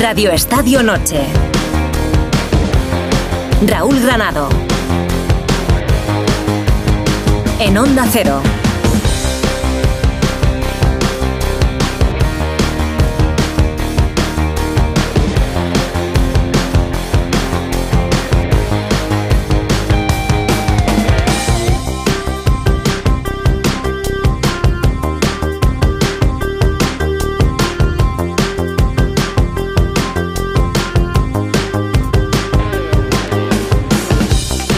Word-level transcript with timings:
Radio 0.00 0.30
Estadio 0.30 0.82
Noche. 0.82 1.26
Raúl 3.66 4.00
Granado. 4.00 4.48
En 7.58 7.76
Onda 7.76 8.06
Cero. 8.10 8.40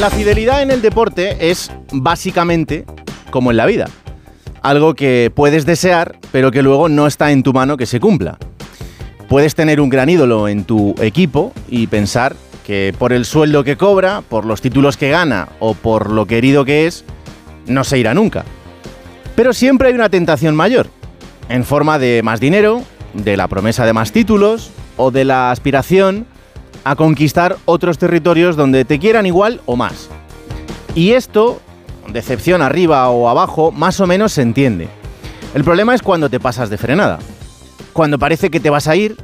La 0.02 0.11
fidelidad 0.11 0.62
en 0.62 0.73
el 0.73 0.83
deporte 0.83 1.37
es 1.38 1.70
básicamente 1.92 2.84
como 3.30 3.52
en 3.52 3.56
la 3.56 3.66
vida. 3.66 3.88
Algo 4.60 4.95
que 4.95 5.30
puedes 5.33 5.65
desear, 5.65 6.19
pero 6.33 6.51
que 6.51 6.60
luego 6.60 6.88
no 6.88 7.06
está 7.06 7.30
en 7.30 7.45
tu 7.45 7.52
mano 7.52 7.77
que 7.77 7.87
se 7.87 8.01
cumpla. 8.01 8.37
Puedes 9.29 9.55
tener 9.55 9.80
un 9.80 9.91
gran 9.91 10.09
ídolo 10.09 10.48
en 10.48 10.65
tu 10.65 10.96
equipo 11.01 11.52
y 11.69 11.87
pensar 11.87 12.34
que 12.66 12.93
por 12.98 13.12
el 13.12 13.24
sueldo 13.24 13.62
que 13.62 13.77
cobra, 13.77 14.23
por 14.23 14.45
los 14.45 14.60
títulos 14.60 14.96
que 14.96 15.10
gana 15.10 15.51
o 15.60 15.74
por 15.74 16.10
lo 16.10 16.27
querido 16.27 16.65
que 16.65 16.88
es, 16.88 17.05
no 17.69 17.84
se 17.84 17.96
irá 17.96 18.12
nunca. 18.12 18.45
Pero 19.37 19.52
siempre 19.52 19.87
hay 19.87 19.95
una 19.95 20.09
tentación 20.09 20.57
mayor, 20.57 20.88
en 21.48 21.65
forma 21.65 22.01
de 22.01 22.23
más 22.24 22.41
dinero, 22.41 22.82
de 23.15 23.37
la 23.37 23.46
promesa 23.46 23.87
de 23.87 23.93
más 23.93 24.10
títulos 24.10 24.73
o 24.96 25.12
de 25.12 25.24
la 25.24 25.52
aspiración 25.52 26.27
a 26.85 26.97
conquistar 26.97 27.57
otros 27.65 27.99
territorios 27.99 28.57
donde 28.57 28.85
te 28.85 28.99
quieran 28.99 29.27
igual 29.27 29.61
o 29.66 29.77
más. 29.77 30.09
Y 30.95 31.13
esto, 31.13 31.61
decepción 32.13 32.63
arriba 32.63 33.09
o 33.09 33.29
abajo, 33.29 33.71
más 33.73 34.01
o 34.01 34.07
menos 34.07 34.33
se 34.33 34.43
entiende. 34.43 34.89
El 35.55 35.65
problema 35.65 35.95
es 35.95 36.02
cuando 36.02 36.30
te 36.30 36.41
pasas 36.41 36.71
de 36.71 36.79
frenada. 36.79 37.19
Cuando 37.93 38.19
parece 38.19 38.51
que 38.51 38.61
te 38.61 38.71
vas 38.71 38.89
a 38.89 38.97
ir, 38.97 39.16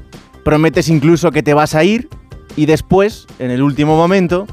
prometes 0.45 0.89
incluso 0.89 1.31
que 1.31 1.43
te 1.43 1.55
vas 1.55 1.75
a 1.75 1.85
ir 1.85 2.09
y 2.57 2.67
después, 2.67 3.27
en 3.39 3.51
el 3.51 3.63
último 3.63 3.97
momento, 3.97 4.47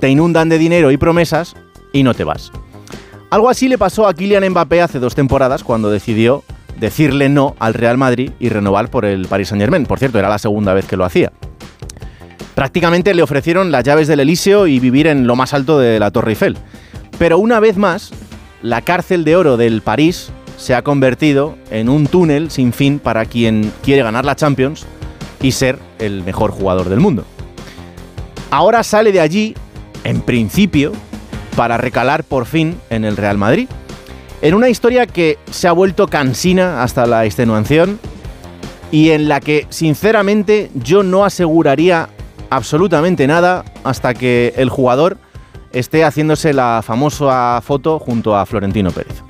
te 0.00 0.08
inundan 0.08 0.48
de 0.48 0.58
dinero 0.58 0.90
y 0.90 0.96
promesas 0.96 1.54
y 1.92 2.02
no 2.02 2.14
te 2.14 2.24
vas. 2.24 2.52
Algo 3.30 3.48
así 3.48 3.68
le 3.68 3.78
pasó 3.78 4.06
a 4.06 4.14
Kylian 4.14 4.48
Mbappé 4.50 4.80
hace 4.80 4.98
dos 4.98 5.14
temporadas 5.14 5.64
cuando 5.64 5.90
decidió 5.90 6.44
decirle 6.78 7.28
no 7.28 7.56
al 7.58 7.74
Real 7.74 7.98
Madrid 7.98 8.30
y 8.38 8.48
renovar 8.48 8.90
por 8.90 9.04
el 9.04 9.26
Paris 9.26 9.48
Saint-Germain. 9.48 9.86
Por 9.86 9.98
cierto, 9.98 10.18
era 10.18 10.28
la 10.28 10.38
segunda 10.38 10.72
vez 10.72 10.86
que 10.86 10.96
lo 10.96 11.04
hacía. 11.04 11.32
Prácticamente 12.58 13.14
le 13.14 13.22
ofrecieron 13.22 13.70
las 13.70 13.84
llaves 13.84 14.08
del 14.08 14.18
Elíseo 14.18 14.66
y 14.66 14.80
vivir 14.80 15.06
en 15.06 15.28
lo 15.28 15.36
más 15.36 15.54
alto 15.54 15.78
de 15.78 16.00
la 16.00 16.10
Torre 16.10 16.32
Eiffel. 16.32 16.56
Pero 17.16 17.38
una 17.38 17.60
vez 17.60 17.76
más, 17.76 18.10
la 18.62 18.82
cárcel 18.82 19.22
de 19.22 19.36
oro 19.36 19.56
del 19.56 19.80
París 19.80 20.32
se 20.56 20.74
ha 20.74 20.82
convertido 20.82 21.56
en 21.70 21.88
un 21.88 22.08
túnel 22.08 22.50
sin 22.50 22.72
fin 22.72 22.98
para 22.98 23.26
quien 23.26 23.72
quiere 23.84 24.02
ganar 24.02 24.24
la 24.24 24.34
Champions 24.34 24.86
y 25.40 25.52
ser 25.52 25.78
el 26.00 26.24
mejor 26.24 26.50
jugador 26.50 26.88
del 26.88 26.98
mundo. 26.98 27.24
Ahora 28.50 28.82
sale 28.82 29.12
de 29.12 29.20
allí, 29.20 29.54
en 30.02 30.20
principio, 30.20 30.90
para 31.54 31.76
recalar 31.76 32.24
por 32.24 32.44
fin 32.44 32.76
en 32.90 33.04
el 33.04 33.16
Real 33.16 33.38
Madrid. 33.38 33.68
En 34.42 34.54
una 34.54 34.68
historia 34.68 35.06
que 35.06 35.38
se 35.52 35.68
ha 35.68 35.72
vuelto 35.72 36.08
cansina 36.08 36.82
hasta 36.82 37.06
la 37.06 37.24
extenuación 37.24 38.00
y 38.90 39.10
en 39.10 39.28
la 39.28 39.38
que, 39.38 39.68
sinceramente, 39.70 40.72
yo 40.74 41.04
no 41.04 41.24
aseguraría 41.24 42.08
absolutamente 42.50 43.26
nada 43.26 43.64
hasta 43.84 44.14
que 44.14 44.54
el 44.56 44.68
jugador 44.68 45.18
esté 45.72 46.04
haciéndose 46.04 46.52
la 46.52 46.82
famosa 46.84 47.60
foto 47.62 47.98
junto 47.98 48.36
a 48.36 48.46
Florentino 48.46 48.90
Pérez. 48.90 49.22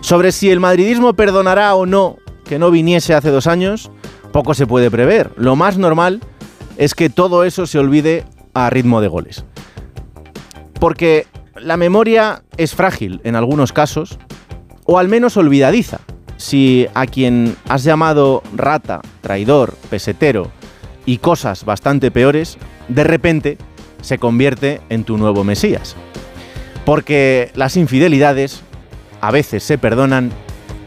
Sobre 0.00 0.32
si 0.32 0.50
el 0.50 0.60
madridismo 0.60 1.14
perdonará 1.14 1.74
o 1.74 1.86
no 1.86 2.16
que 2.44 2.58
no 2.58 2.70
viniese 2.70 3.14
hace 3.14 3.30
dos 3.30 3.46
años, 3.46 3.90
poco 4.32 4.54
se 4.54 4.66
puede 4.66 4.90
prever. 4.90 5.30
Lo 5.36 5.56
más 5.56 5.78
normal 5.78 6.20
es 6.76 6.94
que 6.94 7.10
todo 7.10 7.44
eso 7.44 7.66
se 7.66 7.78
olvide 7.78 8.24
a 8.54 8.70
ritmo 8.70 9.00
de 9.00 9.08
goles. 9.08 9.44
Porque 10.80 11.26
la 11.56 11.76
memoria 11.76 12.42
es 12.56 12.74
frágil 12.74 13.20
en 13.22 13.36
algunos 13.36 13.72
casos, 13.72 14.18
o 14.84 14.98
al 14.98 15.08
menos 15.08 15.36
olvidadiza. 15.36 16.00
Si 16.38 16.86
a 16.94 17.06
quien 17.06 17.54
has 17.68 17.84
llamado 17.84 18.42
rata, 18.56 19.02
traidor, 19.20 19.74
pesetero, 19.90 20.50
y 21.10 21.18
cosas 21.18 21.64
bastante 21.64 22.12
peores, 22.12 22.56
de 22.86 23.02
repente 23.02 23.58
se 24.00 24.18
convierte 24.18 24.80
en 24.90 25.02
tu 25.02 25.18
nuevo 25.18 25.42
Mesías. 25.42 25.96
Porque 26.84 27.50
las 27.56 27.76
infidelidades 27.76 28.60
a 29.20 29.32
veces 29.32 29.64
se 29.64 29.76
perdonan, 29.76 30.30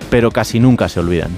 pero 0.09 0.31
casi 0.31 0.61
nunca 0.61 0.88
se 0.88 1.01
olvidan. 1.01 1.31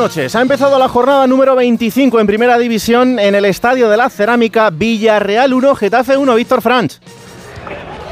Noches. 0.00 0.34
Ha 0.34 0.40
empezado 0.40 0.78
la 0.78 0.88
jornada 0.88 1.26
número 1.26 1.54
25 1.54 2.20
en 2.20 2.26
Primera 2.26 2.56
División 2.56 3.18
en 3.18 3.34
el 3.34 3.44
Estadio 3.44 3.90
de 3.90 3.98
la 3.98 4.08
Cerámica 4.08 4.70
Villarreal 4.70 5.52
1, 5.52 5.74
Getafe 5.74 6.16
1, 6.16 6.34
Víctor 6.36 6.62
Franch. 6.62 6.98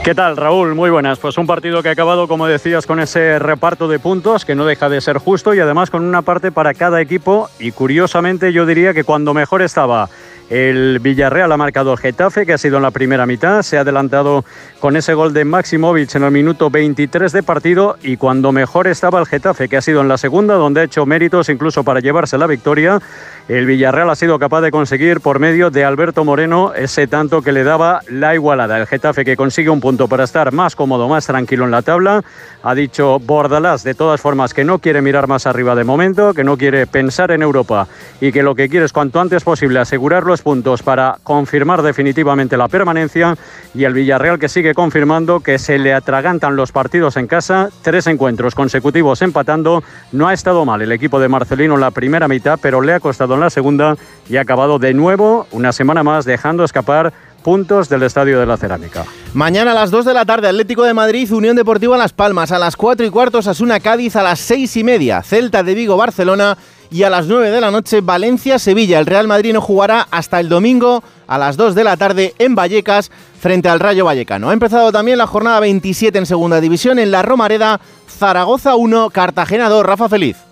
¿Qué 0.05 0.15
tal, 0.15 0.37
Raúl? 0.37 0.75
Muy 0.75 0.91
buenas. 0.91 1.19
Pues 1.19 1.39
un 1.39 1.47
partido 1.47 1.83
que 1.83 1.89
ha 1.89 1.93
acabado, 1.93 2.29
como 2.29 2.47
decías, 2.47 2.87
con 2.87 3.01
ese 3.01 3.39
reparto 3.39 3.89
de 3.89 3.99
puntos 3.99 4.45
que 4.45 4.55
no 4.55 4.67
deja 4.67 4.91
de 4.91 5.01
ser 5.01 5.17
justo 5.17 5.55
y 5.55 5.61
además 5.61 5.89
con 5.89 6.05
una 6.05 6.21
parte 6.21 6.53
para 6.53 6.75
cada 6.75 7.01
equipo. 7.01 7.49
Y 7.59 7.73
curiosamente, 7.73 8.53
yo 8.53 8.67
diría 8.67 8.93
que 8.93 9.05
cuando 9.05 9.33
mejor 9.33 9.63
estaba 9.63 10.11
el 10.51 10.99
Villarreal 11.01 11.53
ha 11.53 11.57
marcado 11.57 11.93
el 11.93 11.99
Getafe, 11.99 12.47
que 12.47 12.55
ha 12.55 12.59
sido 12.59 12.79
en 12.79 12.83
la 12.83 12.91
primera 12.91 13.27
mitad. 13.27 13.63
Se 13.63 13.77
ha 13.77 13.83
adelantado 13.83 14.45
con 14.81 14.97
ese 14.97 15.13
gol 15.15 15.35
de 15.35 15.45
Maximovic 15.45 16.15
en 16.15 16.25
el 16.25 16.31
minuto 16.31 16.71
23 16.71 17.33
de 17.33 17.43
partido. 17.43 17.99
Y 18.03 18.17
cuando 18.17 18.51
mejor 18.53 18.87
estaba 18.87 19.21
el 19.21 19.27
Getafe, 19.27 19.69
que 19.69 19.77
ha 19.77 19.83
sido 19.83 20.01
en 20.01 20.09
la 20.09 20.17
segunda, 20.17 20.55
donde 20.55 20.81
ha 20.81 20.85
hecho 20.85 21.05
méritos 21.05 21.49
incluso 21.51 21.85
para 21.85 22.01
llevarse 22.01 22.39
la 22.39 22.47
victoria, 22.47 23.01
el 23.49 23.67
Villarreal 23.67 24.11
ha 24.11 24.15
sido 24.15 24.39
capaz 24.39 24.61
de 24.61 24.71
conseguir 24.71 25.21
por 25.21 25.39
medio 25.39 25.71
de 25.71 25.85
Alberto 25.85 26.25
Moreno 26.25 26.73
ese 26.75 27.07
tanto 27.07 27.43
que 27.43 27.53
le 27.53 27.65
daba 27.65 28.01
la 28.09 28.35
igualada. 28.35 28.79
El 28.79 28.87
Getafe 28.87 29.25
que 29.25 29.37
consigue 29.37 29.71
un 29.71 29.81
punto 29.81 30.07
para 30.07 30.25
estar 30.25 30.53
más 30.53 30.77
cómodo, 30.77 31.09
más 31.09 31.27
tranquilo 31.27 31.65
en 31.65 31.71
la 31.71 31.83
tabla. 31.83 32.23
Ha 32.63 32.75
dicho 32.75 33.19
Bordalás 33.19 33.85
de 33.85 33.95
todas 33.95 34.21
formas 34.21 34.53
que 34.53 34.65
no 34.65 34.79
quiere 34.79 35.01
mirar 35.01 35.29
más 35.29 35.47
arriba 35.47 35.75
de 35.75 35.85
momento, 35.85 36.35
que 36.35 36.45
no 36.45 36.59
quiere 36.59 36.87
pensar 36.87 37.31
en 37.31 37.43
Europa 37.43 37.89
y 38.21 38.33
que 38.33 38.43
lo 38.43 38.55
que 38.55 38.69
quiere 38.69 38.85
es 38.85 38.93
cuanto 38.93 39.21
antes 39.21 39.45
posible 39.45 39.79
asegurarlo 39.79 40.29
puntos 40.43 40.83
para 40.83 41.17
confirmar 41.23 41.81
definitivamente 41.81 42.57
la 42.57 42.69
permanencia 42.69 43.35
y 43.75 43.85
el 43.85 43.95
Villarreal 43.95 44.39
que 44.39 44.49
sigue 44.49 44.75
confirmando 44.75 45.41
que 45.41 45.59
se 45.59 45.79
le 45.79 45.95
atragantan 45.95 46.55
los 46.55 46.71
partidos 46.71 47.17
en 47.17 47.27
casa, 47.27 47.71
tres 47.83 48.07
encuentros 48.07 48.55
consecutivos 48.55 49.23
empatando, 49.23 49.83
no 50.13 50.29
ha 50.29 50.35
estado 50.35 50.65
mal 50.67 50.83
el 50.83 50.93
equipo 50.93 51.19
de 51.19 51.29
Marcelino 51.29 51.75
en 51.75 51.81
la 51.81 51.91
primera 51.91 52.29
mitad, 52.29 52.59
pero 52.61 52.83
le 52.83 52.93
ha 52.93 53.01
costado 53.01 53.38
en 53.39 53.45
la 53.45 53.51
segunda 53.51 53.97
y 54.29 54.37
ha 54.37 54.43
acabado 54.43 54.79
de 54.79 54.95
nuevo 54.95 55.47
una 55.53 55.73
semana 55.73 56.03
más 56.03 56.25
dejando 56.25 56.65
escapar 56.65 57.13
puntos 57.43 57.89
del 57.89 58.03
Estadio 58.03 58.39
de 58.39 58.47
la 58.47 58.57
Cerámica. 58.57 59.05
Mañana 59.33 59.73
a 59.73 59.75
las 59.75 59.91
2 59.91 60.05
de 60.05 60.15
la 60.15 60.25
tarde, 60.25 60.49
Atlético 60.49 60.83
de 60.83 60.95
Madrid, 60.95 61.33
Unión 61.33 61.57
Deportiva 61.57 61.97
Las 61.97 62.13
Palmas. 62.13 62.53
A 62.53 62.59
las 62.59 62.77
4 62.77 63.07
y 63.07 63.11
cuarto, 63.11 63.39
Asuna 63.39 63.81
Cádiz. 63.81 64.17
A 64.17 64.23
las 64.23 64.41
6 64.41 64.77
y 64.77 64.85
media, 64.85 65.23
Celta 65.23 65.63
de 65.63 65.75
Vigo, 65.75 65.97
Barcelona 65.97 66.59
y 66.91 67.03
a 67.03 67.11
las 67.11 67.27
9 67.27 67.51
de 67.51 67.61
la 67.61 67.71
noche 67.71 68.01
Valencia-Sevilla. 68.01 68.99
El 68.99 69.07
Real 69.07 69.29
Madrid 69.29 69.53
no 69.53 69.61
jugará 69.61 70.09
hasta 70.11 70.41
el 70.41 70.49
domingo 70.49 71.03
a 71.27 71.39
las 71.39 71.57
2 71.57 71.75
de 71.75 71.85
la 71.85 71.97
tarde 71.97 72.35
en 72.39 72.55
Vallecas 72.55 73.11
frente 73.41 73.69
al 73.69 73.81
Rayo 73.81 74.05
Vallecano. 74.05 74.51
Ha 74.51 74.55
empezado 74.55 74.91
también 74.93 75.19
la 75.19 75.27
jornada 75.27 75.61
27 75.61 76.19
en 76.19 76.27
Segunda 76.27 76.61
División 76.61 76.99
en 76.99 77.11
la 77.11 77.23
Romareda, 77.23 77.81
Zaragoza 78.09 78.77
1, 78.77 79.11
Cartagena 79.11 79.69
2. 79.69 79.85
Rafa 79.85 80.09
Feliz. 80.09 80.48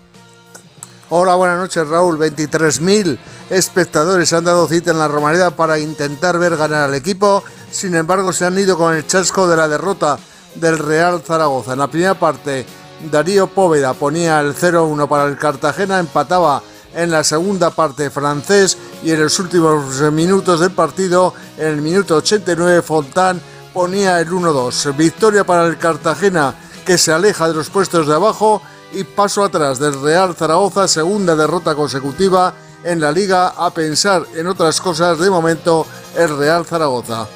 Hola, 1.09 1.35
buenas 1.35 1.57
noches 1.57 1.87
Raúl. 1.87 2.17
23.000 2.19 3.17
espectadores 3.49 4.33
han 4.33 4.43
dado 4.43 4.67
cita 4.67 4.91
en 4.91 4.99
la 4.99 5.07
Romareda 5.07 5.51
para 5.51 5.79
intentar 5.79 6.37
ver 6.37 6.57
ganar 6.57 6.89
al 6.89 6.95
equipo. 6.95 7.45
Sin 7.71 7.95
embargo, 7.95 8.33
se 8.33 8.43
han 8.43 8.59
ido 8.59 8.77
con 8.77 8.93
el 8.93 9.07
chasco 9.07 9.47
de 9.47 9.55
la 9.55 9.69
derrota 9.69 10.19
del 10.55 10.77
Real 10.77 11.21
Zaragoza. 11.21 11.73
En 11.73 11.79
la 11.79 11.87
primera 11.87 12.19
parte 12.19 12.65
Darío 13.09 13.47
Póveda 13.47 13.93
ponía 13.93 14.41
el 14.41 14.53
0-1 14.53 15.07
para 15.07 15.29
el 15.29 15.37
Cartagena, 15.37 15.99
empataba 15.99 16.61
en 16.93 17.09
la 17.09 17.23
segunda 17.23 17.69
parte 17.69 18.09
francés 18.09 18.77
y 19.01 19.11
en 19.11 19.21
los 19.21 19.39
últimos 19.39 20.01
minutos 20.11 20.59
del 20.59 20.71
partido, 20.71 21.33
en 21.57 21.67
el 21.67 21.81
minuto 21.81 22.17
89, 22.17 22.81
Fontán 22.81 23.39
ponía 23.73 24.19
el 24.19 24.29
1-2. 24.29 24.93
Victoria 24.97 25.45
para 25.45 25.67
el 25.67 25.77
Cartagena 25.77 26.53
que 26.85 26.97
se 26.97 27.13
aleja 27.13 27.47
de 27.47 27.53
los 27.53 27.69
puestos 27.69 28.07
de 28.07 28.13
abajo 28.13 28.61
y 28.93 29.03
paso 29.03 29.43
atrás 29.43 29.79
del 29.79 30.01
Real 30.01 30.35
Zaragoza, 30.35 30.87
segunda 30.87 31.35
derrota 31.35 31.75
consecutiva 31.75 32.53
en 32.83 32.99
la 32.99 33.11
liga, 33.11 33.49
a 33.49 33.69
pensar 33.71 34.23
en 34.35 34.47
otras 34.47 34.79
cosas 34.79 35.19
de 35.19 35.29
momento 35.29 35.85
el 36.17 36.37
Real 36.37 36.65
Zaragoza. 36.65 37.27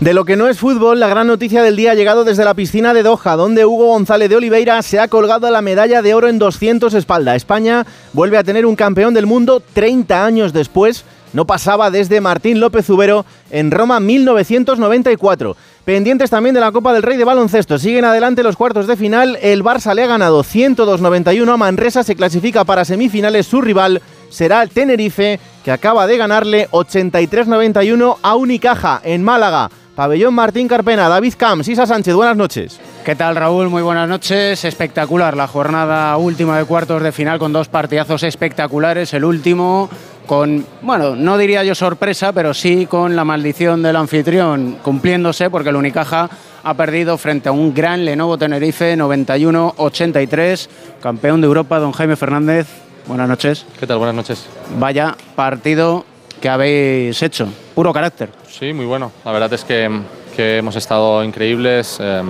De 0.00 0.14
lo 0.14 0.24
que 0.24 0.36
no 0.36 0.48
es 0.48 0.58
fútbol, 0.58 0.98
la 0.98 1.08
gran 1.08 1.26
noticia 1.26 1.62
del 1.62 1.76
día 1.76 1.90
ha 1.90 1.94
llegado 1.94 2.24
desde 2.24 2.46
la 2.46 2.54
piscina 2.54 2.94
de 2.94 3.02
Doha, 3.02 3.36
donde 3.36 3.66
Hugo 3.66 3.88
González 3.88 4.30
de 4.30 4.36
Oliveira 4.36 4.80
se 4.80 4.98
ha 4.98 5.08
colgado 5.08 5.50
la 5.50 5.60
medalla 5.60 6.00
de 6.00 6.14
oro 6.14 6.26
en 6.28 6.38
200 6.38 6.94
espalda. 6.94 7.36
España 7.36 7.86
vuelve 8.14 8.38
a 8.38 8.42
tener 8.42 8.64
un 8.64 8.76
campeón 8.76 9.12
del 9.12 9.26
mundo 9.26 9.62
30 9.74 10.24
años 10.24 10.54
después. 10.54 11.04
No 11.34 11.46
pasaba 11.46 11.90
desde 11.90 12.22
Martín 12.22 12.60
López 12.60 12.88
Ubero 12.88 13.26
en 13.50 13.70
Roma 13.70 14.00
1994. 14.00 15.54
Pendientes 15.84 16.30
también 16.30 16.54
de 16.54 16.60
la 16.60 16.72
Copa 16.72 16.92
del 16.92 17.02
Rey 17.02 17.16
de 17.16 17.24
baloncesto. 17.24 17.78
Siguen 17.78 18.04
adelante 18.04 18.42
los 18.42 18.56
cuartos 18.56 18.86
de 18.86 18.96
final. 18.96 19.38
El 19.40 19.64
Barça 19.64 19.94
le 19.94 20.04
ha 20.04 20.06
ganado 20.06 20.44
102-91 20.44 21.52
a 21.52 21.56
Manresa. 21.56 22.02
Se 22.02 22.14
clasifica 22.14 22.64
para 22.64 22.84
semifinales. 22.84 23.46
Su 23.46 23.60
rival 23.60 24.02
será 24.28 24.62
el 24.62 24.70
Tenerife, 24.70 25.40
que 25.64 25.72
acaba 25.72 26.06
de 26.06 26.18
ganarle 26.18 26.68
83-91 26.70 28.18
a 28.22 28.36
Unicaja 28.36 29.00
en 29.02 29.24
Málaga. 29.24 29.70
Pabellón 29.94 30.34
Martín 30.34 30.68
Carpena, 30.68 31.08
David 31.08 31.34
Camps, 31.36 31.68
Isa 31.68 31.86
Sánchez, 31.86 32.14
buenas 32.14 32.36
noches. 32.36 32.80
¿Qué 33.04 33.14
tal 33.14 33.36
Raúl? 33.36 33.68
Muy 33.68 33.82
buenas 33.82 34.08
noches. 34.08 34.64
Espectacular 34.64 35.36
la 35.36 35.46
jornada 35.46 36.16
última 36.16 36.56
de 36.56 36.64
cuartos 36.64 37.02
de 37.02 37.12
final 37.12 37.38
con 37.38 37.52
dos 37.52 37.68
partidazos 37.68 38.22
espectaculares. 38.22 39.12
El 39.12 39.24
último 39.24 39.90
con, 40.30 40.64
bueno, 40.82 41.16
no 41.16 41.36
diría 41.36 41.64
yo 41.64 41.74
sorpresa, 41.74 42.32
pero 42.32 42.54
sí 42.54 42.86
con 42.86 43.16
la 43.16 43.24
maldición 43.24 43.82
del 43.82 43.96
anfitrión 43.96 44.78
cumpliéndose 44.80 45.50
porque 45.50 45.70
el 45.70 45.74
Unicaja 45.74 46.30
ha 46.62 46.74
perdido 46.74 47.18
frente 47.18 47.48
a 47.48 47.52
un 47.52 47.74
gran 47.74 48.04
Lenovo 48.04 48.38
Tenerife 48.38 48.96
91-83, 48.96 50.68
campeón 51.02 51.40
de 51.40 51.48
Europa, 51.48 51.80
don 51.80 51.90
Jaime 51.90 52.14
Fernández. 52.14 52.68
Buenas 53.08 53.28
noches. 53.28 53.66
¿Qué 53.80 53.88
tal? 53.88 53.98
Buenas 53.98 54.14
noches. 54.14 54.46
Vaya 54.78 55.16
partido 55.34 56.04
que 56.40 56.48
habéis 56.48 57.20
hecho, 57.24 57.48
puro 57.74 57.92
carácter. 57.92 58.28
Sí, 58.48 58.72
muy 58.72 58.86
bueno. 58.86 59.10
La 59.24 59.32
verdad 59.32 59.52
es 59.52 59.64
que, 59.64 59.90
que 60.36 60.58
hemos 60.58 60.76
estado 60.76 61.24
increíbles, 61.24 61.98
eh, 62.00 62.22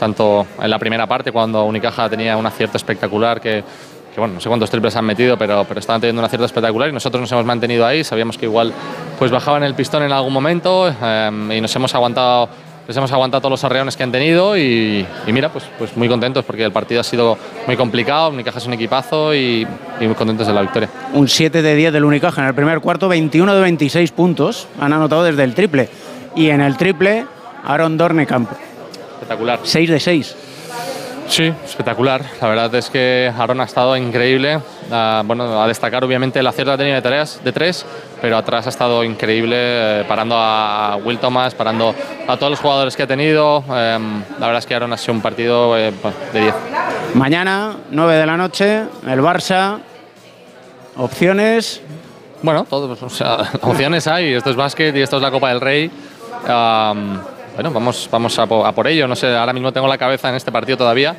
tanto 0.00 0.44
en 0.60 0.68
la 0.68 0.78
primera 0.80 1.06
parte, 1.06 1.30
cuando 1.30 1.62
Unicaja 1.66 2.10
tenía 2.10 2.36
un 2.36 2.46
acierto 2.46 2.76
espectacular, 2.76 3.40
que, 3.40 3.62
que, 4.18 4.20
bueno, 4.20 4.34
no 4.34 4.40
sé 4.40 4.48
cuántos 4.48 4.68
triples 4.68 4.96
han 4.96 5.04
metido, 5.04 5.38
pero, 5.38 5.64
pero 5.64 5.78
estaban 5.78 6.00
teniendo 6.00 6.20
un 6.20 6.26
acierto 6.26 6.44
espectacular 6.44 6.88
y 6.88 6.92
nosotros 6.92 7.20
nos 7.20 7.30
hemos 7.30 7.44
mantenido 7.44 7.86
ahí. 7.86 8.02
Sabíamos 8.02 8.36
que 8.36 8.46
igual 8.46 8.72
pues 9.16 9.30
bajaban 9.30 9.62
el 9.62 9.74
pistón 9.74 10.02
en 10.02 10.10
algún 10.10 10.32
momento 10.32 10.92
eh, 11.00 11.30
y 11.56 11.60
nos 11.60 11.74
hemos 11.76 11.94
aguantado 11.94 12.48
les 12.88 12.96
hemos 12.96 13.12
aguantado 13.12 13.42
todos 13.42 13.50
los 13.50 13.64
arreones 13.64 13.98
que 13.98 14.02
han 14.02 14.10
tenido 14.10 14.56
y, 14.56 15.06
y, 15.26 15.32
mira, 15.32 15.50
pues, 15.52 15.66
pues 15.76 15.94
muy 15.94 16.08
contentos 16.08 16.42
porque 16.46 16.64
el 16.64 16.72
partido 16.72 17.02
ha 17.02 17.04
sido 17.04 17.36
muy 17.66 17.76
complicado, 17.76 18.30
Unicaja 18.30 18.56
es 18.56 18.66
un 18.66 18.72
equipazo 18.72 19.34
y, 19.34 19.66
y, 20.00 20.06
muy 20.06 20.14
contentos 20.14 20.46
de 20.46 20.54
la 20.54 20.62
victoria. 20.62 20.88
Un 21.12 21.28
7 21.28 21.60
de 21.60 21.74
10 21.74 21.92
del 21.92 22.04
Unicaja 22.04 22.40
en 22.40 22.48
el 22.48 22.54
primer 22.54 22.80
cuarto, 22.80 23.06
21 23.06 23.54
de 23.54 23.60
26 23.60 24.10
puntos, 24.12 24.68
han 24.80 24.94
anotado 24.94 25.22
desde 25.22 25.44
el 25.44 25.54
triple. 25.54 25.90
Y 26.34 26.48
en 26.48 26.62
el 26.62 26.78
triple, 26.78 27.26
Aaron 27.62 27.98
Dornekamp. 27.98 28.50
Espectacular. 29.20 29.60
6 29.62 29.90
de 29.90 30.00
6. 30.00 30.36
Sí, 31.28 31.52
espectacular. 31.64 32.24
La 32.40 32.48
verdad 32.48 32.74
es 32.74 32.88
que 32.88 33.30
Aaron 33.36 33.60
ha 33.60 33.64
estado 33.64 33.96
increíble. 33.96 34.56
Uh, 34.56 35.22
bueno, 35.24 35.62
a 35.62 35.68
destacar 35.68 36.02
obviamente 36.02 36.38
el 36.38 36.46
acierto 36.46 36.76
tenido 36.76 36.96
de 36.96 37.02
tareas 37.02 37.40
de 37.44 37.52
tres, 37.52 37.84
pero 38.20 38.38
atrás 38.38 38.66
ha 38.66 38.70
estado 38.70 39.04
increíble, 39.04 39.56
eh, 39.58 40.04
parando 40.08 40.36
a 40.38 40.98
Will 41.04 41.18
Thomas, 41.18 41.54
parando 41.54 41.94
a 42.26 42.36
todos 42.38 42.50
los 42.50 42.60
jugadores 42.60 42.96
que 42.96 43.02
ha 43.02 43.06
tenido. 43.06 43.62
Eh, 43.70 43.98
la 44.38 44.46
verdad 44.46 44.58
es 44.58 44.66
que 44.66 44.74
Aaron 44.74 44.92
ha 44.92 44.96
sido 44.96 45.14
un 45.14 45.20
partido 45.20 45.76
eh, 45.76 45.92
de 46.32 46.40
10. 46.40 46.54
Mañana, 47.14 47.76
9 47.90 48.14
de 48.14 48.26
la 48.26 48.36
noche, 48.36 48.84
el 49.06 49.20
Barça. 49.20 49.78
Opciones. 50.96 51.82
Bueno, 52.42 52.64
todos, 52.68 53.02
o 53.02 53.10
sea, 53.10 53.50
opciones 53.62 54.06
hay. 54.06 54.32
Esto 54.32 54.50
es 54.50 54.56
básquet 54.56 54.96
y 54.96 55.02
esto 55.02 55.16
es 55.16 55.22
la 55.22 55.30
Copa 55.30 55.50
del 55.50 55.60
Rey. 55.60 55.90
Um, 56.48 57.18
bueno, 57.58 57.72
vamos, 57.72 58.08
vamos 58.12 58.38
a, 58.38 58.46
por, 58.46 58.64
a 58.64 58.70
por 58.70 58.86
ello. 58.86 59.08
No 59.08 59.16
sé, 59.16 59.34
ahora 59.34 59.52
mismo 59.52 59.72
tengo 59.72 59.88
la 59.88 59.98
cabeza 59.98 60.28
en 60.28 60.36
este 60.36 60.52
partido 60.52 60.78
todavía. 60.78 61.16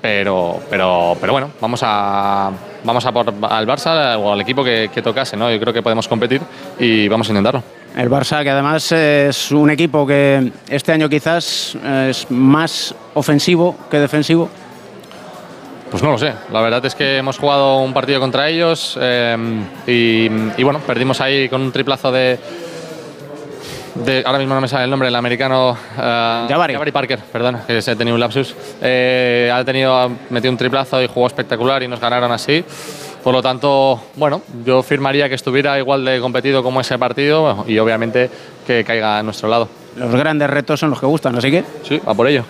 Pero, 0.00 0.60
pero, 0.68 1.16
pero 1.20 1.32
bueno, 1.32 1.52
vamos 1.60 1.80
a, 1.84 2.50
vamos 2.82 3.06
a 3.06 3.12
por 3.12 3.32
al 3.48 3.64
Barça 3.64 4.18
o 4.18 4.32
al 4.32 4.40
equipo 4.40 4.64
que, 4.64 4.90
que, 4.92 5.00
tocase, 5.00 5.36
¿no? 5.36 5.48
Yo 5.52 5.60
creo 5.60 5.72
que 5.72 5.80
podemos 5.80 6.08
competir 6.08 6.42
y 6.80 7.06
vamos 7.06 7.28
a 7.28 7.30
intentarlo. 7.30 7.62
El 7.96 8.10
Barça, 8.10 8.42
que 8.42 8.50
además 8.50 8.90
es 8.90 9.52
un 9.52 9.70
equipo 9.70 10.04
que 10.04 10.50
este 10.68 10.90
año 10.90 11.08
quizás 11.08 11.76
es 12.08 12.28
más 12.28 12.92
ofensivo 13.14 13.76
que 13.88 14.00
defensivo. 14.00 14.48
Pues 15.92 16.02
no 16.02 16.10
lo 16.10 16.18
sé. 16.18 16.32
La 16.50 16.60
verdad 16.60 16.84
es 16.84 16.96
que 16.96 17.18
hemos 17.18 17.38
jugado 17.38 17.78
un 17.78 17.94
partido 17.94 18.18
contra 18.18 18.48
ellos 18.48 18.98
eh, 19.00 19.36
y, 19.86 20.26
y 20.60 20.64
bueno, 20.64 20.80
perdimos 20.80 21.20
ahí 21.20 21.48
con 21.48 21.62
un 21.62 21.70
triplazo 21.70 22.10
de, 22.10 22.40
de, 23.94 24.22
ahora 24.24 24.38
mismo 24.38 24.54
no 24.54 24.60
me 24.60 24.68
sale 24.68 24.84
el 24.84 24.90
nombre, 24.90 25.08
el 25.08 25.14
americano 25.14 25.72
uh, 25.72 26.48
Jabari. 26.48 26.72
Jabari 26.72 26.92
Parker, 26.92 27.18
perdón, 27.30 27.58
que 27.66 27.82
se 27.82 27.90
ha 27.90 27.96
tenido 27.96 28.14
un 28.14 28.20
lapsus. 28.20 28.54
Eh, 28.80 29.50
ha 29.52 29.64
tenido, 29.64 30.10
metido 30.30 30.50
un 30.50 30.56
triplazo 30.56 31.02
y 31.02 31.06
jugó 31.06 31.26
espectacular 31.26 31.82
y 31.82 31.88
nos 31.88 32.00
ganaron 32.00 32.32
así. 32.32 32.64
Por 33.22 33.32
lo 33.34 33.42
tanto, 33.42 34.02
bueno, 34.16 34.42
yo 34.64 34.82
firmaría 34.82 35.28
que 35.28 35.36
estuviera 35.36 35.78
igual 35.78 36.04
de 36.04 36.20
competido 36.20 36.62
como 36.62 36.80
ese 36.80 36.98
partido 36.98 37.64
y 37.68 37.78
obviamente 37.78 38.30
que 38.66 38.82
caiga 38.82 39.18
a 39.18 39.22
nuestro 39.22 39.48
lado. 39.48 39.68
Los 39.96 40.12
grandes 40.14 40.48
retos 40.48 40.80
son 40.80 40.90
los 40.90 40.98
que 40.98 41.06
gustan, 41.06 41.36
así 41.36 41.50
que. 41.50 41.64
Sí, 41.82 42.00
a 42.04 42.14
por 42.14 42.26
ello. 42.26 42.44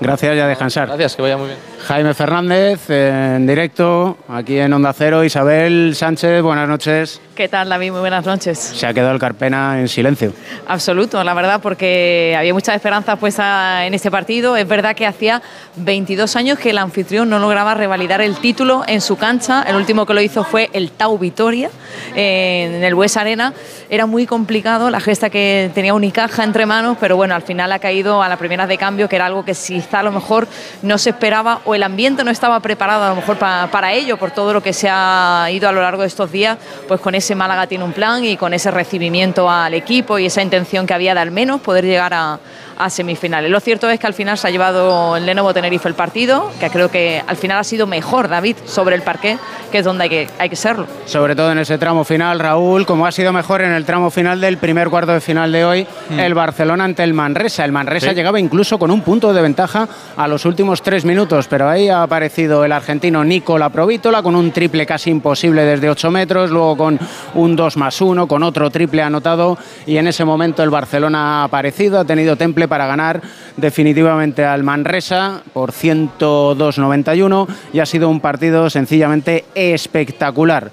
Gracias 0.00 0.36
y 0.36 0.40
a 0.40 0.46
descansar. 0.48 0.88
Gracias, 0.88 1.14
que 1.14 1.22
vaya 1.22 1.36
muy 1.36 1.46
bien. 1.46 1.58
Jaime 1.86 2.12
Fernández, 2.12 2.90
en 2.90 3.46
directo, 3.46 4.18
aquí 4.28 4.58
en 4.58 4.72
Onda 4.72 4.92
Cero. 4.92 5.24
Isabel 5.24 5.94
Sánchez, 5.94 6.42
buenas 6.42 6.68
noches. 6.68 7.20
¿Qué 7.34 7.48
tal, 7.48 7.70
David? 7.70 7.92
Muy 7.92 8.00
buenas 8.00 8.26
noches. 8.26 8.58
Se 8.58 8.86
ha 8.86 8.92
quedado 8.92 9.14
el 9.14 9.18
Carpena 9.18 9.80
en 9.80 9.88
silencio. 9.88 10.34
Absoluto, 10.68 11.24
la 11.24 11.32
verdad, 11.32 11.60
porque 11.62 12.34
había 12.38 12.52
muchas 12.52 12.76
esperanzas 12.76 13.18
puestas 13.18 13.84
en 13.84 13.94
este 13.94 14.10
partido. 14.10 14.54
Es 14.54 14.68
verdad 14.68 14.94
que 14.94 15.06
hacía 15.06 15.40
22 15.76 16.36
años 16.36 16.58
que 16.58 16.70
el 16.70 16.78
anfitrión 16.78 17.30
no 17.30 17.38
lograba 17.38 17.72
revalidar 17.72 18.20
el 18.20 18.36
título 18.36 18.82
en 18.86 19.00
su 19.00 19.16
cancha. 19.16 19.62
El 19.62 19.76
último 19.76 20.04
que 20.04 20.12
lo 20.12 20.20
hizo 20.20 20.44
fue 20.44 20.68
el 20.74 20.90
Tau 20.90 21.16
Vitoria 21.16 21.70
en 22.14 22.84
el 22.84 22.94
Bues 22.94 23.16
Arena. 23.16 23.54
Era 23.88 24.04
muy 24.04 24.26
complicado 24.26 24.90
la 24.90 25.00
gesta 25.00 25.30
que 25.30 25.70
tenía 25.74 25.94
Unicaja 25.94 26.44
entre 26.44 26.66
manos, 26.66 26.98
pero 27.00 27.16
bueno, 27.16 27.34
al 27.34 27.42
final 27.42 27.72
ha 27.72 27.78
caído 27.78 28.22
a 28.22 28.28
la 28.28 28.36
primera 28.36 28.66
de 28.66 28.76
cambio, 28.76 29.08
que 29.08 29.16
era 29.16 29.24
algo 29.24 29.42
que 29.42 29.54
quizá 29.54 30.00
a 30.00 30.02
lo 30.02 30.12
mejor 30.12 30.48
no 30.82 30.98
se 30.98 31.10
esperaba 31.10 31.62
o 31.64 31.74
el 31.74 31.82
ambiente 31.82 32.24
no 32.24 32.30
estaba 32.30 32.60
preparado 32.60 33.04
a 33.04 33.08
lo 33.08 33.16
mejor 33.16 33.38
pa 33.38 33.68
para 33.72 33.94
ello, 33.94 34.18
por 34.18 34.32
todo 34.32 34.52
lo 34.52 34.62
que 34.62 34.74
se 34.74 34.88
ha 34.90 35.48
ido 35.50 35.66
a 35.66 35.72
lo 35.72 35.80
largo 35.80 36.02
de 36.02 36.08
estos 36.08 36.30
días, 36.30 36.58
pues 36.88 37.00
con 37.00 37.14
ese 37.22 37.36
Málaga 37.36 37.68
tiene 37.68 37.84
un 37.84 37.92
plan 37.92 38.24
y 38.24 38.36
con 38.36 38.52
ese 38.52 38.70
recibimiento 38.72 39.48
al 39.48 39.74
equipo 39.74 40.18
y 40.18 40.26
esa 40.26 40.42
intención 40.42 40.86
que 40.86 40.94
había 40.94 41.14
de 41.14 41.20
al 41.20 41.30
menos 41.30 41.60
poder 41.60 41.84
llegar 41.84 42.12
a, 42.12 42.40
a 42.78 42.90
semifinales. 42.90 43.50
Lo 43.50 43.60
cierto 43.60 43.88
es 43.90 43.98
que 43.98 44.06
al 44.06 44.14
final 44.14 44.38
se 44.38 44.48
ha 44.48 44.50
llevado 44.50 45.16
el 45.16 45.26
Lenovo 45.26 45.52
Tenerife 45.54 45.88
el 45.88 45.94
partido, 45.94 46.50
que 46.60 46.70
creo 46.70 46.90
que 46.90 47.22
al 47.26 47.36
final 47.36 47.58
ha 47.58 47.64
sido 47.64 47.86
mejor 47.86 48.28
David 48.28 48.56
sobre 48.64 48.96
el 48.96 49.02
parqué, 49.02 49.38
que 49.70 49.78
es 49.78 49.84
donde 49.84 50.04
hay 50.04 50.10
que, 50.10 50.28
hay 50.38 50.48
que 50.48 50.56
serlo. 50.56 50.86
Sobre 51.06 51.34
todo 51.34 51.52
en 51.52 51.58
ese 51.58 51.78
tramo 51.78 52.04
final, 52.04 52.38
Raúl, 52.38 52.86
como 52.86 53.06
ha 53.06 53.12
sido 53.12 53.32
mejor 53.32 53.62
en 53.62 53.72
el 53.72 53.84
tramo 53.84 54.10
final 54.10 54.40
del 54.40 54.58
primer 54.58 54.88
cuarto 54.88 55.12
de 55.12 55.20
final 55.20 55.50
de 55.52 55.64
hoy, 55.64 55.86
mm. 56.10 56.18
el 56.18 56.34
Barcelona 56.34 56.84
ante 56.84 57.02
el 57.02 57.14
Manresa. 57.14 57.64
El 57.64 57.72
Manresa 57.72 58.10
¿Sí? 58.10 58.14
llegaba 58.14 58.38
incluso 58.38 58.78
con 58.78 58.90
un 58.90 59.00
punto 59.02 59.32
de 59.32 59.42
ventaja 59.42 59.88
a 60.16 60.28
los 60.28 60.44
últimos 60.44 60.82
tres 60.82 61.04
minutos, 61.04 61.46
pero 61.48 61.68
ahí 61.68 61.88
ha 61.88 62.02
aparecido 62.02 62.64
el 62.64 62.72
argentino 62.72 63.24
Nicola 63.24 63.70
Provítola 63.70 64.22
con 64.22 64.36
un 64.36 64.52
triple 64.52 64.86
casi 64.86 65.10
imposible 65.10 65.64
desde 65.64 65.90
8 65.90 66.10
metros, 66.10 66.50
luego 66.50 66.76
con 66.76 66.98
un 67.34 67.56
2 67.56 67.76
más 67.76 68.00
1, 68.00 68.26
con 68.26 68.42
otro 68.42 68.70
triple 68.70 69.02
anotado 69.02 69.58
y 69.86 69.96
en 69.96 70.06
ese 70.06 70.24
momento 70.24 70.62
el 70.62 70.70
Barcelona 70.70 71.40
ha 71.40 71.44
aparecido, 71.44 72.00
ha 72.00 72.04
tenido 72.04 72.36
temple 72.36 72.61
para 72.68 72.86
ganar 72.86 73.20
definitivamente 73.56 74.44
al 74.44 74.62
Manresa 74.62 75.42
por 75.52 75.72
102-91 75.72 77.46
y 77.72 77.80
ha 77.80 77.86
sido 77.86 78.08
un 78.08 78.20
partido 78.20 78.70
sencillamente 78.70 79.44
espectacular. 79.54 80.70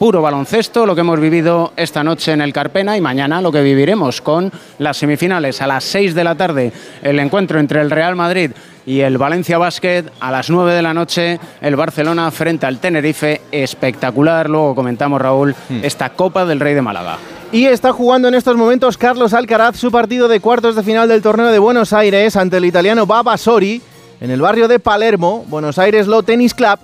Puro 0.00 0.22
baloncesto, 0.22 0.86
lo 0.86 0.94
que 0.94 1.02
hemos 1.02 1.20
vivido 1.20 1.74
esta 1.76 2.02
noche 2.02 2.32
en 2.32 2.40
el 2.40 2.54
Carpena 2.54 2.96
y 2.96 3.02
mañana 3.02 3.42
lo 3.42 3.52
que 3.52 3.60
viviremos 3.60 4.22
con 4.22 4.50
las 4.78 4.96
semifinales. 4.96 5.60
A 5.60 5.66
las 5.66 5.84
6 5.84 6.14
de 6.14 6.24
la 6.24 6.36
tarde, 6.36 6.72
el 7.02 7.18
encuentro 7.18 7.60
entre 7.60 7.82
el 7.82 7.90
Real 7.90 8.16
Madrid 8.16 8.52
y 8.86 9.00
el 9.00 9.18
Valencia 9.18 9.58
Basket. 9.58 10.04
A 10.20 10.30
las 10.30 10.48
9 10.48 10.72
de 10.72 10.80
la 10.80 10.94
noche, 10.94 11.38
el 11.60 11.76
Barcelona 11.76 12.30
frente 12.30 12.64
al 12.64 12.78
Tenerife, 12.78 13.42
espectacular, 13.52 14.48
luego 14.48 14.74
comentamos 14.74 15.20
Raúl, 15.20 15.54
hmm. 15.68 15.80
esta 15.82 16.08
Copa 16.10 16.46
del 16.46 16.60
Rey 16.60 16.72
de 16.72 16.80
Málaga. 16.80 17.18
Y 17.52 17.66
está 17.66 17.92
jugando 17.92 18.28
en 18.28 18.34
estos 18.34 18.56
momentos 18.56 18.96
Carlos 18.96 19.34
Alcaraz 19.34 19.76
su 19.76 19.90
partido 19.90 20.28
de 20.28 20.38
cuartos 20.38 20.76
de 20.76 20.84
final 20.84 21.08
del 21.08 21.20
torneo 21.20 21.48
de 21.48 21.58
Buenos 21.58 21.92
Aires 21.92 22.36
ante 22.36 22.58
el 22.58 22.64
italiano 22.64 23.06
Baba 23.06 23.36
Sori 23.36 23.82
en 24.20 24.30
el 24.30 24.40
barrio 24.40 24.68
de 24.68 24.78
Palermo, 24.78 25.44
Buenos 25.48 25.76
Aires 25.76 26.06
Low 26.06 26.22
Tennis 26.22 26.54
Club. 26.54 26.78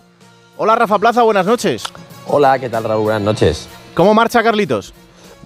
Hola 0.57 0.75
Rafa 0.75 0.99
Plaza, 0.99 1.23
buenas 1.23 1.47
noches. 1.47 1.85
Hola, 2.27 2.59
¿qué 2.59 2.69
tal 2.69 2.83
Raúl? 2.83 3.05
Buenas 3.05 3.23
noches. 3.23 3.69
¿Cómo 3.95 4.13
marcha 4.13 4.43
Carlitos? 4.43 4.93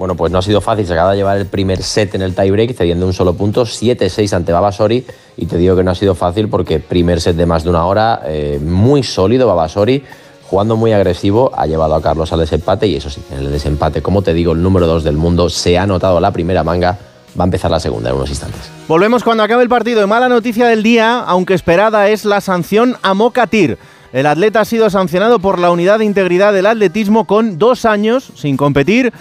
bueno, 0.01 0.15
pues 0.15 0.33
no 0.33 0.39
ha 0.39 0.43
sido 0.43 0.63
fácil. 0.63 0.87
Se 0.87 0.95
acaba 0.95 1.11
de 1.11 1.19
llevar 1.19 1.37
el 1.37 1.45
primer 1.45 1.83
set 1.83 2.15
en 2.15 2.23
el 2.23 2.35
tiebreak, 2.35 2.75
cediendo 2.75 3.05
un 3.05 3.13
solo 3.13 3.35
punto, 3.35 3.67
7-6 3.67 4.33
ante 4.33 4.51
Babasori. 4.51 5.05
Y 5.37 5.45
te 5.45 5.59
digo 5.59 5.77
que 5.77 5.85
no 5.85 5.91
ha 5.91 5.95
sido 5.95 6.15
fácil 6.15 6.49
porque 6.49 6.81
primer 6.81 7.21
set 7.21 7.37
de 7.37 7.45
más 7.45 7.65
de 7.65 7.69
una 7.69 7.85
hora, 7.85 8.23
eh, 8.25 8.59
muy 8.65 9.03
sólido 9.03 9.47
Babasori, 9.47 10.03
jugando 10.51 10.77
muy 10.77 10.93
agresivo, 10.93 11.53
ha 11.57 11.67
llevado 11.67 11.95
a 11.95 12.03
Carlos 12.03 12.33
al 12.33 12.41
desempate. 12.41 12.89
Y 12.89 12.97
eso 12.97 13.09
sí, 13.09 13.23
en 13.31 13.39
el 13.39 13.53
desempate, 13.53 14.03
como 14.03 14.23
te 14.23 14.35
digo, 14.35 14.53
el 14.53 14.63
número 14.63 14.89
2 14.89 15.05
del 15.05 15.17
mundo 15.17 15.49
se 15.49 15.79
ha 15.79 15.85
anotado 15.85 16.19
la 16.19 16.33
primera 16.33 16.65
manga. 16.65 16.99
Va 17.39 17.45
a 17.45 17.47
empezar 17.47 17.71
la 17.71 17.79
segunda 17.79 18.11
en 18.11 18.17
unos 18.17 18.29
instantes. 18.29 18.69
Volvemos 18.89 19.23
cuando 19.23 19.45
acabe 19.45 19.63
el 19.63 19.69
partido. 19.69 20.03
Y 20.03 20.07
mala 20.09 20.29
noticia 20.29 20.67
del 20.67 20.83
día, 20.83 21.21
aunque 21.21 21.55
esperada, 21.55 22.09
es 22.09 22.25
la 22.25 22.41
sanción 22.41 22.97
a 23.03 23.15
Mokatir. 23.15 23.79
El 24.13 24.27
atleta 24.27 24.63
ha 24.63 24.65
sido 24.65 24.91
sancionado 24.91 25.39
por 25.39 25.61
la 25.61 25.71
Unidad 25.71 26.01
de 26.01 26.05
Integridad 26.05 26.53
del 26.53 26.67
Atletismo 26.67 27.29
con 27.29 27.57
dos 27.59 27.85
años 27.85 28.33
sin 28.35 28.57
competir 28.57 29.13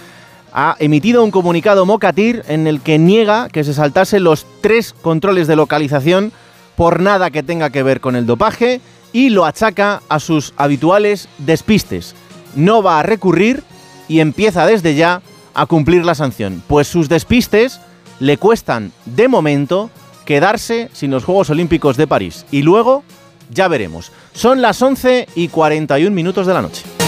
ha 0.52 0.74
emitido 0.80 1.22
un 1.22 1.30
comunicado 1.30 1.86
Mocatir 1.86 2.42
en 2.48 2.66
el 2.66 2.80
que 2.80 2.98
niega 2.98 3.48
que 3.48 3.62
se 3.62 3.72
saltase 3.72 4.18
los 4.18 4.46
tres 4.60 4.92
controles 5.00 5.46
de 5.46 5.54
localización 5.54 6.32
por 6.74 7.00
nada 7.00 7.30
que 7.30 7.42
tenga 7.42 7.70
que 7.70 7.84
ver 7.84 8.00
con 8.00 8.16
el 8.16 8.26
dopaje 8.26 8.80
y 9.12 9.30
lo 9.30 9.44
achaca 9.44 10.02
a 10.08 10.20
sus 10.20 10.54
habituales 10.56 11.28
despistes. 11.38 12.14
No 12.54 12.82
va 12.82 12.98
a 12.98 13.02
recurrir 13.02 13.62
y 14.08 14.20
empieza 14.20 14.66
desde 14.66 14.94
ya 14.94 15.22
a 15.54 15.66
cumplir 15.66 16.04
la 16.04 16.14
sanción, 16.14 16.62
pues 16.66 16.88
sus 16.88 17.08
despistes 17.08 17.80
le 18.18 18.36
cuestan 18.36 18.92
de 19.06 19.28
momento 19.28 19.90
quedarse 20.24 20.90
sin 20.92 21.10
los 21.10 21.24
Juegos 21.24 21.50
Olímpicos 21.50 21.96
de 21.96 22.06
París. 22.06 22.44
Y 22.50 22.62
luego 22.62 23.02
ya 23.50 23.68
veremos. 23.68 24.12
Son 24.32 24.62
las 24.62 24.80
11 24.80 25.28
y 25.34 25.48
41 25.48 26.14
minutos 26.14 26.46
de 26.46 26.54
la 26.54 26.62
noche. 26.62 26.99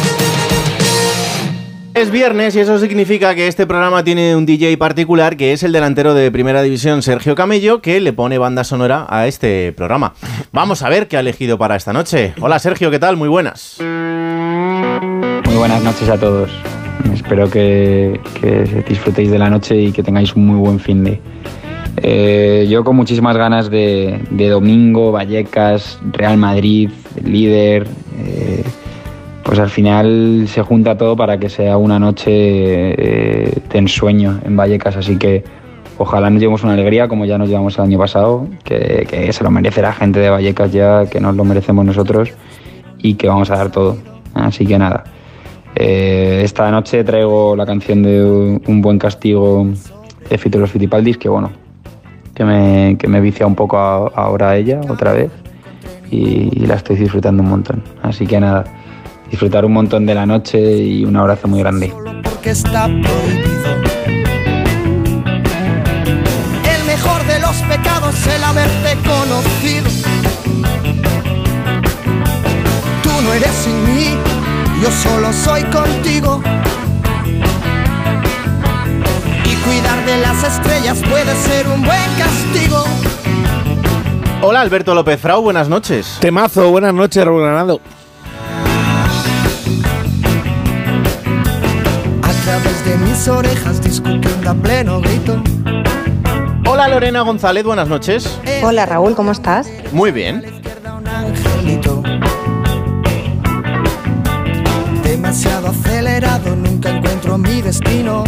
Es 1.94 2.10
viernes 2.10 2.56
y 2.56 2.60
eso 2.60 2.78
significa 2.78 3.34
que 3.34 3.46
este 3.46 3.66
programa 3.66 4.02
tiene 4.02 4.34
un 4.34 4.46
DJ 4.46 4.78
particular 4.78 5.36
que 5.36 5.52
es 5.52 5.62
el 5.62 5.72
delantero 5.72 6.14
de 6.14 6.30
Primera 6.30 6.62
División 6.62 7.02
Sergio 7.02 7.34
Camello 7.34 7.82
que 7.82 8.00
le 8.00 8.14
pone 8.14 8.38
banda 8.38 8.64
sonora 8.64 9.06
a 9.10 9.26
este 9.26 9.72
programa. 9.72 10.14
Vamos 10.52 10.82
a 10.82 10.88
ver 10.88 11.06
qué 11.06 11.18
ha 11.18 11.20
elegido 11.20 11.58
para 11.58 11.76
esta 11.76 11.92
noche. 11.92 12.32
Hola 12.40 12.58
Sergio, 12.58 12.90
¿qué 12.90 12.98
tal? 12.98 13.18
Muy 13.18 13.28
buenas. 13.28 13.76
Muy 13.80 15.54
buenas 15.54 15.82
noches 15.82 16.08
a 16.08 16.16
todos. 16.16 16.50
Espero 17.12 17.50
que, 17.50 18.18
disfrutéis 18.88 19.30
de 19.30 19.38
la 19.38 19.50
noche 19.50 19.76
y 19.76 19.92
que 19.92 20.02
tengáis 20.02 20.34
un 20.34 20.46
muy 20.46 20.58
buen 20.58 20.80
fin 20.80 21.04
de. 21.04 21.20
Eh, 21.98 22.66
yo 22.70 22.84
con 22.84 22.96
muchísimas 22.96 23.36
ganas 23.36 23.70
de, 23.70 24.18
domingo, 24.30 25.12
Vallecas, 25.12 25.98
Real 26.10 26.38
Madrid, 26.38 26.88
líder. 27.22 27.86
Eh, 28.18 28.64
pues 29.42 29.58
al 29.58 29.70
final 29.70 30.44
se 30.48 30.62
junta 30.62 30.96
todo 30.96 31.16
para 31.16 31.38
que 31.38 31.48
sea 31.48 31.76
una 31.76 31.98
noche 31.98 32.30
eh, 32.30 33.58
de 33.70 33.78
ensueño 33.78 34.40
en 34.44 34.56
Vallecas, 34.56 34.96
así 34.96 35.16
que 35.16 35.44
ojalá 35.98 36.30
nos 36.30 36.40
llevemos 36.40 36.62
una 36.62 36.74
alegría 36.74 37.08
como 37.08 37.24
ya 37.24 37.38
nos 37.38 37.48
llevamos 37.48 37.76
el 37.78 37.84
año 37.84 37.98
pasado, 37.98 38.46
que, 38.64 39.28
se 39.32 39.44
lo 39.44 39.50
merece 39.50 39.82
la 39.82 39.92
gente 39.92 40.20
de 40.20 40.30
Vallecas 40.30 40.72
ya, 40.72 41.06
que 41.06 41.20
nos 41.20 41.34
lo 41.34 41.44
merecemos 41.44 41.84
nosotros 41.84 42.30
y 42.98 43.14
que 43.14 43.28
vamos 43.28 43.50
a 43.50 43.56
dar 43.56 43.70
todo. 43.70 43.96
Así 44.34 44.64
que 44.64 44.78
nada, 44.78 45.04
eh, 45.74 46.40
esta 46.44 46.70
noche 46.70 47.02
traigo 47.04 47.56
la 47.56 47.66
canción 47.66 48.02
de 48.02 48.60
Un 48.66 48.80
buen 48.80 48.98
castigo 48.98 49.66
de 50.30 50.38
Fito 50.38 50.64
Fitipaldis, 50.66 51.18
que 51.18 51.28
bueno, 51.28 51.50
que 52.34 52.44
me, 52.44 52.96
que 52.98 53.08
me 53.08 53.20
vicia 53.20 53.46
un 53.46 53.56
poco 53.56 53.76
ahora 53.76 54.50
a 54.50 54.56
ella 54.56 54.80
otra 54.88 55.12
vez 55.12 55.30
y 56.10 56.66
la 56.66 56.74
estoy 56.74 56.96
disfrutando 56.96 57.42
un 57.42 57.48
montón. 57.48 57.82
Así 58.02 58.26
que 58.26 58.38
nada 58.38 58.64
disfrutar 59.32 59.64
un 59.64 59.72
montón 59.72 60.04
de 60.04 60.14
la 60.14 60.26
noche 60.26 60.60
y 60.60 61.06
un 61.06 61.16
abrazo 61.16 61.48
muy 61.48 61.60
grande. 61.60 61.92
Porque 62.22 62.50
está 62.50 62.84
prohibido. 62.84 63.72
El 66.74 66.84
mejor 66.86 67.24
de 67.26 67.40
los 67.40 67.56
pecados 67.62 68.14
es 68.14 68.26
el 68.26 68.44
haberte 68.44 68.98
conocido. 69.08 69.88
Tú 73.02 73.10
no 73.24 73.32
eres 73.32 73.50
sin 73.52 73.96
mí, 73.96 74.10
yo 74.82 74.90
solo 74.90 75.32
soy 75.32 75.62
contigo. 75.62 76.42
Y 79.46 79.54
cuidar 79.64 80.04
de 80.04 80.18
las 80.20 80.44
estrellas 80.44 81.02
puede 81.08 81.34
ser 81.36 81.66
un 81.68 81.82
buen 81.82 82.10
castigo. 82.18 82.84
Hola 84.42 84.60
Alberto 84.60 84.94
López 84.94 85.18
Frau, 85.18 85.40
buenas 85.40 85.70
noches. 85.70 86.18
Temazo, 86.20 86.70
buenas 86.70 86.92
noches, 86.92 87.24
Raúl 87.24 87.40
Granado. 87.40 87.80
De 92.84 92.96
mis 92.98 93.28
orejas 93.28 93.82
discutiendo 93.82 94.50
a 94.50 94.54
pleno 94.54 95.00
grito. 95.00 95.42
Hola 96.66 96.88
Lorena 96.88 97.20
González, 97.22 97.64
buenas 97.64 97.88
noches. 97.88 98.38
Hola 98.62 98.86
Raúl, 98.86 99.14
¿cómo 99.14 99.32
estás? 99.32 99.68
Muy 99.92 100.10
bien. 100.10 100.44
Demasiado 105.02 105.68
acelerado, 105.68 106.56
nunca 106.56 106.90
encuentro 106.90 107.38
mi 107.38 107.62
destino. 107.62 108.24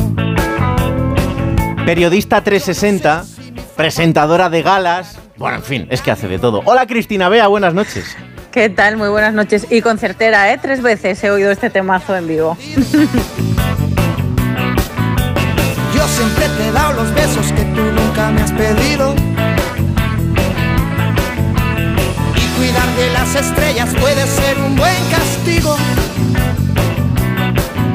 Periodista 1.84 2.42
360, 2.42 3.24
presentadora 3.76 4.48
de 4.50 4.62
galas. 4.62 5.18
Bueno, 5.36 5.56
en 5.56 5.62
fin, 5.62 5.86
es 5.90 6.00
que 6.00 6.10
hace 6.10 6.28
de 6.28 6.38
todo. 6.38 6.62
Hola 6.64 6.86
Cristina 6.86 7.28
Bea, 7.28 7.48
buenas 7.48 7.74
noches. 7.74 8.16
¿Qué 8.52 8.68
tal? 8.68 8.96
Muy 8.96 9.08
buenas 9.08 9.34
noches. 9.34 9.66
Y 9.68 9.80
concertera, 9.80 10.52
¿eh? 10.52 10.58
Tres 10.62 10.80
veces 10.80 11.22
he 11.24 11.30
oído 11.30 11.50
este 11.50 11.70
temazo 11.70 12.14
en 12.16 12.28
vivo. 12.28 12.56
siempre 16.14 16.48
te 16.56 16.68
he 16.68 16.72
dado 16.72 16.92
los 16.92 17.12
besos 17.12 17.46
que 17.52 17.64
tú 17.74 17.82
nunca 17.82 18.30
me 18.30 18.42
has 18.42 18.52
pedido. 18.52 19.14
Y 22.36 22.46
cuidar 22.56 22.88
de 22.96 23.10
las 23.12 23.34
estrellas 23.34 23.90
puede 24.00 24.26
ser 24.26 24.58
un 24.58 24.76
buen 24.76 25.04
castigo. 25.10 25.76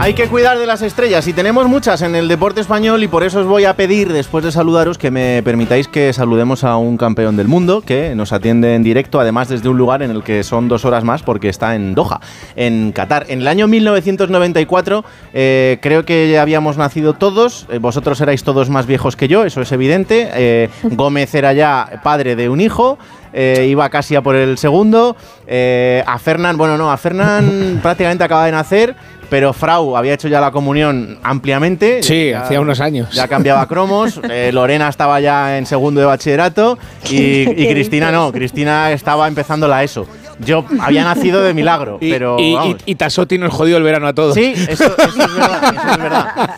Hay 0.01 0.13
que 0.13 0.29
cuidar 0.29 0.58
de 0.58 0.65
las 0.65 0.82
estrellas 0.82 1.27
y 1.27 1.34
tenemos 1.34 1.68
muchas 1.68 2.01
en 2.01 2.15
el 2.15 2.29
deporte 2.29 2.62
español 2.62 3.03
y 3.03 3.10
por 3.10 3.25
eso 3.25 3.41
os 3.41 3.46
voy 3.46 3.65
a 3.65 3.75
pedir, 3.75 4.13
después 4.13 4.46
de 4.46 4.51
saludaros, 4.53 4.98
que 4.98 5.12
me 5.12 5.44
permitáis 5.44 5.89
que 5.89 6.13
saludemos 6.13 6.63
a 6.63 6.77
un 6.77 6.96
campeón 6.96 7.36
del 7.36 7.50
mundo 7.50 7.82
que 7.82 8.15
nos 8.15 8.32
atiende 8.32 8.75
en 8.75 8.84
directo, 8.84 9.20
además 9.20 9.50
desde 9.50 9.68
un 9.68 9.77
lugar 9.77 10.01
en 10.01 10.12
el 10.12 10.24
que 10.24 10.44
son 10.44 10.70
dos 10.70 10.86
horas 10.86 11.03
más 11.03 11.22
porque 11.22 11.50
está 11.50 11.75
en 11.75 11.96
Doha, 11.96 12.22
en 12.56 12.94
Qatar. 12.94 13.25
En 13.27 13.41
el 13.41 13.48
año 13.50 13.68
1994 13.68 15.03
eh, 15.34 15.79
creo 15.82 16.06
que 16.06 16.32
ya 16.32 16.44
habíamos 16.44 16.77
nacido 16.77 17.12
todos, 17.12 17.68
eh, 17.70 17.79
vosotros 17.79 18.22
erais 18.22 18.46
todos 18.46 18.70
más 18.70 18.86
viejos 18.86 19.18
que 19.18 19.27
yo, 19.27 19.44
eso 19.44 19.62
es 19.62 19.72
evidente. 19.74 20.29
Eh, 20.34 20.70
Gómez 20.84 21.36
era 21.36 21.51
ya 21.51 22.00
padre 22.03 22.38
de 22.38 22.48
un 22.48 22.62
hijo. 22.62 22.98
Iba 23.33 23.89
casi 23.89 24.15
a 24.15 24.21
por 24.21 24.36
el 24.36 24.57
segundo. 24.57 25.15
a 25.48 26.19
Fernán, 26.19 26.57
bueno, 26.57 26.77
no, 26.77 26.91
a 26.91 26.98
Fernán 26.98 27.79
prácticamente 27.83 28.24
acaba 28.24 28.45
de 28.45 28.51
nacer 28.51 28.95
pero 29.29 29.53
Frau 29.53 29.95
había 29.95 30.13
hecho 30.13 30.27
ya 30.27 30.41
la 30.41 30.51
comunión 30.51 31.19
ampliamente. 31.24 32.03
Sí, 32.03 32.33
hacía 32.33 32.59
unos 32.59 32.79
años. 32.79 33.12
Ya 33.13 33.27
cambiaba 33.27 33.67
cromos, 33.67 34.19
eh, 34.29 34.51
Lorena 34.51 34.89
estaba 34.89 35.19
ya 35.19 35.57
en 35.57 35.65
segundo 35.65 36.01
de 36.01 36.07
bachillerato 36.07 36.77
y, 37.09 37.45
Cristina 37.69 38.12
no, 38.12 38.31
Cristina 38.31 38.91
estaba 38.91 39.27
empezando 39.27 39.67
la 39.67 39.83
ESO. 39.83 40.07
Yo 40.39 40.65
había 40.79 41.03
nacido 41.03 41.41
de 41.41 41.53
milagro, 41.53 41.98
pero. 42.00 42.38
Y, 42.39 42.55
y, 42.86 42.96
Tasotti 42.96 43.38
nos 43.38 43.53
jodió 43.53 43.77
el 43.77 43.84
verano 43.84 44.08
a 44.08 44.13
todos. 44.13 44.36
Sí, 44.36 44.53
eso, 44.55 44.86
es 44.98 45.17
verdad, 45.17 45.74
eso 45.74 45.91
es 45.91 45.98
verdad. 45.98 46.50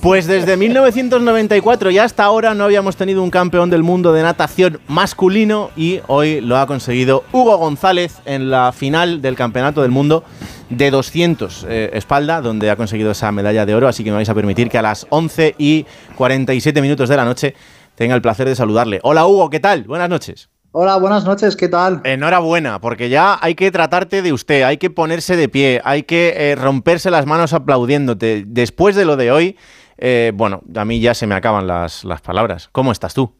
Pues 0.00 0.26
desde 0.26 0.56
1994 0.56 1.90
y 1.90 1.98
hasta 1.98 2.24
ahora 2.24 2.54
no 2.54 2.64
habíamos 2.64 2.96
tenido 2.96 3.22
un 3.22 3.30
campeón 3.30 3.70
del 3.70 3.82
mundo 3.82 4.12
de 4.12 4.22
natación 4.22 4.80
masculino 4.88 5.70
y 5.76 6.00
hoy 6.06 6.40
lo 6.40 6.56
ha 6.56 6.66
conseguido 6.66 7.24
Hugo 7.32 7.56
González 7.56 8.16
en 8.24 8.50
la 8.50 8.72
final 8.72 9.22
del 9.22 9.34
Campeonato 9.34 9.82
del 9.82 9.90
Mundo 9.90 10.24
de 10.70 10.90
200 10.90 11.66
eh, 11.68 11.90
espalda, 11.94 12.40
donde 12.40 12.70
ha 12.70 12.76
conseguido 12.76 13.10
esa 13.10 13.30
medalla 13.32 13.66
de 13.66 13.74
oro. 13.74 13.88
Así 13.88 14.04
que 14.04 14.10
me 14.10 14.16
vais 14.16 14.28
a 14.28 14.34
permitir 14.34 14.68
que 14.68 14.78
a 14.78 14.82
las 14.82 15.06
11 15.10 15.54
y 15.58 15.86
47 16.16 16.80
minutos 16.82 17.08
de 17.08 17.16
la 17.16 17.24
noche 17.24 17.54
tenga 17.94 18.14
el 18.14 18.22
placer 18.22 18.48
de 18.48 18.54
saludarle. 18.54 19.00
Hola 19.02 19.26
Hugo, 19.26 19.50
¿qué 19.50 19.60
tal? 19.60 19.84
Buenas 19.84 20.08
noches. 20.08 20.48
Hola, 20.78 20.96
buenas 20.98 21.24
noches, 21.24 21.56
¿qué 21.56 21.68
tal? 21.68 22.02
Enhorabuena, 22.04 22.82
porque 22.82 23.08
ya 23.08 23.38
hay 23.40 23.54
que 23.54 23.70
tratarte 23.70 24.20
de 24.20 24.34
usted, 24.34 24.62
hay 24.62 24.76
que 24.76 24.90
ponerse 24.90 25.34
de 25.34 25.48
pie, 25.48 25.80
hay 25.82 26.02
que 26.02 26.34
eh, 26.36 26.54
romperse 26.54 27.10
las 27.10 27.24
manos 27.24 27.54
aplaudiéndote. 27.54 28.44
Después 28.46 28.94
de 28.94 29.06
lo 29.06 29.16
de 29.16 29.32
hoy, 29.32 29.56
eh, 29.96 30.32
bueno, 30.34 30.60
a 30.74 30.84
mí 30.84 31.00
ya 31.00 31.14
se 31.14 31.26
me 31.26 31.34
acaban 31.34 31.66
las, 31.66 32.04
las 32.04 32.20
palabras. 32.20 32.68
¿Cómo 32.72 32.92
estás 32.92 33.14
tú? 33.14 33.32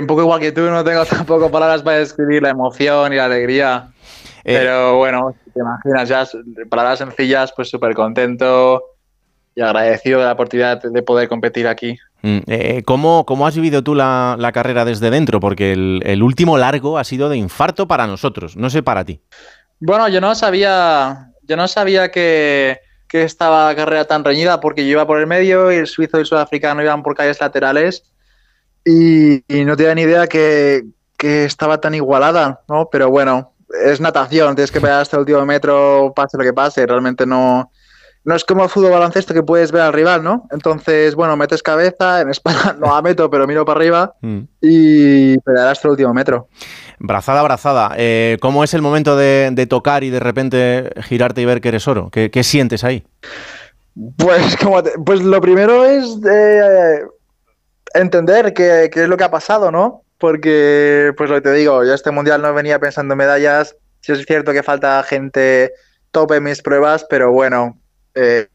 un 0.00 0.06
poco 0.08 0.22
igual 0.22 0.40
que 0.40 0.50
tú, 0.50 0.62
no 0.62 0.82
tengo 0.82 1.04
tampoco 1.06 1.48
palabras 1.48 1.82
para 1.82 1.98
describir 1.98 2.42
la 2.42 2.50
emoción 2.50 3.12
y 3.12 3.16
la 3.16 3.26
alegría. 3.26 3.90
Pero 4.42 4.96
bueno, 4.96 5.36
te 5.54 5.60
imaginas, 5.60 6.08
ya 6.08 6.26
palabras 6.68 6.98
sencillas, 6.98 7.52
pues 7.54 7.70
súper 7.70 7.94
contento 7.94 8.82
y 9.54 9.60
agradecido 9.60 10.18
de 10.18 10.26
la 10.26 10.32
oportunidad 10.32 10.82
de 10.82 11.02
poder 11.04 11.28
competir 11.28 11.68
aquí. 11.68 11.96
Mm, 12.22 12.38
eh, 12.46 12.82
¿cómo, 12.84 13.46
has 13.46 13.54
vivido 13.54 13.82
tú 13.82 13.94
la, 13.94 14.50
carrera 14.52 14.84
desde 14.84 15.10
dentro? 15.10 15.40
Porque 15.40 15.72
el, 15.72 16.22
último 16.22 16.58
largo 16.58 16.98
ha 16.98 17.04
sido 17.04 17.28
de 17.28 17.36
infarto 17.36 17.88
para 17.88 18.06
nosotros, 18.06 18.56
no 18.56 18.70
sé 18.70 18.82
para 18.82 19.04
ti. 19.04 19.20
Bueno, 19.78 20.08
yo 20.08 20.20
no 20.20 20.34
sabía, 20.34 21.32
yo 21.42 21.56
no 21.56 21.66
sabía 21.66 22.10
que, 22.10 22.80
que 23.08 23.22
estaba 23.22 23.68
la 23.68 23.76
carrera 23.76 24.04
tan 24.04 24.24
reñida 24.24 24.60
porque 24.60 24.84
yo 24.84 24.92
iba 24.92 25.06
por 25.06 25.18
el 25.18 25.26
medio 25.26 25.72
y 25.72 25.76
el 25.76 25.86
suizo 25.86 26.18
y 26.18 26.20
el 26.20 26.26
sudafricano 26.26 26.82
iban 26.82 27.02
por 27.02 27.14
calles 27.14 27.40
laterales 27.40 28.04
y, 28.84 29.42
y 29.48 29.64
no 29.64 29.76
tenía 29.76 29.94
ni 29.94 30.02
idea 30.02 30.26
que, 30.26 30.82
que, 31.16 31.44
estaba 31.44 31.80
tan 31.80 31.94
igualada, 31.94 32.62
¿no? 32.68 32.88
Pero 32.90 33.10
bueno, 33.10 33.54
es 33.84 34.00
natación, 34.00 34.54
tienes 34.54 34.70
que 34.70 34.80
pegar 34.80 35.00
hasta 35.00 35.16
el 35.16 35.20
último 35.20 35.44
metro, 35.46 36.12
pase 36.14 36.36
lo 36.36 36.44
que 36.44 36.52
pase, 36.52 36.86
realmente 36.86 37.24
no, 37.24 37.70
no 38.24 38.34
es 38.34 38.44
como 38.44 38.68
fútbol 38.68 38.90
baloncesto 38.90 39.32
que 39.32 39.42
puedes 39.42 39.72
ver 39.72 39.82
al 39.82 39.92
rival, 39.92 40.22
¿no? 40.22 40.46
Entonces, 40.50 41.14
bueno, 41.14 41.36
metes 41.36 41.62
cabeza, 41.62 42.20
en 42.20 42.30
espalda 42.30 42.76
no 42.78 42.94
la 42.94 43.02
meto, 43.02 43.30
pero 43.30 43.46
miro 43.46 43.64
para 43.64 43.78
arriba 43.78 44.14
mm. 44.20 44.40
y 44.60 45.38
pegar 45.38 45.68
hasta 45.68 45.88
el 45.88 45.92
último 45.92 46.12
metro. 46.12 46.48
Brazada, 46.98 47.42
brazada. 47.42 47.94
Eh, 47.96 48.36
¿Cómo 48.40 48.62
es 48.62 48.74
el 48.74 48.82
momento 48.82 49.16
de, 49.16 49.66
tocar 49.68 50.04
y 50.04 50.10
de 50.10 50.20
repente 50.20 50.90
girarte 51.02 51.40
y 51.40 51.46
ver 51.46 51.60
que 51.60 51.68
eres 51.68 51.88
oro? 51.88 52.10
¿Qué, 52.10 52.44
sientes 52.44 52.84
ahí? 52.84 53.04
Pues, 54.16 54.56
como 54.62 54.82
pues 55.04 55.22
lo 55.22 55.40
primero 55.40 55.86
es 55.86 56.18
eh, 56.30 57.02
entender 57.94 58.52
qué, 58.52 58.90
es 58.92 59.08
lo 59.08 59.16
que 59.16 59.24
ha 59.24 59.30
pasado, 59.30 59.70
¿no? 59.70 60.02
Porque, 60.18 61.14
pues 61.16 61.30
lo 61.30 61.36
que 61.36 61.42
te 61.42 61.52
digo, 61.54 61.82
yo 61.84 61.94
este 61.94 62.10
mundial 62.10 62.42
no 62.42 62.52
venía 62.52 62.78
pensando 62.78 63.14
en 63.14 63.18
medallas. 63.18 63.76
Sí 64.02 64.12
es 64.12 64.26
cierto 64.26 64.52
que 64.52 64.62
falta 64.62 65.02
gente 65.02 65.72
top 66.10 66.32
en 66.32 66.42
mis 66.42 66.60
pruebas, 66.60 67.06
pero 67.08 67.32
bueno, 67.32 67.79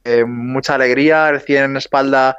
eh, 0.04 0.26
mucha 0.26 0.76
alegría, 0.76 1.32
recién 1.32 1.66
en 1.66 1.78
espalda 1.78 2.38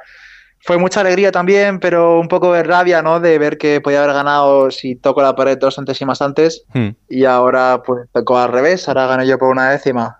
fue 0.67 0.77
mucha 0.77 0.99
alegría 0.99 1.31
también, 1.31 1.79
pero 1.79 2.19
un 2.19 2.27
poco 2.27 2.51
de 2.51 2.61
rabia, 2.61 3.01
¿no? 3.01 3.21
De 3.21 3.39
ver 3.39 3.57
que 3.57 3.79
podía 3.79 4.03
haber 4.03 4.13
ganado 4.13 4.69
si 4.69 4.95
toco 4.95 5.21
la 5.21 5.33
pared 5.33 5.57
dos 5.57 5.75
centésimas 5.75 6.21
antes 6.21 6.65
hmm. 6.73 6.89
y 7.07 7.23
ahora 7.23 7.81
pues 7.85 8.07
tocó 8.11 8.37
al 8.37 8.51
revés, 8.51 8.87
ahora 8.87 9.07
gané 9.07 9.25
yo 9.25 9.37
por 9.37 9.49
una 9.49 9.71
décima. 9.71 10.19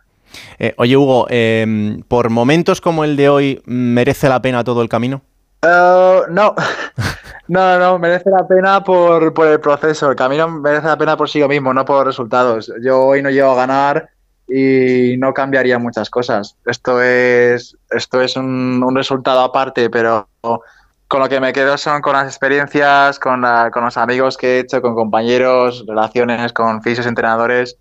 Eh, 0.58 0.74
oye, 0.78 0.96
Hugo, 0.96 1.28
em, 1.30 2.02
¿por 2.04 2.30
momentos 2.30 2.80
como 2.80 3.04
el 3.04 3.18
de 3.18 3.28
hoy 3.28 3.62
merece 3.66 4.30
la 4.30 4.42
pena 4.42 4.64
todo 4.64 4.82
el 4.82 4.90
camino? 4.90 5.22
Uh, 5.64 6.32
no. 6.32 6.56
no, 7.50 7.80
no, 7.80 8.00
merece 8.00 8.30
la 8.30 8.48
pena 8.48 8.84
por, 8.84 9.34
por 9.34 9.48
el 9.48 9.60
proceso. 9.60 10.10
El 10.10 10.16
camino 10.16 10.48
merece 10.48 10.88
la 10.88 10.98
pena 10.98 11.18
por 11.18 11.30
sí 11.30 11.44
mismo, 11.44 11.74
no 11.74 11.84
por 11.84 12.06
resultados. 12.06 12.72
Yo 12.82 13.02
hoy 13.02 13.22
no 13.22 13.30
llego 13.30 13.52
a 13.52 13.56
ganar 13.56 14.10
y 14.48 15.16
no 15.18 15.34
cambiaría 15.34 15.80
muchas 15.80 16.10
cosas. 16.10 16.56
Esto 16.66 17.01
es, 17.01 17.77
esto 17.89 18.22
es 18.22 18.36
un, 18.38 18.96
resultado 18.96 19.42
aparte, 19.42 19.89
pero 19.89 20.30
con 20.42 21.20
lo 21.20 21.30
que 21.30 21.39
me 21.39 21.54
quedo 21.54 21.77
son 21.77 22.01
con 22.01 22.13
las 22.13 22.27
experiencias, 22.27 23.20
con, 23.20 23.44
con 23.72 23.84
los 23.84 23.98
amigos 23.98 24.38
que 24.38 24.58
he 24.58 24.60
hecho, 24.60 24.82
con 24.82 24.96
compañeros, 24.96 25.86
relaciones 25.88 26.54
con 26.54 26.82
fisios 26.82 27.08
entrenadores 27.08 27.77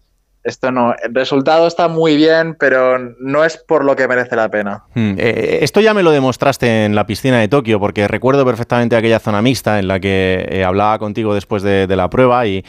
esto 0.46 0.70
no, 0.70 0.94
el 1.02 1.12
resultado 1.12 1.66
está 1.66 1.88
muy 1.88 2.16
bien, 2.16 2.54
pero 2.54 2.98
no 3.18 3.44
es 3.44 3.56
por 3.56 3.84
lo 3.84 3.96
que 3.96 4.06
merece 4.06 4.36
la 4.36 4.48
pena. 4.48 4.84
Hmm, 4.94 5.14
eh, 5.18 5.58
esto 5.62 5.80
ya 5.80 5.92
me 5.92 6.04
lo 6.04 6.12
demostraste 6.12 6.84
en 6.84 6.94
la 6.94 7.04
piscina 7.06 7.40
de 7.40 7.48
Tokio, 7.48 7.80
porque 7.80 8.06
recuerdo 8.06 8.46
perfectamente 8.46 8.94
aquella 8.94 9.18
zona 9.18 9.42
mixta 9.42 9.80
en 9.80 9.88
la 9.88 9.98
que 9.98 10.46
eh, 10.48 10.64
hablaba 10.64 10.98
contigo 11.00 11.34
después 11.34 11.62
de, 11.62 11.96
la 11.96 12.10
prueba 12.10 12.46
y, 12.46 12.62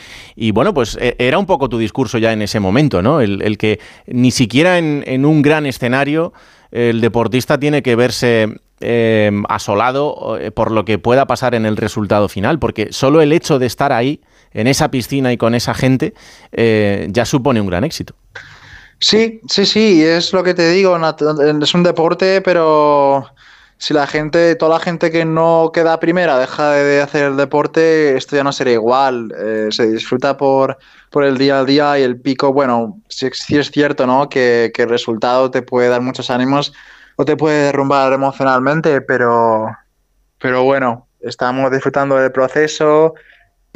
bueno, 0.54 0.74
pues 0.74 0.98
eh, 1.02 1.16
era 1.20 1.38
un 1.38 1.46
poco 1.46 1.70
tu 1.70 1.78
discurso 1.78 2.18
ya 2.18 2.32
en 2.32 2.42
ese 2.42 2.60
momento, 2.60 3.02
¿no? 3.02 3.20
El, 3.20 3.58
que 3.58 3.80
ni 4.08 4.32
siquiera 4.32 4.78
en, 4.78 5.26
un 5.26 5.42
gran 5.42 5.66
escenario 5.66 6.34
el 6.72 7.02
deportista 7.02 7.60
tiene 7.60 7.84
que 7.84 7.96
verse 7.96 8.48
asolado 9.50 10.40
por 10.56 10.72
lo 10.72 10.86
que 10.86 10.98
pueda 10.98 11.28
pasar 11.28 11.56
en 11.56 11.66
el 11.66 11.76
resultado 11.76 12.30
final, 12.30 12.58
porque 12.58 12.92
solo 12.92 13.22
el 13.22 13.34
hecho 13.34 13.60
de 13.60 13.66
estar 13.66 13.92
ahí 13.92 14.22
en 14.58 14.68
esa 14.68 14.90
piscina 14.90 15.32
y 15.32 15.38
con 15.38 15.54
esa 15.54 15.74
gente, 15.74 16.14
eh, 16.52 17.08
ya 17.12 17.26
supone 17.26 17.62
un 17.62 17.68
gran 17.68 17.84
éxito. 17.84 18.16
Sí, 19.00 19.40
sí, 19.48 19.66
sí, 19.68 20.04
es 20.04 20.34
lo 20.34 20.44
que 20.44 20.56
te 20.56 20.70
digo, 20.72 20.98
es 20.98 21.74
un 21.76 21.84
deporte, 21.84 22.42
pero 22.42 23.28
si 23.78 23.94
la 23.94 24.08
gente, 24.08 24.56
toda 24.56 24.80
la 24.80 24.84
gente 24.84 25.12
que 25.12 25.24
no 25.24 25.70
queda 25.72 26.00
primera 26.00 26.40
deja 26.40 26.72
de 26.72 27.00
hacer 27.00 27.26
el 27.26 27.38
deporte, 27.38 28.18
esto 28.18 28.36
ya 28.36 28.44
no 28.44 28.52
sería 28.52 28.74
igual. 28.74 29.32
Eh, 29.38 29.68
se 29.70 29.86
disfruta 29.92 30.36
por, 30.36 30.80
por 31.12 31.24
el 31.24 31.38
día 31.38 31.60
a 31.60 31.64
día 31.64 32.00
y 32.00 32.02
el 32.02 32.20
pico, 32.20 32.52
bueno, 32.52 33.00
sí, 33.08 33.28
es 33.28 33.72
cierto, 33.72 34.08
¿no? 34.08 34.28
Que, 34.30 34.72
que, 34.74 34.84
el 34.84 34.90
resultado 34.90 35.52
te 35.52 35.62
puede 35.62 35.90
dar 35.90 36.02
muchos 36.02 36.32
ánimos 36.32 36.74
o 37.18 37.26
te 37.26 37.38
puede 37.38 37.66
derrumbar 37.66 38.12
emocionalmente, 38.14 39.02
pero, 39.02 39.68
pero 40.40 40.64
bueno, 40.64 41.08
estamos 41.22 41.72
disfrutando 41.72 42.16
del 42.16 42.32
proceso, 42.32 43.14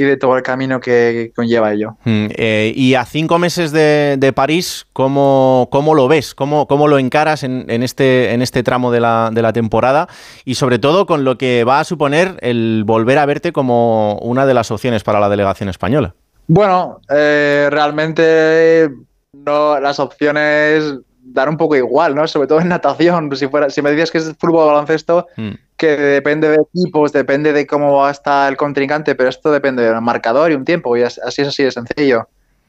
y 0.01 0.05
de 0.05 0.17
todo 0.17 0.35
el 0.35 0.43
camino 0.43 0.79
que 0.79 1.31
conlleva 1.35 1.73
ello. 1.73 1.97
Mm, 2.03 2.27
eh, 2.35 2.73
y 2.75 2.95
a 2.95 3.05
cinco 3.05 3.39
meses 3.39 3.71
de, 3.71 4.33
París, 4.35 4.87
¿cómo, 4.93 5.67
¿cómo, 5.71 5.93
lo 5.93 6.07
ves? 6.07 6.33
¿Cómo, 6.33 6.67
cómo 6.67 6.87
lo 6.87 6.97
encaras 6.97 7.43
en, 7.43 7.69
este, 7.69 8.33
en 8.33 8.41
este 8.41 8.63
tramo 8.63 8.91
de 8.91 8.99
la, 8.99 9.29
de 9.31 9.41
la, 9.41 9.53
temporada? 9.53 10.07
Y 10.45 10.55
sobre 10.55 10.79
todo 10.79 11.05
con 11.05 11.23
lo 11.23 11.37
que 11.37 11.63
va 11.63 11.79
a 11.79 11.83
suponer 11.83 12.37
el 12.41 12.83
volver 12.85 13.17
a 13.17 13.25
verte 13.25 13.51
como 13.51 14.17
una 14.19 14.45
de 14.45 14.53
las 14.53 14.71
opciones 14.71 15.03
para 15.03 15.19
la 15.19 15.29
delegación 15.29 15.69
española. 15.69 16.15
Bueno, 16.47 16.99
eh, 17.09 17.67
realmente 17.71 18.89
no, 19.33 19.79
las 19.79 19.99
opciones 19.99 20.95
dar 21.23 21.49
un 21.49 21.57
poco 21.57 21.75
igual, 21.75 22.15
¿no? 22.15 22.27
Sobre 22.27 22.47
todo 22.47 22.59
en 22.61 22.69
natación. 22.69 23.35
Si, 23.35 23.47
fuera, 23.47 23.69
si 23.69 23.81
me 23.81 23.91
dices 23.91 24.11
que 24.11 24.17
es 24.17 24.35
fútbol 24.39 24.67
baloncesto, 24.67 25.27
mm. 25.37 25.51
que 25.77 25.97
depende 25.97 26.49
de 26.49 26.57
equipos, 26.73 27.11
depende 27.11 27.53
de 27.53 27.67
cómo 27.67 27.97
va 27.97 28.09
a 28.09 28.11
estar 28.11 28.51
el 28.51 28.57
contrincante, 28.57 29.15
pero 29.15 29.29
esto 29.29 29.51
depende 29.51 29.83
del 29.83 30.01
marcador 30.01 30.51
y 30.51 30.55
un 30.55 30.65
tiempo, 30.65 30.97
y 30.97 31.03
así 31.03 31.41
es 31.41 31.47
así 31.47 31.63
de 31.63 31.71
sencillo. 31.71 32.27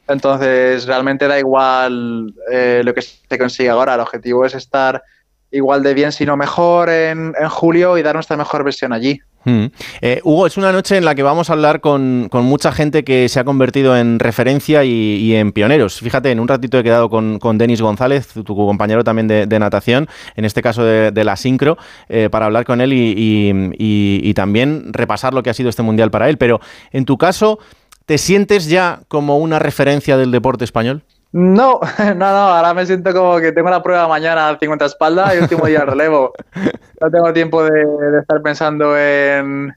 Entonces, 0.09 0.87
realmente 0.87 1.29
da 1.29 1.38
igual 1.38 2.35
eh, 2.51 2.83
lo 2.85 2.93
que 2.93 3.03
se 3.03 3.38
consigue 3.38 3.71
ahora. 3.71 3.95
El 3.95 4.01
objetivo 4.01 4.45
es 4.45 4.55
estar 4.55 5.03
igual 5.51 5.83
de 5.83 5.95
bien, 5.95 6.12
si 6.12 6.27
no 6.27 6.37
mejor, 6.37 6.88
en, 6.88 7.35
en 7.38 7.49
julio 7.49 7.97
y 7.97 8.03
dar 8.03 8.15
nuestra 8.15 8.37
mejor 8.37 8.65
versión 8.65 8.93
allí. 8.93 9.21
Hmm. 9.45 9.67
Eh, 10.01 10.21
Hugo, 10.23 10.47
es 10.47 10.57
una 10.57 10.73
noche 10.73 10.97
en 10.97 11.05
la 11.05 11.15
que 11.15 11.23
vamos 11.23 11.51
a 11.51 11.55
hablar 11.55 11.81
con, 11.81 12.29
mucha 12.33 12.73
gente 12.73 13.05
que 13.05 13.29
se 13.29 13.41
ha 13.41 13.45
convertido 13.45 13.97
en 13.97 14.19
referencia 14.19 14.85
y, 14.85 15.35
en 15.35 15.53
pioneros. 15.53 16.01
Fíjate, 16.01 16.31
en 16.31 16.41
un 16.41 16.49
ratito 16.49 16.79
he 16.79 16.83
quedado 16.83 17.09
con, 17.09 17.59
Denis 17.59 17.81
González, 17.81 18.29
tu, 18.29 18.55
compañero 18.55 19.05
también 19.05 19.29
de, 19.29 19.59
natación, 19.59 20.09
en 20.37 20.45
este 20.45 20.63
caso 20.63 20.85
de, 20.85 21.25
la 21.25 21.37
sincro, 21.37 21.79
eh, 22.09 22.29
para 22.31 22.47
hablar 22.47 22.65
con 22.65 22.81
él 22.81 22.93
y, 22.93 24.33
también 24.35 24.93
repasar 24.93 25.35
lo 25.35 25.43
que 25.43 25.51
ha 25.51 25.55
sido 25.55 25.69
este 25.69 25.83
mundial 25.83 26.11
para 26.11 26.29
él. 26.29 26.39
Pero 26.39 26.61
en 26.91 27.05
tu 27.05 27.19
caso, 27.19 27.59
¿te 28.07 28.19
sientes 28.19 28.67
ya 28.69 29.01
como 29.09 29.39
una 29.39 29.59
referencia 29.59 30.17
del 30.17 30.31
deporte 30.31 30.65
español? 30.65 31.05
No, 31.33 31.81
no, 31.99 32.14
no, 32.14 32.25
ahora 32.25 32.75
me 32.75 32.85
siento 32.85 33.12
como 33.12 33.38
que 33.38 33.53
tengo 33.53 33.71
la 33.71 33.83
prueba 33.83 34.07
mañana 34.07 34.57
50 34.61 34.85
espaldas 34.85 35.35
y 35.35 35.38
último 35.38 35.66
día 35.66 35.85
relevo. 35.85 36.33
No 37.01 37.11
tengo 37.11 37.33
tiempo 37.33 37.64
de, 37.64 37.83
estar 38.21 38.40
pensando 38.42 38.97
en, 38.97 39.75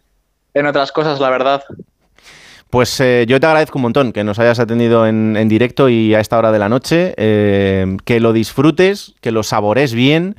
otras 0.67 0.91
cosas, 0.91 1.19
la 1.19 1.31
verdad. 1.31 1.63
Pues 2.69 2.99
eh, 2.99 3.25
yo 3.27 3.39
te 3.39 3.47
agradezco 3.47 3.79
un 3.79 3.81
montón 3.81 4.13
que 4.13 4.23
nos 4.23 4.37
hayas 4.37 4.59
atendido 4.59 5.07
en, 5.07 5.49
directo 5.49 5.89
y 5.89 6.13
a 6.13 6.19
esta 6.19 6.37
hora 6.37 6.51
de 6.51 6.59
la 6.59 6.69
noche, 6.69 7.15
eh, 7.17 7.97
que 8.05 8.19
lo 8.19 8.31
disfrutes, 8.31 9.15
que 9.21 9.31
lo 9.31 9.41
sabores 9.41 9.95
bien 9.95 10.35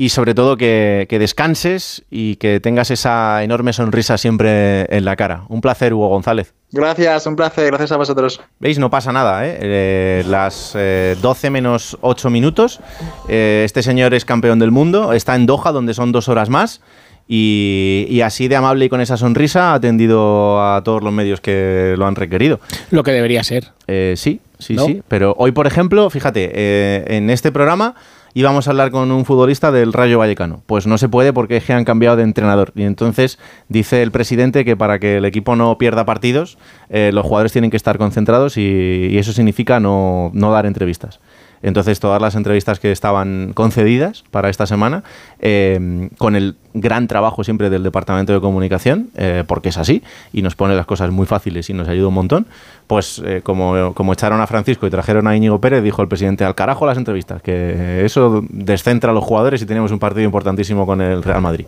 y 0.00 0.08
sobre 0.08 0.34
todo 0.34 0.56
que, 0.56 1.06
descanses 1.10 2.04
y 2.10 2.36
que 2.36 2.58
tengas 2.58 2.90
esa 2.90 3.44
enorme 3.44 3.74
sonrisa 3.74 4.16
siempre 4.16 4.86
en 4.96 5.04
la 5.04 5.14
cara. 5.14 5.44
Un 5.50 5.60
placer, 5.60 5.92
Hugo 5.92 6.08
González. 6.08 6.54
Gracias, 6.72 7.26
un 7.26 7.36
placer, 7.36 7.66
gracias 7.66 7.92
a 7.92 7.98
vosotros. 7.98 8.40
¿Veis? 8.60 8.78
No 8.78 8.88
pasa 8.88 9.12
nada, 9.12 9.46
¿eh? 9.46 9.58
eh 9.60 10.24
las 10.26 10.72
12 10.72 10.76
eh, 10.78 11.50
menos 11.50 11.98
8 12.00 12.30
minutos. 12.30 12.80
Eh, 13.28 13.60
este 13.66 13.82
señor 13.82 14.14
es 14.14 14.24
campeón 14.24 14.58
del 14.58 14.70
mundo, 14.70 15.12
está 15.12 15.34
en 15.34 15.44
Doha, 15.44 15.70
donde 15.70 15.92
son 15.92 16.12
dos 16.12 16.30
horas 16.30 16.48
más. 16.48 16.80
Y, 17.28 18.22
así 18.24 18.48
de 18.48 18.56
amable 18.56 18.86
y 18.86 18.88
con 18.88 19.02
esa 19.02 19.18
sonrisa 19.18 19.72
ha 19.72 19.74
atendido 19.74 20.62
a 20.62 20.82
todos 20.82 21.02
los 21.02 21.12
medios 21.12 21.42
que 21.42 21.94
lo 21.98 22.06
han 22.06 22.16
requerido. 22.16 22.58
Lo 22.90 23.02
que 23.02 23.12
debería 23.12 23.44
ser. 23.44 23.68
sí, 23.86 24.40
sí, 24.58 24.78
sí. 24.78 25.02
Pero 25.08 25.34
hoy, 25.36 25.52
por 25.52 25.66
ejemplo, 25.66 26.08
fíjate, 26.08 27.16
en 27.16 27.28
este 27.28 27.52
programa 27.52 27.96
íbamos 28.34 28.66
a 28.66 28.70
hablar 28.70 28.90
con 28.90 29.10
un 29.10 29.24
futbolista 29.24 29.72
del 29.72 29.92
Rayo 29.92 30.18
Vallecano. 30.18 30.62
Pues 30.66 30.86
no 30.86 30.98
se 30.98 31.08
puede 31.08 31.32
porque 31.32 31.56
es 31.56 31.64
que 31.64 31.72
han 31.72 31.84
cambiado 31.84 32.16
de 32.16 32.22
entrenador. 32.22 32.72
Y 32.74 32.82
entonces 32.82 33.38
dice 33.68 34.02
el 34.02 34.10
presidente 34.10 34.64
que 34.64 34.76
para 34.76 34.98
que 34.98 35.16
el 35.16 35.24
equipo 35.24 35.56
no 35.56 35.76
pierda 35.78 36.04
partidos, 36.04 36.58
eh, 36.88 37.10
los 37.12 37.24
jugadores 37.24 37.52
tienen 37.52 37.70
que 37.70 37.76
estar 37.76 37.98
concentrados 37.98 38.56
y, 38.56 39.18
eso 39.20 39.32
significa 39.32 39.80
no, 39.80 40.30
no 40.32 40.50
dar 40.50 40.64
entrevistas. 40.64 41.20
Entonces, 41.62 42.00
todas 42.00 42.22
las 42.22 42.34
entrevistas 42.34 42.80
que 42.80 42.90
estaban 42.90 43.52
concedidas 43.54 44.24
para 44.30 44.48
esta 44.48 44.66
semana, 44.66 45.04
eh, 45.40 46.08
con 46.16 46.36
el 46.36 46.56
gran 46.72 47.06
trabajo 47.08 47.44
siempre 47.44 47.68
del 47.68 47.82
Departamento 47.82 48.32
de 48.32 48.40
Comunicación, 48.40 49.10
eh, 49.16 49.44
porque 49.46 49.68
es 49.68 49.76
así, 49.76 50.02
y 50.32 50.42
nos 50.42 50.54
pone 50.54 50.74
las 50.74 50.86
cosas 50.86 51.10
muy 51.10 51.26
fáciles 51.26 51.68
y 51.68 51.74
nos 51.74 51.88
ayuda 51.88 52.08
un 52.08 52.14
montón, 52.14 52.46
pues 52.86 53.20
eh, 53.24 53.40
como, 53.42 53.92
como 53.94 54.12
echaron 54.12 54.40
a 54.40 54.46
Francisco 54.46 54.86
y 54.86 54.90
trajeron 54.90 55.26
a 55.26 55.36
Íñigo 55.36 55.60
Pérez, 55.60 55.82
dijo 55.82 56.00
el 56.00 56.08
presidente, 56.08 56.44
al 56.44 56.54
carajo 56.54 56.86
las 56.86 56.96
entrevistas, 56.96 57.42
que 57.42 58.04
eso 58.04 58.42
descentra 58.48 59.10
a 59.10 59.14
los 59.14 59.24
jugadores 59.24 59.60
y 59.60 59.66
tenemos 59.66 59.92
un 59.92 59.98
partido 59.98 60.24
importantísimo 60.24 60.86
con 60.86 61.00
el 61.00 61.22
Real 61.22 61.42
Madrid. 61.42 61.66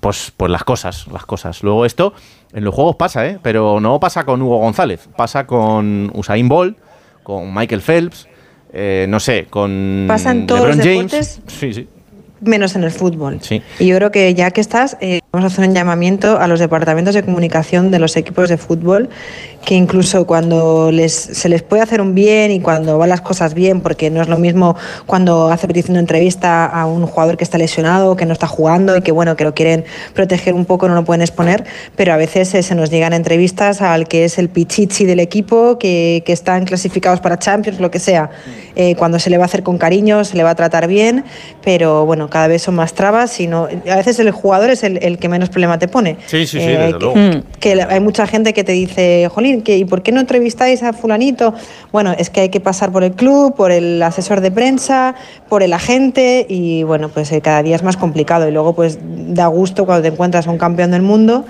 Pues, 0.00 0.32
pues 0.36 0.50
las 0.50 0.64
cosas, 0.64 1.06
las 1.12 1.26
cosas. 1.26 1.62
Luego 1.62 1.84
esto 1.84 2.14
en 2.52 2.64
los 2.64 2.74
juegos 2.74 2.96
pasa, 2.96 3.26
¿eh? 3.26 3.38
pero 3.42 3.80
no 3.80 4.00
pasa 4.00 4.24
con 4.24 4.42
Hugo 4.42 4.58
González, 4.58 5.08
pasa 5.16 5.46
con 5.46 6.10
Usain 6.14 6.48
Bolt, 6.48 6.76
con 7.22 7.54
Michael 7.54 7.82
Phelps, 7.82 8.28
eh, 8.72 9.06
no 9.08 9.20
sé, 9.20 9.46
con 9.48 10.04
¿Pasan 10.08 10.46
todos 10.46 10.68
los 10.68 10.76
James. 10.76 11.10
Deportes? 11.10 11.40
Sí, 11.46 11.72
sí. 11.74 11.88
Menos 12.40 12.74
en 12.74 12.84
el 12.84 12.90
fútbol. 12.90 13.38
Sí. 13.42 13.62
Y 13.78 13.86
yo 13.86 13.96
creo 13.96 14.10
que 14.10 14.34
ya 14.34 14.50
que 14.50 14.60
estás, 14.60 14.96
eh, 15.00 15.20
vamos 15.32 15.50
a 15.50 15.52
hacer 15.52 15.68
un 15.68 15.74
llamamiento 15.74 16.38
a 16.38 16.46
los 16.46 16.60
departamentos 16.60 17.14
de 17.14 17.22
comunicación 17.22 17.90
de 17.90 17.98
los 17.98 18.16
equipos 18.16 18.48
de 18.48 18.56
fútbol, 18.56 19.08
que 19.64 19.74
incluso 19.74 20.26
cuando 20.26 20.90
les, 20.90 21.12
se 21.12 21.48
les 21.48 21.62
puede 21.62 21.82
hacer 21.82 22.00
un 22.00 22.14
bien 22.14 22.50
y 22.50 22.60
cuando 22.60 22.98
van 22.98 23.10
las 23.10 23.20
cosas 23.20 23.54
bien, 23.54 23.80
porque 23.80 24.10
no 24.10 24.22
es 24.22 24.28
lo 24.28 24.38
mismo 24.38 24.76
cuando 25.06 25.50
hace 25.50 25.66
petición 25.66 25.94
de 25.94 26.00
entrevista 26.00 26.66
a 26.66 26.86
un 26.86 27.06
jugador 27.06 27.36
que 27.36 27.44
está 27.44 27.58
lesionado, 27.58 28.16
que 28.16 28.26
no 28.26 28.32
está 28.32 28.46
jugando 28.46 28.96
y 28.96 29.02
que 29.02 29.12
bueno, 29.12 29.36
que 29.36 29.44
lo 29.44 29.54
quieren 29.54 29.84
proteger 30.14 30.54
un 30.54 30.64
poco, 30.64 30.88
no 30.88 30.94
lo 30.94 31.04
pueden 31.04 31.20
exponer, 31.20 31.64
pero 31.96 32.12
a 32.12 32.16
veces 32.16 32.54
eh, 32.54 32.62
se 32.62 32.74
nos 32.74 32.90
llegan 32.90 33.12
entrevistas 33.12 33.82
al 33.82 34.08
que 34.08 34.24
es 34.24 34.38
el 34.38 34.48
pichichi 34.48 35.04
del 35.04 35.20
equipo, 35.20 35.78
que, 35.78 36.22
que 36.24 36.32
están 36.32 36.64
clasificados 36.64 37.20
para 37.20 37.38
Champions, 37.38 37.80
lo 37.80 37.90
que 37.90 37.98
sea. 37.98 38.30
Eh, 38.76 38.94
cuando 38.96 39.18
se 39.18 39.28
le 39.28 39.36
va 39.36 39.44
a 39.44 39.46
hacer 39.46 39.62
con 39.62 39.76
cariño, 39.76 40.24
se 40.24 40.36
le 40.36 40.42
va 40.42 40.50
a 40.50 40.54
tratar 40.54 40.86
bien, 40.86 41.24
pero 41.62 42.06
bueno, 42.06 42.29
cada 42.30 42.46
vez 42.48 42.62
son 42.62 42.74
más 42.76 42.94
trabas 42.94 43.38
y 43.40 43.46
no, 43.46 43.64
a 43.90 43.96
veces 43.96 44.18
el 44.20 44.30
jugador 44.30 44.70
es 44.70 44.82
el, 44.82 44.98
el 45.02 45.18
que 45.18 45.28
menos 45.28 45.50
problema 45.50 45.78
te 45.78 45.88
pone. 45.88 46.16
Sí, 46.26 46.46
sí, 46.46 46.58
sí, 46.58 46.60
Eh, 46.60 46.78
desde 46.78 46.92
que- 46.92 46.98
luego. 47.04 47.42
que 47.60 47.74
la- 47.74 47.88
hay 47.90 48.00
mucha 48.00 48.26
gente 48.26 48.52
que 48.54 48.64
te 48.64 48.72
dice, 48.72 49.28
Jolín, 49.32 49.62
¿que, 49.62 49.76
¿y 49.76 49.84
por 49.84 50.02
qué 50.02 50.12
no 50.12 50.20
entrevistáis 50.20 50.82
a 50.82 50.92
fulanito? 50.92 51.52
Bueno, 51.92 52.14
es 52.16 52.30
que 52.30 52.40
hay 52.42 52.48
que 52.48 52.60
pasar 52.60 52.92
por 52.92 53.04
el 53.04 53.12
club, 53.12 53.54
por 53.54 53.72
el 53.72 54.02
asesor 54.02 54.40
de 54.40 54.50
prensa, 54.50 55.14
por 55.48 55.62
el 55.62 55.72
agente 55.72 56.46
y 56.48 56.82
bueno, 56.84 57.08
pues 57.08 57.30
eh, 57.32 57.40
cada 57.40 57.62
día 57.62 57.76
es 57.76 57.82
más 57.82 57.96
complicado 57.96 58.48
y 58.48 58.52
luego 58.52 58.74
pues 58.74 58.98
da 59.02 59.46
gusto 59.48 59.84
cuando 59.84 60.02
te 60.02 60.08
encuentras 60.08 60.46
a 60.46 60.50
un 60.50 60.58
campeón 60.58 60.92
del 60.92 61.02
mundo 61.02 61.44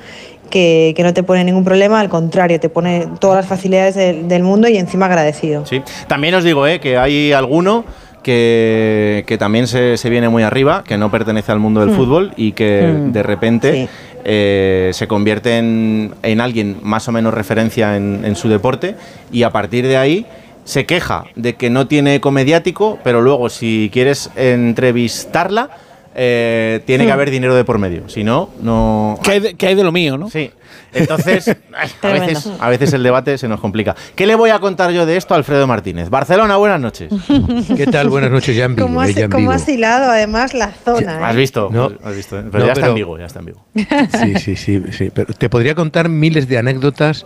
que, 0.51 0.95
que 0.97 1.03
no 1.05 1.14
te 1.14 1.23
pone 1.23 1.45
ningún 1.45 1.64
problema, 1.64 2.01
al 2.01 2.09
contrario, 2.09 2.59
te 2.59 2.69
pone 2.69 3.07
todas 3.21 3.37
las 3.37 3.47
facilidades 3.47 3.95
del, 3.95 4.27
del 4.27 4.43
mundo 4.43 4.69
y 4.69 4.79
encima 4.79 5.07
agradecido. 5.07 5.64
Sí. 5.64 5.81
También 6.09 6.35
os 6.35 6.43
digo 6.43 6.66
eh, 6.66 6.81
que 6.81 6.99
hay 6.99 7.33
alguno 7.33 7.85
que, 8.22 9.24
que 9.26 9.38
también 9.38 9.66
se, 9.66 9.96
se 9.96 10.11
viene 10.11 10.28
muy 10.28 10.42
arriba, 10.42 10.85
que 10.87 10.96
no 10.98 11.11
pertenece 11.11 11.52
al 11.52 11.59
mundo 11.59 11.80
del 11.80 11.90
Mm. 11.90 11.96
fútbol 11.96 12.33
y 12.37 12.52
que 12.52 12.83
Mm. 12.83 13.12
de 13.12 13.22
repente 13.22 13.72
Sí. 13.72 13.88
eh, 14.24 14.90
se 14.92 15.06
convierte 15.09 15.56
en, 15.59 16.14
en 16.22 16.40
alguien 16.40 16.76
más 16.83 17.09
o 17.09 17.12
menos 17.12 17.33
referencia 17.35 17.96
en, 17.96 18.22
en 18.24 18.37
su 18.37 18.48
deporte 18.48 18.94
y 19.33 19.42
a 19.44 19.50
partir 19.50 19.87
de 19.87 19.96
ahí 19.96 20.26
se 20.64 20.85
queja 20.87 21.24
de 21.37 21.54
que 21.54 21.70
no 21.70 21.87
tiene 21.87 22.16
eco 22.16 22.30
mediático, 22.30 22.98
pero 23.02 23.22
luego 23.22 23.48
si 23.48 23.90
quieres 23.92 24.30
entrevistarla, 24.37 25.70
eh, 26.14 26.80
tiene 26.87 27.04
que 27.04 27.11
Mm. 27.11 27.14
haber 27.14 27.30
dinero 27.30 27.54
de 27.54 27.64
por 27.64 27.78
medio. 27.78 28.09
Si 28.09 28.24
no, 28.24 28.50
no... 28.62 29.18
¿Qué 29.22 29.30
hay, 29.33 29.40
de, 29.40 29.56
hay 29.66 29.74
de 29.74 29.85
lo 29.85 29.92
mío, 29.92 30.18
no? 30.18 30.28
Sí. 30.28 30.50
Entonces, 30.92 31.48
a 32.03 32.09
veces, 32.12 32.50
a 32.59 32.68
veces 32.68 32.92
el 32.92 33.03
debate 33.03 33.38
se 33.38 33.48
nos 33.48 33.61
complica. 33.61 33.94
¿Qué 34.14 34.26
le 34.26 34.35
voy 34.35 34.50
a 34.50 34.59
contar 34.59 34.90
yo 34.90 35.07
de 35.07 35.16
esto 35.16 35.35
a 35.35 35.37
Alfredo 35.37 35.66
Martínez? 35.66 36.11
Barcelona, 36.11 36.57
buenas 36.57 36.81
noches. 36.81 37.12
¿Qué 37.76 37.87
tal? 37.87 38.09
Buenas 38.09 38.31
noches, 38.31 38.57
ya 38.57 38.64
en 38.64 38.76
vivo. 38.76 38.88
¿Cómo 38.88 39.03
eh, 39.03 39.09
has, 39.11 39.14
ya 39.14 39.24
en 39.24 39.31
cómo 39.31 39.40
vivo. 39.42 39.53
has 39.53 39.68
hilado 39.68 40.11
además 40.11 40.55
la 40.55 40.72
zona? 40.72 41.26
¿Has 41.29 41.35
eh? 41.35 41.38
visto? 41.38 41.68
No. 41.72 41.92
Has 42.03 42.16
visto, 42.16 42.38
¿eh? 42.38 42.44
Pero 42.50 42.59
No, 42.61 42.66
ya 42.66 42.72
está 42.72 42.81
pero- 42.83 42.88
en 42.92 42.94
vivo, 42.96 43.18
ya 43.18 43.26
está 43.26 43.38
en 43.40 43.46
vivo. 43.46 43.64
Sí, 43.74 44.35
sí, 44.38 44.57
sí, 44.57 44.83
sí. 44.92 45.11
Pero 45.14 45.33
te 45.33 45.48
podría 45.48 45.74
contar 45.74 46.09
miles 46.09 46.48
de 46.48 46.59
anécdotas. 46.59 47.24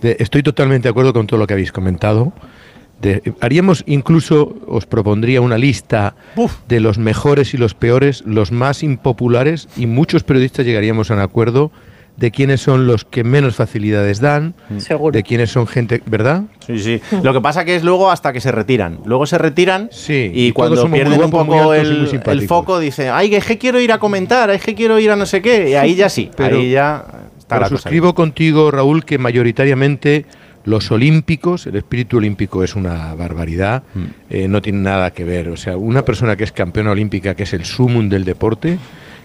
De- 0.00 0.16
estoy 0.18 0.42
totalmente 0.42 0.84
de 0.84 0.90
acuerdo 0.90 1.12
con 1.12 1.26
todo 1.26 1.38
lo 1.38 1.46
que 1.46 1.54
habéis 1.54 1.72
comentado. 1.72 2.32
De- 3.00 3.34
haríamos 3.40 3.82
incluso, 3.86 4.56
os 4.66 4.86
propondría 4.86 5.40
una 5.40 5.58
lista 5.58 6.14
de 6.68 6.80
los 6.80 6.98
mejores 6.98 7.52
y 7.52 7.58
los 7.58 7.74
peores, 7.74 8.22
los 8.26 8.52
más 8.52 8.82
impopulares, 8.82 9.68
y 9.76 9.86
muchos 9.86 10.22
periodistas 10.22 10.64
llegaríamos 10.64 11.10
a 11.10 11.14
un 11.14 11.20
acuerdo 11.20 11.72
de 12.16 12.30
quiénes 12.30 12.60
son 12.60 12.86
los 12.86 13.04
que 13.04 13.24
menos 13.24 13.56
facilidades 13.56 14.20
dan, 14.20 14.54
de 15.12 15.22
quiénes 15.22 15.50
son 15.50 15.66
gente, 15.66 16.02
¿verdad? 16.06 16.42
Sí, 16.66 16.78
sí. 16.78 17.00
Lo 17.22 17.32
que 17.32 17.40
pasa 17.40 17.64
que 17.64 17.74
es 17.74 17.82
luego 17.82 18.10
hasta 18.10 18.32
que 18.32 18.40
se 18.40 18.52
retiran. 18.52 18.98
Luego 19.06 19.26
se 19.26 19.38
retiran 19.38 19.88
y, 20.08 20.52
cuando 20.52 20.88
pierden 20.90 21.20
un 21.22 21.30
guapos, 21.30 21.46
poco 21.46 21.74
el, 21.74 22.08
el 22.26 22.42
foco 22.48 22.78
dicen, 22.78 23.08
ay, 23.12 23.34
es 23.34 23.44
que 23.46 23.56
quiero 23.58 23.80
ir 23.80 23.92
a 23.92 23.98
comentar, 23.98 24.50
es 24.50 24.62
que 24.62 24.74
quiero 24.74 24.98
ir 24.98 25.10
a 25.10 25.16
no 25.16 25.26
sé 25.26 25.40
qué. 25.42 25.70
Y 25.70 25.74
ahí 25.74 25.94
ya 25.94 26.08
sí, 26.08 26.30
Pero- 26.36 26.58
ahí 26.58 26.70
ya 26.72 27.04
está 27.38 27.56
Pero 27.56 27.60
la 27.62 27.68
cosa. 27.70 27.82
suscribo 27.82 28.14
contigo, 28.14 28.70
Raúl, 28.70 29.04
que 29.04 29.18
mayoritariamente 29.18 30.26
los 30.64 30.92
olímpicos, 30.92 31.66
el 31.66 31.76
espíritu 31.76 32.18
olímpico 32.18 32.62
es 32.62 32.76
una 32.76 33.14
barbaridad, 33.14 33.82
Mm. 33.94 34.04
eh, 34.30 34.48
no 34.48 34.62
tiene 34.62 34.78
nada 34.78 35.10
que 35.12 35.24
ver. 35.24 35.48
O 35.48 35.56
sea, 35.56 35.76
una 35.76 36.04
persona 36.04 36.36
que 36.36 36.44
es 36.44 36.52
campeona 36.52 36.92
olímpica, 36.92 37.34
que 37.34 37.42
es 37.42 37.52
el 37.52 37.64
sumum 37.64 38.08
del 38.08 38.24
deporte, 38.24 38.78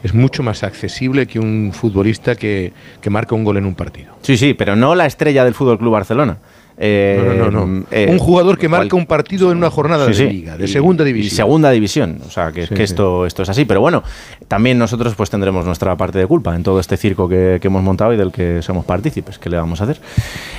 es 0.04 0.14
mucho 0.14 0.44
más 0.44 0.64
accesible 0.64 1.26
que 1.28 1.40
un 1.40 1.72
futbolista 1.74 2.36
que, 2.36 2.74
que 3.02 3.10
marca 3.10 3.36
un 3.36 3.44
gol 3.44 3.58
en 3.58 3.66
un 3.66 3.76
partido. 3.76 4.14
Sí, 4.22 4.38
sí, 4.38 4.54
pero 4.54 4.76
no 4.76 4.96
la 4.96 5.06
estrella 5.06 5.44
del 5.44 5.54
Fútbol 5.54 5.78
Club 5.78 5.94
Barcelona. 5.94 6.38
Eh, 6.80 7.20
No, 7.40 7.46
no, 7.46 7.52
no, 7.52 7.66
no. 7.66 7.86
eh, 7.90 8.06
un 8.08 8.20
jugador 8.20 8.56
que 8.60 8.70
marca 8.70 8.96
un 8.96 9.08
partido 9.08 9.52
en 9.52 9.58
una 9.58 9.72
jornada 9.72 10.14
Sí, 10.14 10.26
de 10.26 10.30
liga, 10.32 10.58
de 10.58 10.66
Y- 10.66 10.68
segunda 10.68 11.04
y 11.04 11.08
división. 11.08 11.36
segunda 11.36 11.72
división. 11.72 12.20
O 12.28 12.30
sea, 12.30 12.52
que, 12.52 12.68
Sí, 12.68 12.76
esto, 12.78 13.26
esto 13.26 13.42
es 13.42 13.50
así. 13.50 13.66
Pero 13.66 13.82
bueno, 13.82 14.04
también 14.48 14.78
nosotros 14.78 15.16
pues 15.16 15.32
tendremos 15.32 15.66
nuestra 15.66 15.96
parte 15.98 16.20
de 16.20 16.28
culpa 16.28 16.56
en 16.56 16.62
todo 16.62 16.80
este 16.80 16.96
circo 16.96 17.28
que, 17.28 17.58
que 17.60 17.68
hemos 17.68 17.82
montado 17.82 18.14
y 18.14 18.18
del 18.18 18.32
que 18.32 18.62
somos 18.62 18.86
partícipes. 18.86 19.40
¿Qué 19.40 19.50
le 19.50 19.58
vamos 19.58 19.82
a 19.82 19.86
hacer? 19.86 20.00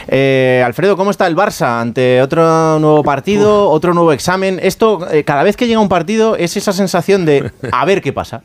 Eh, 0.09 0.61
Alfredo, 0.67 0.97
¿cómo 0.97 1.13
está 1.13 1.25
el 1.29 1.37
Barça 1.37 1.81
ante 1.81 2.21
otro 2.21 2.81
nuevo 2.81 3.05
partido, 3.05 3.71
otro 3.71 3.95
nuevo 3.95 4.13
examen? 4.13 4.59
Esto, 4.61 5.07
cada 5.25 5.45
vez 5.45 5.57
que 5.57 5.69
llega 5.69 5.79
un 5.79 5.89
partido, 5.89 6.35
es 6.35 6.57
esa 6.57 6.73
sensación 6.73 7.27
de 7.27 7.53
a 7.71 7.85
ver 7.85 8.01
qué 8.03 8.13
pasa. 8.13 8.43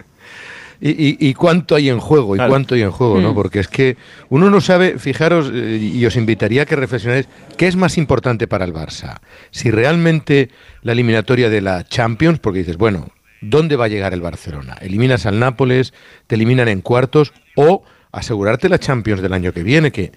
Y, 0.86 0.90
y- 0.90 1.18
y 1.30 1.34
cuánto 1.34 1.76
hay 1.76 1.88
en 1.90 2.00
juego, 2.00 2.36
y 2.36 2.40
Claro. 2.40 2.50
cuánto 2.52 2.76
hay 2.76 2.82
en 2.82 2.92
juego, 2.92 3.22
¿no? 3.22 3.32
Mm. 3.32 3.36
Porque 3.36 3.60
es 3.62 3.70
que 3.70 3.96
uno 4.28 4.50
no 4.50 4.60
sabe, 4.60 5.00
fijaros, 5.00 5.50
eh, 5.54 5.78
y 5.82 6.06
os 6.06 6.18
invitaría 6.18 6.64
a 6.64 6.66
que 6.66 6.76
reflexionéis, 6.76 7.30
¿qué 7.56 7.68
es 7.68 7.78
más 7.78 7.98
importante 7.98 8.48
para 8.48 8.66
el 8.66 8.74
Barça? 8.74 9.20
Si 9.50 9.72
realmente 9.72 10.50
la 10.82 10.92
eliminatoria 10.92 11.50
de 11.50 11.62
la 11.62 11.86
Champions, 11.86 12.40
porque 12.40 12.60
dices, 12.60 12.76
bueno, 12.76 13.08
¿dónde 13.40 13.78
va 13.78 13.86
a 13.86 13.88
llegar 13.88 14.14
el 14.14 14.20
Barcelona? 14.20 14.76
¿Eliminas 14.82 15.26
al 15.26 15.40
Nápoles, 15.40 15.94
te 16.28 16.36
eliminan 16.36 16.68
en 16.68 16.82
cuartos 16.82 17.32
o 17.56 17.84
asegurarte 18.14 18.70
la 18.70 18.78
Champions 18.80 19.22
del 19.22 19.34
año 19.34 19.52
que 19.52 19.64
viene, 19.64 19.92
que 19.92 20.12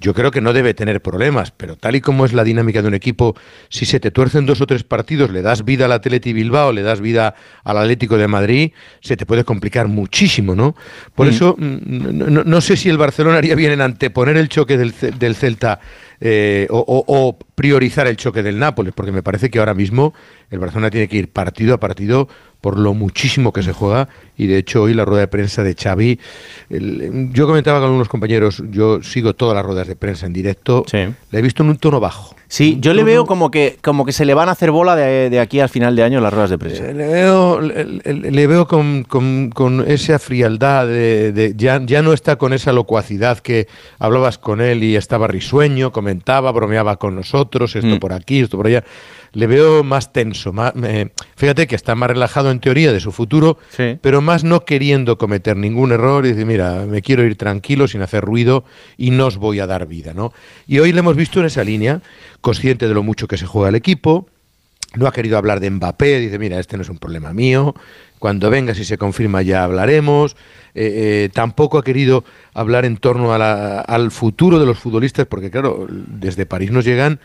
yo 0.00 0.14
creo 0.14 0.30
que 0.30 0.40
no 0.40 0.52
debe 0.52 0.72
tener 0.74 1.00
problemas, 1.02 1.52
pero 1.52 1.76
tal 1.76 1.94
y 1.94 2.00
como 2.00 2.24
es 2.24 2.32
la 2.32 2.44
dinámica 2.44 2.80
de 2.82 2.88
un 2.88 2.94
equipo, 2.94 3.36
si 3.68 3.84
se 3.86 4.00
te 4.00 4.10
tuercen 4.10 4.46
dos 4.46 4.60
o 4.62 4.66
tres 4.66 4.82
partidos, 4.84 5.30
le 5.30 5.42
das 5.42 5.64
vida 5.64 5.84
al 5.84 5.92
Atleti 5.92 6.32
Bilbao, 6.32 6.72
le 6.72 6.82
das 6.82 7.00
vida 7.02 7.34
al 7.62 7.76
Atlético 7.76 8.16
de 8.16 8.26
Madrid, 8.26 8.72
se 9.00 9.16
te 9.16 9.26
puede 9.26 9.44
complicar 9.44 9.86
muchísimo, 9.86 10.54
¿no? 10.54 10.74
Por 11.14 11.26
Mm. 11.26 11.30
eso, 11.30 11.54
mm, 11.58 12.42
no, 12.48 12.60
sé 12.62 12.76
si 12.76 12.88
el 12.88 12.96
Barcelona 12.98 13.36
haría 13.38 13.54
bien 13.54 13.72
en 13.72 13.82
anteponer 13.82 14.36
el 14.38 14.48
choque 14.48 14.78
del, 14.78 14.94
del 15.18 15.36
Celta 15.36 15.78
eh, 16.24 16.66
o, 16.70 16.78
o- 16.78 17.04
o 17.06 17.38
priorizar 17.54 18.06
el 18.06 18.16
choque 18.16 18.42
del 18.42 18.58
Nápoles, 18.58 18.92
porque 18.94 19.12
me 19.12 19.22
parece 19.22 19.50
que 19.50 19.58
ahora 19.58 19.74
mismo 19.74 20.14
el 20.50 20.58
Barcelona 20.58 20.90
tiene 20.90 21.08
que 21.08 21.16
ir 21.18 21.28
partido 21.28 21.74
a 21.74 21.78
partido 21.80 22.28
por 22.60 22.78
lo 22.78 22.94
muchísimo 22.94 23.52
que 23.52 23.62
se 23.64 23.72
juega 23.72 24.08
y 24.38 24.46
de 24.46 24.56
hecho 24.58 24.82
hoy 24.82 24.94
la 24.94 25.04
rueda 25.04 25.22
de 25.22 25.26
prensa 25.28 25.62
de 25.64 25.74
Xavi, 25.74 26.18
el- 26.70 27.30
yo 27.32 27.46
comentaba 27.46 27.78
con 27.80 27.86
algunos 27.86 28.08
compañeros, 28.08 28.62
yo 28.70 29.02
sigo 29.02 29.34
todas 29.34 29.56
las 29.56 29.64
ruedas 29.64 29.88
de 29.88 29.96
prensa 29.96 30.26
en 30.26 30.32
directo, 30.32 30.84
la 31.30 31.38
he 31.38 31.42
visto 31.42 31.62
en 31.62 31.70
un 31.70 31.76
tono 31.76 31.98
bajo. 32.00 32.36
Sí, 32.48 32.76
yo 32.80 32.92
le 32.92 33.02
veo 33.02 33.24
como 33.24 33.50
que, 33.50 33.78
como 33.82 34.04
que 34.04 34.12
se 34.12 34.26
le 34.26 34.34
van 34.34 34.48
a 34.50 34.52
hacer 34.52 34.70
bola 34.70 34.94
de, 34.94 35.30
de 35.30 35.40
aquí 35.40 35.58
al 35.60 35.70
final 35.70 35.96
de 35.96 36.02
año 36.02 36.20
las 36.20 36.32
ruedas 36.34 36.50
de 36.50 36.58
prensa. 36.58 36.84
Le 36.84 37.06
veo, 37.08 37.60
le- 37.62 37.84
le 38.04 38.46
veo 38.46 38.68
con, 38.68 39.04
con- 39.04 39.48
con 39.50 39.84
esa 39.90 40.18
frialdad, 40.18 40.86
de, 40.86 41.32
de- 41.32 41.54
ya, 41.56 41.80
ya 41.84 42.02
no 42.02 42.12
está 42.12 42.36
con 42.36 42.52
esa 42.52 42.72
locuacidad 42.72 43.38
que 43.38 43.68
hablabas 43.98 44.36
con 44.36 44.60
él 44.60 44.84
y 44.84 44.96
estaba 44.96 45.28
risueño, 45.28 45.92
comentaba, 45.92 46.52
bromeaba 46.52 46.96
con 46.96 47.16
nosotros, 47.16 47.41
esto 47.76 47.96
Mm. 47.96 47.98
por 47.98 48.12
aquí, 48.12 48.40
esto 48.40 48.56
por 48.56 48.66
allá. 48.66 48.84
Le 49.32 49.46
veo 49.46 49.82
más 49.82 50.12
tenso, 50.12 50.52
más, 50.52 50.72
eh, 50.82 51.08
fíjate 51.36 51.66
que 51.66 51.74
está 51.74 51.94
más 51.94 52.08
relajado 52.10 52.50
en 52.50 52.60
teoría 52.60 52.92
de 52.92 53.00
su 53.00 53.12
futuro, 53.12 53.58
pero 54.02 54.20
más 54.20 54.44
no 54.44 54.64
queriendo 54.64 55.16
cometer 55.16 55.56
ningún 55.56 55.92
error 55.92 56.26
y 56.26 56.30
decir, 56.30 56.44
mira, 56.46 56.84
me 56.86 57.00
quiero 57.00 57.24
ir 57.24 57.36
tranquilo, 57.36 57.88
sin 57.88 58.02
hacer 58.02 58.22
ruido 58.24 58.64
y 58.98 59.10
no 59.10 59.26
os 59.26 59.38
voy 59.38 59.60
a 59.60 59.66
dar 59.66 59.86
vida, 59.86 60.12
¿no? 60.14 60.32
Y 60.66 60.80
hoy 60.80 60.92
le 60.92 60.98
hemos 60.98 61.16
visto 61.16 61.40
en 61.40 61.46
esa 61.46 61.64
línea, 61.64 62.02
consciente 62.42 62.88
de 62.88 62.94
lo 62.94 63.02
mucho 63.02 63.26
que 63.26 63.38
se 63.38 63.46
juega 63.46 63.70
el 63.70 63.74
equipo, 63.74 64.26
no 64.96 65.06
ha 65.06 65.12
querido 65.12 65.38
hablar 65.38 65.60
de 65.60 65.70
Mbappé, 65.70 66.18
dice, 66.20 66.38
mira, 66.38 66.58
este 66.60 66.76
no 66.76 66.82
es 66.82 66.88
un 66.88 66.98
problema 66.98 67.32
mío, 67.32 67.74
cuando 68.18 68.50
venga, 68.50 68.74
si 68.74 68.84
se 68.84 68.98
confirma, 68.98 69.42
ya 69.42 69.64
hablaremos. 69.64 70.36
Eh, 70.74 71.24
eh, 71.24 71.28
tampoco 71.34 71.76
ha 71.76 71.84
querido 71.84 72.24
hablar 72.54 72.84
en 72.86 72.96
torno 72.96 73.34
a 73.34 73.38
la- 73.38 73.80
al 73.80 74.10
futuro 74.10 74.58
de 74.58 74.64
los 74.66 74.78
futbolistas, 74.78 75.26
porque 75.26 75.50
claro, 75.50 75.86
desde 75.90 76.46
París 76.46 76.70
nos 76.70 76.84
llegan 76.84 77.20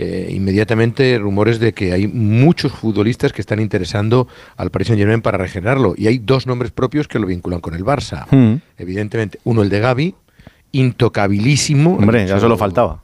eh, 0.00 0.30
inmediatamente 0.32 1.18
rumores 1.18 1.58
de 1.58 1.72
que 1.72 1.92
hay 1.92 2.06
muchos 2.06 2.70
futbolistas 2.70 3.32
que 3.32 3.40
están 3.40 3.58
interesando 3.58 4.28
al 4.56 4.70
Paris 4.70 4.86
Saint 4.88 5.00
Germain 5.00 5.20
para 5.22 5.38
regenerarlo. 5.38 5.94
Y 5.96 6.06
hay 6.06 6.18
dos 6.18 6.46
nombres 6.46 6.70
propios 6.70 7.08
que 7.08 7.18
lo 7.18 7.26
vinculan 7.26 7.60
con 7.60 7.74
el 7.74 7.84
Barça. 7.84 8.26
Mm. 8.30 8.60
Evidentemente, 8.78 9.40
uno 9.42 9.62
el 9.62 9.68
de 9.70 9.80
Gaby, 9.80 10.14
intocabilísimo. 10.70 11.94
Hombre, 11.96 12.26
ya 12.26 12.38
solo 12.40 12.56
faltaba. 12.56 13.02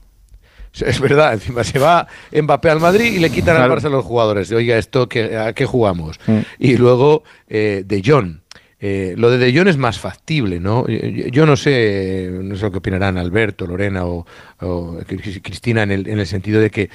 es 0.86 1.00
verdad, 1.00 1.34
encima 1.34 1.64
se 1.64 1.78
va 1.78 2.06
Mbappé 2.32 2.70
al 2.70 2.80
Madrid 2.80 3.12
y 3.12 3.18
le 3.18 3.30
quitan 3.30 3.56
Claro. 3.56 3.72
al 3.72 3.78
Barça 3.78 3.86
a 3.86 3.90
los 3.90 4.04
jugadores. 4.04 4.50
Oiga, 4.52 4.76
esto 4.76 5.08
que, 5.08 5.36
¿a 5.36 5.52
qué 5.52 5.66
jugamos? 5.66 6.18
Mm. 6.26 6.38
Y 6.58 6.76
luego 6.76 7.22
eh, 7.48 7.84
de 7.86 8.02
John. 8.04 8.40
Eh, 8.86 9.14
lo 9.16 9.30
de 9.30 9.38
De 9.38 9.56
Jong 9.56 9.68
es 9.68 9.78
más 9.78 9.98
factible, 9.98 10.60
¿no? 10.60 10.86
Yo, 10.86 11.46
no 11.46 11.56
sé, 11.56 12.28
no 12.30 12.54
sé 12.54 12.64
lo 12.64 12.70
que 12.70 12.78
opinarán 12.78 13.16
Alberto, 13.16 13.66
Lorena 13.66 14.04
o, 14.04 14.26
Cristina 15.06 15.84
en 15.84 15.90
el, 15.90 16.06
en 16.06 16.18
el, 16.18 16.26
sentido 16.26 16.60
de 16.60 16.68
que 16.68 16.90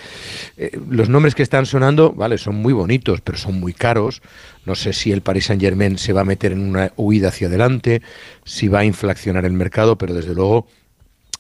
eh, 0.56 0.78
los 0.88 1.10
nombres 1.10 1.34
que 1.34 1.42
están 1.42 1.66
sonando, 1.66 2.12
vale, 2.14 2.38
son 2.38 2.58
muy 2.58 2.74
bonitos, 2.74 3.22
pero 3.22 3.40
son 3.40 3.60
muy 3.60 3.74
caros. 3.74 4.22
No 4.68 4.76
sé 4.76 4.94
si 4.94 5.12
el 5.12 5.22
Paris 5.22 5.46
Saint 5.46 5.64
Germain 5.64 5.98
se 5.98 6.14
va 6.14 6.22
a 6.22 6.26
meter 6.26 6.52
en 6.52 6.60
una 6.60 6.92
huida 6.96 7.30
hacia 7.30 7.48
adelante, 7.48 8.04
si 8.44 8.68
va 8.68 8.80
a 8.80 8.86
inflacionar 8.86 9.46
el 9.46 9.54
mercado, 9.54 9.98
pero 9.98 10.14
desde 10.14 10.36
luego 10.36 10.68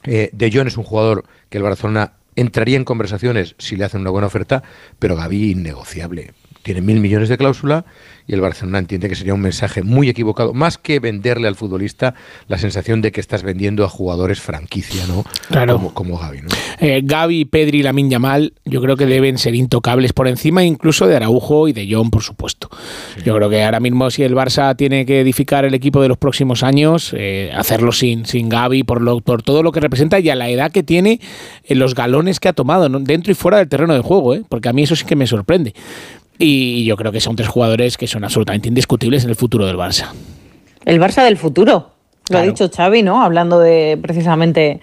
eh, 0.03 0.29
De 0.33 0.51
Jong 0.51 0.67
es 0.67 0.77
un 0.77 0.83
jugador 0.83 1.25
que 1.49 1.57
el 1.57 1.63
Barcelona 1.63 2.13
entraría 2.35 2.77
en 2.77 2.85
conversaciones 2.85 3.55
si 3.57 3.75
le 3.75 3.85
hacen 3.85 4.01
una 4.01 4.11
buena 4.11 4.27
oferta, 4.27 4.63
pero 4.99 5.15
Gaby 5.15 5.51
innegociable. 5.51 6.33
Tiene 6.63 6.81
mil 6.81 6.99
millones 6.99 7.29
de 7.29 7.37
cláusula 7.37 7.85
y 8.29 8.35
el 8.35 8.41
Barcelona 8.41 8.77
entiende 8.77 9.09
que 9.09 9.15
sería 9.15 9.33
un 9.33 9.41
mensaje 9.41 9.81
muy 9.81 10.07
equivocado, 10.07 10.53
más 10.53 10.77
que 10.77 10.99
venderle 10.99 11.47
al 11.47 11.55
futbolista 11.55 12.13
la 12.47 12.59
sensación 12.59 13.01
de 13.01 13.11
que 13.11 13.19
estás 13.19 13.41
vendiendo 13.41 13.83
a 13.83 13.89
jugadores 13.89 14.39
franquicia, 14.39 15.01
¿no? 15.07 15.25
Claro. 15.47 15.73
Como, 15.73 15.93
como 15.95 16.19
Gaby, 16.19 16.41
¿no? 16.43 16.49
Eh, 16.79 17.01
Gaby, 17.03 17.45
Pedri 17.45 17.79
y 17.79 17.83
Lamin 17.83 18.11
Yamal, 18.11 18.53
yo 18.65 18.81
creo 18.81 18.97
que 18.97 19.07
deben 19.07 19.39
ser 19.39 19.55
intocables 19.55 20.13
por 20.13 20.27
encima 20.27 20.63
incluso 20.63 21.07
de 21.07 21.15
Araujo 21.15 21.67
y 21.67 21.73
de 21.73 21.87
John, 21.89 22.11
por 22.11 22.21
supuesto. 22.21 22.69
Yo 23.25 23.35
creo 23.35 23.49
que 23.49 23.63
ahora 23.63 23.79
mismo 23.79 24.11
si 24.11 24.21
el 24.21 24.35
Barça 24.35 24.75
tiene 24.77 25.07
que 25.07 25.21
edificar 25.21 25.65
el 25.65 25.73
equipo 25.73 25.99
de 25.99 26.07
los 26.07 26.19
próximos 26.19 26.61
años, 26.61 27.15
eh, 27.17 27.51
hacerlo 27.55 27.91
sin, 27.91 28.27
sin 28.27 28.47
Gaby, 28.47 28.83
por, 28.83 29.01
lo, 29.01 29.21
por 29.21 29.41
todo 29.41 29.63
lo 29.63 29.71
que 29.71 29.79
representa 29.79 30.19
y 30.19 30.29
a 30.29 30.35
la 30.35 30.49
edad 30.49 30.71
que 30.71 30.83
tiene, 30.83 31.13
en 31.13 31.19
eh, 31.63 31.79
los 31.79 31.95
galones 31.95 32.39
que 32.39 32.47
ha 32.47 32.53
tomado, 32.53 32.87
dentro 32.89 33.31
y 33.31 33.35
fuera 33.35 33.57
del 33.57 33.69
terreno 33.69 33.95
de 33.95 34.01
juego, 34.01 34.35
¿eh? 34.35 34.43
porque 34.47 34.69
a 34.69 34.73
mí 34.73 34.83
eso 34.83 34.95
sí 34.95 35.03
que 35.05 35.15
me 35.15 35.25
sorprende. 35.25 35.73
Y 36.41 36.85
yo 36.85 36.95
creo 36.95 37.11
que 37.11 37.19
son 37.19 37.35
tres 37.35 37.49
jugadores 37.49 37.97
que 37.97 38.07
son 38.07 38.23
absolutamente 38.23 38.69
indiscutibles 38.69 39.25
en 39.25 39.29
el 39.29 39.35
futuro 39.35 39.67
del 39.67 39.75
Barça. 39.75 40.13
El 40.85 40.99
Barça 40.99 41.23
del 41.25 41.37
futuro. 41.37 41.98
Lo 42.29 42.39
ha 42.39 42.41
dicho 42.43 42.69
Xavi, 42.69 43.03
¿no? 43.03 43.23
Hablando 43.23 43.59
de 43.59 43.97
precisamente 44.01 44.79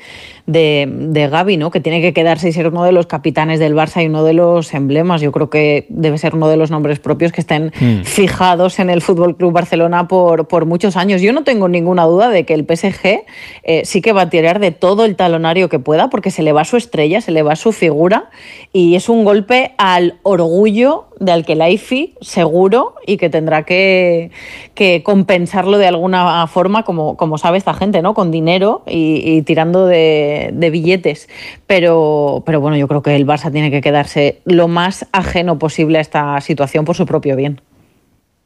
de, 0.47 0.89
de 0.89 1.29
Gaby, 1.29 1.57
¿no? 1.57 1.71
Que 1.71 1.81
tiene 1.81 2.01
que 2.01 2.13
quedarse 2.13 2.49
y 2.49 2.53
ser 2.53 2.69
uno 2.69 2.85
de 2.85 2.93
los 2.93 3.07
capitanes 3.07 3.59
del 3.59 3.75
Barça 3.75 4.03
y 4.03 4.07
uno 4.07 4.25
de 4.25 4.33
los 4.33 4.73
emblemas. 4.75 5.21
Yo 5.21 5.33
creo 5.33 5.51
que 5.51 5.87
debe 5.89 6.19
ser 6.19 6.35
uno 6.35 6.49
de 6.49 6.57
los 6.57 6.71
nombres 6.71 7.01
propios 7.01 7.33
que 7.33 7.41
estén 7.41 7.73
hmm. 7.79 8.05
fijados 8.05 8.79
en 8.79 8.89
el 8.89 9.03
Fútbol 9.03 9.37
Club 9.37 9.53
Barcelona 9.53 10.09
por, 10.09 10.47
por 10.47 10.65
muchos 10.65 10.97
años. 10.97 11.21
Yo 11.21 11.33
no 11.33 11.43
tengo 11.45 11.69
ninguna 11.69 12.05
duda 12.05 12.29
de 12.29 12.45
que 12.45 12.55
el 12.55 12.65
PSG 12.65 13.25
eh, 13.65 13.83
sí 13.85 14.01
que 14.01 14.13
va 14.13 14.23
a 14.23 14.31
tirar 14.31 14.61
de 14.61 14.71
todo 14.71 15.05
el 15.05 15.17
talonario 15.17 15.69
que 15.69 15.79
pueda, 15.79 16.11
porque 16.11 16.31
se 16.31 16.43
le 16.43 16.53
va 16.53 16.65
su 16.65 16.77
estrella, 16.77 17.21
se 17.21 17.33
le 17.33 17.43
va 17.43 17.57
su 17.57 17.73
figura, 17.73 18.31
y 18.73 18.95
es 18.95 19.09
un 19.09 19.25
golpe 19.25 19.73
al 19.79 20.19
orgullo 20.23 21.07
de 21.19 21.33
Alquelaifi, 21.33 22.15
seguro, 22.21 22.95
y 23.07 23.17
que 23.17 23.31
tendrá 23.31 23.63
que, 23.63 24.31
que, 24.75 25.03
compensarlo 25.03 25.79
de 25.79 25.87
alguna 25.87 26.47
forma, 26.47 26.83
como, 26.83 27.17
como 27.17 27.36
sabe 27.39 27.59
esta 27.59 27.75
gente, 27.75 28.03
¿no? 28.03 28.15
Con 28.15 28.31
dinero 28.31 28.83
y 28.87 29.43
tirando 29.43 29.87
de, 29.87 30.69
billetes. 30.71 31.29
Pero, 31.67 32.43
pero 32.47 32.61
bueno, 32.61 32.77
yo 32.77 32.89
creo 32.89 33.03
que 33.03 33.17
el 33.17 33.27
Barça 33.27 33.51
tiene 33.51 33.71
que 33.71 33.81
quedarse 33.81 34.41
lo 34.45 34.69
más 34.69 35.07
ajeno 35.13 35.59
posible 35.59 35.99
a 35.99 36.01
esta 36.01 36.41
situación 36.41 36.85
por 36.85 36.97
su 36.97 37.07
propio 37.07 37.37
bien. 37.37 37.61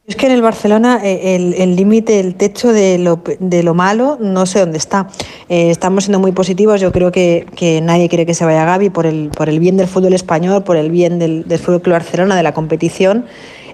Es 0.07 0.17
que 0.17 0.27
en 0.27 0.33
el 0.33 0.43
Barcelona 0.43 0.99
eh, 1.05 1.37
el 1.37 1.77
límite, 1.77 2.19
el, 2.19 2.35
techo 2.35 2.73
de 2.73 2.99
lo, 2.99 3.23
de 3.39 3.63
lo, 3.63 3.75
malo, 3.75 4.19
no 4.21 4.45
sé 4.45 4.59
dónde 4.59 4.79
está. 4.79 5.07
Eh, 5.49 5.71
estamos 5.71 6.05
siendo 6.05 6.19
muy 6.19 6.33
positivos. 6.33 6.81
Yo 6.81 6.91
creo 6.91 7.13
que, 7.13 7.47
que, 7.55 7.81
nadie 7.81 8.09
quiere 8.09 8.27
que 8.27 8.35
se 8.35 8.45
vaya 8.45 8.65
Gaby 8.65 8.91
por 8.91 9.07
el, 9.07 9.31
por 9.31 9.49
el 9.49 9.61
bien 9.61 9.77
del 9.77 9.87
fútbol 9.87 10.13
español, 10.15 10.65
por 10.65 10.77
el 10.77 10.91
bien 10.91 11.21
del, 11.21 11.47
del 11.47 11.59
Fútbol 11.61 11.83
Club 11.83 11.93
Barcelona, 11.93 12.35
de 12.35 12.43
la 12.43 12.53
competición, 12.53 13.27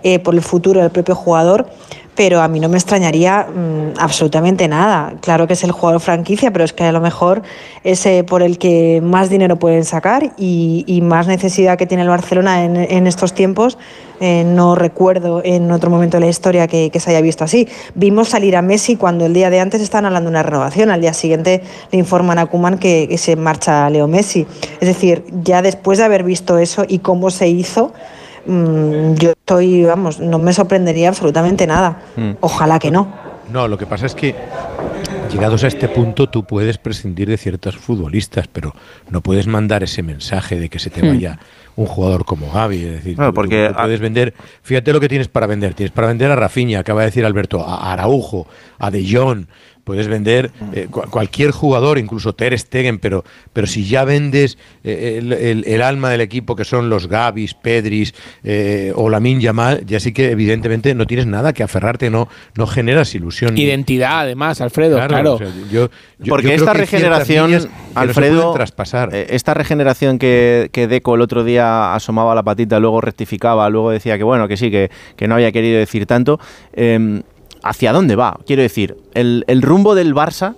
eh, 0.03 0.19
por 0.19 0.35
el 0.35 0.43
futuro 0.43 0.83
del 0.83 0.91
propio 0.91 1.15
jugador 1.15 1.71
pero 2.17 2.41
a 2.41 2.49
mí 2.49 2.59
no 2.59 2.69
me 2.69 2.79
extrañaría 2.79 3.47
mm, 3.47 3.99
absolutamente 3.99 4.67
nada. 4.67 5.15
Claro 5.21 5.47
que 5.47 5.53
es 5.53 5.63
el 5.63 5.71
jugador 5.71 6.01
franquicia, 6.01 6.51
pero 6.51 6.65
es 6.65 6.73
que 6.73 6.85
a 6.85 6.93
lo 6.93 7.01
mejor 7.01 7.43
es 7.85 8.09
por 8.27 8.43
el 8.43 8.59
que 8.59 9.01
más 9.03 9.29
dinero 9.29 9.57
pueden 9.57 9.85
sacar 9.85 10.33
y, 10.39 11.01
más 11.03 11.27
necesidad 11.27 11.77
que 11.79 11.87
tiene 11.87 12.03
el 12.03 12.09
Barcelona 12.09 12.65
en, 12.65 13.07
estos 13.07 13.35
tiempos. 13.35 13.79
Eh, 14.19 14.45
no 14.45 14.75
recuerdo 14.75 15.43
en 15.45 15.71
otro 15.71 15.91
momento 15.91 16.17
de 16.17 16.23
la 16.23 16.31
historia 16.31 16.67
que, 16.67 16.91
se 16.99 17.11
haya 17.11 17.21
visto 17.21 17.45
así. 17.45 17.69
Vimos 17.95 18.31
salir 18.31 18.57
a 18.57 18.63
Messi 18.63 18.97
cuando 18.97 19.27
el 19.27 19.35
día 19.35 19.51
de 19.51 19.61
antes 19.61 19.83
estaban 19.83 20.07
hablando 20.07 20.31
de 20.31 20.33
una 20.33 20.43
renovación, 20.43 20.91
al 20.91 21.01
día 21.01 21.13
siguiente 21.13 21.63
le 21.93 21.99
informan 21.99 22.39
a 22.39 22.47
Kuman 22.47 22.79
que, 22.79 23.07
que 23.09 23.19
se 23.19 23.37
marcha 23.37 23.89
Leo 23.91 24.09
Messi. 24.09 24.47
Es 24.81 24.89
decir, 24.89 25.25
ya 25.43 25.61
después 25.61 25.99
de 25.99 26.05
haber 26.05 26.25
visto 26.25 26.59
eso 26.59 26.85
y 26.89 27.01
cómo 27.01 27.31
se 27.31 27.49
hizo, 27.49 27.93
Mm, 28.47 29.15
yo 29.15 29.31
estoy, 29.31 29.85
vamos, 29.85 30.21
no 30.21 30.39
me 30.39 30.53
sorprendería 30.53 31.09
absolutamente 31.09 31.67
nada. 31.67 32.03
Mm. 32.17 32.33
Ojalá 32.41 32.79
que 32.79 32.91
no. 32.91 33.13
No, 33.53 33.69
lo 33.69 33.79
que 33.79 33.87
pasa 33.87 34.07
es 34.07 34.15
que 34.15 34.35
llegados 35.31 35.65
a 35.65 35.69
este 35.69 35.89
punto 35.89 36.29
tú 36.29 36.45
puedes 36.45 36.79
prescindir 36.79 37.29
de 37.29 37.37
ciertos 37.37 37.77
futbolistas, 37.77 38.49
pero 38.49 38.75
no 39.11 39.21
puedes 39.21 39.47
mandar 39.47 39.83
ese 39.83 40.03
mensaje 40.03 40.59
de 40.59 40.69
que 40.69 40.79
se 40.79 40.91
te 40.91 41.03
hmm. 41.03 41.09
vaya 41.09 41.39
un 41.77 41.87
jugador 41.87 42.25
como 42.25 42.51
Gaby. 42.51 42.85
Es 42.85 42.93
decir, 42.93 43.17
porque 43.35 43.73
puedes 43.75 44.01
vender, 44.01 44.35
fíjate 44.63 44.93
lo 44.93 45.01
que 45.01 45.09
tienes 45.09 45.29
para 45.29 45.47
vender. 45.47 45.75
Tienes 45.75 45.93
para 45.93 46.09
vender 46.09 46.31
a 46.31 46.37
Rafinha, 46.37 46.81
acaba 46.81 47.03
de 47.03 47.07
decir 47.07 47.25
Alberto, 47.25 47.65
a 47.65 47.93
Araujo, 47.93 48.47
a 48.79 48.91
De 48.91 49.07
Jong, 49.09 49.47
puedes 49.87 50.09
vender 50.09 50.51
eh, 50.73 50.89
cualquier 50.91 51.53
jugador, 51.53 51.99
incluso 51.99 52.35
Ter 52.35 52.59
Stegen, 52.59 52.99
pero, 52.99 53.23
pero 53.53 53.69
si 53.69 53.87
ya 53.87 54.05
vendes 54.05 54.59
eh, 54.83 55.63
el, 55.65 55.81
alma 55.81 56.11
del 56.11 56.23
equipo, 56.23 56.57
que 56.57 56.65
son 56.65 56.91
los 56.91 57.07
Gavis, 57.07 57.55
Pedris 57.55 58.13
eh, 58.43 58.93
o 58.97 59.09
Lamin 59.09 59.41
Yamal, 59.41 59.87
ya 59.87 60.01
sí 60.01 60.13
que 60.13 60.33
evidentemente 60.33 60.93
no 60.97 61.07
tienes 61.07 61.27
nada 61.27 61.53
que 61.53 61.63
aferrarte, 61.63 62.11
no, 62.11 62.29
no 62.57 62.67
generas 62.67 63.15
ilusión. 63.15 63.57
Identidad, 63.57 64.23
además, 64.23 64.61
Alfredo, 64.61 64.97
claro. 65.07 65.39
Porque 66.29 66.57
esta 66.57 66.73
regeneración, 66.73 67.69
Alfredo, 67.95 68.55
traspasar. 68.55 69.15
esta 69.15 69.55
regeneración 69.55 70.19
que, 70.19 70.69
que, 70.73 70.89
Deco 70.89 71.15
el 71.15 71.21
otro 71.21 71.45
día 71.45 71.95
asomaba 71.95 72.35
la 72.35 72.43
patita, 72.43 72.81
luego 72.81 73.01
rectificaba, 73.01 73.71
luego 73.71 73.93
decía 73.93 74.19
que 74.19 74.25
bueno, 74.25 74.49
que 74.49 74.57
sí, 74.57 74.69
que, 74.69 74.91
que 75.15 75.29
no 75.29 75.37
había 75.37 75.53
querido 75.53 75.79
decir 75.79 76.07
tanto. 76.07 76.41
¿Hacia 77.69 77.93
dónde 77.93 78.17
va? 78.17 78.39
Quiero 78.47 78.63
decir, 78.63 78.97
el, 79.15 79.63
rumbo 79.63 79.95
del 79.95 80.15
Barça, 80.15 80.57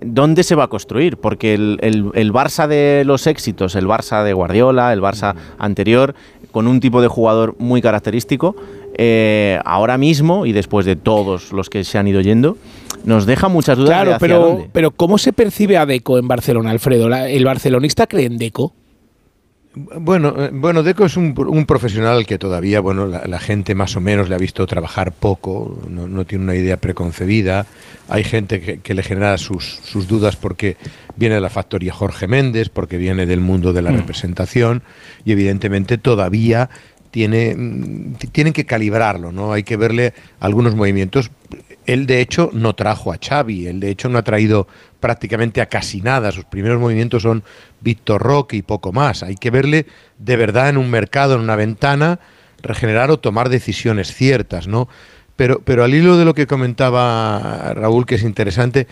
¿dónde 0.00 0.42
se 0.42 0.54
va 0.54 0.64
a 0.64 0.68
construir? 0.68 1.16
Porque 1.16 1.54
el, 1.54 2.32
Barça 2.32 2.66
de 2.66 3.02
los 3.04 3.26
éxitos, 3.26 3.74
el 3.74 3.86
Barça 3.86 4.24
de 4.24 4.32
Guardiola, 4.32 4.92
el 4.92 5.00
Barça 5.00 5.34
anterior, 5.58 6.14
con 6.52 6.68
un 6.68 6.80
tipo 6.80 7.02
de 7.02 7.08
jugador 7.08 7.56
muy 7.58 7.82
característico, 7.82 8.54
eh, 8.96 9.58
ahora 9.64 9.98
mismo 9.98 10.46
y 10.46 10.52
después 10.52 10.86
de 10.86 10.94
todos 10.94 11.52
los 11.52 11.68
que 11.68 11.82
se 11.82 11.98
han 11.98 12.06
ido 12.06 12.20
yendo, 12.20 12.56
nos 13.04 13.26
deja 13.26 13.48
muchas 13.48 13.76
dudas. 13.76 13.90
Claro, 13.90 14.16
pero, 14.20 14.66
pero 14.72 14.90
¿cómo 14.92 15.18
se 15.18 15.32
percibe 15.32 15.76
a 15.76 15.86
Deco 15.86 16.18
en 16.18 16.28
Barcelona, 16.28 16.70
Alfredo? 16.70 17.12
¿El 17.12 17.44
barcelonista 17.44 18.06
cree 18.06 18.26
en 18.26 18.38
Deco? 18.38 18.72
Bueno, 19.76 20.34
eh, 20.38 20.50
bueno, 20.52 20.84
Deco 20.84 21.04
es 21.04 21.16
un, 21.16 21.34
profesional 21.66 22.26
que 22.26 22.38
todavía, 22.38 22.80
bueno, 22.80 23.06
la, 23.06 23.38
gente 23.40 23.74
más 23.74 23.96
o 23.96 24.00
menos 24.00 24.28
le 24.28 24.36
ha 24.36 24.38
visto 24.38 24.64
trabajar 24.66 25.10
poco, 25.10 25.80
no, 25.88 26.24
tiene 26.24 26.44
una 26.44 26.54
idea 26.54 26.76
preconcebida. 26.76 27.66
Hay 28.08 28.22
gente 28.22 28.80
que, 28.80 28.94
le 28.94 29.02
genera 29.02 29.36
sus, 29.36 29.80
dudas 30.06 30.36
porque 30.36 30.76
viene 31.16 31.36
de 31.36 31.40
la 31.40 31.50
factoría 31.50 31.92
Jorge 31.92 32.28
Méndez, 32.28 32.68
porque 32.68 32.98
viene 32.98 33.26
del 33.26 33.40
mundo 33.40 33.72
de 33.72 33.82
la 33.82 33.90
mm. 33.90 33.96
representación 33.96 34.82
y 35.24 35.32
evidentemente 35.32 35.98
todavía 35.98 36.70
tiene, 37.10 37.56
mm, 37.56 38.14
tienen 38.30 38.52
que 38.52 38.66
calibrarlo, 38.66 39.32
¿no? 39.32 39.52
Hay 39.52 39.64
que 39.64 39.76
verle 39.76 40.14
algunos 40.38 40.76
movimientos. 40.76 41.32
Él, 41.86 42.06
de 42.06 42.20
hecho, 42.20 42.50
no 42.52 42.74
trajo 42.74 43.12
a 43.12 43.18
Xavi, 43.18 43.66
él, 43.66 43.80
de 43.80 43.90
hecho, 43.90 44.08
no 44.08 44.18
ha 44.18 44.22
traído 44.22 44.68
prácticamente 45.04 45.60
a 45.60 45.66
casi 45.66 46.00
nada. 46.00 46.32
Sus 46.32 46.46
primeros 46.46 46.80
movimientos 46.80 47.24
son 47.24 47.44
Víctor 47.82 48.22
Roque 48.22 48.56
y 48.56 48.62
poco 48.62 48.90
más. 48.90 49.22
Hay 49.22 49.34
que 49.34 49.50
verle 49.50 49.84
de 50.18 50.36
verdad 50.38 50.70
en 50.70 50.78
un 50.78 50.90
mercado, 50.90 51.34
en 51.34 51.42
una 51.42 51.56
ventana, 51.56 52.20
regenerar 52.62 53.10
o 53.10 53.18
tomar 53.18 53.50
decisiones 53.50 54.14
ciertas, 54.14 54.66
¿no? 54.66 54.88
Pero, 55.36 55.60
pero 55.62 55.84
al 55.84 55.92
hilo 55.92 56.16
de 56.16 56.24
lo 56.24 56.32
que 56.32 56.46
comentaba 56.46 57.74
Raúl, 57.74 58.06
que 58.06 58.14
es 58.14 58.22
interesante, 58.22 58.86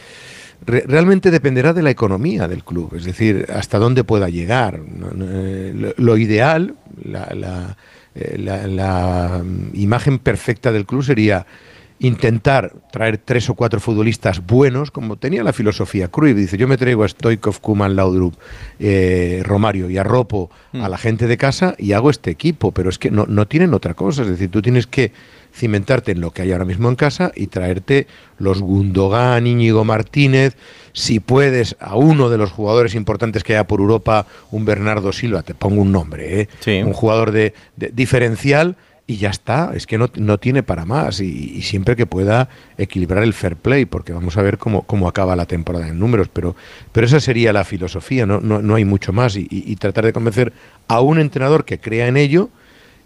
realmente 0.66 1.30
dependerá 1.30 1.72
de 1.72 1.82
la 1.82 1.88
economía 1.88 2.46
del 2.46 2.62
club, 2.62 2.94
es 2.94 3.04
decir, 3.04 3.46
hasta 3.48 3.78
dónde 3.78 4.04
pueda 4.04 4.28
llegar. 4.28 4.80
Lo, 5.96 6.18
ideal, 6.18 6.74
la 7.02 7.76
eh, 8.14 8.36
la, 8.38 9.42
imagen 9.72 10.18
perfecta 10.18 10.70
del 10.70 10.84
club 10.84 11.02
sería 11.02 11.46
intentar 12.02 12.72
traer 12.90 13.16
tres 13.16 13.48
o 13.48 13.54
cuatro 13.54 13.78
futbolistas 13.78 14.44
buenos, 14.44 14.90
como 14.90 15.16
tenía 15.16 15.44
la 15.44 15.52
filosofía 15.52 16.08
Cruyff. 16.08 16.36
Dice, 16.36 16.58
yo 16.58 16.66
me 16.66 16.76
traigo 16.76 17.04
a 17.04 17.08
Stoikov, 17.08 17.60
Kuman, 17.60 17.94
Laudrup, 17.94 18.34
eh, 18.80 19.40
Romario 19.44 19.88
y 19.88 19.98
arropo 19.98 20.50
a 20.74 20.88
la 20.88 20.98
gente 20.98 21.28
de 21.28 21.36
casa 21.36 21.76
y 21.78 21.92
hago 21.92 22.10
este 22.10 22.30
equipo, 22.30 22.72
pero 22.72 22.90
es 22.90 22.98
que 22.98 23.12
no, 23.12 23.26
no 23.26 23.46
tienen 23.46 23.72
otra 23.72 23.94
cosa. 23.94 24.22
Es 24.22 24.28
decir, 24.28 24.50
tú 24.50 24.60
tienes 24.60 24.88
que 24.88 25.12
cimentarte 25.54 26.12
en 26.12 26.20
lo 26.20 26.32
que 26.32 26.42
hay 26.42 26.52
ahora 26.52 26.64
mismo 26.64 26.88
en 26.88 26.96
casa 26.96 27.30
y 27.36 27.46
traerte 27.46 28.08
los 28.38 28.60
Gundogan, 28.60 29.46
Íñigo 29.46 29.84
Martínez, 29.84 30.56
si 30.92 31.20
puedes, 31.20 31.76
a 31.78 31.94
uno 31.96 32.30
de 32.30 32.38
los 32.38 32.50
jugadores 32.50 32.94
importantes 32.94 33.44
que 33.44 33.54
haya 33.54 33.66
por 33.66 33.80
Europa, 33.80 34.26
un 34.50 34.64
Bernardo 34.64 35.12
Silva, 35.12 35.42
te 35.42 35.54
pongo 35.54 35.82
un 35.82 35.92
nombre, 35.92 36.48
¿eh? 36.66 36.84
un 36.84 36.92
jugador 36.92 37.30
de, 37.30 37.54
diferencial 37.76 38.76
y 39.06 39.16
ya 39.16 39.30
está, 39.30 39.72
es 39.74 39.86
que 39.86 39.98
no, 39.98 40.08
no 40.14 40.38
tiene 40.38 40.62
para 40.62 40.84
más. 40.84 41.20
Y, 41.20 41.62
siempre 41.62 41.96
que 41.96 42.06
pueda 42.06 42.48
equilibrar 42.78 43.22
el 43.22 43.32
fair 43.32 43.56
play, 43.56 43.84
porque 43.84 44.12
vamos 44.12 44.36
a 44.36 44.42
ver 44.42 44.58
cómo, 44.58 44.82
cómo 44.82 45.08
acaba 45.08 45.36
la 45.36 45.46
temporada 45.46 45.88
en 45.88 45.98
números, 45.98 46.28
pero, 46.32 46.56
pero 46.92 47.06
esa 47.06 47.20
sería 47.20 47.52
la 47.52 47.64
filosofía, 47.64 48.26
no, 48.26 48.40
no, 48.40 48.62
no 48.62 48.74
hay 48.74 48.84
mucho 48.84 49.12
más. 49.12 49.36
Y, 49.36 49.76
tratar 49.76 50.04
de 50.04 50.12
convencer 50.12 50.52
a 50.86 51.00
un 51.00 51.18
entrenador 51.18 51.64
que 51.64 51.78
crea 51.78 52.06
en 52.06 52.16
ello 52.16 52.50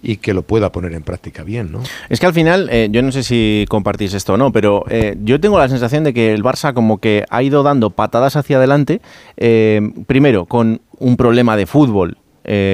y 0.03 0.19
que 0.19 0.35
lo 0.35 0.43
pueda 0.43 0.71
poner 0.73 0.93
en 0.93 1.03
práctica 1.03 1.43
bien, 1.43 1.73
¿no? 1.73 1.81
Es 2.11 2.21
que 2.21 2.27
al 2.27 2.35
final, 2.35 2.69
eh, 2.71 2.89
yo 2.91 3.03
no 3.03 3.11
sé 3.13 3.23
si 3.23 3.65
compartís 3.69 4.13
esto 4.13 4.35
o 4.35 4.37
no, 4.37 4.53
pero 4.53 4.85
eh, 4.91 5.17
yo 5.23 5.41
tengo 5.41 5.59
la 5.59 5.69
sensación 5.69 6.05
de 6.05 6.13
que 6.13 6.35
el 6.35 6.43
Barça 6.45 6.75
como 6.75 6.99
que 6.99 7.25
ha 7.31 7.43
ido 7.43 7.63
dando 7.63 7.91
patadas 7.91 8.37
hacia 8.37 8.59
adelante, 8.59 9.01
eh, 9.37 9.81
primero 10.07 10.45
con 10.45 10.83
un 10.99 11.17
problema 11.17 11.57
de 11.57 11.67
fútbol, 11.67 12.19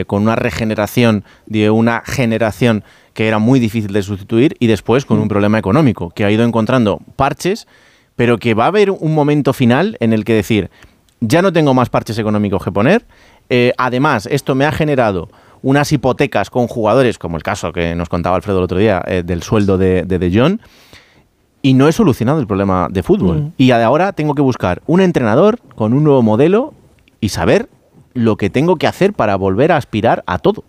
con 0.06 0.24
una 0.24 0.36
regeneración 0.36 1.24
de 1.46 1.70
una 1.70 2.02
generación 2.04 2.84
que 3.14 3.28
era 3.28 3.38
muy 3.38 3.60
difícil 3.60 3.92
de 3.92 4.02
sustituir, 4.02 4.56
y 4.58 4.66
después 4.66 5.04
con 5.04 5.18
un 5.18 5.28
problema 5.28 5.58
económico, 5.58 6.10
que 6.10 6.24
ha 6.24 6.30
ido 6.30 6.44
encontrando 6.44 7.00
parches, 7.16 7.66
pero 8.16 8.38
que 8.38 8.54
va 8.54 8.64
a 8.64 8.68
haber 8.68 8.90
un 8.90 9.14
momento 9.14 9.52
final 9.52 9.96
en 10.00 10.12
el 10.12 10.24
que 10.24 10.34
decir, 10.34 10.70
ya 11.20 11.42
no 11.42 11.52
tengo 11.52 11.74
más 11.74 11.88
parches 11.88 12.18
económicos 12.18 12.62
que 12.64 12.72
poner, 12.72 13.04
eh, 13.48 13.72
además 13.78 14.26
esto 14.30 14.54
me 14.54 14.64
ha 14.64 14.72
generado 14.72 15.28
unas 15.62 15.92
hipotecas 15.92 16.50
con 16.50 16.66
jugadores, 16.66 17.18
como 17.18 17.36
el 17.36 17.42
caso 17.42 17.72
que 17.72 17.94
nos 17.94 18.08
contaba 18.08 18.36
Alfredo 18.36 18.58
el 18.58 18.64
otro 18.64 18.78
día, 18.78 19.02
eh, 19.06 19.22
del 19.24 19.42
sueldo 19.42 19.78
de 19.78 20.04
De, 20.04 20.18
de 20.18 20.30
John, 20.34 20.60
y 21.62 21.74
no 21.74 21.86
he 21.86 21.92
solucionado 21.92 22.40
el 22.40 22.46
problema 22.46 22.88
de 22.90 23.02
fútbol. 23.04 23.36
Mm. 23.36 23.52
Y 23.56 23.70
ahora 23.70 24.12
tengo 24.12 24.34
que 24.34 24.42
buscar 24.42 24.82
un 24.86 25.00
entrenador 25.00 25.60
con 25.76 25.92
un 25.92 26.02
nuevo 26.02 26.22
modelo 26.22 26.74
y 27.20 27.28
saber 27.28 27.68
lo 28.14 28.36
que 28.36 28.50
tengo 28.50 28.76
que 28.76 28.88
hacer 28.88 29.12
para 29.12 29.36
volver 29.36 29.70
a 29.70 29.76
aspirar 29.76 30.24
a 30.26 30.38
todo 30.38 30.64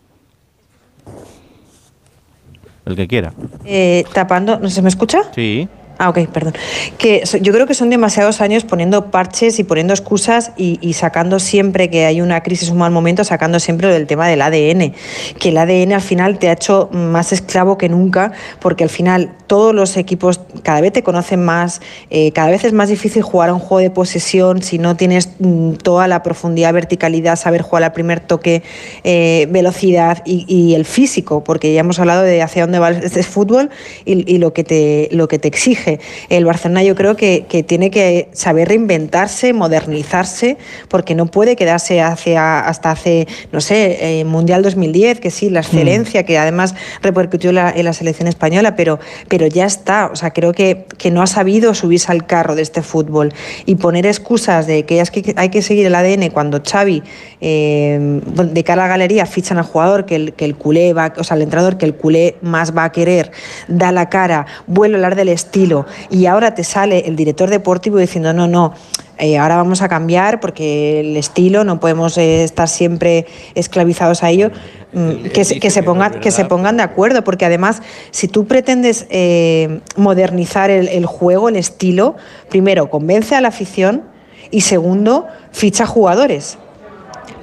el 2.86 2.96
que 2.96 3.08
quiera. 3.08 3.34
Eh, 3.66 4.04
tapando, 4.14 4.60
¿no 4.60 4.70
se 4.70 4.82
me 4.82 4.90
escucha? 4.90 5.24
Sí. 5.34 5.68
Ah, 6.00 6.10
ok, 6.10 6.28
perdón. 6.28 6.54
Que 6.98 7.24
yo 7.42 7.54
creo 7.54 7.68
que 7.68 7.76
son 7.76 7.90
demasiados 7.90 8.42
años 8.42 8.64
poniendo 8.64 9.12
parches 9.12 9.60
y 9.60 9.64
poniendo 9.64 9.94
excusas 9.94 10.52
y, 10.58 10.94
sacando 10.94 11.40
siempre 11.40 11.90
que 11.90 12.06
hay 12.06 12.22
una 12.22 12.42
crisis, 12.42 12.70
un 12.70 12.78
mal 12.78 12.92
momento, 12.92 13.24
sacando 13.24 13.60
siempre 13.60 13.88
lo 13.88 13.94
del 13.94 14.08
tema 14.08 14.28
del 14.28 14.42
ADN. 14.42 14.94
Que 15.40 15.50
el 15.50 15.58
ADN 15.58 15.94
al 15.94 16.02
final 16.02 16.40
te 16.40 16.50
ha 16.50 16.54
hecho 16.54 16.90
más 16.92 17.32
esclavo 17.32 17.78
que 17.78 17.90
nunca, 17.90 18.32
porque 18.60 18.84
al 18.84 18.90
final 18.90 19.34
todos 19.46 19.76
los 19.76 19.98
equipos 19.98 20.42
cada 20.64 20.82
vez 20.82 20.94
te 20.94 21.04
conocen 21.04 21.44
más, 21.46 21.80
eh, 22.10 22.32
cada 22.32 22.50
vez 22.50 22.64
es 22.64 22.74
más 22.74 22.90
difícil 22.90 23.22
jugar 23.22 23.50
a 23.50 23.54
un 23.54 23.60
juego 23.60 23.80
de 23.80 23.92
posesión 23.92 24.64
si 24.64 24.80
no 24.80 24.96
tienes 24.96 25.30
mm, 25.40 25.74
toda 25.74 26.08
la 26.08 26.24
profundidad, 26.24 26.74
verticalidad, 26.74 27.36
saber 27.36 27.62
jugar 27.62 27.84
al 27.84 27.92
primer 27.92 28.20
toque, 28.20 28.64
eh, 29.04 29.48
velocidad 29.52 30.24
y, 30.26 30.74
el 30.74 30.86
físico, 30.86 31.44
porque 31.44 31.74
ya 31.74 31.82
hemos 31.82 32.00
hablado 32.00 32.24
de 32.24 32.42
hacia 32.42 32.64
dónde 32.64 32.80
va 32.80 32.90
este 32.90 33.22
fútbol 33.22 33.70
y, 34.06 34.32
y 34.32 34.38
lo, 34.38 34.54
que 34.54 34.64
te, 34.64 35.10
lo 35.12 35.28
que 35.28 35.38
te 35.38 35.48
exige 35.48 35.83
el 36.30 36.46
Barcelona 36.46 36.84
yo 36.84 36.96
creo 36.96 37.16
que, 37.16 37.46
tiene 37.68 37.92
que 37.92 38.30
saber 38.34 38.70
reinventarse, 38.70 39.54
modernizarse, 39.54 40.58
porque 40.88 41.16
no 41.16 41.28
puede 41.28 41.56
quedarse 41.56 42.02
hacia, 42.02 42.60
hasta 42.60 42.92
hace, 42.92 43.28
no 43.52 43.62
sé, 43.62 44.20
eh, 44.20 44.26
Mundial 44.26 44.64
2010, 44.64 45.20
que 45.20 45.32
sí, 45.32 45.50
la 45.50 45.62
mm. 45.62 45.64
excelencia, 45.64 46.24
que 46.24 46.38
además 46.38 46.76
repercutió 47.02 47.52
en 47.52 47.86
la 47.86 47.94
selección 47.94 48.28
española, 48.28 48.76
pero, 48.76 49.00
pero 49.28 49.48
ya 49.48 49.66
está. 49.66 50.10
O 50.12 50.16
sea, 50.16 50.32
creo 50.32 50.54
que, 50.54 50.86
que 50.98 51.12
no 51.12 51.22
ha 51.22 51.28
sabido 51.28 51.74
subirse 51.74 52.12
al 52.12 52.26
carro 52.26 52.56
de 52.56 52.62
este 52.62 52.82
fútbol 52.82 53.34
y 53.66 53.76
poner 53.76 54.06
excusas 54.06 54.68
de 54.68 54.84
que, 54.86 55.04
hay 55.36 55.50
que 55.50 55.62
seguir 55.62 55.86
el 55.86 55.96
ADN 55.96 56.30
cuando 56.30 56.62
Xavi, 56.62 57.04
eh, 57.42 58.22
de 58.24 58.64
cara 58.64 58.84
a 58.84 58.88
la 58.88 58.90
galería, 58.90 59.26
fichan 59.26 59.58
al 59.58 59.66
jugador 59.66 60.06
que 60.06 60.16
el, 60.16 60.34
que 60.34 60.46
el 60.46 60.56
culé 60.56 60.94
va, 60.94 61.14
o 61.18 61.24
sea, 61.24 61.36
el 61.38 61.44
entrenador 61.44 61.78
que 61.78 61.86
el 61.86 61.96
culé 61.96 62.36
más 62.42 62.76
va 62.76 62.86
a 62.86 62.92
querer, 62.92 63.32
da 63.68 63.92
la 63.92 64.10
cara, 64.10 64.46
vuelve 64.68 64.96
a 64.96 64.98
hablar 64.98 65.16
del 65.16 65.30
estilo 65.30 65.73
y 66.10 66.26
ahora 66.26 66.54
te 66.54 66.64
sale 66.64 67.08
el 67.08 67.16
director 67.16 67.50
deportivo 67.50 67.98
diciendo, 67.98 68.34
no, 68.34 68.48
no, 68.48 68.74
eh, 69.18 69.38
ahora 69.38 69.58
vamos 69.58 69.82
a 69.82 69.90
cambiar 69.90 70.40
porque 70.40 71.00
el 71.00 71.18
estilo, 71.18 71.64
no 71.64 71.80
podemos 71.80 72.18
eh, 72.18 72.44
estar 72.44 72.68
siempre 72.68 73.26
esclavizados 73.54 74.24
a 74.24 74.30
ello, 74.30 74.52
mm, 74.94 75.30
que, 75.34 75.46
se, 75.46 75.60
que, 75.60 75.70
se 75.70 75.84
pongan, 75.84 76.20
que 76.20 76.32
se 76.32 76.46
pongan 76.46 76.78
de 76.78 76.84
acuerdo, 76.84 77.24
porque 77.24 77.46
además, 77.46 77.82
si 78.12 78.28
tú 78.28 78.48
pretendes 78.48 79.06
eh, 79.10 79.82
modernizar 79.96 80.72
el, 80.72 81.06
juego, 81.06 81.50
el 81.50 81.58
estilo, 81.58 82.16
primero, 82.50 82.90
convence 82.90 83.36
a 83.36 83.42
la 83.42 83.50
afición 83.50 84.04
y 84.50 84.62
segundo, 84.62 85.28
ficha 85.52 85.86
jugadores 85.86 86.58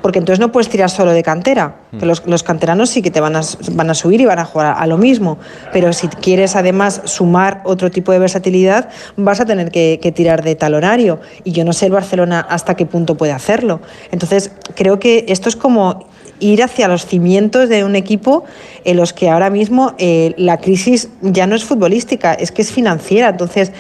porque 0.02 0.18
entonces 0.18 0.40
no 0.40 0.52
puedes 0.52 0.68
tirar 0.68 0.90
solo 0.90 1.12
de 1.12 1.22
cantera. 1.22 1.76
Los, 1.92 2.26
los, 2.26 2.42
canteranos 2.42 2.90
sí 2.90 3.02
que 3.02 3.10
te 3.10 3.20
van 3.20 3.36
a, 3.36 3.40
van 3.72 3.90
a 3.90 3.94
subir 3.94 4.20
y 4.20 4.24
van 4.24 4.38
a 4.38 4.44
jugar 4.44 4.76
a, 4.78 4.86
lo 4.86 4.96
mismo, 4.96 5.38
pero 5.72 5.92
si 5.92 6.08
quieres 6.08 6.56
además 6.56 7.02
sumar 7.04 7.62
otro 7.64 7.90
tipo 7.90 8.12
de 8.12 8.18
versatilidad, 8.18 8.88
vas 9.16 9.40
a 9.40 9.46
tener 9.46 9.70
que, 9.70 10.12
tirar 10.14 10.42
de 10.42 10.54
talonario. 10.54 11.20
Y 11.44 11.52
yo 11.52 11.64
no 11.64 11.72
sé 11.72 11.86
el 11.86 11.92
Barcelona 11.92 12.46
hasta 12.48 12.74
qué 12.74 12.86
punto 12.86 13.16
puede 13.16 13.32
hacerlo. 13.32 13.80
Entonces, 14.10 14.52
creo 14.74 14.98
que 14.98 15.26
esto 15.28 15.48
es 15.48 15.56
como 15.56 16.06
ir 16.40 16.62
hacia 16.62 16.88
los 16.88 17.06
cimientos 17.06 17.68
de 17.68 17.84
un 17.84 17.96
equipo 17.96 18.44
en 18.84 18.96
los 18.96 19.12
que 19.12 19.28
ahora 19.28 19.50
mismo 19.50 19.94
eh, 19.98 20.34
la 20.38 20.56
crisis 20.58 21.10
ya 21.20 21.46
no 21.46 21.54
es 21.54 21.64
futbolística, 21.64 22.32
es 22.32 22.50
que 22.50 22.62
es 22.62 22.72
financiera. 22.72 23.28
Entonces, 23.28 23.72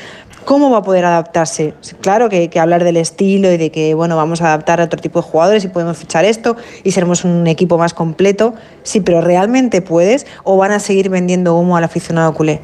¿Cómo 0.44 0.70
va 0.70 0.78
a 0.78 0.82
poder 0.82 1.04
adaptarse? 1.04 1.74
Claro 2.00 2.28
que, 2.28 2.48
que, 2.48 2.58
hablar 2.58 2.82
del 2.82 2.96
estilo 2.96 3.52
y 3.52 3.56
de 3.56 3.70
que 3.70 3.94
bueno, 3.94 4.16
vamos 4.16 4.40
a 4.42 4.46
adaptar 4.46 4.80
a 4.80 4.84
otro 4.84 5.00
tipo 5.00 5.20
de 5.20 5.28
jugadores 5.28 5.64
y 5.64 5.68
podemos 5.68 5.98
fichar 5.98 6.24
esto 6.24 6.56
y 6.82 6.90
seremos 6.90 7.24
un 7.24 7.46
equipo 7.46 7.78
más 7.78 7.94
completo. 7.94 8.54
Sí, 8.82 9.00
pero 9.00 9.20
¿realmente 9.20 9.82
puedes 9.82 10.26
o 10.44 10.56
van 10.56 10.72
a 10.72 10.80
seguir 10.80 11.08
vendiendo 11.08 11.56
humo 11.56 11.76
al 11.76 11.84
aficionado 11.84 12.34
culé? 12.34 12.60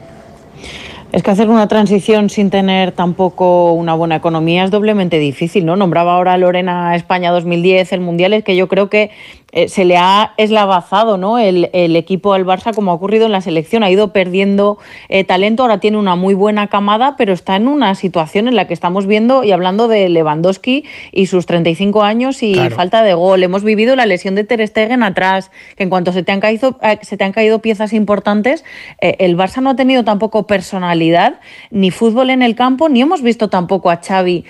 Es 1.12 1.23
que 1.23 1.31
hacer 1.31 1.49
una 1.49 1.69
transición 1.69 2.29
sin 2.31 2.51
tener 2.51 2.93
tampoco 2.93 3.73
una 3.73 3.95
buena 3.95 4.17
economía 4.17 4.65
es 4.65 4.71
doblemente 4.71 5.19
difícil, 5.19 5.65
¿no? 5.65 5.77
Nombraba 5.77 6.15
ahora 6.15 6.37
Lorena 6.37 6.95
España 6.97 7.31
2010, 7.31 7.93
el 7.93 8.01
Mundial, 8.01 8.35
es 8.35 8.45
que 8.45 8.57
yo 8.57 8.69
creo 8.69 8.91
que 8.91 9.11
eh, 9.57 9.71
se 9.71 9.87
le 9.87 9.97
ha 9.97 10.35
eslavazado 10.37 11.16
¿no? 11.16 11.38
el, 11.38 11.64
equipo 11.97 12.35
del 12.35 12.45
Barça 12.45 12.75
como 12.75 12.90
ha 12.90 12.95
ocurrido 12.95 13.25
en 13.25 13.33
la 13.33 13.40
selección. 13.40 13.83
Ha 13.83 13.90
ido 13.90 14.12
perdiendo 14.12 14.77
eh, 15.09 15.25
talento, 15.25 15.62
ahora 15.62 15.81
tiene 15.81 15.97
una 15.97 16.14
muy 16.14 16.35
buena 16.35 16.66
camada, 16.66 17.16
pero 17.16 17.33
está 17.33 17.57
en 17.57 17.66
una 17.66 17.95
situación 17.95 18.49
en 18.49 18.55
la 18.55 18.66
que 18.66 18.75
estamos 18.75 19.07
viendo 19.07 19.45
y 19.45 19.53
hablando 19.53 19.88
de 19.88 20.11
Lewandowski 20.11 20.85
y 21.11 21.27
sus 21.29 21.47
35 21.47 22.03
años 22.03 22.42
y 22.42 22.55
falta 22.69 23.03
de 23.03 23.14
gol. 23.14 23.42
Hemos 23.42 23.64
vivido 23.64 23.97
la 23.97 24.05
lesión 24.05 24.35
de 24.35 24.45
Ter 24.45 24.66
Stegen 24.69 25.03
atrás, 25.03 25.51
que 25.75 25.85
en 25.85 25.88
cuanto 25.88 26.12
se 26.12 26.23
te 26.23 26.33
han 26.33 26.40
caído, 26.40 26.79
eh, 26.83 26.99
se 27.01 27.16
te 27.16 27.25
han 27.25 27.33
caído 27.33 27.61
piezas 27.61 27.95
importantes, 27.95 28.62
el 29.01 29.38
Barça 29.38 29.62
no 29.62 29.71
ha 29.71 29.77
tenido 29.77 30.05
tampoco 30.05 30.47
personalidad 30.47 31.40
ni 31.71 31.90
fútbol 31.90 32.29
en 32.29 32.42
el 32.42 32.57
campo, 32.57 32.90
ni 32.90 33.01
hemos 33.01 33.23
visto 33.23 33.49
tampoco 33.49 33.90
a 33.90 34.03
Xavi 34.07 34.45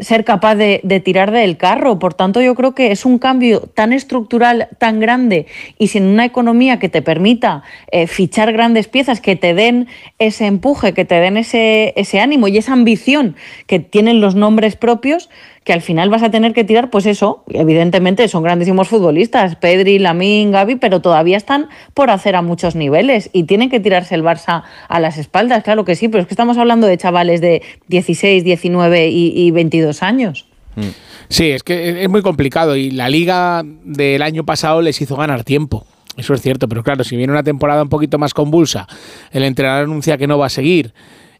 ser 0.00 0.24
capaz 0.24 0.56
de, 0.56 0.80
de 0.82 0.98
tirar 0.98 1.30
del 1.30 1.56
carro. 1.56 2.00
Por 2.00 2.14
tanto, 2.14 2.40
yo 2.40 2.56
creo 2.56 2.74
que 2.74 2.90
es 2.90 3.04
un 3.04 3.18
cambio 3.18 3.60
tan 3.60 3.92
estructural 3.92 4.31
tan 4.78 5.00
grande 5.00 5.46
y 5.78 5.88
sin 5.88 6.04
una 6.04 6.24
economía 6.24 6.78
que 6.78 6.88
te 6.88 7.02
permita 7.02 7.62
eh, 7.90 8.06
fichar 8.06 8.52
grandes 8.52 8.88
piezas 8.88 9.20
que 9.20 9.36
te 9.36 9.54
den 9.54 9.88
ese 10.18 10.46
empuje, 10.46 10.94
que 10.94 11.04
te 11.04 11.16
den 11.16 11.36
ese, 11.36 11.92
ese 11.96 12.20
ánimo 12.20 12.48
y 12.48 12.58
esa 12.58 12.72
ambición 12.72 13.36
que 13.66 13.78
tienen 13.78 14.20
los 14.20 14.34
nombres 14.34 14.76
propios, 14.76 15.28
que 15.64 15.72
al 15.72 15.80
final 15.80 16.10
vas 16.10 16.22
a 16.22 16.30
tener 16.30 16.54
que 16.54 16.64
tirar, 16.64 16.90
pues 16.90 17.06
eso, 17.06 17.44
evidentemente 17.48 18.26
son 18.28 18.42
grandísimos 18.42 18.88
futbolistas, 18.88 19.56
Pedri, 19.56 19.98
Lamín, 19.98 20.50
Gaby, 20.50 20.76
pero 20.76 21.00
todavía 21.00 21.36
están 21.36 21.68
por 21.94 22.10
hacer 22.10 22.34
a 22.34 22.42
muchos 22.42 22.74
niveles 22.74 23.30
y 23.32 23.44
tienen 23.44 23.70
que 23.70 23.80
tirarse 23.80 24.14
el 24.14 24.24
Barça 24.24 24.64
a 24.88 25.00
las 25.00 25.18
espaldas, 25.18 25.62
claro 25.62 25.84
que 25.84 25.94
sí, 25.94 26.08
pero 26.08 26.22
es 26.22 26.26
que 26.26 26.34
estamos 26.34 26.58
hablando 26.58 26.86
de 26.86 26.98
chavales 26.98 27.40
de 27.40 27.62
16, 27.88 28.44
19 28.44 29.08
y, 29.08 29.32
y 29.36 29.50
22 29.50 30.02
años. 30.02 30.46
Mm. 30.74 31.11
Sí, 31.32 31.50
es 31.50 31.62
que 31.62 32.02
es 32.02 32.08
muy 32.10 32.20
complicado 32.20 32.76
y 32.76 32.90
la 32.90 33.08
liga 33.08 33.62
del 33.64 34.20
año 34.20 34.44
pasado 34.44 34.82
les 34.82 35.00
hizo 35.00 35.16
ganar 35.16 35.44
tiempo. 35.44 35.86
Eso 36.18 36.34
es 36.34 36.42
cierto, 36.42 36.68
pero 36.68 36.82
claro, 36.82 37.04
si 37.04 37.16
viene 37.16 37.32
una 37.32 37.42
temporada 37.42 37.82
un 37.82 37.88
poquito 37.88 38.18
más 38.18 38.34
convulsa, 38.34 38.86
el 39.30 39.42
entrenador 39.44 39.84
anuncia 39.84 40.18
que 40.18 40.26
no 40.26 40.36
va 40.36 40.46
a 40.46 40.50
seguir 40.50 40.92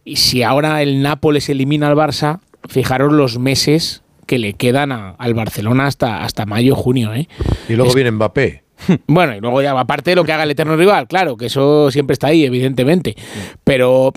y 0.03 0.17
si 0.17 0.43
ahora 0.43 0.81
el 0.81 1.03
Nápoles 1.03 1.51
elimina 1.51 1.89
al 1.89 1.97
Barça, 1.97 2.41
fijaros 2.71 3.13
los 3.13 3.39
meses 3.39 4.03
que 4.25 4.39
le 4.39 4.55
quedan 4.55 4.93
al 4.93 5.35
Barcelona 5.35 5.89
hasta, 5.89 6.25
hasta 6.25 6.47
mayo, 6.47 6.75
junio. 6.75 7.13
¿eh? 7.13 7.29
Y 7.69 7.75
luego 7.75 7.93
viene 7.93 8.13
Mbappé. 8.13 8.63
Bueno, 9.07 9.37
y 9.37 9.41
luego 9.41 9.63
ya, 9.63 9.79
aparte 9.79 10.11
de 10.11 10.17
lo 10.17 10.25
que 10.25 10.33
haga 10.33 10.45
el 10.45 10.51
eterno 10.51 10.77
rival, 10.77 11.07
claro, 11.07 11.37
que 11.37 11.47
eso 11.47 11.91
siempre 11.91 12.15
está 12.15 12.29
ahí, 12.29 12.45
evidentemente. 12.45 13.17
Pero 13.65 14.13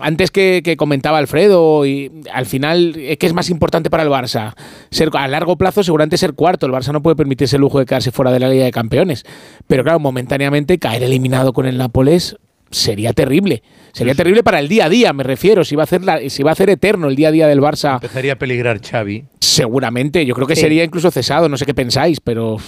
antes 0.00 0.30
que, 0.30 0.74
comentaba 0.76 1.18
Alfredo, 1.18 1.86
y 1.86 2.10
al 2.32 2.46
final, 2.46 2.94
¿qué 2.94 3.26
es 3.26 3.32
más 3.32 3.50
importante 3.50 3.90
para 3.90 4.02
el 4.02 4.08
Barça? 4.08 4.54
Ser, 4.90 5.10
a 5.12 5.28
largo 5.28 5.56
plazo, 5.56 5.82
seguramente 5.82 6.16
ser 6.16 6.34
cuarto. 6.34 6.66
El 6.66 6.72
Barça 6.72 6.92
no 6.92 7.02
puede 7.02 7.16
permitirse 7.16 7.56
el 7.56 7.62
lujo 7.62 7.78
de 7.78 7.86
quedarse 7.86 8.10
fuera 8.10 8.32
de 8.32 8.40
la 8.40 8.48
Liga 8.48 8.64
de 8.64 8.70
Campeones. 8.70 9.24
Pero 9.66 9.82
claro, 9.84 10.00
momentáneamente 10.00 10.78
caer 10.78 11.02
eliminado 11.02 11.52
con 11.52 11.66
el 11.66 11.78
Nápoles 11.78 12.36
sería 12.70 13.12
terrible. 13.12 13.62
Sería 13.92 14.14
terrible 14.14 14.42
para 14.42 14.60
el 14.60 14.68
día 14.68 14.86
a 14.86 14.88
día, 14.88 15.12
me 15.12 15.24
refiero. 15.24 15.64
Si 15.64 15.74
va 15.74 15.82
a 15.82 15.84
hacer 15.84 16.02
si 16.30 16.42
va 16.42 16.50
a 16.50 16.52
hacer 16.52 16.70
eterno 16.70 17.08
el 17.08 17.16
día 17.16 17.28
a 17.28 17.32
día 17.32 17.48
del 17.48 17.60
Barça. 17.60 17.94
Empezaría 17.94 18.34
a 18.34 18.36
peligrar 18.36 18.80
Xavi. 18.80 19.24
Seguramente. 19.40 20.24
Yo 20.24 20.34
creo 20.34 20.46
que 20.46 20.56
sería 20.56 20.84
incluso 20.84 21.10
cesado. 21.10 21.48
No 21.48 21.56
sé 21.56 21.66
qué 21.66 21.74
pensáis, 21.74 22.20
pero. 22.20 22.58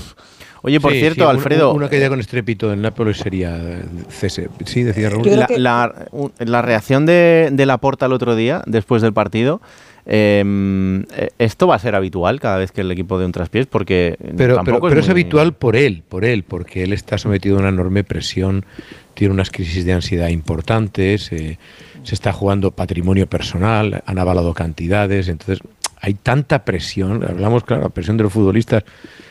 Oye, 0.63 0.81
por 0.81 0.93
Sí, 0.93 1.01
cierto, 1.01 1.17
sí, 1.17 1.23
un- 1.23 1.31
Alfredo. 1.31 1.75
Una 1.75 1.89
caída 1.89 2.09
con 2.09 2.21
estrépito 2.21 2.71
del 2.71 2.81
Nápoles 2.81 3.17
sería 3.19 3.57
eh, 3.57 3.83
cese. 4.09 4.49
Sí, 4.65 4.83
decía 4.85 5.11
Raúl. 5.11 5.29
La, 5.29 5.47
la- 5.59 5.93
la 6.39 6.63
reacción 6.63 7.05
de, 7.05 7.49
de 7.53 7.67
Laporta 7.67 8.07
el 8.07 8.13
otro 8.13 8.37
día, 8.37 8.63
después 8.67 9.03
del 9.03 9.13
partido, 9.13 9.61
eh, 10.07 11.05
eh, 11.17 11.29
¿esto 11.39 11.67
va 11.67 11.75
a 11.77 11.79
ser 11.79 11.95
habitual 11.95 12.41
cada 12.41 12.59
vez 12.59 12.71
que 12.73 12.81
el 12.83 12.91
equipo 12.91 13.19
de 13.19 13.27
un 13.27 13.33
traspiés? 13.33 13.67
Porque 13.67 14.17
Pero, 14.21 14.37
pero, 14.37 14.55
tampoco 14.57 14.89
pero 14.89 15.01
es, 15.01 15.07
muy- 15.07 15.13
habitual 15.13 15.53
por 15.55 15.77
él, 15.77 16.03
por 16.09 16.25
él, 16.25 16.45
porque 16.45 16.85
él 16.85 16.93
está 16.93 17.19
sometido 17.19 17.57
a 17.57 17.61
una 17.61 17.69
enorme 17.71 18.05
presión, 18.05 18.65
tiene 19.15 19.35
unas 19.35 19.51
crisis 19.51 19.85
de 19.85 19.93
ansiedad 19.93 20.29
importantes, 20.29 21.31
eh, 21.33 21.59
se 22.05 22.15
está 22.15 22.33
jugando 22.33 22.71
patrimonio 22.73 23.27
personal, 23.29 24.03
han 24.07 24.19
avalado 24.19 24.55
cantidades, 24.55 25.29
entonces 25.29 25.59
hay 26.03 26.15
tanta 26.15 26.65
presión, 26.65 27.25
hablamos, 27.25 27.63
claro, 27.63 27.85
la 27.85 27.89
presión 27.89 28.17
de 28.17 28.25
los 28.25 28.33
futbolistas, 28.33 28.83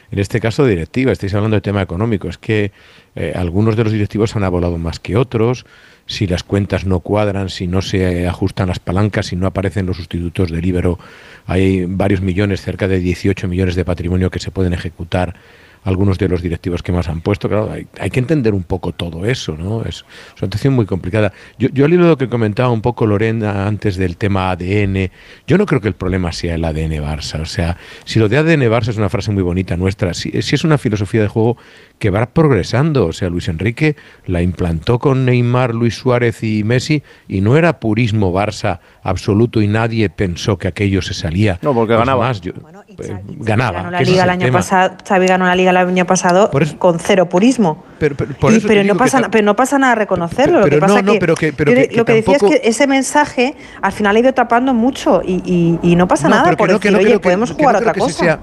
en 0.10 0.20
este 0.20 0.40
caso 0.40 0.66
directiva, 0.66 1.12
estáis 1.12 1.34
hablando 1.34 1.56
de 1.56 1.62
tema 1.62 1.82
económico, 1.82 2.30
es 2.30 2.38
que 2.38 2.72
eh, 3.16 3.34
algunos 3.36 3.76
de 3.76 3.84
los 3.84 3.92
directivos 3.92 4.38
han 4.38 4.46
avalado 4.46 4.78
más 4.78 4.98
que 5.02 5.18
otros, 5.18 5.66
si 6.06 6.28
las 6.28 6.44
cuentas 6.44 6.86
no 6.86 7.02
cuadran, 7.02 7.50
si 7.50 7.68
no 7.68 7.82
se 7.82 8.26
ajustan 8.26 8.70
las 8.70 8.80
palancas, 8.80 9.28
si 9.28 9.36
no 9.36 9.48
aparecen 9.48 9.86
los 9.86 9.98
sustitutos 9.98 10.50
del 10.50 10.66
Ibero, 10.66 10.98
hay 11.46 11.84
varios 11.86 12.22
millones, 12.22 12.62
cerca 12.62 12.88
de 12.88 13.00
18 13.00 13.50
millones 13.50 13.76
de 13.76 13.84
patrimonio 13.84 14.32
que 14.32 14.40
se 14.40 14.50
pueden 14.50 14.72
ejecutar 14.72 15.36
algunos 15.84 16.18
de 16.18 16.28
los 16.28 16.42
directivos 16.42 16.84
que 16.84 16.92
más 16.92 17.08
han 17.10 17.22
puesto. 17.22 17.50
Claro, 17.50 17.72
hay, 17.72 17.88
hay 18.00 18.10
que 18.10 18.20
entender 18.20 18.54
un 18.54 18.64
poco 18.64 18.92
todo 18.92 19.26
eso, 19.26 19.56
¿no? 19.58 19.82
Es, 19.84 19.98
es 20.36 20.42
una 20.42 20.48
situación 20.48 20.74
muy 20.74 20.86
complicada. 20.86 21.34
Yo, 21.58 21.70
yo 21.74 21.86
al 21.86 21.94
hilo 21.94 22.04
de 22.04 22.10
lo 22.10 22.18
que 22.18 22.30
comentaba 22.30 22.70
un 22.70 22.82
poco 22.82 23.06
Lorena 23.08 23.66
antes 23.68 23.98
del 23.98 24.18
tema 24.18 24.52
ADN, 24.52 25.10
yo 25.48 25.58
no 25.58 25.66
creo 25.66 25.82
que 25.82 25.88
el 25.88 25.96
problema 25.96 26.32
sea 26.32 26.56
el 26.56 26.64
ADN 26.66 26.92
Barça. 27.04 27.42
O 27.42 27.46
sea, 27.46 27.78
si 28.06 28.20
lo 28.20 28.30
de 28.30 28.38
ADN 28.38 28.62
Barça 28.70 28.90
es 28.90 28.98
una 28.98 29.10
frase 29.10 29.32
muy 29.32 29.44
bonita 29.44 29.76
nuestra, 29.78 30.14
si, 30.14 30.42
si 30.42 30.56
es 30.56 30.64
una 30.64 30.78
filosofía 30.78 31.22
de 31.22 31.28
juego 31.28 31.58
que 32.00 32.10
va 32.10 32.28
progresando. 32.28 33.08
O 33.08 33.14
sea, 33.14 33.30
Luis 33.30 33.48
Enrique 33.48 33.96
la 34.26 34.42
implantó 34.42 35.00
con 35.00 35.26
Neymar, 35.26 35.74
Luis 35.74 35.96
Suárez 35.96 36.44
y 36.44 36.64
Messi 36.64 37.02
y 37.28 37.42
no 37.42 37.58
era 37.58 37.80
purismo 37.80 38.32
Barça 38.34 38.80
absoluto 39.04 39.62
y 39.62 39.68
nadie 39.68 40.10
pensó 40.10 40.58
que 40.58 40.68
aquello 40.68 41.02
se 41.02 41.14
salía. 41.14 41.60
No, 41.62 41.74
porque 41.74 41.96
ganaba. 41.96 42.28
más, 42.28 42.42
yo- 42.42 42.54
eh, 43.00 43.22
ganaba. 43.38 43.78
Ganó 43.80 43.92
la 43.92 43.98
que 44.00 44.06
liga 44.06 44.24
el 44.24 44.30
año 44.30 44.46
tema. 44.48 44.60
pasado, 44.60 44.96
Xavi 45.08 45.28
ganó 45.28 45.46
la 45.46 45.56
liga 45.56 45.72
el 45.72 45.78
año 45.78 46.06
pasado 46.06 46.52
con 46.78 47.00
cero 47.00 47.28
purismo. 47.30 47.84
Pero, 48.00 48.16
pero- 48.16 48.34
por 48.36 48.52
Y- 48.52 48.58
eso 48.58 48.68
pero, 48.68 48.84
no 48.84 48.94
que 48.94 49.00
pasa, 49.00 49.30
pero 49.32 49.46
no 49.46 49.56
pasa 49.56 49.78
nada 49.78 49.96
reconocerlo. 49.96 50.60
lo 50.60 50.64
pero 50.64 50.76
que 50.78 50.82
no, 50.82 50.88
pasa 50.88 51.02
no, 51.02 51.12
que, 51.14 51.20
pero 51.20 51.36
que- 51.36 51.54
pero 51.54 51.74
que- 51.74 51.88
que 51.88 51.98
lo 51.98 52.06
que 52.06 52.14
decía 52.14 52.34
tampoco- 52.38 52.54
es 52.54 52.62
que 52.62 52.68
ese 52.70 52.88
mensaje 52.88 53.56
al 53.82 53.92
final 53.92 54.16
ha 54.16 54.20
ido 54.20 54.34
tapando 54.34 54.74
mucho 54.74 55.22
y, 55.24 55.42
y- 55.46 55.80
y 55.92 55.96
no 55.96 56.08
pasa 56.08 56.28
No, 56.30 56.36
nada 56.38 56.50
que 56.52 56.58
por 56.58 56.70
no, 56.72 56.80
que 56.80 56.90
decir, 56.90 56.92
no 56.92 56.98
oye, 57.06 57.14
que- 57.14 57.20
podemos 57.20 57.50
que 57.52 57.56
jugar 57.56 57.74
no 57.74 57.78
a 57.78 57.82
otra 57.82 57.94
que 57.94 58.00
cosa. 58.00 58.20
sea- 58.24 58.40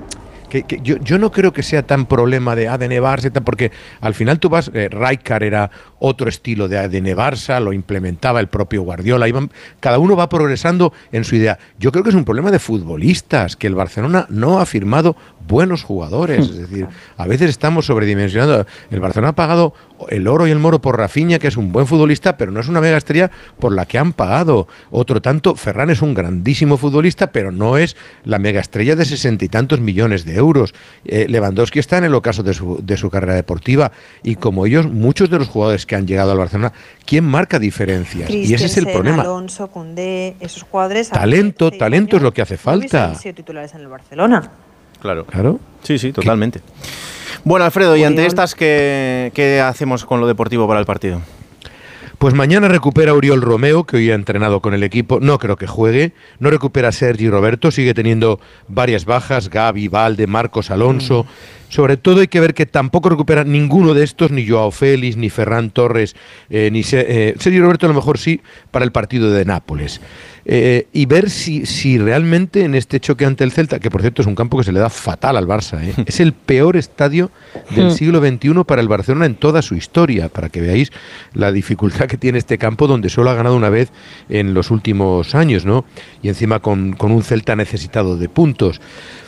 yo, 0.82 0.96
yo 0.98 1.18
no 1.18 1.30
creo 1.30 1.52
que 1.52 1.62
sea 1.62 1.82
tan 1.86 2.06
problema 2.06 2.56
de 2.56 2.68
ADN 2.68 2.92
Barça, 3.02 3.30
porque 3.42 3.70
al 4.00 4.14
final 4.14 4.38
tú 4.38 4.48
vas, 4.48 4.70
eh, 4.74 4.88
era 5.40 5.70
otro 5.98 6.28
estilo 6.28 6.68
de 6.68 6.78
ADN 6.78 7.14
Barça, 7.16 7.60
lo 7.60 7.72
implementaba 7.72 8.40
el 8.40 8.48
propio 8.48 8.82
Guardiola, 8.82 9.28
iban- 9.28 9.50
cada 9.80 9.98
uno 9.98 10.16
va 10.16 10.28
progresando 10.28 10.92
en 11.12 11.24
su 11.24 11.36
idea. 11.36 11.58
Yo 11.78 11.92
creo 11.92 12.02
que 12.04 12.10
es 12.10 12.16
un 12.16 12.24
problema 12.24 12.50
de 12.50 12.58
futbolistas, 12.58 13.56
que 13.56 13.66
el 13.66 13.74
Barcelona 13.74 14.26
no 14.30 14.60
ha 14.60 14.66
firmado 14.66 15.16
buenos 15.46 15.82
jugadores, 15.82 16.48
es 16.48 16.58
decir, 16.58 16.86
a 17.16 17.26
veces 17.26 17.50
estamos 17.50 17.86
sobredimensionando. 17.86 18.66
El 18.90 19.00
Barcelona 19.00 19.30
ha 19.30 19.34
pagado 19.34 19.72
el 20.08 20.28
oro 20.28 20.46
y 20.46 20.50
el 20.50 20.58
moro 20.58 20.80
por 20.80 20.96
Rafinha, 20.96 21.38
que 21.38 21.48
es 21.48 21.56
un 21.56 21.72
buen 21.72 21.86
futbolista, 21.86 22.36
pero 22.36 22.52
no 22.52 22.60
es 22.60 22.68
una 22.68 22.80
mega 22.80 22.96
estrella 22.96 23.30
por 23.58 23.72
la 23.74 23.86
que 23.86 23.98
han 23.98 24.12
pagado. 24.12 24.68
Otro 24.90 25.20
tanto, 25.20 25.54
Ferran 25.56 25.90
es 25.90 26.02
un 26.02 26.14
grandísimo 26.14 26.76
futbolista, 26.76 27.32
pero 27.32 27.52
no 27.52 27.76
es 27.76 27.96
la 28.24 28.38
mega 28.38 28.60
estrella 28.60 28.96
de 28.96 29.04
sesenta 29.04 29.44
y 29.44 29.48
tantos 29.48 29.80
millones 29.80 30.24
de 30.24 30.36
euros. 30.36 30.74
Eh, 31.04 31.26
Lewandowski 31.28 31.78
está 31.78 31.98
en 31.98 32.04
el 32.04 32.14
ocaso 32.14 32.42
de 32.42 32.54
su, 32.54 32.78
de 32.82 32.96
su 32.96 33.10
carrera 33.10 33.34
deportiva 33.34 33.92
y 34.22 34.36
como 34.36 34.66
ellos, 34.66 34.86
muchos 34.86 35.30
de 35.30 35.38
los 35.38 35.48
jugadores 35.48 35.86
que 35.86 35.96
han 35.96 36.06
llegado 36.06 36.32
al 36.32 36.38
Barcelona, 36.38 36.72
¿quién 37.04 37.24
marca 37.24 37.58
diferencias? 37.58 38.30
Y 38.30 38.54
ese 38.54 38.66
es 38.66 38.76
el 38.76 38.86
problema. 38.86 39.22
Alonso, 39.22 39.68
Koundé, 39.68 40.36
esos 40.40 40.62
jugadores. 40.62 41.08
Talento, 41.10 41.70
talento 41.70 42.16
es 42.16 42.22
lo 42.22 42.32
que 42.32 42.42
hace 42.42 42.54
no 42.54 42.60
falta. 42.60 43.14
sido 43.14 43.34
titulares 43.34 43.74
en 43.74 43.80
el 43.80 43.88
Barcelona. 43.88 44.50
Claro. 45.00 45.24
Claro. 45.26 45.60
Sí, 45.82 45.98
sí, 45.98 46.12
totalmente. 46.12 46.60
Bueno, 47.44 47.64
Alfredo, 47.64 47.96
y 47.96 48.04
ante 48.04 48.20
Oriol. 48.20 48.26
estas, 48.28 48.54
¿qué, 48.54 49.30
qué 49.34 49.60
hacemos 49.60 50.04
con 50.04 50.20
lo 50.20 50.26
deportivo 50.26 50.66
para 50.68 50.80
el 50.80 50.86
partido? 50.86 51.20
Pues 52.18 52.34
mañana 52.34 52.66
recupera 52.66 53.14
Uriol 53.14 53.40
Romeo, 53.40 53.84
que 53.84 53.96
hoy 53.98 54.10
ha 54.10 54.16
entrenado 54.16 54.60
con 54.60 54.74
el 54.74 54.82
equipo. 54.82 55.20
No 55.20 55.38
creo 55.38 55.54
que 55.56 55.68
juegue. 55.68 56.14
No 56.40 56.50
recupera 56.50 56.90
Sergi 56.90 57.28
Roberto. 57.30 57.70
Sigue 57.70 57.94
teniendo 57.94 58.40
varias 58.66 59.04
bajas. 59.04 59.48
Gaby, 59.48 59.86
Valde, 59.86 60.26
Marcos 60.26 60.72
Alonso. 60.72 61.26
Sobre 61.68 61.96
todo 61.96 62.20
hay 62.20 62.26
que 62.26 62.40
ver 62.40 62.54
que 62.54 62.66
tampoco 62.66 63.08
recupera 63.10 63.44
ninguno 63.44 63.94
de 63.94 64.02
estos, 64.02 64.32
ni 64.32 64.48
Joao 64.48 64.72
Félix, 64.72 65.16
ni 65.16 65.30
Ferran 65.30 65.70
Torres, 65.70 66.16
eh, 66.50 66.70
ni 66.72 66.82
Se- 66.82 67.06
eh, 67.28 67.34
Sergi 67.38 67.60
Roberto 67.60 67.86
a 67.86 67.90
lo 67.90 67.94
mejor 67.94 68.18
sí 68.18 68.40
para 68.72 68.84
el 68.84 68.90
partido 68.90 69.30
de 69.30 69.44
Nápoles. 69.44 70.00
Eh, 70.44 70.86
y 70.92 71.06
ver 71.06 71.30
si, 71.30 71.66
si 71.66 71.98
realmente 71.98 72.64
en 72.64 72.74
este 72.74 73.00
choque 73.00 73.24
ante 73.24 73.44
el 73.44 73.52
Celta, 73.52 73.78
que 73.78 73.90
por 73.90 74.00
cierto 74.00 74.22
es 74.22 74.28
un 74.28 74.34
campo 74.34 74.58
que 74.58 74.64
se 74.64 74.72
le 74.72 74.80
da 74.80 74.88
fatal 74.88 75.36
al 75.36 75.46
Barça, 75.46 75.82
¿eh? 75.82 75.94
es 76.06 76.20
el 76.20 76.32
peor 76.32 76.76
estadio 76.76 77.30
del 77.74 77.88
Hmm. 77.88 77.90
siglo 77.90 78.20
XXI 78.20 78.64
para 78.66 78.80
el 78.80 78.88
Barcelona 78.88 79.26
en 79.26 79.34
toda 79.34 79.62
su 79.62 79.74
historia, 79.74 80.28
para 80.28 80.48
que 80.48 80.60
veáis 80.60 80.90
la 81.34 81.52
dificultad 81.52 82.06
que 82.06 82.16
tiene 82.16 82.38
este 82.38 82.58
campo 82.58 82.86
donde 82.86 83.08
solo 83.08 83.30
ha 83.30 83.34
ganado 83.34 83.56
una 83.56 83.68
vez 83.68 83.90
en 84.28 84.54
los 84.54 84.70
últimos 84.70 85.34
años, 85.34 85.64
¿no? 85.64 85.84
Y 86.22 86.28
encima 86.28 86.60
con, 86.60 86.92
con 86.92 87.12
un 87.12 87.22
Celta 87.22 87.56
necesitado 87.56 88.16
de 88.16 88.28
puntos. 88.28 88.80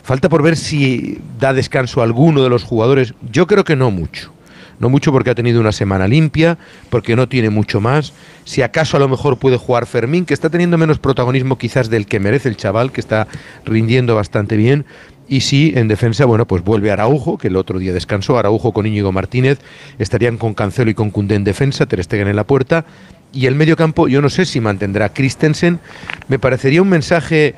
Falta 0.03 0.29
por 0.29 0.41
ver 0.43 0.57
si 0.57 1.19
da 1.39 1.53
descanso 1.53 2.01
a 2.01 2.03
alguno 2.03 2.43
de 2.43 2.49
los 2.49 2.63
jugadores. 2.63 3.13
Yo 3.31 3.47
creo 3.47 3.63
que 3.63 3.75
no 3.75 3.91
mucho. 3.91 4.33
No 4.81 4.89
mucho 4.89 5.11
porque 5.11 5.29
ha 5.29 5.35
tenido 5.35 5.61
una 5.61 5.71
semana 5.71 6.07
limpia, 6.07 6.57
porque 6.89 7.15
no 7.15 7.29
tiene 7.29 7.51
mucho 7.51 7.79
más. 7.79 8.13
Si 8.43 8.63
acaso 8.63 8.97
a 8.97 8.99
lo 8.99 9.07
mejor 9.07 9.37
puede 9.37 9.57
jugar 9.57 9.85
Fermín, 9.85 10.25
que 10.25 10.33
está 10.33 10.49
teniendo 10.49 10.77
menos 10.77 10.97
protagonismo 10.97 11.57
quizás 11.57 11.89
del 11.89 12.07
que 12.07 12.19
merece 12.19 12.49
el 12.49 12.57
chaval, 12.57 12.91
que 12.91 12.99
está 12.99 13.27
rindiendo 13.63 14.15
bastante 14.15 14.57
bien. 14.57 14.85
Y 15.27 15.41
si 15.41 15.71
en 15.75 15.87
defensa, 15.87 16.25
bueno, 16.25 16.47
pues 16.47 16.63
vuelve 16.63 16.91
Araujo, 16.91 17.37
que 17.37 17.47
el 17.47 17.55
otro 17.55 17.77
día 17.77 17.93
descansó. 17.93 18.37
Araujo 18.37 18.73
con 18.73 18.87
Íñigo 18.87 19.11
Martínez. 19.11 19.59
Estarían 19.99 20.37
con 20.37 20.55
Cancelo 20.55 20.89
y 20.89 20.95
con 20.95 21.11
Cundé 21.11 21.35
en 21.35 21.43
defensa, 21.43 21.85
Ter 21.85 22.03
Stegen 22.03 22.27
en 22.27 22.35
la 22.35 22.45
puerta. 22.45 22.83
Y 23.31 23.45
el 23.45 23.55
medio 23.55 23.77
campo, 23.77 24.07
yo 24.09 24.21
no 24.21 24.29
sé 24.29 24.45
si 24.45 24.59
mantendrá 24.59 25.13
Christensen. 25.13 25.79
Me 26.27 26.37
parecería 26.37 26.81
un 26.81 26.89
mensaje 26.89 27.55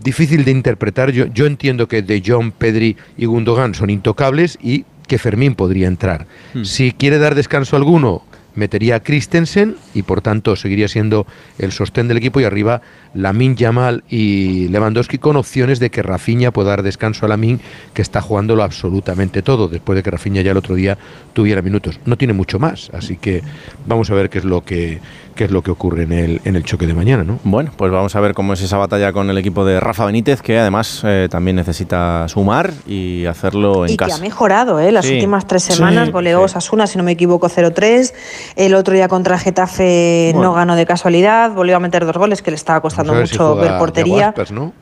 difícil 0.00 0.44
de 0.44 0.52
interpretar. 0.52 1.10
Yo, 1.10 1.26
yo 1.26 1.46
entiendo 1.46 1.88
que 1.88 2.02
De 2.02 2.22
Jong, 2.24 2.52
Pedri 2.52 2.96
y 3.16 3.24
Gundogan 3.24 3.74
son 3.74 3.90
intocables 3.90 4.58
y 4.62 4.84
que 5.08 5.18
Fermín 5.18 5.56
podría 5.56 5.88
entrar. 5.88 6.28
Si 6.62 6.92
quiere 6.92 7.18
dar 7.18 7.34
descanso 7.34 7.74
a 7.74 7.78
alguno, 7.80 8.22
metería 8.58 8.96
a 8.96 9.00
Christensen 9.00 9.76
y 9.94 10.02
por 10.02 10.20
tanto 10.20 10.54
seguiría 10.56 10.88
siendo 10.88 11.26
el 11.58 11.72
sostén 11.72 12.08
del 12.08 12.18
equipo 12.18 12.40
y 12.40 12.44
arriba 12.44 12.82
Lamin 13.14 13.56
Yamal 13.56 14.04
y 14.10 14.68
Lewandowski 14.68 15.16
con 15.18 15.36
opciones 15.36 15.78
de 15.80 15.90
que 15.90 16.02
Rafinha 16.02 16.50
pueda 16.50 16.70
dar 16.70 16.82
descanso 16.82 17.24
a 17.24 17.28
Lamin 17.30 17.60
que 17.94 18.02
está 18.02 18.20
jugándolo 18.20 18.62
absolutamente 18.62 19.40
todo 19.42 19.68
después 19.68 19.96
de 19.96 20.02
que 20.02 20.10
Rafinha 20.10 20.42
ya 20.42 20.50
el 20.50 20.56
otro 20.58 20.74
día 20.74 20.98
tuviera 21.32 21.62
minutos. 21.62 22.00
No 22.04 22.18
tiene 22.18 22.34
mucho 22.34 22.58
más, 22.58 22.90
así 22.92 23.16
que 23.16 23.42
vamos 23.86 24.10
a 24.10 24.14
ver 24.14 24.28
qué 24.28 24.38
es 24.38 24.44
lo 24.44 24.62
que 24.64 25.00
qué 25.34 25.44
es 25.44 25.52
lo 25.52 25.62
que 25.62 25.70
ocurre 25.70 26.02
en 26.02 26.12
el, 26.12 26.40
en 26.44 26.56
el 26.56 26.64
choque 26.64 26.84
de 26.88 26.94
mañana, 26.94 27.22
¿no? 27.22 27.38
Bueno, 27.44 27.70
pues 27.76 27.92
vamos 27.92 28.16
a 28.16 28.20
ver 28.20 28.34
cómo 28.34 28.54
es 28.54 28.60
esa 28.60 28.76
batalla 28.76 29.12
con 29.12 29.30
el 29.30 29.38
equipo 29.38 29.64
de 29.64 29.78
Rafa 29.78 30.04
Benítez, 30.04 30.42
que 30.42 30.58
además 30.58 31.02
eh, 31.04 31.28
también 31.30 31.54
necesita 31.54 32.26
sumar 32.26 32.72
y 32.88 33.24
hacerlo 33.24 33.84
en 33.86 33.92
Y 33.92 33.96
que 33.96 34.04
casa. 34.06 34.16
ha 34.16 34.20
mejorado, 34.20 34.80
¿eh? 34.80 34.90
Las 34.90 35.06
Sí. 35.06 35.14
últimas 35.14 35.46
tres 35.46 35.62
semanas 35.62 36.06
Sí, 36.06 36.10
goleó 36.10 36.42
Osasuna, 36.42 36.88
si 36.88 36.98
no 36.98 37.04
me 37.04 37.12
equivoco, 37.12 37.48
0-3. 37.48 38.14
El 38.56 38.74
otro 38.74 38.94
día 38.94 39.08
contra 39.08 39.38
Getafe 39.38 40.30
Bueno. 40.34 40.48
no 40.50 40.54
ganó 40.54 40.76
de 40.76 40.86
casualidad, 40.86 41.50
volvió 41.52 41.76
a 41.76 41.80
meter 41.80 42.04
dos 42.06 42.16
goles, 42.16 42.42
que 42.42 42.50
le 42.50 42.56
estaba 42.56 42.80
costando 42.80 43.12
si 43.14 43.20
mucho 43.20 43.56
ver 43.56 43.78
portería. 43.78 44.34
¿no? 44.50 44.72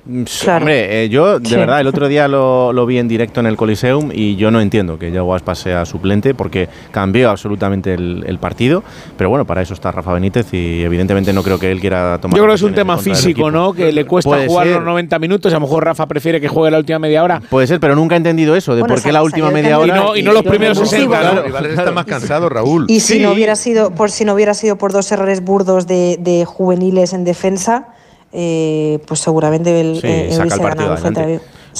Claro. 0.42 0.58
Hombre, 0.62 1.04
eh, 1.04 1.08
yo 1.08 1.38
de 1.38 1.48
Sí. 1.48 1.56
verdad 1.56 1.80
el 1.80 1.86
otro 1.86 2.08
día 2.08 2.28
lo, 2.28 2.72
lo 2.72 2.86
vi 2.86 2.98
en 2.98 3.08
directo 3.08 3.40
en 3.40 3.46
el 3.46 3.56
Coliseum 3.56 4.10
y 4.12 4.36
yo 4.36 4.50
no 4.50 4.60
entiendo 4.60 4.98
que 4.98 5.10
Yago 5.10 5.34
Aspas 5.34 5.58
sea 5.58 5.84
suplente 5.84 6.34
porque 6.34 6.68
cambió 6.90 7.30
absolutamente 7.30 7.94
el, 7.94 8.24
el 8.26 8.38
partido. 8.38 8.82
Pero 9.16 9.30
bueno, 9.30 9.44
para 9.44 9.62
eso 9.62 9.74
está 9.74 9.90
Rafa 9.92 10.12
Benítez 10.12 10.52
y 10.52 10.82
evidentemente 10.82 11.32
no 11.32 11.42
creo 11.42 11.58
que 11.58 11.70
él 11.70 11.80
quiera 11.80 12.18
tomar. 12.20 12.36
Yo 12.36 12.42
creo 12.42 12.52
que 12.52 12.56
es 12.56 12.62
un 12.62 12.74
tema 12.74 12.98
físico. 12.98 13.50
¿no? 13.50 13.72
Que 13.72 13.92
le 13.92 14.04
cuesta 14.06 14.30
Puede 14.30 14.46
jugar 14.46 14.66
ser. 14.66 14.76
los 14.76 14.84
90 14.84 15.18
minutos. 15.18 15.52
A 15.52 15.56
lo 15.56 15.60
mejor 15.60 15.84
Rafa 15.84 16.06
prefiere 16.06 16.40
que 16.40 16.48
juegue 16.48 16.70
la 16.70 16.78
última 16.78 16.98
media 16.98 17.22
hora. 17.22 17.40
Puede 17.48 17.66
ser, 17.66 17.80
pero 17.80 17.94
nunca 17.94 18.14
he 18.14 18.18
entendido 18.18 18.54
eso, 18.56 18.74
de 18.74 18.82
Bueno, 18.82 18.94
por 18.94 19.02
qué 19.02 19.12
la 19.12 19.22
última 19.22 19.50
media 19.50 19.78
hora. 19.78 19.96
Y 19.96 20.00
no- 20.00 20.16
y 20.16 20.22
no 20.22 20.32
los 20.32 20.42
primeros 20.44 20.78
60, 20.78 21.22
¿no? 21.22 21.34
Los 21.34 21.44
rivales 21.46 21.78
están 21.78 21.94
más 21.94 22.04
cansados, 22.06 22.50
Raúl. 22.52 22.86
Y 22.88 23.00
si 23.00 23.18
no 23.18 23.32
hubiera 23.32 23.55
sido, 23.57 23.90
por 23.90 24.11
si 24.11 24.24
no 24.24 24.34
hubiera 24.34 24.54
sido 24.54 24.76
por 24.76 24.92
dos 24.92 25.11
errores 25.12 25.42
burdos 25.42 25.86
de, 25.86 26.16
de 26.20 26.44
juveniles 26.44 27.12
en 27.12 27.24
defensa, 27.24 27.88
eh, 28.32 29.00
pues 29.07 29.20
seguramente 29.20 29.80
él 29.80 29.98
Sí, 30.00 30.07
eh, 30.07 30.28
saca 30.30 30.42
hubiese 30.42 30.57
el 30.57 30.62
partido 30.62 30.96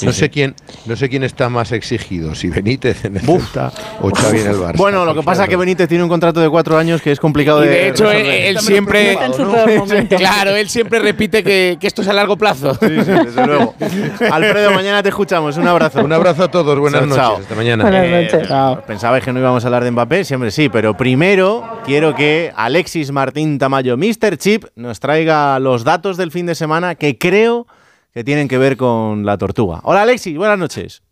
no 0.03 0.13
sé 0.13 0.31
quién, 0.31 0.55
no 0.87 0.97
sé 0.97 1.09
quién 1.09 1.23
está 1.25 1.49
más 1.49 1.73
exigido, 1.73 2.35
si 2.35 2.49
Benítez 2.49 3.05
en 3.05 3.17
el 3.17 3.23
Celta 3.23 3.73
o 4.01 4.11
Xavi 4.11 4.41
en 4.41 4.47
el 4.49 4.57
Barça. 4.57 4.77
Bueno, 4.77 5.05
lo 5.05 5.15
que 5.15 5.23
pasa 5.23 5.45
es 5.45 5.49
que 5.49 5.57
Benítez 5.57 5.89
tiene 5.89 6.03
un 6.05 6.11
contrato 6.11 6.41
de 6.41 6.49
cuatro 6.49 6.77
años 6.77 7.01
que 7.03 7.13
es 7.13 7.21
complicado 7.21 7.65
Y 7.65 7.69
de. 7.69 7.75
de 7.75 7.89
hecho, 7.89 8.05
resolver. 8.05 8.27
él, 8.27 8.57
él 8.57 8.61
siempre. 8.61 9.19
claro, 10.17 10.57
él 10.57 10.69
siempre 10.69 10.99
repite 10.99 11.43
que, 11.43 11.77
que 11.81 11.87
esto 11.87 12.03
es 12.03 12.09
a 12.09 12.13
largo 12.13 12.37
plazo. 12.37 12.75
Sí, 12.75 12.89
sí, 12.89 13.11
desde 13.11 13.47
luego. 13.47 13.75
Alfredo, 14.31 14.71
mañana 14.73 15.03
te 15.03 15.09
escuchamos. 15.09 15.57
Un 15.57 15.67
abrazo. 15.69 16.05
Un 16.05 16.13
abrazo 16.13 16.45
a 16.45 16.51
todos, 16.51 16.79
buenas 16.79 17.01
Chao, 17.01 17.09
noches, 17.09 17.23
chao. 17.23 17.37
hasta 17.39 17.55
mañana. 17.55 17.85
Buenas 17.85 18.33
noches. 18.33 18.87
Pensabais 18.87 19.25
que 19.25 19.33
no 19.33 19.41
íbamos 19.41 19.65
a 19.65 19.69
hablar 19.69 19.85
de 19.85 19.91
Mbappé, 19.91 20.25
siempre 20.25 20.51
sí, 20.51 20.69
pero 20.69 20.97
primero 20.97 21.81
quiero 21.85 22.15
que 22.15 22.53
Alexis 22.57 23.11
Martín 23.13 23.59
Tamayo, 23.59 23.97
Mr. 23.97 24.37
Chip, 24.37 24.65
nos 24.77 25.01
traiga 25.01 25.59
los 25.59 25.85
datos 25.85 26.17
del 26.17 26.31
fin 26.31 26.47
de 26.47 26.55
semana 26.55 26.95
que 26.95 27.19
creo 27.19 27.67
que 28.17 28.25
tienen 28.25 28.49
que 28.49 28.57
ver 28.57 28.79
con 28.79 29.27
la 29.27 29.37
tortuga. 29.37 29.81
Hola 29.83 30.01
Alexis, 30.01 30.35
buenas 30.39 30.59
noches. 30.59 31.03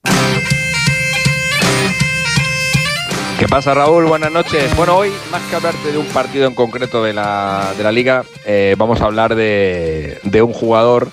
¿Qué 3.39 3.47
pasa, 3.47 3.75
Raúl? 3.75 4.07
Buenas 4.07 4.33
noches. 4.33 4.75
Bueno, 4.75 4.97
hoy, 4.97 5.11
más 5.31 5.43
que 5.43 5.57
hablarte 5.57 5.93
de 5.93 5.99
un 5.99 6.07
partido 6.07 6.47
en 6.47 6.55
concreto 6.55 7.05
de 7.05 7.13
la, 7.13 7.75
de 7.77 7.85
la 7.85 7.93
liga, 7.93 8.25
eh, 8.47 8.75
vamos 8.79 9.03
a 9.03 9.05
hablar 9.05 9.35
de, 9.35 10.19
de 10.23 10.41
un 10.41 10.55
jugador 10.55 11.11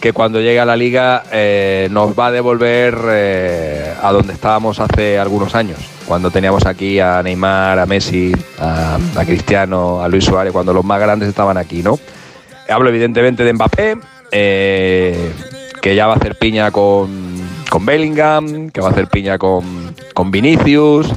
que 0.00 0.12
cuando 0.12 0.40
llegue 0.40 0.58
a 0.58 0.64
la 0.64 0.74
liga 0.74 1.22
eh, 1.30 1.86
nos 1.92 2.18
va 2.18 2.26
a 2.26 2.32
devolver 2.32 2.98
eh, 3.08 3.94
a 4.02 4.10
donde 4.10 4.32
estábamos 4.32 4.80
hace 4.80 5.20
algunos 5.20 5.54
años, 5.54 5.78
cuando 6.08 6.32
teníamos 6.32 6.66
aquí 6.66 6.98
a 6.98 7.22
Neymar, 7.22 7.78
a 7.78 7.86
Messi, 7.86 8.32
a, 8.58 8.98
a 9.14 9.24
Cristiano, 9.24 10.02
a 10.02 10.08
Luis 10.08 10.24
Suárez, 10.24 10.52
cuando 10.52 10.72
los 10.72 10.84
más 10.84 10.98
grandes 10.98 11.28
estaban 11.28 11.58
aquí, 11.58 11.84
¿no? 11.84 11.96
Hablo 12.68 12.88
evidentemente 12.88 13.44
de 13.44 13.52
Mbappé, 13.52 13.98
eh, 14.30 15.32
que 15.80 15.94
ya 15.94 16.06
va 16.06 16.14
a 16.14 16.16
hacer 16.16 16.36
piña 16.36 16.70
con, 16.70 17.08
con 17.70 17.86
Bellingham, 17.86 18.70
que 18.70 18.80
va 18.80 18.88
a 18.88 18.90
hacer 18.90 19.08
piña 19.08 19.38
con, 19.38 19.94
con 20.14 20.30
Vinicius. 20.30 21.08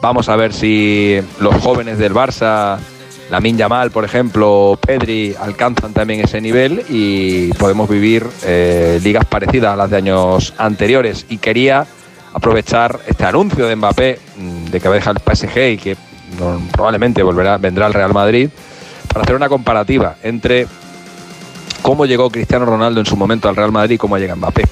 Vamos 0.00 0.28
a 0.28 0.36
ver 0.36 0.52
si 0.52 1.18
los 1.40 1.54
jóvenes 1.56 1.98
del 1.98 2.14
Barça, 2.14 2.78
Lamin 3.30 3.56
Yamal, 3.56 3.90
por 3.90 4.04
ejemplo, 4.04 4.78
Pedri, 4.80 5.34
alcanzan 5.40 5.92
también 5.92 6.20
ese 6.20 6.40
nivel 6.40 6.84
y 6.88 7.52
podemos 7.54 7.88
vivir 7.88 8.26
eh, 8.44 9.00
ligas 9.02 9.24
parecidas 9.24 9.72
a 9.72 9.76
las 9.76 9.90
de 9.90 9.96
años 9.96 10.54
anteriores. 10.58 11.26
Y 11.28 11.38
quería 11.38 11.86
aprovechar 12.32 13.00
este 13.06 13.24
anuncio 13.24 13.66
de 13.66 13.76
Mbappé 13.76 14.18
mm, 14.36 14.64
de 14.66 14.80
que 14.80 14.88
va 14.88 14.94
a 14.94 14.98
dejar 14.98 15.16
el 15.16 15.36
PSG 15.36 15.72
y 15.72 15.76
que 15.78 15.94
mm, 15.94 16.68
probablemente 16.72 17.22
volverá, 17.22 17.56
vendrá 17.58 17.86
al 17.86 17.94
Real 17.94 18.12
Madrid 18.12 18.50
para 19.08 19.22
hacer 19.22 19.34
una 19.34 19.48
comparativa 19.48 20.16
entre 20.22 20.66
cómo 21.86 22.04
llegó 22.04 22.30
Cristiano 22.30 22.66
Ronaldo 22.66 22.98
en 22.98 23.06
su 23.06 23.16
momento 23.16 23.48
al 23.48 23.54
Real 23.54 23.70
Madrid 23.70 23.94
y 23.94 23.98
cómo 23.98 24.18
llega 24.18 24.34
Mbappé. 24.34 24.64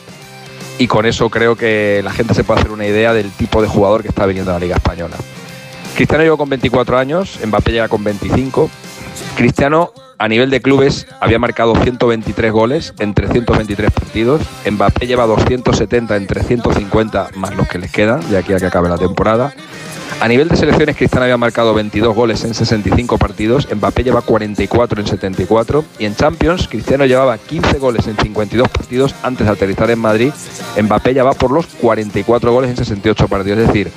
Y 0.81 0.89
con 0.89 1.07
eso 1.07 1.31
creo 1.31 1.55
que 1.55 2.01
la 2.03 2.11
gente 2.11 2.35
se 2.35 2.43
puede 2.43 2.59
hacer 2.59 2.73
una 2.73 2.89
idea 2.89 3.15
del 3.15 3.31
tipo 3.31 3.63
de 3.63 3.69
jugador 3.69 4.03
que 4.03 4.09
está 4.09 4.27
viniendo 4.27 4.51
a 4.51 4.55
la 4.55 4.61
Liga 4.61 4.75
Española. 4.75 5.15
Cristiano 5.95 6.25
llegó 6.25 6.37
con 6.37 6.49
24 6.49 6.99
años, 6.99 7.39
Mbappé 7.47 7.71
llega 7.71 7.87
con 7.87 8.03
25. 8.03 8.69
Cristiano 9.37 9.93
a 10.19 10.27
nivel 10.27 10.51
de 10.51 10.61
clubes 10.61 11.07
había 11.21 11.39
marcado 11.39 11.77
123 11.77 12.51
goles 12.51 12.95
en 12.99 13.15
323 13.15 13.93
partidos. 13.93 14.43
Mbappé 14.69 15.07
lleva 15.07 15.25
270 15.27 16.17
en 16.17 16.27
350 16.27 17.29
más 17.37 17.55
los 17.55 17.69
que 17.69 17.79
les 17.79 17.93
quedan 17.93 18.29
de 18.29 18.39
aquí 18.39 18.55
a 18.55 18.57
que 18.59 18.67
acabe 18.67 18.89
la 18.89 18.99
temporada. 18.99 19.55
A 20.21 20.29
nivel 20.29 20.49
de 20.49 20.57
selecciones, 20.57 20.97
Cristiano 20.97 21.25
había 21.25 21.37
marcado 21.37 21.75
22 21.75 22.15
goles 22.15 22.45
en 22.45 22.55
65 22.55 23.19
partidos, 23.19 23.69
Mbappé 23.75 24.05
lleva 24.05 24.23
44 24.23 25.01
en 25.01 25.07
74 25.07 25.85
y 25.99 26.07
en 26.07 26.17
Champions, 26.17 26.67
Cristiano 26.69 27.05
llevaba 27.05 27.37
15 27.37 27.79
goles 27.79 28.07
en 28.07 28.17
52 28.17 28.69
partidos 28.69 29.15
antes 29.23 29.47
de 29.47 29.53
aterrizar 29.53 29.91
en 29.91 29.99
Madrid, 29.99 30.33
Mbappé 30.81 31.13
ya 31.13 31.25
va 31.25 31.35
por 31.35 31.51
los 31.51 31.67
44 31.67 32.53
goles 32.53 32.71
en 32.71 32.77
68 32.77 33.29
partidos, 33.29 33.59
es 33.59 33.67
decir, 33.67 33.91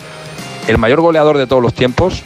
el 0.68 0.78
mayor 0.78 1.00
goleador 1.00 1.38
de 1.38 1.48
todos 1.48 1.62
los 1.62 1.74
tiempos, 1.74 2.24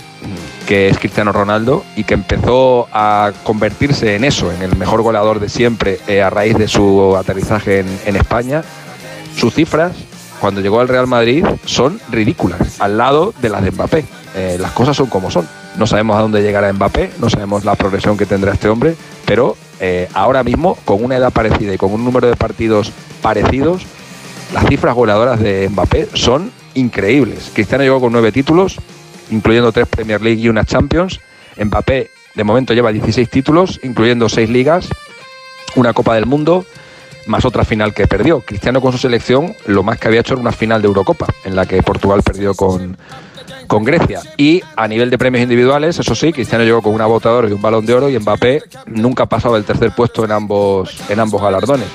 que 0.68 0.88
es 0.88 0.98
Cristiano 0.98 1.32
Ronaldo, 1.32 1.84
y 1.96 2.04
que 2.04 2.16
empezó 2.16 2.88
a 2.92 3.34
convertirse 3.44 4.16
en 4.16 4.24
eso, 4.24 4.52
en 4.52 4.64
el 4.64 4.76
mejor 4.78 5.04
goleador 5.04 5.40
de 5.40 5.50
siempre 5.50 6.00
eh, 6.08 6.24
a 6.24 6.32
raíz 6.32 6.58
de 6.58 6.68
su 6.68 7.16
aterrizaje 7.16 7.82
en, 7.82 8.00
en 8.06 8.16
España, 8.16 8.64
sus 9.36 9.54
cifras 9.54 9.94
cuando 10.42 10.60
llegó 10.60 10.80
al 10.80 10.88
Real 10.88 11.06
Madrid 11.06 11.46
son 11.66 12.00
ridículas, 12.10 12.82
al 12.82 12.98
lado 12.98 13.32
de 13.44 13.50
las 13.50 13.64
de 13.64 13.70
Mbappé. 13.70 14.06
Eh, 14.36 14.58
las 14.60 14.72
cosas 14.72 14.98
son 14.98 15.06
como 15.06 15.30
son. 15.30 15.48
No 15.78 15.86
sabemos 15.86 16.18
a 16.18 16.22
dónde 16.22 16.42
llegará 16.42 16.74
Mbappé, 16.74 17.12
no 17.20 17.30
sabemos 17.30 17.64
la 17.64 17.76
progresión 17.76 18.18
que 18.18 18.26
tendrá 18.26 18.52
este 18.52 18.68
hombre, 18.68 18.96
pero 19.28 19.56
eh, 19.80 20.10
ahora 20.16 20.44
mismo, 20.44 20.80
con 20.84 21.04
una 21.04 21.18
edad 21.18 21.32
parecida 21.32 21.76
y 21.76 21.78
con 21.78 21.94
un 21.94 22.04
número 22.04 22.28
de 22.28 22.36
partidos 22.36 22.92
parecidos, 23.22 23.84
las 24.52 24.66
cifras 24.66 24.96
goleadoras 24.96 25.40
de 25.40 25.70
Mbappé 25.70 26.10
son 26.16 26.52
increíbles. 26.74 27.52
Cristiano 27.54 27.84
llegó 27.84 28.02
con 28.02 28.12
nueve 28.12 28.32
títulos, 28.32 28.80
incluyendo 29.30 29.72
tres 29.72 29.88
Premier 29.88 30.24
League 30.24 30.42
y 30.42 30.50
una 30.50 30.66
Champions. 30.66 31.20
Mbappé, 31.64 32.10
de 32.34 32.44
momento, 32.44 32.74
lleva 32.74 32.92
16 32.92 33.30
títulos, 33.30 33.80
incluyendo 33.84 34.28
seis 34.28 34.50
ligas, 34.50 34.90
una 35.76 35.94
Copa 35.94 36.16
del 36.16 36.26
Mundo, 36.26 36.66
más 37.28 37.46
otra 37.46 37.64
final 37.64 37.94
que 37.94 38.08
perdió. 38.08 38.42
Cristiano 38.42 38.82
con 38.82 38.92
su 38.92 38.98
selección 38.98 39.56
lo 39.66 39.84
más 39.84 40.00
que 40.00 40.08
había 40.08 40.22
hecho 40.22 40.34
era 40.34 40.42
una 40.42 40.52
final 40.52 40.82
de 40.82 40.88
Eurocopa, 40.88 41.28
en 41.44 41.56
la 41.56 41.66
que 41.66 41.82
Portugal 41.84 42.22
perdió 42.24 42.54
con, 42.54 42.98
con 43.68 43.84
Grecia. 43.84 44.20
Y 44.38 44.62
a 44.76 44.88
nivel 44.88 45.10
de 45.10 45.18
premios 45.18 45.44
individuales, 45.44 45.98
eso 45.98 46.14
sí, 46.14 46.34
Cristiano 46.34 46.64
llegó 46.64 46.82
con 46.82 46.94
una 46.94 47.06
bota 47.06 47.30
de 47.30 47.36
oro 47.36 47.50
y 47.50 47.54
un 47.54 47.62
balón 47.62 47.86
de 47.86 47.94
oro 47.94 48.10
y 48.10 48.20
Mbappé 48.20 48.64
nunca 48.88 49.24
ha 49.24 49.26
pasado 49.28 49.56
del 49.56 49.64
tercer 49.64 49.92
puesto 49.96 50.26
en 50.26 50.32
ambos, 50.32 51.00
en 51.10 51.20
ambos 51.20 51.42
galardones. 51.42 51.88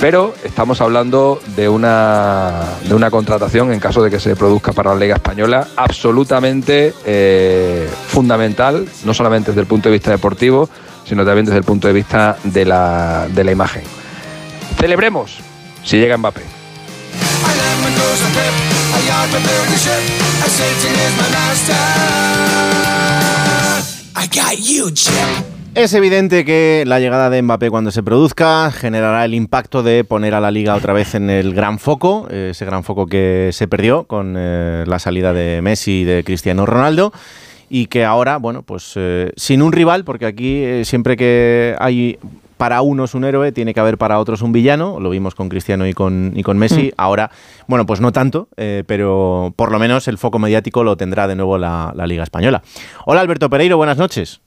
Pero 0.00 0.34
estamos 0.42 0.80
hablando 0.80 1.40
de 1.54 1.68
una, 1.68 2.64
de 2.88 2.94
una 2.94 3.10
contratación, 3.10 3.72
en 3.72 3.78
caso 3.78 4.02
de 4.02 4.10
que 4.10 4.18
se 4.18 4.34
produzca 4.34 4.72
para 4.72 4.94
la 4.94 4.98
Liga 4.98 5.14
Española, 5.14 5.68
absolutamente 5.76 6.92
eh, 7.04 7.88
fundamental, 8.08 8.88
no 9.04 9.14
solamente 9.14 9.52
desde 9.52 9.60
el 9.60 9.68
punto 9.68 9.88
de 9.88 9.92
vista 9.92 10.10
deportivo, 10.10 10.68
sino 11.04 11.24
también 11.24 11.46
desde 11.46 11.58
el 11.58 11.64
punto 11.64 11.86
de 11.86 11.94
vista 11.94 12.36
de 12.42 12.64
la, 12.64 13.28
de 13.28 13.44
la 13.44 13.52
imagen. 13.52 14.01
Celebremos 14.78 15.38
si 15.84 15.98
llega 15.98 16.16
Mbappé. 16.16 16.42
Es 25.74 25.94
evidente 25.94 26.44
que 26.44 26.84
la 26.86 27.00
llegada 27.00 27.30
de 27.30 27.40
Mbappé 27.40 27.70
cuando 27.70 27.90
se 27.90 28.02
produzca 28.02 28.70
generará 28.70 29.24
el 29.24 29.34
impacto 29.34 29.82
de 29.82 30.04
poner 30.04 30.34
a 30.34 30.40
la 30.40 30.50
liga 30.50 30.74
otra 30.74 30.92
vez 30.92 31.14
en 31.14 31.30
el 31.30 31.54
gran 31.54 31.78
foco, 31.78 32.28
eh, 32.30 32.48
ese 32.50 32.66
gran 32.66 32.84
foco 32.84 33.06
que 33.06 33.50
se 33.52 33.68
perdió 33.68 34.04
con 34.04 34.34
eh, 34.36 34.84
la 34.86 34.98
salida 34.98 35.32
de 35.32 35.62
Messi 35.62 36.00
y 36.00 36.04
de 36.04 36.24
Cristiano 36.24 36.66
Ronaldo 36.66 37.12
y 37.74 37.86
que 37.86 38.04
ahora, 38.04 38.36
bueno, 38.36 38.62
pues 38.64 38.92
eh, 38.96 39.32
sin 39.34 39.62
un 39.62 39.72
rival, 39.72 40.04
porque 40.04 40.26
aquí 40.26 40.62
eh, 40.62 40.84
siempre 40.84 41.16
que 41.16 41.74
hay 41.78 42.18
para 42.62 42.80
unos 42.80 43.14
un 43.16 43.24
héroe, 43.24 43.50
tiene 43.50 43.74
que 43.74 43.80
haber 43.80 43.98
para 43.98 44.20
otros 44.20 44.40
un 44.40 44.52
villano, 44.52 45.00
lo 45.00 45.10
vimos 45.10 45.34
con 45.34 45.48
Cristiano 45.48 45.84
y 45.84 45.94
con, 45.94 46.30
y 46.36 46.44
con 46.44 46.58
Messi, 46.58 46.90
Mm. 46.92 46.94
ahora, 46.96 47.30
bueno, 47.66 47.86
pues 47.86 48.00
no 48.00 48.12
tanto, 48.12 48.46
eh, 48.56 48.84
pero 48.86 49.52
por 49.56 49.72
lo 49.72 49.80
menos 49.80 50.06
el 50.06 50.16
foco 50.16 50.38
mediático 50.38 50.84
lo 50.84 50.96
tendrá 50.96 51.26
de 51.26 51.34
nuevo 51.34 51.58
la, 51.58 51.92
la 51.96 52.06
Liga 52.06 52.22
Española. 52.22 52.62
Hola 53.04 53.20
Alberto 53.20 53.50
Pereiro, 53.50 53.76
buenas 53.78 53.98
noches. 53.98 54.42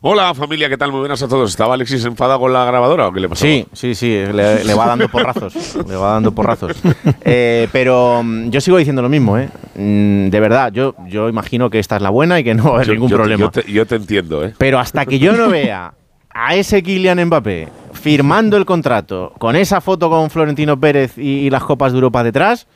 Hola 0.00 0.32
familia, 0.34 0.70
¿qué 0.70 0.78
tal? 0.78 0.90
Muy 0.90 1.00
buenas 1.00 1.22
a 1.22 1.28
todos. 1.28 1.50
¿Estaba 1.50 1.74
Alexis 1.74 2.02
enfadado 2.06 2.40
con 2.40 2.50
la 2.54 2.64
grabadora 2.64 3.08
o 3.08 3.12
qué 3.12 3.20
le 3.20 3.28
pasó? 3.28 3.44
Sí, 3.44 3.66
sí, 3.74 3.94
sí, 3.94 4.08
le, 4.32 4.64
le 4.64 4.74
va 4.74 4.86
dando 4.86 5.06
porrazos, 5.08 5.76
le 5.86 5.96
va 5.96 6.12
dando 6.14 6.32
porrazos. 6.32 6.72
Eh, 7.26 7.68
pero 7.70 8.22
mm, 8.24 8.48
yo 8.48 8.60
sigo 8.62 8.78
diciendo 8.78 9.02
lo 9.02 9.10
mismo, 9.10 9.36
¿eh? 9.36 9.50
Mm, 9.74 10.30
De 10.30 10.40
verdad, 10.40 10.72
yo, 10.72 10.94
yo 11.08 11.28
imagino 11.28 11.68
que 11.68 11.78
esta 11.78 11.96
es 11.96 12.02
la 12.02 12.08
buena 12.10 12.40
y 12.40 12.44
que 12.44 12.54
no 12.54 12.64
va 12.64 12.70
a 12.70 12.74
haber 12.76 12.86
Yo- 12.86 12.92
ningún 12.94 13.10
yo 13.10 13.16
problema. 13.18 13.44
Yo 13.44 13.50
te, 13.50 13.70
yo 13.70 13.86
te 13.86 13.96
entiendo, 13.96 14.42
¿eh? 14.44 14.54
Pero 14.56 14.78
hasta 14.78 15.04
que 15.04 15.18
yo 15.18 15.34
no 15.34 15.50
vea 15.50 15.92
a 16.30 16.54
ese 16.54 16.82
Kylian 16.82 17.24
Mbappé 17.26 17.68
firmando 17.92 18.56
el 18.56 18.64
contrato 18.64 19.32
con 19.38 19.56
esa 19.56 19.80
foto 19.80 20.08
con 20.08 20.30
Florentino 20.30 20.78
Pérez 20.80 21.18
y, 21.18 21.40
y 21.46 21.50
las 21.50 21.62
copas 21.64 21.92
de 21.92 21.98
Europa 21.98 22.22
detrás, 22.24 22.66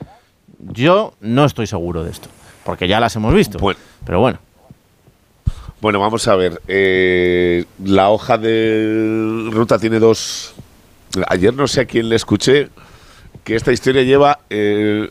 yo 0.59 1.13
no 1.21 1.45
estoy 1.45 1.67
seguro 1.67 2.03
de 2.03 2.11
esto. 2.11 2.29
Porque 2.63 2.87
ya 2.87 2.99
las 2.99 3.15
hemos 3.15 3.33
visto. 3.33 3.59
Pero 4.05 4.19
bueno. 4.19 4.39
Bueno, 5.81 5.99
vamos 5.99 6.27
a 6.27 6.35
ver. 6.35 6.61
eh, 6.67 7.65
la 7.83 8.09
hoja 8.09 8.37
de 8.39 9.49
ruta 9.51 9.77
tiene 9.77 9.99
dos. 9.99 10.55
Ayer 11.27 11.53
no 11.53 11.67
sé 11.67 11.81
a 11.81 11.85
quién 11.85 12.09
le 12.09 12.15
escuché 12.15 12.69
que 13.43 13.55
esta 13.55 13.71
historia 13.71 14.01
lleva. 14.01 14.39
eh, 14.49 15.07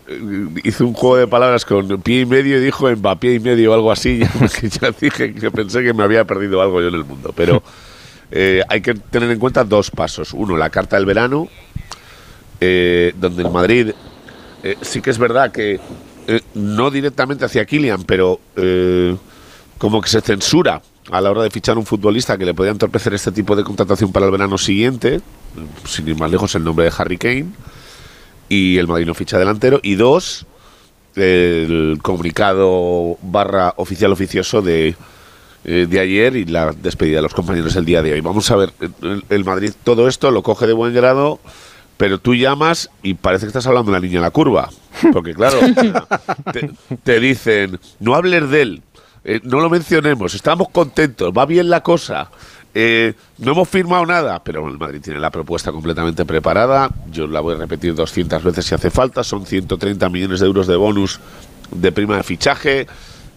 hizo 0.64 0.84
un 0.84 0.94
juego 0.94 1.16
de 1.16 1.28
palabras 1.28 1.64
con 1.64 2.00
pie 2.02 2.22
y 2.22 2.26
medio 2.26 2.58
y 2.58 2.64
dijo 2.64 2.90
Mbappé 2.90 3.34
y 3.34 3.38
medio 3.40 3.70
o 3.70 3.74
algo 3.74 3.92
así. 3.92 4.20
que 4.60 4.68
yo 4.68 4.90
dije 5.00 5.32
que 5.32 5.50
pensé 5.52 5.84
que 5.84 5.94
me 5.94 6.02
había 6.02 6.24
perdido 6.24 6.60
algo 6.60 6.80
yo 6.80 6.88
en 6.88 6.94
el 6.94 7.04
mundo. 7.04 7.32
Pero 7.36 7.62
eh, 8.36 8.64
hay 8.68 8.80
que 8.80 8.94
tener 8.94 9.30
en 9.30 9.38
cuenta 9.38 9.62
dos 9.62 9.92
pasos. 9.92 10.32
Uno, 10.32 10.56
la 10.56 10.68
carta 10.68 10.96
del 10.96 11.06
verano, 11.06 11.46
eh, 12.60 13.14
donde 13.16 13.44
el 13.44 13.50
Madrid 13.50 13.92
eh, 14.64 14.76
sí 14.82 15.00
que 15.00 15.10
es 15.10 15.18
verdad 15.18 15.52
que 15.52 15.78
no 16.54 16.90
directamente 16.90 17.44
hacia 17.44 17.64
Kylian, 17.64 18.02
pero 18.02 18.40
como 19.78 20.00
que 20.00 20.08
se 20.08 20.20
censura 20.20 20.82
a 21.12 21.20
la 21.20 21.30
hora 21.30 21.42
de 21.42 21.50
fichar 21.50 21.78
un 21.78 21.86
futbolista 21.86 22.36
que 22.36 22.44
le 22.44 22.54
podía 22.54 22.72
entorpecer 22.72 23.14
este 23.14 23.30
tipo 23.30 23.54
de 23.54 23.62
contratación 23.62 24.10
para 24.10 24.26
el 24.26 24.32
verano 24.32 24.58
siguiente, 24.58 25.20
sin 25.86 26.08
ir 26.08 26.18
más 26.18 26.30
lejos 26.30 26.56
el 26.56 26.64
nombre 26.64 26.86
de 26.86 26.92
Harry 26.96 27.18
Kane. 27.18 27.46
y 28.48 28.78
el 28.78 28.88
Madrid 28.88 29.06
no 29.06 29.14
ficha 29.14 29.38
delantero. 29.38 29.78
Y 29.80 29.94
dos, 29.94 30.44
el 31.14 32.00
comunicado 32.02 33.16
barra 33.22 33.74
oficial 33.76 34.10
oficioso 34.10 34.60
de, 34.60 34.96
eh, 35.64 35.86
de 35.88 36.00
ayer 36.00 36.36
y 36.36 36.44
la 36.44 36.72
despedida 36.72 37.16
de 37.16 37.22
los 37.22 37.34
compañeros 37.34 37.74
el 37.76 37.84
día 37.84 38.02
de 38.02 38.12
hoy. 38.12 38.20
Vamos 38.20 38.50
a 38.50 38.56
ver, 38.56 38.72
el, 39.28 39.44
Madrid 39.44 39.72
todo 39.82 40.08
esto 40.08 40.30
lo 40.30 40.42
coge 40.42 40.66
de 40.66 40.72
buen 40.72 40.94
grado, 40.94 41.40
pero 41.96 42.18
tú 42.18 42.34
llamas 42.34 42.90
y 43.02 43.14
parece 43.14 43.46
que 43.46 43.48
estás 43.48 43.66
hablando 43.66 43.90
de 43.90 43.98
la 43.98 44.02
niña 44.02 44.16
en 44.16 44.22
la 44.22 44.30
curva. 44.30 44.70
Porque 45.12 45.34
claro, 45.34 45.58
te, 46.52 46.70
te 47.02 47.20
dicen, 47.20 47.78
no 48.00 48.14
hables 48.14 48.50
de 48.50 48.62
él, 48.62 48.82
eh, 49.24 49.40
no 49.42 49.60
lo 49.60 49.70
mencionemos, 49.70 50.34
estamos 50.34 50.68
contentos, 50.68 51.32
va 51.36 51.46
bien 51.46 51.70
la 51.70 51.82
cosa. 51.82 52.30
Eh, 52.76 53.14
no 53.38 53.52
hemos 53.52 53.68
firmado 53.68 54.04
nada, 54.04 54.42
pero 54.42 54.68
el 54.68 54.78
Madrid 54.78 55.00
tiene 55.00 55.20
la 55.20 55.30
propuesta 55.30 55.70
completamente 55.70 56.24
preparada. 56.24 56.90
Yo 57.10 57.26
la 57.28 57.40
voy 57.40 57.54
a 57.54 57.58
repetir 57.58 57.94
200 57.94 58.42
veces 58.42 58.66
si 58.66 58.74
hace 58.74 58.90
falta. 58.90 59.22
Son 59.22 59.46
130 59.46 60.08
millones 60.08 60.40
de 60.40 60.46
euros 60.46 60.66
de 60.66 60.76
bonus 60.76 61.20
de 61.70 61.92
prima 61.92 62.16
de 62.16 62.24
fichaje. 62.24 62.86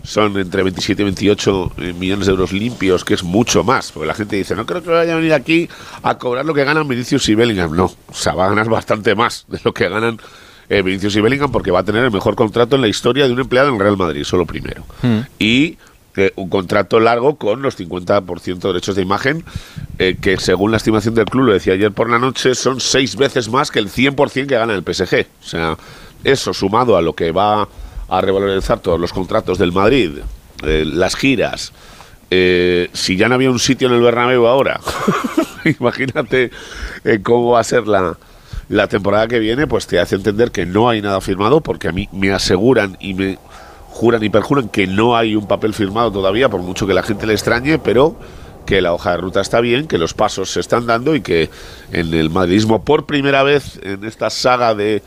Son 0.07 0.37
entre 0.39 0.63
27 0.63 1.01
y 1.01 1.03
28 1.03 1.71
eh, 1.79 1.93
millones 1.93 2.27
de 2.27 2.31
euros 2.31 2.53
limpios, 2.53 3.03
que 3.03 3.13
es 3.13 3.23
mucho 3.23 3.65
más. 3.65 3.91
Porque 3.91 4.07
la 4.07 4.13
gente 4.13 4.37
dice, 4.37 4.55
no 4.55 4.65
creo 4.65 4.81
que 4.81 4.89
vaya 4.89 5.11
a 5.11 5.15
venir 5.17 5.33
aquí 5.33 5.67
a 6.01 6.17
cobrar 6.17 6.45
lo 6.45 6.53
que 6.53 6.63
ganan 6.63 6.87
Vinicius 6.87 7.27
y 7.27 7.35
Bellingham. 7.35 7.75
No, 7.75 7.85
o 7.85 8.13
sea, 8.13 8.33
va 8.33 8.45
a 8.45 8.49
ganar 8.49 8.69
bastante 8.69 9.15
más 9.15 9.45
de 9.49 9.59
lo 9.65 9.73
que 9.73 9.89
ganan 9.89 10.17
eh, 10.69 10.81
Vinicius 10.81 11.15
y 11.17 11.21
Bellingham 11.21 11.51
porque 11.51 11.71
va 11.71 11.79
a 11.79 11.83
tener 11.83 12.05
el 12.05 12.11
mejor 12.11 12.35
contrato 12.35 12.77
en 12.77 12.83
la 12.83 12.87
historia 12.87 13.27
de 13.27 13.33
un 13.33 13.41
empleado 13.41 13.67
en 13.67 13.79
Real 13.79 13.97
Madrid, 13.97 14.23
solo 14.23 14.45
primero. 14.45 14.85
Y 15.39 15.77
eh, 16.15 16.31
un 16.35 16.49
contrato 16.49 16.99
largo 16.99 17.35
con 17.35 17.61
los 17.61 17.77
50% 17.77 18.59
de 18.59 18.67
derechos 18.69 18.95
de 18.95 19.03
imagen, 19.03 19.43
eh, 19.99 20.17
que 20.19 20.37
según 20.37 20.71
la 20.71 20.77
estimación 20.77 21.13
del 21.13 21.25
club, 21.25 21.45
lo 21.45 21.53
decía 21.53 21.73
ayer 21.73 21.91
por 21.91 22.09
la 22.09 22.17
noche, 22.17 22.55
son 22.55 22.81
seis 22.81 23.15
veces 23.17 23.49
más 23.49 23.69
que 23.69 23.77
el 23.77 23.89
100% 23.89 24.47
que 24.47 24.55
gana 24.55 24.73
el 24.73 24.81
PSG. 24.81 25.27
O 25.43 25.47
sea, 25.47 25.77
eso 26.23 26.55
sumado 26.55 26.97
a 26.97 27.03
lo 27.03 27.13
que 27.13 27.31
va 27.31 27.67
a 28.09 28.21
revalorizar 28.21 28.79
todos 28.79 28.99
los 28.99 29.13
contratos 29.13 29.57
del 29.57 29.71
Madrid, 29.71 30.11
eh, 30.63 30.83
las 30.85 31.15
giras, 31.15 31.73
eh, 32.29 32.89
si 32.93 33.15
ya 33.15 33.29
no 33.29 33.35
había 33.35 33.51
un 33.51 33.59
sitio 33.59 33.87
en 33.87 33.95
el 33.95 34.01
Bernabéu 34.01 34.47
ahora, 34.47 34.79
imagínate 35.79 36.51
eh, 37.03 37.19
cómo 37.23 37.51
va 37.51 37.61
a 37.61 37.63
ser 37.63 37.87
la, 37.87 38.17
la 38.69 38.87
temporada 38.87 39.27
que 39.27 39.39
viene, 39.39 39.67
pues 39.67 39.87
te 39.87 39.99
hace 39.99 40.15
entender 40.15 40.51
que 40.51 40.65
no 40.65 40.89
hay 40.89 41.01
nada 41.01 41.21
firmado, 41.21 41.61
porque 41.61 41.87
a 41.87 41.91
mí 41.91 42.09
me 42.11 42.31
aseguran 42.31 42.97
y 42.99 43.13
me 43.13 43.37
juran 43.89 44.23
y 44.23 44.29
perjuran 44.29 44.69
que 44.69 44.87
no 44.87 45.17
hay 45.17 45.35
un 45.35 45.47
papel 45.47 45.73
firmado 45.73 46.11
todavía, 46.11 46.49
por 46.49 46.61
mucho 46.61 46.85
que 46.85 46.93
la 46.93 47.03
gente 47.03 47.25
le 47.25 47.33
extrañe, 47.33 47.79
pero 47.79 48.15
que 48.67 48.81
la 48.81 48.93
hoja 48.93 49.11
de 49.11 49.17
ruta 49.17 49.41
está 49.41 49.61
bien, 49.61 49.87
que 49.87 49.97
los 49.97 50.13
pasos 50.13 50.51
se 50.51 50.59
están 50.59 50.85
dando 50.85 51.15
y 51.15 51.21
que 51.21 51.49
en 51.91 52.13
el 52.13 52.29
madridismo 52.29 52.83
por 52.83 53.05
primera 53.05 53.41
vez 53.41 53.79
en 53.81 54.03
esta 54.03 54.29
saga 54.29 54.75
de 54.75 55.01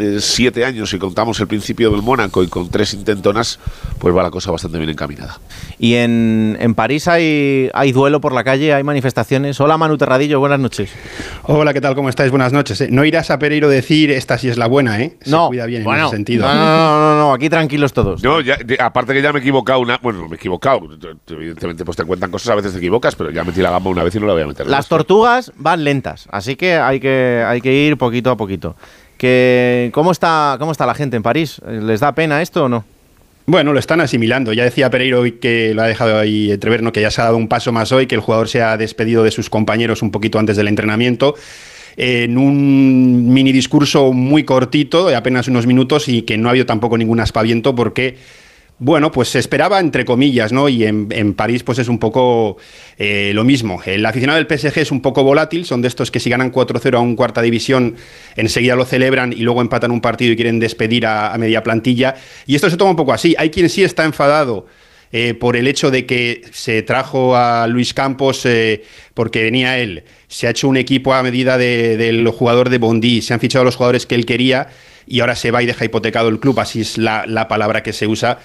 eh, 0.00 0.18
siete 0.20 0.64
años, 0.64 0.90
si 0.90 0.98
contamos 0.98 1.38
el 1.40 1.46
principio 1.46 1.90
del 1.90 2.02
Mónaco 2.02 2.42
y 2.42 2.48
con 2.48 2.70
tres 2.70 2.94
intentonas, 2.94 3.58
pues 3.98 4.14
va 4.14 4.22
la 4.22 4.30
cosa 4.30 4.50
bastante 4.50 4.78
bien 4.78 4.90
encaminada. 4.90 5.38
Y 5.78 5.94
en, 5.94 6.56
en 6.60 6.74
París 6.74 7.08
hay, 7.08 7.70
hay 7.74 7.92
duelo 7.92 8.20
por 8.20 8.32
la 8.32 8.44
calle, 8.44 8.72
hay 8.74 8.82
manifestaciones. 8.84 9.60
Hola 9.60 9.76
Manu 9.78 9.96
Terradillo, 9.98 10.40
buenas 10.40 10.60
noches. 10.60 10.90
Hola, 11.44 11.72
¿qué 11.72 11.80
tal? 11.80 11.94
¿Cómo 11.94 12.08
estáis? 12.08 12.30
Buenas 12.30 12.52
noches. 12.52 12.80
Eh, 12.80 12.88
No 12.90 13.04
irás 13.04 13.30
a 13.30 13.38
Pereiro 13.38 13.68
decir 13.68 14.10
esta 14.10 14.38
sí 14.38 14.48
es 14.48 14.58
la 14.58 14.66
buena, 14.66 15.00
¿eh? 15.02 15.16
Se 15.22 15.30
No, 15.30 15.48
cuida 15.48 15.66
bien 15.66 15.84
bueno, 15.84 16.00
en 16.00 16.06
ese 16.06 16.16
sentido. 16.16 16.46
no, 16.46 16.54
no, 16.54 16.60
no, 16.64 17.00
no, 17.00 17.18
no, 17.18 17.32
aquí 17.34 17.48
tranquilos 17.48 17.92
todos. 17.92 18.22
No, 18.22 18.40
ya, 18.40 18.56
de- 18.56 18.76
aparte 18.80 19.12
que 19.14 19.22
ya 19.22 19.32
me 19.32 19.38
he 19.38 19.42
equivocado 19.42 19.80
una. 19.80 19.98
Bueno, 19.98 20.20
no 20.20 20.28
me 20.28 20.34
he 20.34 20.38
equivocado. 20.38 20.80
Evidentemente, 21.28 21.84
pues 21.84 21.96
te 21.96 22.04
cuentan 22.04 22.30
cosas, 22.30 22.48
a 22.50 22.54
veces 22.54 22.72
te 22.72 22.78
equivocas, 22.78 23.14
pero 23.14 23.30
ya 23.30 23.44
metí 23.44 23.60
la 23.60 23.70
gamba 23.70 23.90
una 23.90 24.02
vez 24.04 24.14
y 24.14 24.20
no 24.20 24.26
la 24.26 24.32
voy 24.34 24.42
a 24.42 24.46
meter. 24.46 24.66
Las 24.66 24.88
tortugas 24.88 25.52
van 25.56 25.84
lentas, 25.84 26.26
así 26.30 26.56
que 26.56 26.74
hay 26.76 27.00
que, 27.00 27.42
hay 27.46 27.60
que 27.60 27.72
ir 27.72 27.96
poquito 27.96 28.30
a 28.30 28.36
poquito. 28.36 28.76
¿Cómo, 29.92 30.12
está, 30.12 30.56
¿Cómo 30.58 30.72
está 30.72 30.86
la 30.86 30.94
gente 30.94 31.16
en 31.16 31.22
París? 31.22 31.60
¿Les 31.66 32.00
da 32.00 32.12
pena 32.12 32.42
esto 32.42 32.64
o 32.64 32.68
no? 32.68 32.84
Bueno, 33.46 33.72
lo 33.72 33.78
están 33.78 34.02
asimilando. 34.02 34.52
Ya 34.52 34.64
decía 34.64 34.90
Pereiro 34.90 35.20
hoy 35.20 35.32
que 35.32 35.72
lo 35.74 35.80
ha 35.80 35.86
dejado 35.86 36.18
ahí 36.18 36.52
entrever, 36.52 36.82
¿no? 36.82 36.92
que 36.92 37.00
ya 37.00 37.10
se 37.10 37.22
ha 37.22 37.24
dado 37.24 37.38
un 37.38 37.48
paso 37.48 37.72
más 37.72 37.92
hoy, 37.92 38.06
que 38.06 38.14
el 38.14 38.20
jugador 38.20 38.46
se 38.46 38.60
ha 38.60 38.76
despedido 38.76 39.24
de 39.24 39.30
sus 39.30 39.48
compañeros 39.48 40.02
un 40.02 40.10
poquito 40.10 40.38
antes 40.38 40.56
del 40.58 40.68
entrenamiento. 40.68 41.34
En 41.96 42.36
un 42.36 43.32
mini 43.32 43.50
discurso 43.50 44.12
muy 44.12 44.44
cortito, 44.44 45.08
de 45.08 45.16
apenas 45.16 45.48
unos 45.48 45.66
minutos, 45.66 46.08
y 46.08 46.22
que 46.22 46.36
no 46.36 46.48
ha 46.48 46.50
habido 46.50 46.66
tampoco 46.66 46.98
ningún 46.98 47.20
aspaviento 47.20 47.74
porque 47.74 48.18
bueno, 48.80 49.10
pues 49.10 49.28
se 49.28 49.40
esperaba 49.40 49.80
entre 49.80 50.04
comillas, 50.04 50.52
¿no? 50.52 50.68
Y 50.68 50.84
en, 50.84 51.08
en 51.10 51.34
París 51.34 51.64
pues 51.64 51.78
es 51.80 51.88
un 51.88 51.98
poco 51.98 52.58
eh, 52.96 53.32
lo 53.34 53.42
mismo. 53.42 53.80
El 53.84 54.06
aficionado 54.06 54.38
del 54.42 54.46
PSG 54.58 54.78
es 54.78 54.92
un 54.92 55.02
poco 55.02 55.24
volátil, 55.24 55.64
son 55.64 55.82
de 55.82 55.88
estos 55.88 56.10
que 56.12 56.20
si 56.20 56.30
ganan 56.30 56.52
4-0 56.52 56.94
a 56.96 57.00
un 57.00 57.16
cuarta 57.16 57.42
división 57.42 57.96
enseguida 58.36 58.76
lo 58.76 58.84
celebran 58.84 59.32
y 59.32 59.40
luego 59.40 59.62
empatan 59.62 59.90
un 59.90 60.00
partido 60.00 60.32
y 60.32 60.36
quieren 60.36 60.60
despedir 60.60 61.06
a, 61.06 61.36
media 61.38 61.62
plantilla. 61.64 62.14
Y 62.46 62.54
esto 62.54 62.70
se 62.70 62.76
toma 62.76 62.90
un 62.92 62.96
poco 62.96 63.12
así. 63.12 63.34
Hay 63.36 63.50
quien 63.50 63.68
sí 63.68 63.82
está 63.82 64.04
enfadado 64.04 64.66
eh, 65.10 65.34
por 65.34 65.56
el 65.56 65.66
hecho 65.66 65.90
de 65.90 66.06
que 66.06 66.42
se 66.52 66.82
trajo 66.82 67.34
a 67.34 67.66
Luis 67.66 67.94
Campos 67.94 68.46
eh, 68.46 68.84
porque 69.14 69.42
venía 69.42 69.78
él, 69.78 70.04
se 70.28 70.46
ha 70.46 70.50
hecho 70.50 70.68
un 70.68 70.76
equipo 70.76 71.14
a 71.14 71.22
medida 71.24 71.58
de- 71.58 71.96
del 71.96 72.28
jugador 72.28 72.68
de 72.68 72.78
Bondi, 72.78 73.22
se 73.22 73.34
han 73.34 73.40
fichado 73.40 73.64
los 73.64 73.74
jugadores 73.74 74.06
que 74.06 74.14
él 74.14 74.24
quería 74.26 74.68
y 75.06 75.18
ahora 75.20 75.34
se 75.34 75.50
va 75.50 75.62
y 75.62 75.66
deja 75.66 75.84
hipotecado 75.86 76.28
el 76.28 76.38
club, 76.38 76.60
así 76.60 76.82
es 76.82 76.98
la, 76.98 77.24
la 77.26 77.48
palabra 77.48 77.82
que 77.82 77.92
se 77.94 78.06
usa. 78.06 78.38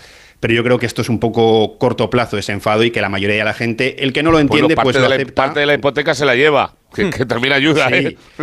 Pero 0.44 0.56
yo 0.56 0.62
creo 0.66 0.78
que 0.78 0.86
esto 0.86 1.02
es 1.02 1.08
un 1.08 1.20
poco 1.22 1.78
corto 1.78 2.10
plazo, 2.10 2.38
ese 2.38 2.52
enfado, 2.52 2.84
y 2.84 2.91
que 2.91 3.00
la 3.00 3.08
mayoría 3.08 3.38
de 3.38 3.46
la 3.46 3.54
gente, 3.54 4.04
el 4.04 4.12
que 4.12 4.24
no 4.24 4.30
lo 4.30 4.39
entiende, 4.41 4.76
parte, 4.76 4.84
pues 4.88 4.96
lo 4.98 5.04
de 5.04 5.08
la, 5.08 5.16
acepta. 5.16 5.41
parte 5.41 5.62
de 5.62 5.66
la 5.66 5.74
hipoteca 5.76 6.14
se 6.14 6.26
la 6.26 6.36
lleva. 6.36 6.74
Que, 6.94 7.10
que 7.10 7.26
también 7.26 7.54
ayuda, 7.54 7.88
Sí. 7.88 7.96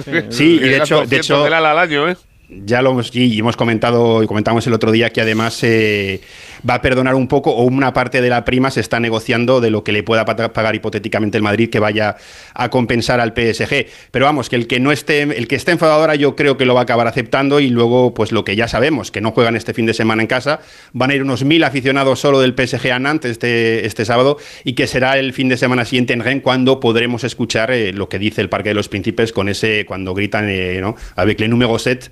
¿eh? 0.07 0.27
Sí, 0.31 0.55
y 0.55 0.59
de 0.61 0.77
hecho- 0.79 0.95
200 1.05 1.11
de 1.11 1.17
hecho- 1.19 1.45
del 1.45 1.53
al 1.53 1.79
año, 1.79 2.09
¿eh? 2.09 2.17
Ya 2.53 2.83
lo 2.83 2.91
hemos, 2.91 3.15
y 3.15 3.39
hemos 3.39 3.57
comentado 3.57 4.25
y 4.25 4.27
comentamos 4.27 4.67
el 4.67 4.73
otro 4.73 4.91
día 4.91 5.11
que 5.11 5.21
además 5.21 5.63
eh, 5.63 6.21
va 6.69 6.75
a 6.75 6.83
perdonar 6.83 7.15
un 7.15 7.29
poco 7.29 7.53
o 7.53 7.63
una 7.63 7.93
parte 7.93 8.21
de 8.21 8.29
la 8.29 8.45
prima 8.45 8.73
se 8.73 8.81
está 8.81 8.99
negociando 8.99 9.61
de 9.61 9.71
lo 9.71 9.85
que 9.85 9.93
le 9.93 10.03
pueda 10.03 10.25
pagar 10.25 10.75
hipotéticamente 10.75 11.37
el 11.37 11.45
Madrid 11.45 11.71
que 11.71 11.79
vaya 11.79 12.17
a 12.55 12.69
compensar 12.69 13.21
al 13.21 13.35
PSG. 13.35 13.87
Pero 14.11 14.25
vamos, 14.25 14.49
que 14.49 14.57
el 14.57 14.67
que 14.67 14.81
no 14.81 14.91
esté, 14.91 15.23
el 15.23 15.47
que 15.47 15.55
esté 15.55 15.71
enfadado 15.71 16.01
ahora 16.01 16.17
yo 16.17 16.35
creo 16.35 16.57
que 16.57 16.65
lo 16.65 16.75
va 16.75 16.81
a 16.81 16.83
acabar 16.83 17.07
aceptando 17.07 17.61
y 17.61 17.69
luego 17.69 18.15
pues 18.15 18.33
lo 18.33 18.45
que 18.45 18.57
ya 18.57 18.67
sabemos, 18.67 19.13
que 19.13 19.21
no 19.21 19.31
juegan 19.31 19.55
este 19.55 19.73
fin 19.73 19.87
de 19.87 19.95
semana 19.95 20.23
en 20.23 20.27
casa, 20.27 20.59
van 20.93 21.11
a 21.11 21.15
ir 21.15 21.23
unos 21.23 21.45
mil 21.45 21.63
aficionados 21.63 22.19
solo 22.19 22.41
del 22.41 22.57
PSG 22.57 22.91
a 22.91 22.99
Nantes 22.99 23.31
este, 23.31 23.87
este 23.87 24.05
sábado 24.05 24.39
y 24.65 24.73
que 24.73 24.89
será 24.89 25.19
el 25.19 25.35
fin 25.35 25.49
de 25.49 25.57
semana 25.57 25.85
siguiente 25.85 26.15
en 26.15 26.25
Rennes 26.25 26.43
cuando 26.43 26.81
podremos 26.81 27.23
escuchar 27.23 27.71
eh, 27.71 27.93
lo 27.93 28.09
que 28.09 28.19
dice 28.19 28.41
el 28.41 28.49
Parque 28.49 28.71
de 28.71 28.75
los 28.75 28.89
Príncipes 28.89 29.33
con 29.33 29.49
ese, 29.49 29.87
cuando 29.87 30.15
gritan, 30.15 30.49
eh, 30.49 30.81
¿no? 30.81 30.97
Avec 31.15 31.39
le 31.39 31.47
numéro 31.47 31.79
7 31.79 32.11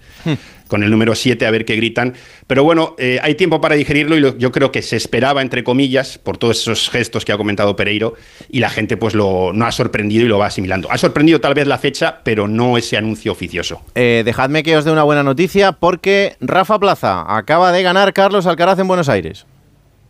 con 0.69 0.83
el 0.83 0.91
número 0.91 1.15
7 1.15 1.47
a 1.47 1.51
ver 1.51 1.65
qué 1.65 1.77
gritan. 1.77 2.15
Pero 2.47 2.65
bueno, 2.65 2.95
eh, 2.99 3.19
hay 3.23 3.35
tiempo 3.35 3.61
para 3.61 3.75
digerirlo 3.75 4.17
y 4.17 4.39
yo 4.39 4.53
creo 4.53 4.71
que 4.71 4.83
se 4.83 4.97
esperaba, 4.97 5.43
entre 5.43 5.65
comillas, 5.65 6.19
por 6.19 6.39
todos 6.39 6.61
esos 6.61 6.91
gestos 6.91 7.25
que 7.25 7.33
ha 7.33 7.37
comentado 7.37 7.75
Pereiro, 7.77 8.15
y 8.51 8.61
la 8.61 8.71
gente 8.71 8.97
pues 8.97 9.15
lo, 9.15 9.53
no 9.53 9.67
ha 9.67 9.73
sorprendido 9.73 10.25
y 10.25 10.29
lo 10.29 10.39
va 10.39 10.47
asimilando. 10.47 10.91
Ha 10.91 10.99
sorprendido 10.99 11.41
tal 11.41 11.55
vez 11.55 11.67
la 11.67 11.79
fecha, 11.79 12.21
pero 12.23 12.49
no 12.49 12.79
ese 12.79 12.97
anuncio 12.97 13.33
oficioso. 13.33 13.83
Eh, 13.95 14.23
dejadme 14.25 14.63
que 14.63 14.77
os 14.77 14.85
dé 14.85 14.93
una 14.93 15.03
buena 15.03 15.23
noticia 15.23 15.73
porque 15.73 16.37
Rafa 16.41 16.79
Plaza 16.79 17.25
acaba 17.37 17.73
de 17.73 17.83
ganar 17.83 18.13
Carlos 18.13 18.47
Alcaraz 18.47 18.79
en 18.79 18.89
Buenos 18.89 19.09
Aires. 19.09 19.47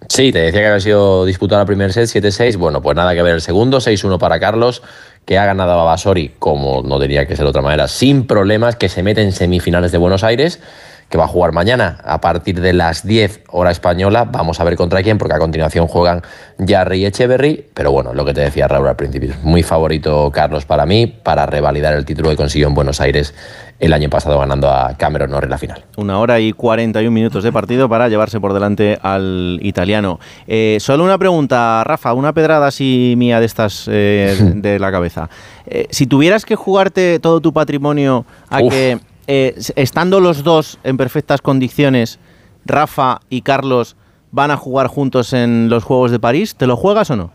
Sí, 0.08 0.32
te 0.32 0.38
decía 0.38 0.60
que 0.60 0.66
había 0.66 0.80
sido 0.80 1.26
disputado 1.26 1.60
el 1.60 1.66
primer 1.66 1.92
set 1.92 2.06
7-6. 2.06 2.56
Bueno, 2.56 2.80
pues 2.80 2.96
nada 2.96 3.14
que 3.14 3.22
ver 3.22 3.34
el 3.34 3.40
segundo, 3.42 3.78
6-1 3.78 4.18
para 4.18 4.40
Carlos, 4.40 4.82
que 5.26 5.36
ha 5.38 5.44
ganado 5.44 5.72
a 5.72 5.76
Babasori, 5.76 6.32
como 6.38 6.82
no 6.82 6.98
tenía 6.98 7.26
que 7.26 7.36
ser 7.36 7.44
de 7.44 7.50
otra 7.50 7.62
manera, 7.62 7.88
sin 7.88 8.26
problemas, 8.26 8.76
que 8.76 8.88
se 8.88 9.02
mete 9.02 9.20
en 9.20 9.32
semifinales 9.32 9.92
de 9.92 9.98
Buenos 9.98 10.24
Aires, 10.24 10.60
que 11.08 11.16
va 11.18 11.24
a 11.24 11.28
jugar 11.28 11.52
mañana 11.52 11.98
a 12.04 12.20
partir 12.20 12.60
de 12.60 12.72
las 12.72 13.06
10 13.06 13.44
hora 13.50 13.70
española. 13.70 14.24
Vamos 14.24 14.60
a 14.60 14.64
ver 14.64 14.76
contra 14.76 15.02
quién, 15.02 15.18
porque 15.18 15.34
a 15.34 15.38
continuación 15.38 15.86
juegan 15.86 16.22
Jarry 16.66 17.02
y 17.02 17.06
Echeverry. 17.06 17.66
Pero 17.72 17.92
bueno, 17.92 18.12
lo 18.12 18.24
que 18.24 18.34
te 18.34 18.42
decía 18.42 18.68
Raúl 18.68 18.88
al 18.88 18.96
principio, 18.96 19.34
muy 19.42 19.62
favorito 19.62 20.30
Carlos 20.32 20.64
para 20.64 20.86
mí, 20.86 21.06
para 21.06 21.46
revalidar 21.46 21.94
el 21.94 22.04
título 22.04 22.30
que 22.30 22.36
consiguió 22.36 22.68
en 22.68 22.74
Buenos 22.74 23.00
Aires 23.00 23.34
el 23.80 23.92
año 23.92 24.10
pasado 24.10 24.38
ganando 24.38 24.68
a 24.68 24.94
Cameron 24.96 25.30
Norrie 25.30 25.48
la 25.48 25.58
final. 25.58 25.84
Una 25.96 26.18
hora 26.18 26.40
y 26.40 26.52
41 26.52 27.10
minutos 27.10 27.44
de 27.44 27.52
partido 27.52 27.88
para 27.88 28.08
llevarse 28.08 28.40
por 28.40 28.52
delante 28.52 28.98
al 29.02 29.58
italiano. 29.62 30.18
Eh, 30.46 30.78
solo 30.80 31.04
una 31.04 31.16
pregunta, 31.16 31.82
Rafa, 31.84 32.12
una 32.12 32.32
pedrada 32.32 32.66
así 32.66 33.14
mía 33.16 33.40
de 33.40 33.46
estas 33.46 33.88
eh, 33.90 34.36
de 34.56 34.78
la 34.78 34.90
cabeza. 34.90 35.30
Eh, 35.66 35.86
si 35.90 36.06
tuvieras 36.06 36.44
que 36.44 36.56
jugarte 36.56 37.18
todo 37.20 37.40
tu 37.40 37.52
patrimonio 37.52 38.24
a 38.48 38.60
Uf. 38.62 38.72
que, 38.72 38.98
eh, 39.28 39.54
estando 39.76 40.18
los 40.18 40.42
dos 40.42 40.78
en 40.82 40.96
perfectas 40.96 41.40
condiciones, 41.40 42.18
Rafa 42.66 43.20
y 43.30 43.42
Carlos 43.42 43.94
van 44.32 44.50
a 44.50 44.56
jugar 44.56 44.88
juntos 44.88 45.32
en 45.32 45.68
los 45.68 45.84
Juegos 45.84 46.10
de 46.10 46.18
París, 46.18 46.54
¿te 46.56 46.66
lo 46.66 46.76
juegas 46.76 47.10
o 47.10 47.16
no? 47.16 47.30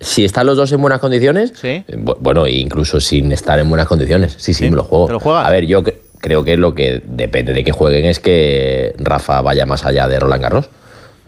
Si 0.00 0.24
están 0.24 0.46
los 0.46 0.56
dos 0.56 0.70
en 0.72 0.80
buenas 0.80 1.00
condiciones, 1.00 1.52
eh, 1.62 1.84
bu- 1.88 2.16
bueno, 2.20 2.46
incluso 2.46 3.00
sin 3.00 3.32
estar 3.32 3.58
en 3.58 3.68
buenas 3.68 3.86
condiciones, 3.86 4.34
sí, 4.38 4.54
sí, 4.54 4.70
me 4.70 4.76
lo 4.76 4.84
juego. 4.84 5.06
¿Te 5.06 5.12
lo 5.12 5.20
juegas? 5.20 5.46
A 5.46 5.50
ver, 5.50 5.66
yo 5.66 5.82
cre- 5.82 5.96
creo 6.20 6.42
que 6.44 6.56
lo 6.56 6.74
que 6.74 7.02
depende 7.06 7.52
de 7.52 7.64
que 7.64 7.72
jueguen 7.72 8.06
es 8.06 8.18
que 8.20 8.94
Rafa 8.98 9.42
vaya 9.42 9.66
más 9.66 9.84
allá 9.84 10.08
de 10.08 10.18
Roland 10.18 10.42
Garros, 10.42 10.70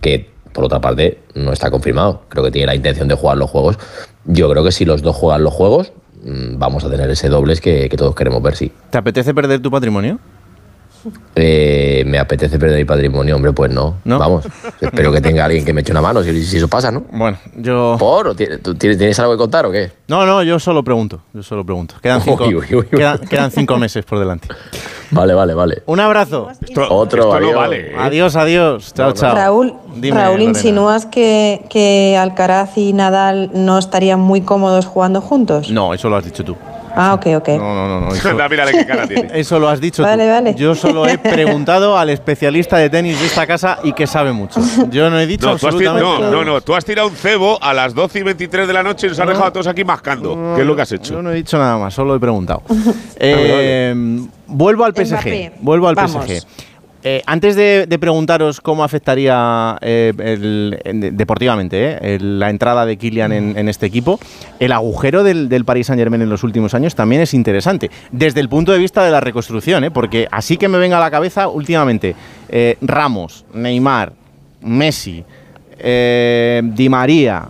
que 0.01 0.31
por 0.53 0.65
otra 0.65 0.81
parte 0.81 1.19
no 1.35 1.53
está 1.53 1.71
confirmado. 1.71 2.23
Creo 2.29 2.45
que 2.45 2.51
tiene 2.51 2.67
la 2.67 2.75
intención 2.75 3.09
de 3.09 3.15
jugar 3.15 3.37
los 3.37 3.51
juegos. 3.51 3.79
Yo 4.25 4.49
creo 4.51 4.65
que 4.65 4.73
si 4.73 4.85
los 4.87 5.03
dos 5.03 5.17
juegan 5.17 5.45
los 5.45 5.53
juegos, 5.53 5.93
vamos 6.25 6.85
a 6.85 6.91
tener 6.91 7.11
ese 7.11 7.29
dobles 7.29 7.61
que, 7.61 7.89
que 7.89 7.97
todos 7.97 8.15
queremos 8.15 8.43
ver, 8.43 8.57
sí. 8.57 8.73
¿Te 8.91 8.99
apetece 8.99 9.35
perder 9.35 9.61
tu 9.61 9.71
patrimonio? 9.71 10.19
Eh, 11.35 12.05
me 12.07 12.19
apetece 12.19 12.59
perder 12.59 12.79
mi 12.79 12.85
patrimonio, 12.85 13.37
hombre, 13.37 13.53
pues 13.53 13.71
no. 13.73 13.97
Vamos, 14.05 14.47
espero 14.81 15.11
que 15.13 15.21
tenga 15.21 15.45
alguien 15.45 15.65
que 15.65 15.73
me 15.73 15.81
eche 15.81 15.93
una 15.93 16.01
mano 16.03 16.23
si, 16.23 16.45
si 16.45 16.57
eso 16.59 16.69
pasa, 16.69 16.91
¿no? 16.91 17.05
Bueno, 17.11 17.39
yo... 17.57 17.97
¿Por? 17.99 18.29
¿O 18.29 18.35
ti- 18.35 18.47
¿Tú 18.63 18.75
tienes, 18.75 18.99
tienes 18.99 19.19
algo 19.19 19.33
que 19.33 19.39
contar 19.39 19.67
o 19.67 19.73
qué? 19.73 19.91
No, 20.09 20.25
no, 20.27 20.43
yo 20.43 20.59
solo 20.59 20.83
pregunto. 20.85 21.21
Yo 21.33 21.43
solo 21.43 21.65
pregunto. 21.65 21.95
Quedan 22.03 22.21
cinco, 22.21 22.45
Uy, 22.45 22.55
uy, 22.57 22.67
uy, 22.71 22.77
uy. 22.77 22.99
Quedan, 22.99 23.19
quedan 23.19 23.51
cinco 23.51 23.77
meses 23.79 24.05
por 24.05 24.19
delante. 24.19 24.49
Vale, 25.11 25.35
vale, 25.35 25.55
vale. 25.55 25.83
Un 25.87 26.01
abrazo. 26.01 26.49
Otro, 26.91 27.35
adiós. 27.35 27.71
Adiós, 27.99 28.37
adiós. 28.37 28.95
Chao, 28.95 29.13
chao. 29.13 29.35
Raúl, 29.35 29.75
Dime, 29.97 30.17
Raúl. 30.21 30.41
¿insinúas 30.41 31.05
que, 31.07 31.65
que 31.69 32.17
Alcaraz 32.19 32.77
y 32.79 32.93
Nadal 32.95 33.51
no 33.55 33.79
estarían 33.79 34.21
muy 34.21 34.41
cómodos 34.41 34.87
jugando 34.87 35.21
juntos? 35.21 35.71
No, 35.71 35.93
eso 35.93 36.09
lo 36.09 36.17
has 36.17 36.25
dicho 36.25 36.45
tú. 36.45 36.57
Ah, 36.95 37.15
ok, 37.15 37.27
ok. 37.37 37.49
No, 37.51 37.75
no, 37.75 37.89
no. 37.89 38.01
no 38.07 38.15
eso, 38.15 38.33
Mírale 38.51 38.73
qué 38.73 38.87
cara 38.87 39.07
tiene. 39.07 39.29
eso 39.35 39.59
lo 39.59 39.69
has 39.69 39.81
dicho 39.81 40.03
Vale, 40.03 40.25
tú. 40.25 40.31
vale. 40.31 40.55
Yo 40.55 40.75
solo 40.75 41.07
he 41.09 41.19
preguntado 41.19 41.97
al 41.99 42.11
especialista 42.11 42.77
de 42.77 42.91
tenis 42.91 43.19
de 43.19 43.27
esta 43.27 43.47
casa 43.47 43.79
y 43.83 43.93
que 43.93 44.07
sabe 44.07 44.33
mucho. 44.33 44.61
Yo 44.91 45.09
no 45.11 45.19
he 45.19 45.27
dicho 45.27 45.47
No, 45.51 45.57
tú 45.57 45.69
has 45.69 45.77
tirado, 45.77 45.97
absolutamente 45.99 46.23
no, 46.25 46.31
nada. 46.31 46.45
no, 46.45 46.53
no, 46.53 46.61
tú 46.61 46.75
has 46.75 46.85
tirado 46.85 47.09
un 47.09 47.15
cebo 47.15 47.59
a 47.63 47.73
las 47.73 47.95
12 47.95 48.19
y 48.19 48.23
23 48.23 48.67
de 48.67 48.73
la 48.73 48.83
noche 48.83 49.07
y 49.07 49.11
nos 49.11 49.19
has 49.21 49.27
dejado 49.29 49.47
a 49.47 49.53
todos 49.53 49.67
aquí 49.67 49.85
mascando. 49.85 50.55
¿Qué 50.55 50.61
es 50.63 50.67
lo 50.67 50.77
que 50.77 50.83
has 50.83 50.93
hecho? 50.93 51.15
Yo 51.15 51.23
no 51.23 51.31
he 51.31 51.35
dicho 51.35 51.59
nada 51.59 51.79
más, 51.79 51.95
solo 51.95 52.15
he 52.15 52.21
preguntado. 52.21 52.63
Eh, 53.17 53.95
Vuelvo 54.47 54.85
al 54.85 54.93
PSG. 54.95 55.53
Vuelvo 55.61 55.89
al 55.89 55.95
Vamos. 55.95 56.27
PSG. 56.27 56.47
Eh, 57.05 57.23
antes 57.27 57.57
de, 57.57 57.87
preguntaros 57.99 58.61
cómo 58.61 58.85
afectaría 58.85 59.77
eh, 59.81 60.13
deportivamente 61.13 61.99
eh, 62.01 62.19
la 62.21 62.49
entrada 62.49 62.87
de 62.87 62.97
Kylian 62.97 63.33
en, 63.33 63.69
este 63.69 63.87
equipo, 63.87 64.21
el 64.61 64.71
agujero 64.71 65.25
del, 65.25 65.49
del 65.49 65.65
Paris 65.65 65.89
Saint 65.89 65.99
Germain 65.99 66.23
en 66.23 66.29
los 66.29 66.45
últimos 66.45 66.75
años 66.75 66.95
también 66.95 67.23
es 67.23 67.35
interesante. 67.35 67.91
Desde 68.13 68.41
el 68.41 68.49
punto 68.49 68.73
de 68.73 68.79
vista 68.79 69.05
de 69.05 69.11
la 69.11 69.21
reconstrucción, 69.21 69.85
porque 69.93 70.29
así 70.31 70.57
que 70.57 70.69
me 70.69 70.79
venga 70.79 70.99
a 70.99 71.01
la 71.01 71.11
cabeza 71.11 71.49
últimamente 71.49 72.15
Ramos, 72.81 73.45
Neymar, 73.53 74.13
Messi, 74.61 75.25
Di 75.79 76.89
María, 76.89 77.49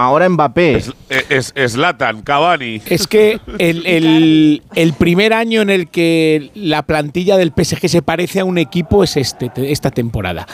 ahora 0.00 0.28
Mbappé. 0.28 0.76
Es, 0.76 0.92
es, 1.28 1.52
es 1.54 1.72
Zlatan, 1.72 2.22
Cavani. 2.22 2.80
Es 2.86 3.06
que 3.06 3.40
el, 3.58 3.86
el- 3.86 4.62
el 4.74 4.92
primer 4.94 5.32
año 5.32 5.60
en 5.62 5.70
el 5.70 5.88
que 5.88 6.50
la 6.54 6.82
plantilla 6.82 7.36
del 7.36 7.52
PSG 7.56 7.88
se 7.88 8.02
parece 8.02 8.40
a 8.40 8.44
un 8.44 8.58
equipo 8.58 9.04
es 9.04 9.16
este, 9.16 9.48
te- 9.50 9.72
esta 9.72 9.90
temporada. 9.90 10.46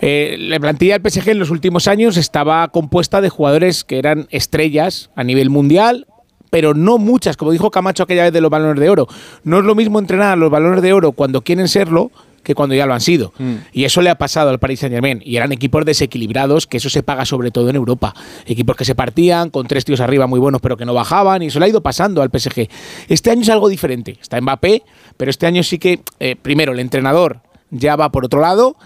Eh, 0.00 0.36
la 0.38 0.58
plantilla 0.60 0.98
del 0.98 1.10
PSG 1.10 1.28
en 1.30 1.38
los 1.38 1.50
últimos 1.50 1.88
años 1.88 2.16
estaba 2.16 2.66
compuesta 2.68 3.20
de 3.20 3.28
jugadores 3.28 3.84
que 3.84 3.98
eran 3.98 4.26
estrellas 4.30 5.10
a 5.16 5.24
nivel 5.24 5.50
mundial, 5.50 6.06
pero 6.50 6.74
no 6.74 6.96
muchas, 6.98 7.36
como 7.36 7.50
dijo 7.52 7.70
Camacho 7.70 8.04
aquella 8.04 8.22
vez 8.24 8.32
de 8.32 8.40
los 8.40 8.50
balones 8.50 8.80
de 8.80 8.88
oro. 8.88 9.08
No 9.44 9.58
es 9.58 9.64
lo 9.64 9.74
mismo 9.74 9.98
entrenar 9.98 10.32
a 10.32 10.36
los 10.36 10.50
balones 10.50 10.80
de 10.82 10.92
oro 10.92 11.12
cuando 11.12 11.42
quieren 11.42 11.68
serlo 11.68 12.10
que 12.46 12.54
cuando 12.54 12.76
ya 12.76 12.86
lo 12.86 12.94
han 12.94 13.00
sido. 13.00 13.32
Y 13.72 13.82
eso 13.82 14.00
le 14.02 14.08
ha 14.08 14.14
pasado 14.14 14.50
al 14.50 14.60
Paris 14.60 14.78
Saint 14.78 14.94
Germain. 14.94 15.20
Y 15.24 15.34
eran 15.34 15.50
equipos 15.50 15.84
desequilibrados, 15.84 16.68
que 16.68 16.76
eso 16.76 16.88
se 16.88 17.02
paga 17.02 17.24
sobre 17.24 17.50
todo 17.50 17.68
en 17.70 17.74
Europa. 17.74 18.14
Equipos 18.46 18.76
que 18.76 18.84
se 18.84 18.94
partían, 18.94 19.50
con 19.50 19.66
tres 19.66 19.84
tíos 19.84 19.98
arriba 19.98 20.28
muy 20.28 20.38
buenos, 20.38 20.60
pero 20.60 20.76
que 20.76 20.84
no 20.84 20.94
bajaban, 20.94 21.42
y 21.42 21.46
eso 21.46 21.58
le 21.58 21.64
ha 21.64 21.68
ido 21.68 21.82
pasando 21.82 22.22
al 22.22 22.30
PSG. 22.30 22.68
Este 23.08 23.32
año 23.32 23.42
es 23.42 23.48
algo 23.48 23.68
diferente. 23.68 24.16
Está 24.22 24.40
Mbappé, 24.40 24.84
pero 25.16 25.28
este 25.28 25.48
año 25.48 25.64
sí 25.64 25.80
que, 25.80 26.02
eh, 26.20 26.36
primero, 26.40 26.70
el 26.70 26.78
entrenador 26.78 27.40
ya 27.70 27.96
va 27.96 28.12
por 28.12 28.24
otro 28.24 28.40
lado. 28.40 28.76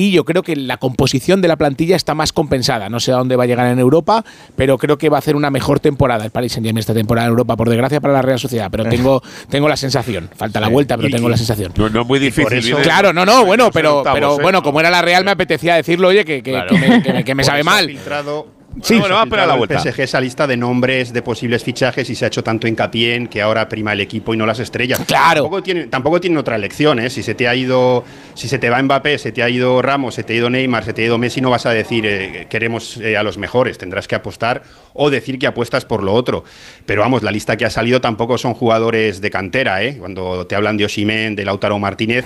Y 0.00 0.12
yo 0.12 0.24
creo 0.24 0.44
que 0.44 0.54
la 0.54 0.76
composición 0.76 1.40
de 1.42 1.48
la 1.48 1.56
plantilla 1.56 1.96
está 1.96 2.14
más 2.14 2.32
compensada. 2.32 2.88
No 2.88 3.00
sé 3.00 3.10
a 3.10 3.16
dónde 3.16 3.34
va 3.34 3.42
a 3.42 3.46
llegar 3.48 3.66
en 3.66 3.80
Europa, 3.80 4.24
pero 4.54 4.78
creo 4.78 4.96
que 4.96 5.08
va 5.08 5.16
a 5.16 5.18
hacer 5.18 5.34
una 5.34 5.50
mejor 5.50 5.80
temporada 5.80 6.24
el 6.24 6.30
Paris 6.30 6.52
Saint 6.52 6.64
Germain 6.66 6.78
esta 6.78 6.94
temporada 6.94 7.26
en 7.26 7.30
Europa, 7.32 7.56
por 7.56 7.68
desgracia 7.68 8.00
para 8.00 8.14
la 8.14 8.22
Real 8.22 8.38
Sociedad. 8.38 8.68
Pero 8.70 8.84
tengo, 8.84 9.20
tengo 9.48 9.68
la 9.68 9.76
sensación. 9.76 10.30
Falta 10.36 10.60
la 10.60 10.68
vuelta, 10.68 10.96
pero 10.96 11.08
Y- 11.08 11.10
tengo 11.10 11.28
la 11.28 11.36
sensación. 11.36 11.72
No, 11.76 11.88
no 11.88 12.02
es 12.02 12.06
muy 12.06 12.20
difícil. 12.20 12.76
Claro, 12.76 13.12
no, 13.12 13.26
no, 13.26 13.44
bueno, 13.44 13.70
pero, 13.72 14.04
¿eh? 14.06 14.38
bueno, 14.40 14.62
como 14.62 14.78
era 14.78 14.88
la 14.88 15.02
Real, 15.02 15.24
me 15.24 15.32
apetecía 15.32 15.74
decirlo, 15.74 16.06
oye, 16.08 16.24
que, 16.24 16.44
que, 16.44 16.52
Claro. 16.52 16.68
que 16.70 16.78
me, 16.78 17.02
que 17.02 17.12
me- 17.12 17.24
que 17.24 17.34
me 17.34 17.42
Por 17.42 17.50
sabe 17.50 17.64
mal. 17.64 17.88
filtrado- 17.88 18.46
Sí, 18.82 18.98
bueno, 18.98 19.14
va 19.14 19.22
a 19.22 19.24
esperar 19.24 19.48
la 19.48 19.54
vuelta. 19.54 19.74
El 19.74 19.80
PSG 19.80 20.00
esa 20.00 20.20
lista 20.20 20.46
de 20.46 20.56
nombres 20.56 21.12
de 21.12 21.22
posibles 21.22 21.64
fichajes 21.64 22.08
y 22.10 22.14
se 22.14 22.24
ha 22.24 22.28
hecho 22.28 22.42
tanto 22.42 22.66
hincapié 22.66 23.14
en 23.14 23.26
que 23.26 23.42
ahora 23.42 23.68
prima 23.68 23.92
el 23.92 24.00
equipo 24.00 24.34
y 24.34 24.36
no 24.36 24.46
las 24.46 24.58
estrellas. 24.58 25.00
Claro. 25.06 25.42
Tampoco 25.42 25.62
tiene, 25.62 25.86
tampoco 25.86 26.20
tiene 26.20 26.38
otra 26.38 26.56
elección, 26.56 26.98
¿eh? 26.98 27.10
Si 27.10 27.22
se 27.22 27.34
te 27.34 27.48
ha 27.48 27.54
ido, 27.54 28.04
si 28.34 28.48
se 28.48 28.58
te 28.58 28.70
va 28.70 28.82
Mbappé, 28.82 29.18
se 29.18 29.32
te 29.32 29.42
ha 29.42 29.48
ido 29.48 29.82
Ramos, 29.82 30.14
se 30.14 30.22
te 30.22 30.34
ha 30.34 30.36
ido 30.36 30.50
Neymar, 30.50 30.84
se 30.84 30.92
te 30.92 31.02
ha 31.02 31.06
ido 31.06 31.18
Messi, 31.18 31.40
no 31.40 31.50
vas 31.50 31.66
a 31.66 31.70
decir 31.70 32.06
eh, 32.06 32.46
queremos 32.48 32.96
eh, 32.98 33.16
a 33.16 33.22
los 33.22 33.38
mejores. 33.38 33.78
Tendrás 33.78 34.08
que 34.08 34.14
apostar 34.14 34.62
o 34.92 35.10
decir 35.10 35.38
que 35.38 35.46
apuestas 35.46 35.84
por 35.84 36.02
lo 36.02 36.14
otro. 36.14 36.44
Pero 36.86 37.02
vamos, 37.02 37.22
la 37.22 37.30
lista 37.30 37.56
que 37.56 37.64
ha 37.64 37.70
salido 37.70 38.00
tampoco 38.00 38.38
son 38.38 38.54
jugadores 38.54 39.20
de 39.20 39.30
cantera, 39.30 39.82
¿eh? 39.82 39.96
Cuando 39.98 40.46
te 40.46 40.54
hablan 40.54 40.76
de 40.76 40.84
Osimhen, 40.84 41.36
de 41.36 41.44
Lautaro 41.44 41.78
Martínez, 41.78 42.24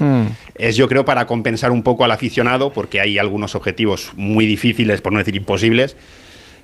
es 0.55 0.76
yo 0.76 0.88
creo 0.88 1.05
para 1.05 1.26
compensar 1.26 1.70
un 1.70 1.82
poco 1.82 2.05
al 2.05 2.11
aficionado, 2.11 2.72
porque 2.72 3.00
hay 3.00 3.18
algunos 3.18 3.55
objetivos 3.55 4.12
muy 4.16 4.46
difíciles, 4.46 5.00
por 5.00 5.12
no 5.12 5.18
decir 5.18 5.36
imposibles, 5.36 5.96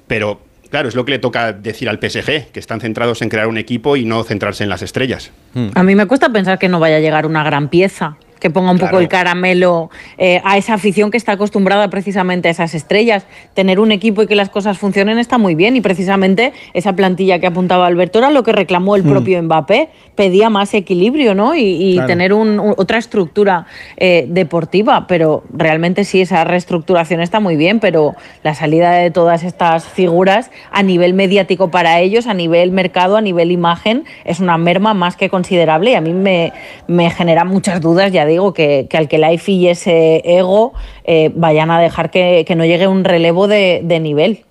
pero 0.09 0.41
claro, 0.71 0.89
es 0.89 0.95
lo 0.95 1.05
que 1.05 1.13
le 1.13 1.19
toca 1.19 1.53
decir 1.53 1.89
al 1.89 1.99
PSG, 1.99 2.51
que 2.53 2.61
están 2.61 2.81
centrados 2.81 3.23
en 3.23 3.29
crear 3.29 3.47
un 3.47 3.59
equipo 3.59 3.97
y 3.97 4.05
no 4.05 4.25
centrarse 4.25 4.65
en 4.65 4.71
las 4.71 4.83
estrellas. 4.83 5.31
A 5.75 5.83
mí 5.83 5.95
me 5.95 6.07
cuesta 6.07 6.31
pensar 6.31 6.59
que 6.59 6.69
no 6.69 6.81
vaya 6.81 6.97
a 6.97 7.01
llegar 7.01 7.27
una 7.27 7.45
gran 7.45 7.69
pieza 7.69 8.17
que 8.41 8.51
ponga 8.51 8.70
un 8.70 8.78
poco 8.78 8.99
el 8.99 9.09
caramelo 9.09 9.91
eh, 10.16 10.41
a 10.45 10.57
esa 10.59 10.74
afición 10.74 11.11
que 11.11 11.16
está 11.16 11.32
acostumbrada 11.32 11.89
precisamente 11.91 12.49
a 12.49 12.51
esas 12.51 12.74
estrellas. 12.74 13.26
Tener 13.55 13.80
un 13.80 13.93
equipo 13.93 14.22
y 14.22 14.26
que 14.26 14.34
las 14.34 14.49
cosas 14.51 14.78
funcionen 14.78 15.18
está 15.18 15.39
muy 15.39 15.55
bien 15.55 15.76
y 15.76 15.80
precisamente 15.80 16.53
esa 16.74 16.95
plantilla 16.95 17.39
que 17.39 17.47
apuntaba 17.47 17.86
Alberto 17.86 18.18
era 18.18 18.30
lo 18.30 18.43
que 18.43 18.53
reclamó 18.53 18.97
el 18.97 19.05
Mm. 19.05 19.09
propio 19.11 19.43
Mbappé. 19.43 19.89
Pedía 20.14 20.51
más 20.51 20.74
equilibrio 20.74 21.34
¿no? 21.34 21.55
y, 21.55 21.61
y 21.62 21.93
Claro. 21.95 22.07
tener 22.09 22.32
un- 22.32 22.59
un- 22.61 22.74
otra 22.76 22.99
estructura 22.99 23.66
eh, 23.97 24.26
deportiva, 24.28 25.07
pero 25.07 25.43
realmente 25.53 26.05
sí, 26.05 26.20
esa 26.20 26.45
reestructuración 26.45 27.20
está 27.20 27.41
muy 27.41 27.57
bien, 27.57 27.80
pero 27.80 28.14
la 28.43 28.55
salida 28.55 28.93
de 28.93 29.11
todas 29.11 29.43
estas 29.45 29.84
figuras 29.84 30.51
a 30.70 30.82
nivel 30.82 31.14
mediático 31.14 31.70
para 31.70 32.01
ellos, 32.01 32.26
a 32.26 32.34
nivel 32.34 32.70
mercado, 32.72 33.16
a 33.16 33.20
nivel 33.20 33.51
imagen, 33.53 34.05
es 34.24 34.41
una 34.41 34.59
merma 34.59 34.95
más 34.95 35.16
que 35.16 35.28
considerable 35.28 35.91
y 35.93 35.95
a 35.95 36.01
mí 36.01 36.12
me, 36.12 36.53
me 36.86 37.11
genera 37.11 37.45
muchas 37.45 37.80
dudas, 37.80 38.12
ya 38.12 38.24
digo, 38.29 38.55
que, 38.55 38.87
que 38.89 38.97
al 38.97 39.09
que 39.09 39.18
Life 39.18 39.51
y 39.51 39.66
ese 39.68 40.22
ego 40.24 40.72
eh, 41.05 41.33
vayan 41.35 41.70
a 41.72 41.81
dejar 41.81 42.11
que, 42.11 42.45
que 42.47 42.55
no 42.55 42.64
llegue 42.64 42.87
un 42.87 43.03
relevo 43.03 43.49
de, 43.49 43.81
de 43.83 43.99
nivel. 43.99 44.45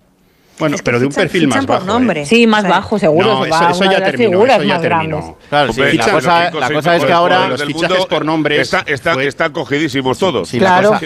Bueno, 0.60 0.76
pero 0.84 1.00
de 1.00 1.06
un 1.06 1.12
perfil 1.14 1.48
más 1.48 1.68
bajo. 1.68 2.00
¿eh? 2.12 2.26
Sí, 2.26 2.48
más 2.48 2.68
bajo, 2.68 2.98
seguro. 2.98 3.28
No, 3.28 3.46
eso, 3.46 3.54
va 3.54 3.70
eso 3.72 3.84
ya 3.84 4.04
terminó. 4.04 4.44
Eso 4.44 4.64
ya 4.64 4.82
terminó. 4.82 5.38
Claro, 5.50 5.72
sí, 5.72 5.82
Hombre, 5.82 5.94
la 5.94 6.04
fichan 6.04 6.16
cosa- 6.16 6.52
la 6.52 6.72
cosa 6.72 6.96
es 6.96 7.06
que 7.06 7.12
ahora- 7.14 7.48
Los 7.50 7.64
mundo, 7.64 7.80
fichajes 7.80 8.06
por 8.08 8.26
nombres 8.26 8.60
está- 8.62 8.84
está- 8.92 9.22
están 9.22 9.52
cogidísimos 9.52 10.18
todos. 10.18 10.50
Sí, 10.50 10.60
la 10.60 10.82
cosa, 10.82 11.00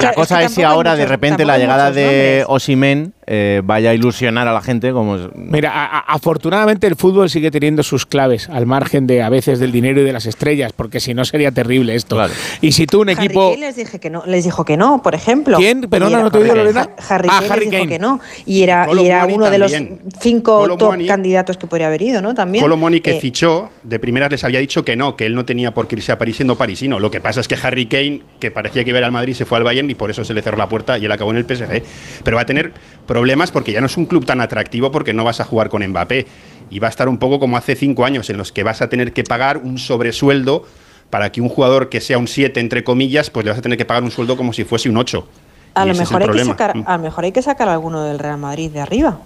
la 0.00 0.12
cosa 0.14 0.42
es 0.44 0.52
si 0.54 0.62
ahora 0.62 0.96
de 0.96 1.04
repente 1.04 1.44
la 1.44 1.58
llegada 1.58 1.90
de 1.92 2.44
Osimen 2.48 3.12
eh, 3.26 3.60
vaya 3.64 3.90
a 3.90 3.94
ilusionar 3.94 4.46
a 4.48 4.52
la 4.52 4.60
gente 4.60 4.92
como 4.92 5.16
es- 5.16 5.28
Mira, 5.34 5.70
a- 5.72 5.84
a- 5.98 6.00
afortunadamente 6.14 6.86
el 6.86 6.94
fútbol 6.96 7.28
sigue 7.28 7.50
teniendo 7.50 7.82
sus 7.82 8.06
claves, 8.06 8.48
al 8.48 8.66
margen 8.66 9.06
de 9.06 9.22
a 9.22 9.28
veces 9.28 9.58
del 9.58 9.72
dinero 9.72 10.00
y 10.00 10.04
de 10.04 10.12
las 10.12 10.26
estrellas, 10.26 10.72
porque 10.72 11.00
si 11.00 11.12
no 11.14 11.24
sería 11.24 11.50
terrible 11.50 11.94
esto. 11.94 12.16
Y 12.60 12.72
si 12.72 12.86
tú 12.86 13.00
un 13.02 13.10
Harry 13.10 13.24
equipo... 13.26 13.50
Kane 13.50 13.60
les, 13.66 13.76
dije 13.76 13.98
que 13.98 14.10
no, 14.10 14.22
les 14.26 14.44
dijo 14.44 14.64
que 14.64 14.76
no, 14.76 15.02
por 15.02 15.14
ejemplo. 15.14 15.56
¿Quién? 15.58 15.82
Y 15.90 15.96
era- 15.96 16.08
no 16.22 16.30
te 16.30 16.38
Harry- 16.38 16.48
Lorena. 16.48 16.90
Harry 17.08 17.28
Ah, 17.30 17.38
Kane 17.40 17.52
Harry 17.52 17.60
les 17.64 17.70
dijo 17.70 17.82
Kane. 17.82 17.92
que 17.92 17.98
no. 17.98 18.20
Y 18.46 18.62
era, 18.62 18.86
y 18.94 19.06
era 19.06 19.26
uno 19.26 19.50
de 19.50 19.58
los 19.58 19.72
cinco 20.20 20.76
top 20.76 21.06
candidatos 21.06 21.56
que 21.56 21.66
podría 21.66 21.88
haber 21.88 22.02
ido, 22.02 22.22
¿no? 22.22 22.34
También. 22.34 22.62
Colomoni 22.62 23.00
que 23.00 23.16
Eh, 23.16 23.20
fichó, 23.20 23.70
de 23.82 23.98
primeras 23.98 24.30
les 24.30 24.44
había 24.44 24.60
dicho 24.60 24.84
que 24.84 24.96
no, 24.96 25.16
que 25.16 25.26
él 25.26 25.34
no 25.34 25.44
tenía 25.44 25.72
por 25.74 25.88
qué 25.88 25.96
irse 25.96 26.12
a 26.12 26.18
París 26.18 26.36
siendo 26.36 26.56
parisino. 26.56 26.98
Lo 27.00 27.10
que 27.10 27.20
pasa 27.20 27.40
es 27.40 27.48
que 27.48 27.56
Harry 27.60 27.86
Kane, 27.86 28.22
que 28.40 28.50
parecía 28.50 28.84
que 28.84 28.90
iba 28.90 28.98
a 28.98 29.00
ir 29.00 29.04
al 29.04 29.12
Madrid, 29.12 29.34
se 29.34 29.44
fue 29.44 29.58
al 29.58 29.64
Bayern 29.64 29.90
y 29.90 29.94
por 29.94 30.10
eso 30.10 30.24
se 30.24 30.34
le 30.34 30.42
cerró 30.42 30.56
la 30.58 30.68
puerta 30.68 30.98
y 30.98 31.04
él 31.04 31.12
acabó 31.12 31.30
en 31.32 31.38
el 31.38 31.44
PSG. 31.44 31.82
Pero 32.24 32.36
va 32.36 32.42
a 32.42 32.46
tener 32.46 32.72
problemas 33.16 33.50
porque 33.50 33.72
ya 33.72 33.80
no 33.80 33.86
es 33.86 33.96
un 33.96 34.04
club 34.04 34.26
tan 34.26 34.42
atractivo 34.42 34.90
porque 34.90 35.14
no 35.14 35.24
vas 35.24 35.40
a 35.40 35.44
jugar 35.44 35.70
con 35.70 35.82
Mbappé. 35.82 36.26
Y 36.68 36.80
va 36.80 36.88
a 36.88 36.90
estar 36.90 37.08
un 37.08 37.16
poco 37.16 37.40
como 37.40 37.56
hace 37.56 37.74
cinco 37.74 38.04
años, 38.04 38.28
en 38.28 38.36
los 38.36 38.52
que 38.52 38.62
vas 38.62 38.82
a 38.82 38.90
tener 38.90 39.14
que 39.14 39.24
pagar 39.24 39.56
un 39.56 39.78
sobresueldo 39.78 40.66
para 41.08 41.32
que 41.32 41.40
un 41.40 41.48
jugador 41.48 41.88
que 41.88 42.02
sea 42.02 42.18
un 42.18 42.28
7, 42.28 42.60
entre 42.60 42.84
comillas, 42.84 43.30
pues 43.30 43.46
le 43.46 43.52
vas 43.52 43.58
a 43.58 43.62
tener 43.62 43.78
que 43.78 43.86
pagar 43.86 44.02
un 44.02 44.10
sueldo 44.10 44.36
como 44.36 44.52
si 44.52 44.64
fuese 44.64 44.90
un 44.90 44.98
8. 44.98 45.26
a, 45.74 45.86
lo 45.86 45.94
mejor 45.94 46.22
hay 46.24 46.28
que 46.28 46.44
sacar, 46.44 46.74
a 46.84 46.96
lo 46.98 47.02
mejor 47.02 47.24
hay 47.24 47.32
que 47.32 47.40
sacar 47.40 47.68
a 47.70 47.72
alguno 47.72 48.04
del 48.04 48.18
Real 48.18 48.36
Madrid 48.36 48.70
de 48.70 48.80
arriba. 48.80 49.18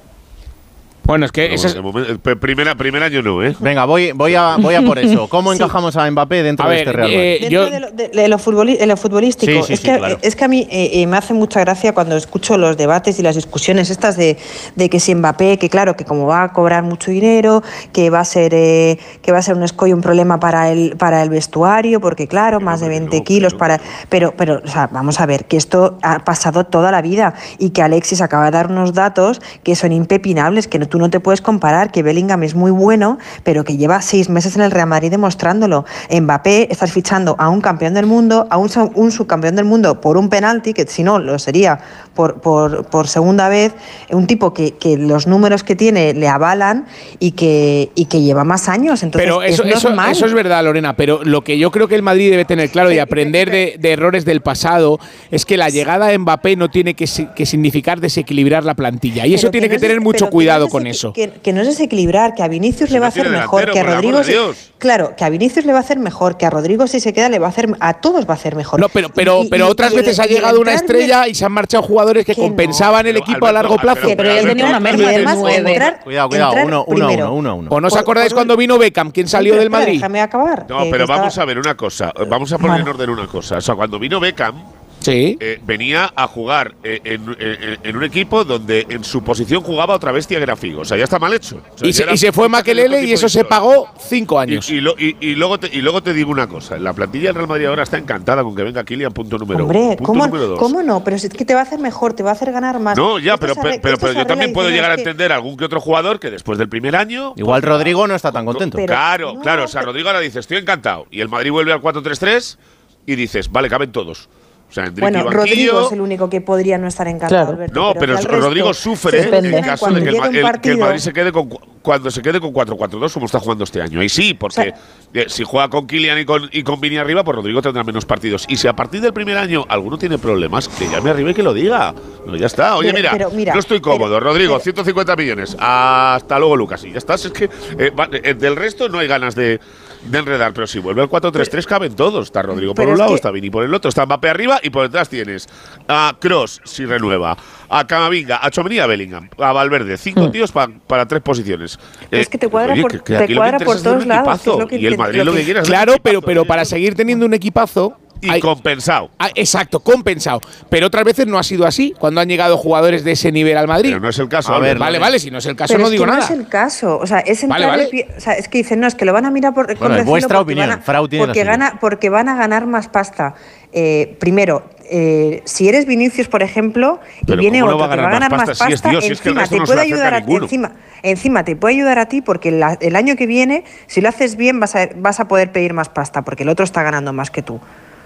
Bueno, 1.11 1.27
es 1.27 1.33
que 1.33 1.49
Bueno, 1.49 2.01
es- 2.03 2.09
el 2.09 2.39
primera, 2.39 2.75
primer 2.77 3.03
año 3.03 3.21
no, 3.21 3.43
¿eh? 3.43 3.55
Venga, 3.59 3.85
voy, 3.85 4.13
voy, 4.13 4.37
a, 4.37 4.57
voy 4.59 4.77
a 4.77 4.83
por 4.83 4.97
eso. 5.01 5.29
¿Cómo 5.29 5.51
Sí. 5.53 5.57
encajamos 5.57 5.97
a 5.97 6.09
Mbappé 6.09 6.45
dentro 6.45 6.67
A 6.67 6.69
de 6.71 6.77
ver, 6.77 6.87
este 6.87 6.93
Real 6.97 7.09
Madrid? 7.09 7.21
eh, 7.21 7.39
Dentro 7.41 7.65
yo- 7.65 7.71
de, 7.71 7.81
lo, 7.81 7.91
de- 7.91 8.09
de 8.09 8.29
lo 8.29 8.39
futboli- 8.39 8.79
de 8.79 8.87
lo 8.87 8.97
futbolístico, 8.97 9.53
Sí, 9.53 9.63
sí, 9.67 9.73
es, 9.73 9.81
sí, 9.81 9.87
que, 9.89 9.99
claro. 9.99 10.19
es 10.23 10.37
que 10.37 10.45
a 10.45 10.49
mí 10.49 10.69
eh, 10.71 10.91
eh, 10.95 11.07
me 11.09 11.17
hace 11.17 11.35
mucha 11.35 11.59
gracia 11.61 11.93
cuando 11.95 12.17
escucho 12.17 12.57
los 12.57 12.77
debates 12.77 13.19
y 13.19 13.23
las 13.23 13.35
discusiones 13.35 13.91
estas 13.91 14.17
de, 14.17 14.39
de 14.77 14.89
que 14.89 15.01
si 15.01 15.13
Mbappé, 15.13 15.59
que 15.59 15.69
claro, 15.69 15.97
que 15.97 16.05
como 16.05 16.27
va 16.29 16.45
a 16.45 16.53
cobrar 16.53 16.85
mucho 16.85 17.11
dinero, 17.11 17.65
que 17.93 18.09
va 18.09 18.21
a 18.21 18.25
ser 18.25 18.53
eh, 18.55 18.97
que 19.21 19.33
va 19.33 19.39
a 19.39 19.43
ser 19.43 19.57
un 19.57 19.65
escollo, 19.65 19.97
un 19.97 20.03
problema 20.03 20.39
para 20.39 20.71
el, 20.71 20.97
para 20.97 21.25
el 21.25 21.29
vestuario, 21.31 22.01
porque 22.01 22.29
claro, 22.29 22.61
más 22.61 22.79
de 22.81 22.89
20 22.89 23.25
kilos 23.25 23.55
para. 23.55 23.81
Pero, 24.09 24.33
pero, 24.37 24.63
o 24.65 24.69
sea, 24.69 24.89
vamos 24.93 25.19
a 25.21 25.27
ver, 25.27 25.47
que 25.47 25.57
esto 25.57 25.99
ha 26.03 26.21
pasado 26.25 26.65
toda 26.67 26.93
la 26.93 27.03
vida 27.03 27.35
y 27.59 27.71
que 27.71 27.83
Alexis 27.83 28.21
acaba 28.21 28.45
de 28.45 28.53
dar 28.53 28.69
unos 28.69 28.95
datos 28.95 29.41
que 29.65 29.75
son 29.75 29.91
impepinables, 29.91 30.69
que 30.69 30.79
no, 30.79 30.87
tú 30.87 31.00
tú 31.00 31.00
no 31.01 31.11
te 31.11 31.21
puedes 31.21 31.41
comparar, 31.41 31.91
que 31.91 32.03
Bellingham 32.03 32.43
es 32.43 32.55
muy 32.55 32.71
bueno, 32.71 33.19
pero 33.43 33.65
que 33.65 33.77
lleva 33.77 34.01
seis 34.03 34.29
meses 34.29 34.57
en 34.57 34.63
el 34.63 34.71
Real 34.71 34.87
Madrid 34.87 35.11
demostrándolo. 35.11 35.85
Mbappé, 36.11 36.69
estás 36.71 36.93
fichando 36.93 37.37
a 37.39 37.49
un 37.49 37.61
campeón 37.61 37.95
del 37.95 38.07
mundo, 38.07 38.47
a 38.51 38.57
un, 38.57 38.71
un 38.95 39.11
subcampeón 39.13 39.57
del 39.57 39.65
mundo 39.65 40.01
por 40.01 40.17
un 40.17 40.29
penalti, 40.29 40.73
que 40.73 40.87
si 40.87 41.03
no 41.03 41.19
lo 41.19 41.39
sería 41.39 41.81
por, 42.15 42.41
por, 42.41 42.87
por 42.87 43.09
segunda 43.09 43.49
vez, 43.49 43.73
un 44.11 44.27
tipo 44.27 44.53
que, 44.53 44.73
que, 44.73 44.97
los 44.97 45.27
números 45.27 45.65
que 45.65 45.77
tiene 45.77 46.13
le 46.15 46.29
avalan 46.29 46.87
y 47.19 47.33
que, 47.33 47.91
y 47.95 48.07
que 48.07 48.21
lleva 48.21 48.45
más 48.45 48.69
años. 48.69 49.03
Entonces, 49.03 49.27
pero 49.27 49.43
eso 49.43 49.65
es, 49.65 49.77
eso, 49.77 49.95
eso, 50.11 50.27
es 50.27 50.35
verdad, 50.35 50.65
Lorena, 50.65 50.97
pero 50.97 51.25
lo 51.25 51.43
que 51.43 51.59
yo 51.59 51.71
creo 51.71 51.89
que 51.89 51.95
el 51.95 52.03
Madrid 52.03 52.31
debe 52.31 52.45
tener 52.45 52.71
claro 52.71 52.93
y 52.93 52.99
aprender 52.99 53.51
de, 53.51 53.77
de 53.79 53.93
errores 53.93 54.25
del 54.25 54.41
pasado 54.41 54.99
es 55.31 55.45
que 55.45 55.57
la 55.57 55.71
llegada 55.71 56.09
de 56.09 56.19
Mbappé 56.19 56.57
no 56.57 56.69
tiene 56.69 56.95
que, 56.95 57.07
que 57.35 57.47
significar 57.47 58.01
desequilibrar 58.01 58.65
la 58.65 58.75
plantilla. 58.75 59.27
Y 59.27 59.35
eso 59.35 59.51
tiene 59.51 59.69
que, 59.69 59.77
no 59.77 59.81
tener 59.81 60.01
mucho 60.01 60.29
cuidado 60.29 60.67
no 60.67 60.71
con 60.81 60.87
eso. 60.87 61.13
Que, 61.13 61.31
que, 61.31 61.53
no 61.53 61.61
es 61.61 61.67
desequilibrar, 61.69 62.35
que 62.35 62.43
a 62.43 62.49
Vinicius 62.49 62.89
Si 62.89 62.95
le 62.95 63.01
va 63.01 63.07
a 63.07 63.09
hacer 63.11 63.29
mejor, 63.29 63.71
que 63.71 63.81
a 63.81 63.83
Rodrigo. 63.85 64.23
Dios. 64.23 64.73
Claro, 64.79 65.15
que 65.17 65.25
a 65.25 65.29
Vinicius 65.31 65.65
le 65.67 65.73
va 65.73 65.79
a 65.79 65.83
hacer 65.83 65.99
mejor, 65.99 66.37
que 66.37 66.47
a 66.47 66.51
Rodrigo 66.51 66.87
si 66.87 67.01
se 67.01 67.13
queda 67.13 67.29
le 67.29 67.39
va 67.39 67.47
a 67.47 67.51
hacer. 67.51 67.69
A 67.81 68.01
todos 68.01 68.27
va 68.27 68.31
a 68.33 68.37
hacer 68.37 68.57
mejor. 68.57 68.81
No, 68.81 68.89
pero, 68.89 69.09
pero, 69.11 69.43
Y- 69.45 69.49
pero 69.49 69.67
y- 69.67 69.71
otras 69.71 69.93
y 69.93 69.97
veces 69.97 70.19
ha 70.19 70.27
llegado 70.27 70.61
una 70.61 70.73
entrar 70.73 70.97
estrella 70.97 71.29
y 71.29 71.35
se 71.35 71.45
han 71.45 71.53
marchado 71.53 71.83
jugadores 71.83 72.25
que, 72.25 72.35
compensaban 72.35 73.07
el 73.07 73.17
equipo 73.17 73.47
a 73.47 73.53
largo 73.53 73.77
plazo. 73.77 74.09
pero 74.17 74.31
él 74.31 74.47
tenía 74.47 74.67
una 74.67 74.81
merma 74.81 75.11
de 75.11 75.25
nueve. 75.25 75.97
Cuidado, 76.03 76.29
cuidado, 76.29 76.49
entrar 76.51 76.67
uno, 76.67 76.85
uno 76.87 77.07
uno, 77.09 77.33
uno 77.35 77.51
a 77.51 77.55
uno. 77.55 77.71
¿O 77.71 77.81
no 77.81 77.89
os 77.89 77.97
acordáis 77.97 78.33
cuando 78.33 78.57
vino 78.57 78.79
Beckham, 78.79 79.11
quién 79.11 79.29
salió 79.29 79.57
del 79.57 79.71
Madrid? 79.71 79.95
Déjame 79.95 80.21
acabar. 80.21 80.67
No, 80.69 80.85
pero 80.91 81.07
vamos 81.07 81.37
a 81.37 81.45
ver 81.45 81.59
una 81.59 81.77
cosa. 81.77 82.13
Vamos 82.29 82.53
a 82.53 82.59
poner 82.59 82.81
en 82.81 82.89
orden 82.89 83.11
una 83.11 83.27
cosa. 83.27 83.59
O 83.59 83.61
sea, 83.61 83.75
cuando 83.75 83.99
vino 83.99 84.19
Beckham, 84.21 84.55
Sí. 85.01 85.37
eh, 85.41 85.61
venía 85.65 86.13
a 86.15 86.27
jugar 86.27 86.75
eh, 86.85 87.01
en, 87.05 87.37
en- 87.41 87.79
en 87.83 87.97
un 87.97 88.05
equipo 88.05 88.45
donde 88.45 88.87
en 88.89 89.03
su 89.03 89.23
posición 89.25 89.63
jugaba 89.63 89.95
otra 89.95 90.13
bestia 90.13 90.39
que 90.39 90.43
era 90.45 90.57
Figo. 90.57 90.83
O 90.83 90.85
sea, 90.85 90.97
ya 90.97 91.05
está 91.05 91.19
mal 91.19 91.33
hecho. 91.33 91.61
O 91.75 91.79
sea, 91.79 91.89
Y 91.89 91.93
se, 91.93 92.05
y 92.13 92.17
se 92.19 92.33
fue 92.33 92.49
tipo 92.49 92.97
y 93.03 93.13
eso 93.13 93.29
se 93.29 93.45
pagó 93.45 93.89
cinco 93.99 94.39
años. 94.39 94.69
Y, 94.71 94.75
y 94.77 94.81
lo- 94.81 94.95
y- 94.99 95.17
y 95.21 95.35
luego 95.35 95.59
te, 95.59 95.69
y 95.75 95.81
luego 95.81 96.03
te 96.03 96.13
digo 96.13 96.31
una 96.31 96.47
cosa. 96.47 96.79
La 96.79 96.93
plantilla 96.93 97.29
del 97.29 97.35
Real 97.37 97.49
Madrid 97.49 97.67
ahora 97.67 97.83
está 97.83 97.99
encantada 97.99 98.43
con 98.43 98.55
que 98.55 98.63
venga 98.63 98.85
Kylian, 98.85 99.13
punto 99.13 99.39
número 99.39 99.65
Hombre, 99.65 99.79
uno. 99.79 99.89
Punto 99.97 100.05
¿cómo, 100.05 100.27
número 100.27 100.47
dos. 100.49 100.59
¿cómo 100.59 100.83
no? 100.83 101.03
Pero 101.03 101.17
es 101.17 101.29
que 101.29 101.45
te 101.45 101.55
va 101.55 101.61
a 101.61 101.63
hacer 101.65 101.79
mejor, 101.79 102.13
te 102.13 102.23
va 102.23 102.31
a 102.31 102.33
hacer 102.35 102.53
ganar 102.53 102.79
más. 102.79 102.97
No, 102.97 103.19
ya, 103.19 103.35
Esto 103.35 103.47
pero, 103.47 103.55
pero, 103.81 103.99
pero, 103.99 104.13
se 104.13 104.19
yo 104.19 104.27
también 104.27 104.53
puedo 104.53 104.69
llegar 104.71 104.91
a 104.91 104.95
entender 104.95 105.33
algún 105.33 105.57
que 105.57 105.65
otro 105.65 105.81
jugador 105.81 106.21
que 106.21 106.31
después 106.31 106.59
del 106.59 106.69
primer 106.69 106.95
año. 106.97 107.33
Igual 107.37 107.63
Rodrigo 107.63 108.07
no 108.07 108.15
está 108.15 108.31
tan 108.33 108.45
contento. 108.45 108.77
Pero- 108.77 108.87
claro, 108.89 109.33
no, 109.35 109.41
claro. 109.41 109.65
O 109.65 109.69
sea, 109.69 109.83
Rodrigo 109.83 110.09
ahora 110.09 110.21
dice, 110.21 110.41
estoy 110.41 110.59
encantado. 110.59 111.07
Y 111.11 111.21
el 111.21 111.29
Madrid 111.29 111.51
vuelve 111.51 111.73
al 111.73 111.81
4-3-3 111.81 112.59
y 113.07 113.15
dices, 113.17 113.51
vale, 113.51 113.69
caben 113.69 113.93
todos. 113.93 114.29
O 114.71 114.73
sea, 114.73 114.85
Enrique 114.85 115.01
Bueno, 115.01 115.19
banquillo. 115.25 115.37
Rodrigo 115.41 115.87
es 115.87 115.93
el 115.93 116.01
único 116.01 116.31
que 116.31 116.41
podría 116.41 116.79
no 116.79 116.87
estar 116.87 117.09
encantado, 117.09 117.43
Claro. 117.47 117.51
Alberto, 117.57 117.81
No, 117.81 117.93
pero 117.99 118.15
resto 118.15 118.29
Rodrigo 118.41 118.73
sufre 118.73 119.11
se 119.11 119.19
en 119.25 119.31
depende. 119.31 119.61
caso 119.63 119.81
Cuando 119.81 119.99
de 119.99 120.05
que 120.05 120.11
el, 120.11 120.37
el- 120.37 120.61
que 120.61 120.71
el 120.71 120.79
Madrid 120.79 120.99
se 121.01 121.13
quede 121.13 121.33
con 121.33 121.49
cu- 121.49 121.61
cuando 121.83 122.11
se 122.11 122.23
quede 122.23 122.41
con 122.41 122.53
4-4-2 122.53 123.13
como 123.13 123.27
está 123.27 123.41
jugando 123.41 123.65
este 123.65 123.81
año. 123.83 124.01
Ahí 124.01 124.09
sí, 124.09 124.35
porque 124.35 124.73
eh, 125.15 125.25
si 125.29 125.43
juega 125.45 125.69
con 125.69 125.87
Kylian 125.89 126.19
y 126.21 126.25
con, 126.25 126.49
y 126.53 126.63
con 126.63 126.79
Vini 126.81 126.99
arriba, 126.99 127.25
pues 127.25 127.35
Rodrigo 127.37 127.61
tendrá 127.63 127.83
menos 127.83 128.05
partidos. 128.05 128.45
Y 128.49 128.57
si 128.59 128.69
a 128.69 128.75
partir 128.75 129.01
del 129.01 129.13
primer 129.13 129.37
año 129.39 129.65
alguno 129.69 129.99
tiene 129.99 130.19
problemas, 130.19 130.69
que 130.69 130.87
llame 130.89 131.11
arriba 131.11 131.31
y 131.31 131.35
que 131.35 131.43
lo 131.43 131.53
diga. 131.55 131.93
No, 132.27 132.37
ya 132.37 132.47
está. 132.47 132.77
Oye, 132.77 132.91
Pero- 132.93 132.99
mira, 132.99 133.11
pero 133.13 133.31
mira, 133.31 133.55
no 133.55 133.59
estoy 133.61 133.81
cómodo. 133.81 134.17
pero- 134.19 134.21
Rodrigo, 134.21 134.53
pero- 134.55 134.63
150 134.63 135.17
millones. 135.17 135.57
Hasta 135.59 136.39
luego, 136.39 136.57
Lucas. 136.57 136.85
Y 136.85 136.93
ya 136.93 136.99
estás. 136.99 137.25
Es 137.25 137.33
que 137.33 137.49
eh, 137.79 137.91
va- 137.91 138.09
eh, 138.13 138.35
del 138.35 138.55
resto 138.57 138.89
no 138.89 138.99
hay 138.99 139.09
ganas 139.09 139.35
de, 139.35 139.59
de 140.05 140.19
enredar. 140.19 140.53
Pero 140.53 140.67
si 140.67 140.79
vuelve 140.79 141.03
al 141.03 141.09
4-3-3, 141.09 141.67
caben 141.67 141.95
todos. 141.95 142.27
Está 142.27 142.43
Rodrigo 142.43 142.75
por 142.75 142.89
un 142.89 142.99
lado, 142.99 143.11
que- 143.11 143.17
está 143.17 143.31
Vini 143.31 143.51
por 143.51 143.65
el 143.65 143.73
otro, 143.75 143.89
está 143.89 144.07
Mbappé 144.07 144.29
arriba 144.31 144.59
y 144.63 144.71
por 144.71 144.83
detrás 144.85 145.09
tienes 145.09 145.47
a 145.89 146.17
Cross, 146.21 146.61
si 146.65 146.87
renueva, 146.87 147.37
a 147.69 147.87
Camavinga, 147.87 148.39
a 148.43 148.51
Chomení 148.51 148.77
y 148.77 148.79
a 148.81 148.87
Bellingham, 148.87 149.29
a 149.39 149.53
Valverde. 149.53 149.97
Cinco 149.97 150.31
tíos 150.31 150.53
pa- 150.53 150.71
para 150.87 151.07
tres 151.07 151.23
posiciones. 151.23 151.79
Es 152.11 152.29
que 152.29 152.39
te 152.39 152.49
cuadra 152.49 152.73
oye, 152.73 152.83
por- 152.83 152.91
que- 152.93 152.99
que 153.19 153.27
te 153.27 153.35
cuadra 153.37 153.59
por 153.59 153.81
todos 153.83 154.07
lados, 154.07 154.25
que 154.27 154.35
es 154.35 154.41
equipazo. 154.41 154.61
lo 154.61 154.67
que 154.69 154.77
y 154.77 154.87
el 154.87 154.97
Madrid 154.97 155.23
lo 155.23 155.33
que 155.35 155.55
un 155.59 155.63
Claro, 155.65 155.95
pero, 156.03 156.23
pero 156.23 156.45
para 156.45 156.65
seguir 156.65 156.95
teniendo 156.95 157.27
un 157.27 157.35
equipazo. 157.35 157.97
Y 158.23 158.31
hay- 158.31 158.41
compensado. 158.41 159.11
Ah, 159.19 159.31
exacto, 159.35 159.81
compensado. 159.81 160.41
Pero 160.69 160.87
otras 160.89 161.05
veces 161.05 161.27
no 161.27 161.39
ha 161.39 161.43
sido 161.43 161.67
así 161.67 161.95
cuando 161.99 162.21
han 162.21 162.29
llegado 162.29 162.57
jugadores 162.59 163.03
de 163.05 163.13
ese 163.13 163.33
nivel 163.33 163.57
al 163.57 163.67
Madrid. 163.69 163.91
Pero 163.91 164.01
no 164.01 164.09
es 164.11 164.19
el 164.19 164.29
caso. 164.29 164.53
A 164.53 164.59
ver. 164.59 164.79
Vale, 164.79 164.99
vale, 164.99 165.19
si 165.19 165.31
no 165.31 165.39
es 165.39 165.47
el 165.47 165.57
caso 165.57 165.73
Pero 165.75 165.81
no 165.81 165.87
es 165.87 165.93
digo 165.93 166.05
que 166.05 166.11
nada. 166.11 166.21
No 166.21 166.25
es 166.35 166.39
el 166.41 166.49
caso. 166.49 166.99
O 166.99 167.07
sea, 167.07 167.21
es 167.21 167.47
Vale, 167.49 167.65
entrar 167.65 167.71
vale. 167.71 167.83
el 167.85 167.91
pie- 167.91 168.17
o 168.17 168.21
sea, 168.21 168.33
es 168.35 168.49
que 168.49 168.59
dicen, 168.59 168.81
no, 168.81 168.87
es 168.87 168.95
que 168.95 169.05
lo 169.05 169.13
van 169.13 169.27
a 169.27 169.31
mirar 169.31 169.55
por 169.55 169.67
con 169.69 169.79
Bueno, 169.79 169.97
es 169.97 170.05
vuestra 170.05 170.39
porque 170.39 170.53
opinión. 170.53 170.69
van 170.69 170.79
a- 170.79 170.83
Frau 170.83 171.09
tiene 171.09 171.27
la 171.27 171.33
porque, 171.33 171.45
gana, 171.45 171.79
porque 171.81 172.09
van 172.11 172.29
a 172.29 172.37
ganar 172.37 172.67
más 172.67 172.89
pasta. 172.89 173.35
Eh, 173.73 174.17
primero, 174.19 174.69
eh, 174.93 175.43
si 175.45 175.69
eres 175.69 175.87
Vinicius, 175.87 176.27
por 176.29 176.43
ejemplo, 176.43 176.99
y 177.27 177.37
viene 177.37 177.61
¿cómo 177.61 177.71
no 177.71 177.77
otro 177.77 177.89
va 177.89 177.97
va 177.97 178.09
a 178.09 178.11
ganar 178.11 178.31
más 178.33 178.49
más 178.49 178.59
pasta? 178.59 178.91
Dios, 178.91 179.05
si 179.05 179.13
es 179.13 179.21
que 179.21 179.29
encima 179.29 179.47
te 179.47 179.59
no 179.59 179.65
puede 179.65 179.81
ayudar 179.83 180.13
a 180.13 180.17
a, 180.17 180.21
ninguno. 180.21 180.45
encima, 180.45 180.73
encima 181.05 181.45
te 181.45 181.55
puede 181.55 181.77
ayudar 181.77 181.99
a 182.01 182.07
ti 182.07 182.21
porque 182.21 182.51
la- 182.51 182.77
el 182.81 182.97
año 182.97 183.15
que 183.17 183.27
viene, 183.27 183.63
si 183.87 184.01
lo 184.01 184.09
haces 184.09 184.35
bien, 184.37 184.59
vas 184.59 184.75
a, 184.75 184.89
vas 184.97 185.21
a 185.21 185.29
poder 185.29 185.53
pedir 185.53 185.73
más 185.73 185.89
pasta 185.89 186.23
porque 186.23 186.43
el 186.43 186.49
otro 186.49 186.65
está 186.65 186.83
ganando 186.83 187.13
más 187.13 187.31
que 187.31 187.43
tú. 187.43 187.61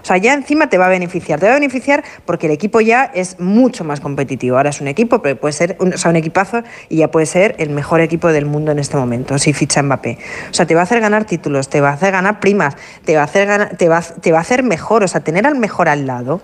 O 0.05 0.07
sea, 0.07 0.17
ya 0.17 0.35
encima 0.35 0.69
te 0.69 0.77
va 0.77 0.85
a 0.85 0.89
beneficiar. 0.89 1.39
Te 1.39 1.47
va 1.47 1.53
a 1.53 1.55
beneficiar 1.55 2.03
porque 2.25 2.45
el 2.45 2.51
equipo 2.51 2.79
ya 2.79 3.05
es 3.05 3.39
mucho 3.39 3.83
más 3.83 4.01
competitivo. 4.01 4.55
Ahora 4.55 4.69
es 4.69 4.79
un 4.79 4.87
equipo, 4.87 5.23
pero 5.23 5.35
puede 5.35 5.53
ser 5.53 5.77
un, 5.79 5.95
o 5.95 5.97
sea, 5.97 6.11
un 6.11 6.15
equipazo 6.15 6.61
y 6.89 6.97
ya 6.97 7.09
puede 7.09 7.25
ser 7.25 7.55
el 7.57 7.71
mejor 7.71 8.01
equipo 8.01 8.31
del 8.31 8.45
mundo 8.45 8.71
en 8.71 8.77
este 8.77 8.97
momento, 8.97 9.39
si 9.39 9.51
ficha 9.51 9.81
Mbappé. 9.81 10.19
O 10.51 10.53
sea, 10.53 10.67
te 10.67 10.75
va 10.75 10.81
a 10.81 10.83
hacer 10.83 10.99
ganar 10.99 11.25
títulos, 11.25 11.69
te 11.69 11.81
va 11.81 11.89
a 11.89 11.93
hacer 11.93 12.11
ganar 12.11 12.39
primas, 12.39 12.75
te 13.03 13.15
va 13.15 13.21
a 13.21 13.25
hacer, 13.25 13.47
ganar, 13.47 13.77
te 13.77 13.89
va, 13.89 13.99
te 14.01 14.31
va 14.31 14.37
a 14.37 14.41
hacer 14.41 14.61
mejor. 14.61 15.03
O 15.03 15.07
sea, 15.07 15.21
tener 15.21 15.47
al 15.47 15.55
mejor 15.55 15.89
al 15.89 16.05
lado. 16.05 16.39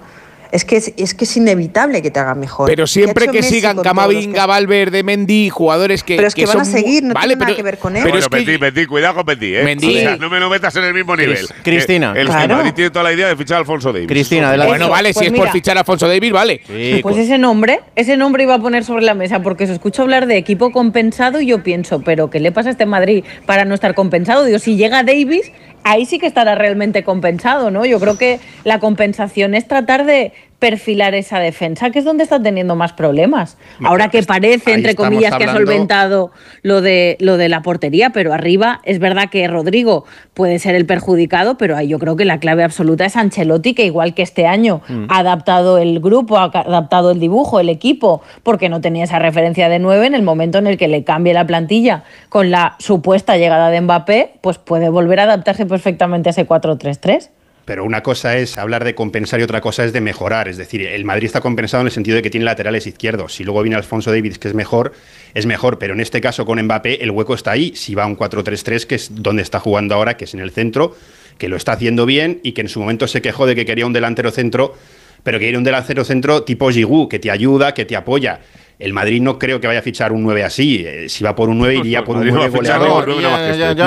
Es 0.52 0.66
que 0.66 0.76
es, 0.78 0.94
es 0.98 1.14
que 1.14 1.24
es 1.24 1.38
inevitable 1.38 2.02
que 2.02 2.12
te 2.12 2.20
haga 2.20 2.36
mejor. 2.36 2.68
Pero 2.68 2.82
¿Qué 2.82 2.84
ha 2.84 2.88
siempre 2.88 3.28
que 3.28 3.40
Messi 3.42 3.56
sigan 3.56 3.78
Camavinga, 3.82 4.46
Valverde, 4.46 5.02
Mendy, 5.04 5.50
jugadores 5.50 6.04
que. 6.04 6.16
Pero 6.18 6.28
es 6.28 6.36
que 6.36 6.46
van 6.46 6.60
a 6.62 6.66
son 6.66 6.74
seguir, 6.74 7.04
no 7.04 7.14
vale, 7.14 7.30
tiene 7.36 7.40
nada 7.46 7.56
que 7.56 7.64
ver 7.64 7.78
con 7.78 7.96
él. 7.96 8.04
Pero 8.04 8.14
Bueno, 8.14 8.26
es 8.26 8.30
que 8.30 8.36
Mendy, 8.36 8.58
Mendy, 8.58 8.86
cuidado 8.86 9.16
con 9.16 9.26
Mendy, 9.26 9.56
¿eh? 9.56 9.64
Mendy. 9.64 9.98
O 9.98 10.00
sea, 10.02 10.18
no 10.18 10.30
me 10.30 10.40
lo 10.40 10.50
metas 10.50 10.76
en 10.76 10.84
el 10.84 10.94
mismo 10.94 11.16
nivel. 11.16 11.48
Cristina. 11.64 12.14
Eh, 12.16 12.22
El, 12.22 12.28
Claro. 12.28 12.56
Madrid 12.58 12.74
tiene 12.74 12.90
toda 12.92 13.04
la 13.04 13.14
idea 13.14 13.28
de 13.30 13.36
fichar 13.38 13.56
a 13.58 13.60
Alfonso 13.60 13.94
Davis. 13.94 14.08
Cristina, 14.08 14.50
adelante. 14.50 14.70
Bueno, 14.72 14.90
vale, 14.90 15.14
Pues 15.14 15.18
si 15.20 15.26
es 15.26 15.32
por 15.32 15.40
mira. 15.42 15.52
fichar 15.54 15.78
a 15.78 15.80
Alfonso 15.82 16.08
Davis, 16.08 16.32
vale. 16.32 16.62
Sí, 16.68 17.00
Pues 17.02 17.18
ese 17.18 17.38
nombre, 17.38 17.80
ese 17.96 18.18
nombre 18.18 18.44
iba 18.44 18.56
a 18.56 18.60
poner 18.60 18.84
sobre 18.84 19.04
la 19.06 19.14
mesa 19.14 19.42
porque 19.42 19.64
os 19.66 19.70
escucho 19.70 20.02
hablar 20.02 20.28
de 20.28 20.38
equipo 20.38 20.72
compensado 20.72 21.40
y 21.42 21.48
yo 21.48 21.64
pienso, 21.64 22.02
pero 22.02 22.30
¿qué 22.30 22.40
le 22.40 22.52
pasa 22.52 22.70
a 22.70 22.72
este 22.74 22.86
Madrid 22.86 23.24
para 23.46 23.64
no 23.66 23.74
estar 23.74 23.94
compensado? 23.96 24.44
Digo, 24.44 24.60
si 24.60 24.76
llega 24.76 25.04
Davis, 25.04 25.52
ahí 25.84 26.06
sí 26.06 26.20
que 26.20 26.28
estará 26.28 26.56
realmente 26.56 27.04
compensado, 27.04 27.72
¿no? 27.72 27.86
Yo 27.86 28.00
creo 28.00 28.18
que 28.18 28.40
la 28.64 28.80
compensación 28.80 29.56
es 29.56 29.68
tratar 29.68 30.06
de 30.06 30.34
perfilar 30.62 31.16
esa 31.16 31.40
defensa, 31.40 31.90
que 31.90 31.98
es 31.98 32.06
donde 32.06 32.24
está 32.24 32.40
teniendo 32.40 32.76
más 32.76 32.94
problemas. 32.94 33.58
Ahora 33.84 34.10
que 34.10 34.22
parece, 34.22 34.74
entre 34.74 34.94
comillas, 34.94 35.36
que 35.36 35.46
ha 35.46 35.54
solventado 35.54 36.30
lo 36.62 36.82
de, 36.82 37.18
lo 37.20 37.38
de 37.38 37.50
la 37.50 37.64
portería, 37.64 38.12
pero 38.12 38.32
arriba 38.32 38.80
es 38.84 39.00
verdad 39.00 39.32
que 39.32 39.48
Rodrigo 39.48 40.06
puede 40.36 40.60
ser 40.60 40.76
el 40.76 40.86
perjudicado, 40.86 41.58
pero 41.58 41.76
ahí 41.76 41.88
yo 41.88 41.98
creo 41.98 42.16
que 42.16 42.26
la 42.26 42.40
clave 42.40 42.64
absoluta 42.64 43.06
es 43.06 43.16
Ancelotti, 43.16 43.74
que 43.74 43.86
igual 43.86 44.14
que 44.14 44.22
este 44.22 44.46
año 44.46 44.82
ha 45.10 45.18
adaptado 45.18 45.80
el 45.80 46.00
grupo, 46.00 46.38
ha 46.38 46.44
adaptado 46.44 47.10
el 47.10 47.20
dibujo, 47.20 47.60
el 47.60 47.70
equipo, 47.70 48.22
porque 48.44 48.70
no 48.70 48.82
tenía 48.82 49.06
esa 49.06 49.18
referencia 49.18 49.68
de 49.68 49.80
nueve, 49.80 50.06
en 50.06 50.14
el 50.14 50.22
momento 50.22 50.60
en 50.60 50.68
el 50.68 50.78
que 50.78 50.88
le 50.88 51.04
cambie 51.04 51.34
la 51.34 51.48
plantilla 51.48 52.04
con 52.30 52.52
la 52.52 52.76
supuesta 52.78 53.36
llegada 53.36 53.72
de 53.72 53.82
Mbappé, 53.82 54.34
pues 54.42 54.60
puede 54.60 54.90
volver 54.90 55.22
a 55.22 55.24
adaptarse 55.24 55.66
perfectamente 55.66 56.30
a 56.30 56.32
ese 56.32 56.48
4-3-3. 56.48 57.30
Pero 57.66 57.86
una 57.86 58.02
cosa 58.02 58.38
es 58.38 58.58
hablar 58.58 58.84
de 58.84 58.96
compensar 58.96 59.40
y 59.40 59.44
otra 59.44 59.62
cosa 59.62 59.86
es 59.86 59.94
de 59.94 60.02
mejorar. 60.02 60.48
Es 60.48 60.58
decir, 60.58 60.82
el 60.82 61.06
Madrid 61.06 61.26
está 61.26 61.42
compensado 61.42 61.82
en 61.82 61.88
el 61.88 61.94
sentido 61.94 62.16
de 62.16 62.22
que 62.22 62.30
tiene 62.30 62.46
laterales 62.46 62.88
izquierdos. 62.88 63.36
Si 63.36 63.44
luego 63.44 63.62
viene 63.62 63.76
Alfonso 63.76 64.12
Davies, 64.12 64.40
que 64.40 64.48
es 64.48 64.54
mejor, 64.54 64.94
es 65.34 65.46
mejor. 65.46 65.78
Pero 65.78 65.94
en 65.94 66.00
este 66.00 66.22
caso 66.22 66.46
con 66.46 66.62
Mbappé, 66.62 67.04
el 67.04 67.12
hueco 67.12 67.36
está 67.36 67.52
ahí. 67.52 67.74
Si 67.76 67.94
va 67.94 68.06
un 68.06 68.18
4-3-3, 68.18 68.86
que 68.86 68.96
es 68.96 69.12
donde 69.14 69.44
está 69.44 69.60
jugando 69.60 69.96
ahora, 69.96 70.18
que 70.18 70.26
es 70.26 70.34
en 70.34 70.40
el 70.40 70.52
centro, 70.52 70.96
que 71.38 71.50
lo 71.50 71.56
está 71.56 71.74
haciendo 71.74 72.06
bien 72.06 72.40
y 72.44 72.54
que 72.54 72.62
en 72.62 72.70
su 72.70 72.80
momento 72.80 73.08
se 73.08 73.22
quejó 73.22 73.46
de 73.46 73.56
que 73.56 73.66
quería 73.66 73.86
un 73.86 73.94
delantero 73.94 74.32
centro, 74.32 74.76
pero 75.24 75.38
que 75.38 75.46
quería 75.46 75.60
un 75.60 75.64
delantero 75.64 76.04
centro 76.04 76.44
tipo 76.44 76.72
Giroud, 76.72 77.08
que 77.10 77.20
te 77.20 77.30
ayuda, 77.30 77.74
que 77.74 77.86
te 77.86 77.96
apoya. 77.96 78.42
El 78.82 78.94
Madrid 78.94 79.22
no 79.22 79.38
creo 79.38 79.62
que 79.62 79.68
vaya 79.68 79.80
a 79.80 79.84
fichar 79.84 80.12
un 80.12 80.24
9 80.24 80.44
así. 80.44 80.84
Eh, 80.86 81.08
Si 81.08 81.24
va 81.24 81.36
por 81.36 81.50
un 81.50 81.60
9, 81.60 81.76
iría 81.76 82.04
por 82.04 82.16
un 82.18 82.22
Madrid 82.26 82.32
va 82.34 82.46
a 82.46 82.48
9 82.50 82.60
fichar 82.60 82.80
goleador. 82.80 83.08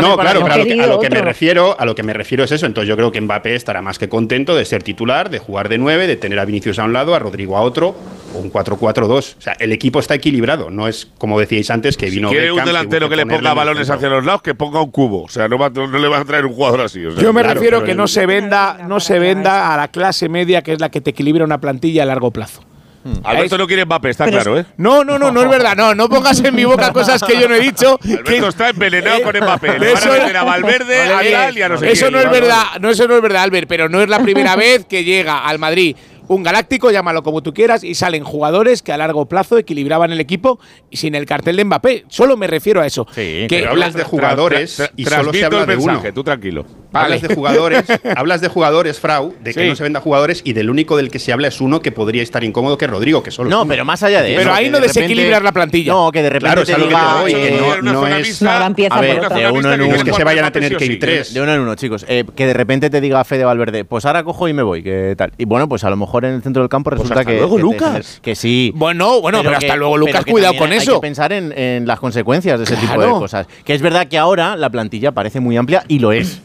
No, 0.01 0.17
claro, 0.17 0.41
pero 0.43 0.55
a 0.55 0.57
lo, 0.59 0.65
que, 0.65 0.81
a 0.81 0.87
lo 0.87 1.01
que 1.01 1.11
me 1.11 1.21
refiero, 1.21 1.77
a 1.79 1.85
lo 1.85 1.95
que 1.95 2.03
me 2.03 2.13
refiero 2.13 2.45
es 2.45 2.53
eso. 2.53 2.67
Entonces 2.67 2.89
yo 2.89 2.97
creo 2.97 3.11
que 3.11 3.21
Mbappé 3.21 3.55
estará 3.55 3.83
más 3.83 3.99
que 3.99 4.09
contento 4.09 4.55
de 4.55 4.65
ser 4.65 4.83
titular, 4.83 5.31
de 5.31 5.39
jugar 5.41 5.69
de 5.69 5.79
9, 5.79 6.07
de 6.07 6.17
tener 6.17 6.39
a 6.39 6.45
Vinicius 6.45 6.79
a 6.79 6.85
un 6.85 6.93
lado, 6.93 7.15
a 7.15 7.19
Rodrigo 7.19 7.57
a 7.57 7.63
otro, 7.63 7.95
o 8.35 8.39
un 8.39 8.53
4-4-2. 8.53 9.35
O 9.39 9.41
sea, 9.41 9.55
el 9.59 9.73
equipo 9.73 9.99
está 9.99 10.15
equilibrado, 10.15 10.71
no 10.71 10.87
es 10.89 11.09
como 11.19 11.39
decíais 11.41 11.71
antes 11.71 11.97
que 11.97 12.09
Si 12.09 12.17
vino 12.17 12.29
quiere 12.31 12.53
un 12.53 12.65
delantero 12.65 13.09
que 13.09 13.17
le 13.17 13.27
ponga 13.27 13.53
balones 13.55 13.91
hacia 13.91 14.09
los 14.09 14.25
lados, 14.25 14.43
que 14.43 14.55
ponga 14.55 14.81
un 14.81 14.91
cubo. 14.91 15.25
O 15.25 15.29
sea, 15.29 15.49
no, 15.49 15.59
va- 15.59 15.71
no 15.71 15.87
le 15.87 16.09
van 16.09 16.23
a 16.23 16.25
traer 16.25 16.47
un 16.47 16.53
jugador 16.55 16.83
así. 16.83 17.05
o 17.05 17.11
sea. 17.13 17.23
Yo 17.23 17.33
me 17.33 17.41
Claro, 17.43 17.55
refiero 17.55 17.85
que 17.85 17.95
no 17.95 18.07
se 18.07 18.27
venda, 18.27 18.79
no 18.89 19.01
se 19.01 19.19
venda 19.19 19.75
a 19.75 19.77
la 19.77 19.89
clase 19.89 20.29
media, 20.29 20.63
que 20.63 20.73
es 20.73 20.81
la 20.81 20.89
que 20.91 21.01
te 21.01 21.11
equilibra 21.11 21.45
una 21.45 21.61
plantilla 21.61 22.05
a 22.05 22.07
largo 22.07 22.31
plazo. 22.31 22.63
Alberto 23.23 23.59
no 23.59 23.67
quiere 23.67 23.85
Mbappé, 23.85 24.11
está 24.11 24.25
Pero 24.25 24.37
claro, 24.39 24.59
¿eh? 24.61 24.67
No, 24.77 25.05
no, 25.05 25.19
no, 25.19 25.31
no 25.31 25.43
es 25.43 25.49
verdad. 25.49 25.77
No, 25.77 25.95
no 25.95 26.09
pongas 26.09 26.41
en 26.43 26.55
mi 26.55 26.65
boca 26.65 26.93
cosas 26.93 27.23
que 27.23 27.39
yo 27.41 27.49
no 27.49 27.55
he 27.55 27.61
dicho. 27.61 27.99
Alberto 28.05 28.25
que- 28.25 28.49
está 28.49 28.71
envenenado 28.71 29.23
con 29.23 29.37
Mbappé. 29.37 29.79
Le 29.79 29.93
van 29.93 29.97
Eso 29.99 30.13
a 30.13 30.17
es- 30.17 30.23
meter 30.23 30.37
a 30.37 30.45
Valverde, 30.45 31.01
a 31.01 31.51
y 31.51 31.63
a 31.63 31.69
no 31.69 31.79
sé 31.79 31.93
eso 31.93 32.07
quién. 32.09 32.13
no 32.13 32.21
es 32.21 32.31
verdad, 32.31 32.63
no, 32.81 32.91
eso 32.91 33.07
no 33.07 33.17
es 33.17 33.23
verdad, 33.23 33.43
Albert, 33.43 33.69
pero 33.69 33.89
no 33.89 34.01
es 34.01 34.09
la 34.09 34.19
primera 34.21 34.57
vez 34.57 34.85
que 34.87 35.05
llega 35.05 35.39
al 35.47 35.59
Madrid 35.59 35.97
un 36.27 36.43
galáctico, 36.43 36.91
llámalo 36.91 37.23
como 37.23 37.43
tú 37.43 37.53
quieras, 37.53 37.85
y 37.85 37.95
salen 37.95 38.25
jugadores 38.25 38.81
que 38.81 38.93
a 38.93 38.97
largo 38.97 39.27
plazo 39.27 39.59
equilibraban 39.59 40.11
el 40.11 40.21
equipo 40.21 40.59
y 40.89 40.97
sin 40.97 41.15
el 41.15 41.27
cartel 41.27 41.57
de 41.57 41.67
Mbappé. 41.67 42.05
Solo 42.09 42.39
me 42.39 42.47
refiero 42.47 42.81
a 42.81 42.87
eso. 42.87 43.05
que 43.05 43.47
pero 43.51 43.71
hablas 43.73 43.93
de 43.93 44.05
jugadores 44.05 44.83
y 44.97 45.05
solo 45.05 45.33
se 45.35 45.45
habla 45.45 45.67
de 45.67 45.77
uno. 45.77 46.03
Tú 46.15 46.25
tranquilo. 46.25 46.65
Hablas 46.95 47.23
de 47.23 47.35
jugadores, 47.35 47.85
hablas 48.17 48.41
de 48.41 48.49
jugadores, 48.49 49.01
Frau, 49.01 49.35
de 49.43 49.53
que 49.53 49.67
no 49.67 49.77
se 49.77 49.83
venda 49.83 50.01
jugadores 50.01 50.41
y 50.45 50.53
del 50.53 50.71
único 50.71 50.97
del 50.97 51.11
que 51.11 51.19
se 51.19 51.33
habla 51.33 51.49
es 51.49 51.61
uno 51.61 51.81
que 51.81 51.93
podría 51.93 52.23
estar 52.23 52.45
incómodo, 52.45 52.79
que 52.79 52.85
es 52.85 52.91
Rodrigo, 52.91 53.23
que 53.23 53.31
solo. 53.31 53.51
No, 53.51 53.67
pero 53.67 53.85
más 53.85 54.03
allá 54.03 54.23
de 54.23 54.33
eso. 54.33 54.41
Pero 54.43 54.55
ahí 54.55 54.71
no 54.71 54.81
desequilibrar 54.81 55.43
la 55.43 55.53
plantilla. 55.53 55.93
No, 55.93 56.11
que 56.13 56.23
de 56.23 56.31
repente 56.31 56.65
claro, 56.65 56.65
te 56.65 56.75
diga, 56.75 57.25
que 57.27 57.81
no, 57.83 57.93
no 57.93 58.07
es 58.07 58.43
una 58.43 58.57
gran 58.57 58.75
pieza 58.75 58.95
a 58.95 59.01
ver, 59.01 59.21
por 59.21 59.35
de 59.35 59.51
uno 59.51 59.73
en 59.73 59.83
uno. 59.83 59.95
es 59.95 60.05
que 60.05 60.13
se 60.13 60.25
vayan 60.25 60.45
a 60.45 60.51
tener 60.51 60.77
que 60.77 60.87
ir 60.87 60.99
tres. 60.99 61.35
De 61.35 61.41
uno 61.41 61.55
en 61.55 61.61
uno, 61.61 61.75
chicos. 61.75 62.05
Eh, 62.09 62.25
que 62.35 62.47
de 62.47 62.55
repente 62.55 62.91
te 62.91 63.01
diga 63.01 63.25
Fede 63.25 63.45
Valverde, 63.45 63.85
pues 63.85 64.05
ahora 64.05 64.25
cojo 64.25 64.49
y 64.49 64.53
me 64.53 64.63
voy, 64.63 64.83
que 64.83 65.15
tal. 65.17 65.33
Y 65.39 65.45
bueno, 65.45 65.69
pues 65.69 65.85
a 65.85 65.91
lo 65.91 65.97
mejor 65.97 66.25
en 66.25 66.35
el 66.35 66.43
centro 66.43 66.63
del 66.63 66.69
campo 66.69 66.91
resulta 66.91 67.25
que. 67.25 67.37
luego, 67.37 67.57
que, 67.57 67.63
Lucas. 67.63 68.21
que 68.23 68.35
sí. 68.35 68.73
Bueno, 68.75 69.21
bueno, 69.21 69.43
pero, 69.43 69.57
hasta 69.57 69.77
luego, 69.77 69.97
Lucas, 69.97 70.25
cuidado 70.25 70.57
con 70.57 70.73
eso. 70.73 70.93
Hay 70.93 70.97
que 70.99 71.03
pensar 71.03 71.33
en, 71.33 71.57
en 71.57 71.87
las 71.87 71.99
consecuencias 71.99 72.59
de 72.59 72.65
ese 72.65 72.77
tipo 72.77 73.01
de 73.01 73.09
cosas. 73.09 73.47
Que 73.65 73.75
es 73.75 73.83
verdad 73.83 74.07
que 74.09 74.19
ahora 74.19 74.57
la 74.57 74.71
plantilla 74.71 75.13
parece 75.13 75.41
muy 75.41 75.57
amplia 75.57 75.85
y 75.89 75.99
lo 75.99 76.13
es 76.13 76.41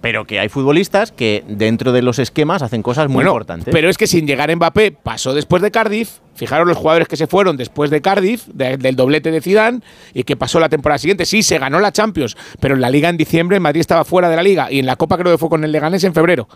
pero 0.00 0.24
que 0.24 0.38
hay 0.40 0.48
futbolistas 0.48 1.12
que 1.12 1.44
dentro 1.48 1.92
de 1.92 2.02
los 2.02 2.18
esquemas 2.18 2.62
hacen 2.62 2.82
cosas 2.82 3.08
muy 3.08 3.16
bueno, 3.16 3.30
importantes. 3.30 3.72
Pero 3.72 3.88
es 3.88 3.98
que 3.98 4.06
sin 4.06 4.26
llegar 4.26 4.54
Mbappé 4.54 4.92
pasó 4.92 5.34
después 5.34 5.62
de 5.62 5.70
Cardiff. 5.70 6.18
Fijaros 6.34 6.68
los 6.68 6.76
jugadores 6.76 7.08
que 7.08 7.16
se 7.16 7.26
fueron 7.26 7.56
después 7.56 7.90
de 7.90 8.00
Cardiff, 8.00 8.46
del 8.46 8.94
doblete 8.94 9.32
de 9.32 9.40
Zidane, 9.40 9.80
y 10.14 10.22
que 10.22 10.36
pasó 10.36 10.60
la 10.60 10.68
temporada 10.68 10.98
siguiente. 10.98 11.26
Sí, 11.26 11.42
se 11.42 11.58
ganó 11.58 11.80
la 11.80 11.90
Champions, 11.90 12.36
pero 12.60 12.76
en 12.76 12.80
la 12.80 12.90
Liga 12.90 13.08
en 13.08 13.16
diciembre 13.16 13.58
Madrid 13.58 13.80
estaba 13.80 14.04
fuera 14.04 14.28
de 14.28 14.36
la 14.36 14.42
Liga 14.44 14.70
y 14.70 14.78
en 14.78 14.86
la 14.86 14.94
Copa 14.94 15.18
creo 15.18 15.32
que 15.32 15.38
fue 15.38 15.48
con 15.48 15.64
el 15.64 15.72
Leganés 15.72 16.04
en 16.04 16.14
febrero. 16.14 16.48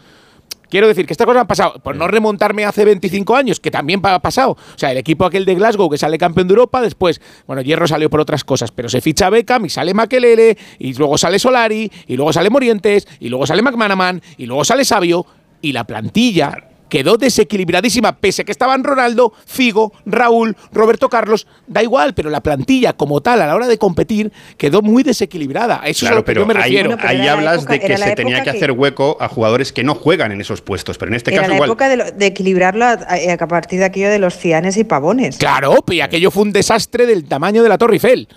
Quiero 0.72 0.88
decir 0.88 1.04
que 1.04 1.12
estas 1.12 1.26
cosas 1.26 1.42
han 1.42 1.46
pasado, 1.46 1.74
por 1.82 1.96
no 1.96 2.08
remontarme 2.08 2.64
hace 2.64 2.86
25 2.86 3.36
años, 3.36 3.60
que 3.60 3.70
también 3.70 4.00
ha 4.04 4.18
pasado. 4.20 4.52
O 4.52 4.78
sea, 4.78 4.90
el 4.90 4.96
equipo 4.96 5.26
aquel 5.26 5.44
de 5.44 5.54
Glasgow 5.54 5.90
que 5.90 5.98
sale 5.98 6.16
campeón 6.16 6.48
de 6.48 6.52
Europa, 6.52 6.80
después, 6.80 7.20
bueno, 7.46 7.60
Hierro 7.60 7.86
salió 7.86 8.08
por 8.08 8.20
otras 8.20 8.42
cosas, 8.42 8.72
pero 8.72 8.88
se 8.88 9.02
ficha 9.02 9.28
Beckham 9.28 9.66
y 9.66 9.68
sale 9.68 9.92
Makelele, 9.92 10.56
y 10.78 10.94
luego 10.94 11.18
sale 11.18 11.38
Solari, 11.38 11.92
y 12.06 12.16
luego 12.16 12.32
sale 12.32 12.48
Morientes, 12.48 13.06
y 13.20 13.28
luego 13.28 13.46
sale 13.46 13.60
McManaman, 13.60 14.22
y 14.38 14.46
luego 14.46 14.64
sale 14.64 14.86
Sabio, 14.86 15.26
y 15.60 15.72
la 15.72 15.84
plantilla 15.84 16.71
quedó 16.93 17.16
desequilibradísima, 17.16 18.16
pese 18.18 18.43
a 18.43 18.45
que 18.45 18.53
estaban 18.53 18.84
Ronaldo, 18.84 19.32
Figo, 19.47 19.95
Raúl, 20.05 20.55
Roberto 20.72 21.09
Carlos, 21.09 21.47
da 21.66 21.82
igual, 21.82 22.12
pero 22.12 22.28
la 22.28 22.43
plantilla 22.43 22.93
como 22.93 23.22
tal 23.22 23.40
a 23.40 23.47
la 23.47 23.55
hora 23.55 23.66
de 23.66 23.78
competir 23.78 24.30
quedó 24.59 24.82
muy 24.82 25.03
desequilibrada. 25.03 25.80
A 25.82 25.88
eso 25.88 26.01
claro, 26.01 26.16
es 26.16 26.16
a 26.16 26.20
lo 26.20 26.24
que 26.24 26.26
pero 26.26 26.40
yo 26.43 26.47
me 26.47 26.53
ahí, 26.61 26.76
refiero. 26.76 26.97
ahí 27.01 27.26
hablas 27.28 27.55
época- 27.62 27.72
de 27.72 27.80
que 27.80 27.97
se 27.97 28.14
tenía 28.14 28.43
que 28.43 28.51
que- 28.51 28.57
hacer 28.59 28.72
hueco 28.72 29.16
a 29.20 29.28
jugadores 29.28 29.72
que 29.72 29.82
no 29.84 29.95
juegan 29.95 30.32
en 30.32 30.43
esos 30.43 30.61
puestos, 30.61 30.99
pero 30.99 31.09
en 31.11 31.14
este 31.14 31.32
Era 31.32 31.40
caso 31.45 31.49
la 31.53 31.55
igual. 31.57 31.70
época 31.70 31.88
de, 31.88 31.97
lo- 31.97 32.11
de 32.12 32.26
equilibrarlo 32.26 32.84
a, 32.84 32.90
a- 32.93 33.32
a 33.40 33.49
partir 33.49 33.78
de 33.78 33.86
aquello 33.86 34.11
de 34.11 34.18
los 34.18 34.36
cianes 34.36 34.76
y 34.76 34.84
pavones. 34.84 35.38
Claro, 35.38 35.76
y 35.90 36.03
aquello 36.03 36.30
fue 36.30 36.43
un 36.43 36.53
desastre 36.53 37.07
del 37.07 37.24
tamaño 37.24 37.62
de 37.62 37.70
la 37.70 37.78
Torre 37.78 37.95
Eiffel. 37.95 38.28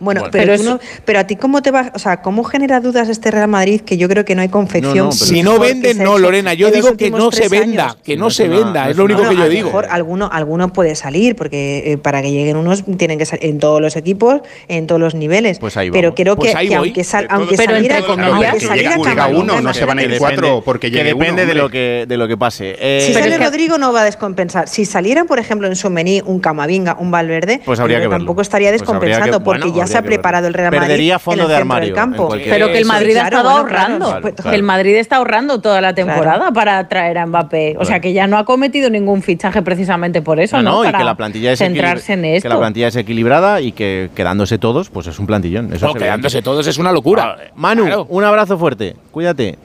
Bueno, 0.00 0.22
Bueno. 0.22 0.32
pero, 0.32 0.42
Pero 0.44 0.54
eso- 0.54 0.70
no- 0.74 0.80
pero 1.04 1.18
a 1.20 1.24
ti 1.24 1.36
cómo 1.36 1.62
te 1.62 1.70
va, 1.70 1.92
o 1.94 1.98
sea, 2.00 2.20
cómo 2.20 2.42
genera 2.42 2.80
dudas 2.80 3.08
este 3.08 3.30
Real 3.30 3.48
Madrid 3.48 3.80
que 3.80 3.96
yo 3.96 4.08
creo 4.08 4.24
que 4.24 4.34
no 4.34 4.42
hay 4.42 4.48
confección. 4.48 5.12
si 5.12 5.42
no 5.42 5.52
mejor 5.52 5.66
que 5.68 5.72
venden, 5.72 5.98
no, 6.02 6.18
Lorena. 6.18 6.52
Yo 6.54 6.70
digo 6.72 6.96
que 6.96 7.10
no 7.10 7.30
se 7.30 7.48
venda, 7.48 7.84
años. 7.84 7.96
que 8.04 8.16
no, 8.16 8.28
se 8.28 8.48
venda, 8.48 8.90
es 8.90 8.96
lo 8.96 9.04
único 9.04 9.20
que 9.22 9.36
yo 9.36 9.42
a 9.42 9.44
lo 9.44 9.48
digo. 9.48 9.66
mejor 9.68 9.86
alguno, 9.88 10.28
alguno 10.32 10.72
puede 10.72 10.96
salir, 10.96 11.36
porque 11.36 11.92
eh, 11.92 11.96
para 11.98 12.22
que 12.22 12.32
lleguen 12.32 12.56
unos 12.56 12.84
tienen 12.96 13.18
que 13.18 13.24
salir 13.26 13.46
en 13.46 13.58
todos 13.60 13.80
los 13.80 13.94
equipos, 13.96 14.40
en 14.68 14.86
todos 14.88 15.00
los 15.00 15.14
niveles. 15.14 15.58
Pues 15.60 15.76
ahí 15.76 15.90
pero 15.92 16.14
creo 16.14 16.34
Pues 16.36 16.50
que, 16.50 16.56
ahí 16.58 16.68
que 16.68 16.74
aunque, 16.74 17.04
sal- 17.04 17.28
De 17.28 17.34
aunque 17.34 17.56
Pero 17.56 17.72
saliera, 17.72 17.98
entre 17.98 18.14
comillas, 18.14 18.62
llega 18.74 18.90
Camavinga, 19.00 19.28
uno, 19.28 19.60
no 19.60 19.72
se 19.74 19.84
van 19.84 19.98
a 19.98 20.02
ir 20.02 20.08
imagínate. 20.10 20.36
cuatro 20.40 20.62
porque 20.64 20.90
que 20.90 20.96
llegue 20.98 21.14
depende 21.14 21.46
de 21.46 21.54
lo 21.54 21.70
que 21.70 22.04
de 22.08 22.16
lo 22.16 22.26
que 22.28 22.36
pase. 22.36 22.74
Eh, 22.80 23.04
Si 23.06 23.14
sale 23.14 23.38
Rodrigo 23.38 23.78
no 23.78 23.92
va 23.92 24.02
a 24.02 24.04
descompensar. 24.04 24.68
Si 24.68 24.84
saliera, 24.84 25.24
por 25.24 25.38
ejemplo, 25.38 25.68
en 25.68 25.76
Somení 25.76 26.20
un 26.26 26.40
Camavinga, 26.40 26.96
un 26.98 27.10
Valverde, 27.12 27.60
Pues 27.64 27.78
tampoco 27.78 28.42
estaría 28.42 28.70
Pues 28.70 28.80
descompensando 28.80 29.42
porque 29.44 29.60
bueno, 29.64 29.74
ya 29.86 29.92
se 29.92 29.98
ha 29.98 30.02
preparado 30.02 30.46
el 30.46 30.54
Real 30.54 30.70
Madrid 30.70 30.86
Perdería 30.86 31.20
en 31.26 31.40
el 31.40 31.48
de 31.48 31.56
armario 31.56 31.86
del 31.86 31.94
campo. 31.94 32.28
Pero 32.28 32.68
que 32.68 32.78
el 32.78 32.84
Madrid 32.84 33.16
ha 33.16 33.24
estado 33.24 33.50
bueno, 33.50 33.68
claro, 33.68 33.82
ahorrando. 33.82 34.20
pues, 34.20 34.34
que 34.34 34.42
claro. 34.42 34.56
el 34.56 34.62
Madrid 34.62 34.96
está 34.96 35.16
ahorrando 35.16 35.60
toda 35.60 35.80
la 35.80 35.94
temporada 35.94 36.50
para 36.52 36.88
traer 36.88 37.18
a 37.18 37.26
Mbappé. 37.26 37.76
O 37.78 37.84
sea 37.84 38.00
que 38.00 38.12
ya 38.12 38.26
no 38.26 38.38
ha 38.38 38.44
cometido 38.44 38.90
ningún 38.90 39.22
fichaje 39.22 39.62
precisamente 39.62 40.22
por 40.22 40.40
eso, 40.40 40.62
¿no? 40.62 40.70
no, 40.70 40.82
y 40.84 40.86
Para 40.86 40.98
que 40.98 41.04
la 41.04 41.14
plantilla 41.16 41.52
es 41.52 41.58
centrarse 41.58 42.14
en 42.14 42.24
esto. 42.24 42.48
que 42.48 42.54
la 42.54 42.58
plantilla 42.58 42.88
es 42.88 42.96
equilibrada 42.96 43.60
y 43.60 43.72
que 43.72 44.10
quedándose 44.14 44.58
todos, 44.58 44.90
pues 44.90 45.06
es 45.06 45.18
un 45.18 45.26
plantillón. 45.26 45.72
Eso 45.72 45.86
No, 45.86 45.94
quedándose 45.94 46.42
todos 46.42 46.66
es 46.66 46.78
una 46.78 46.92
locura. 46.92 47.36
Manu, 47.54 48.06
un 48.08 48.24
abrazo 48.24 48.58
fuerte. 48.58 48.96
Cuídate. 49.10 49.58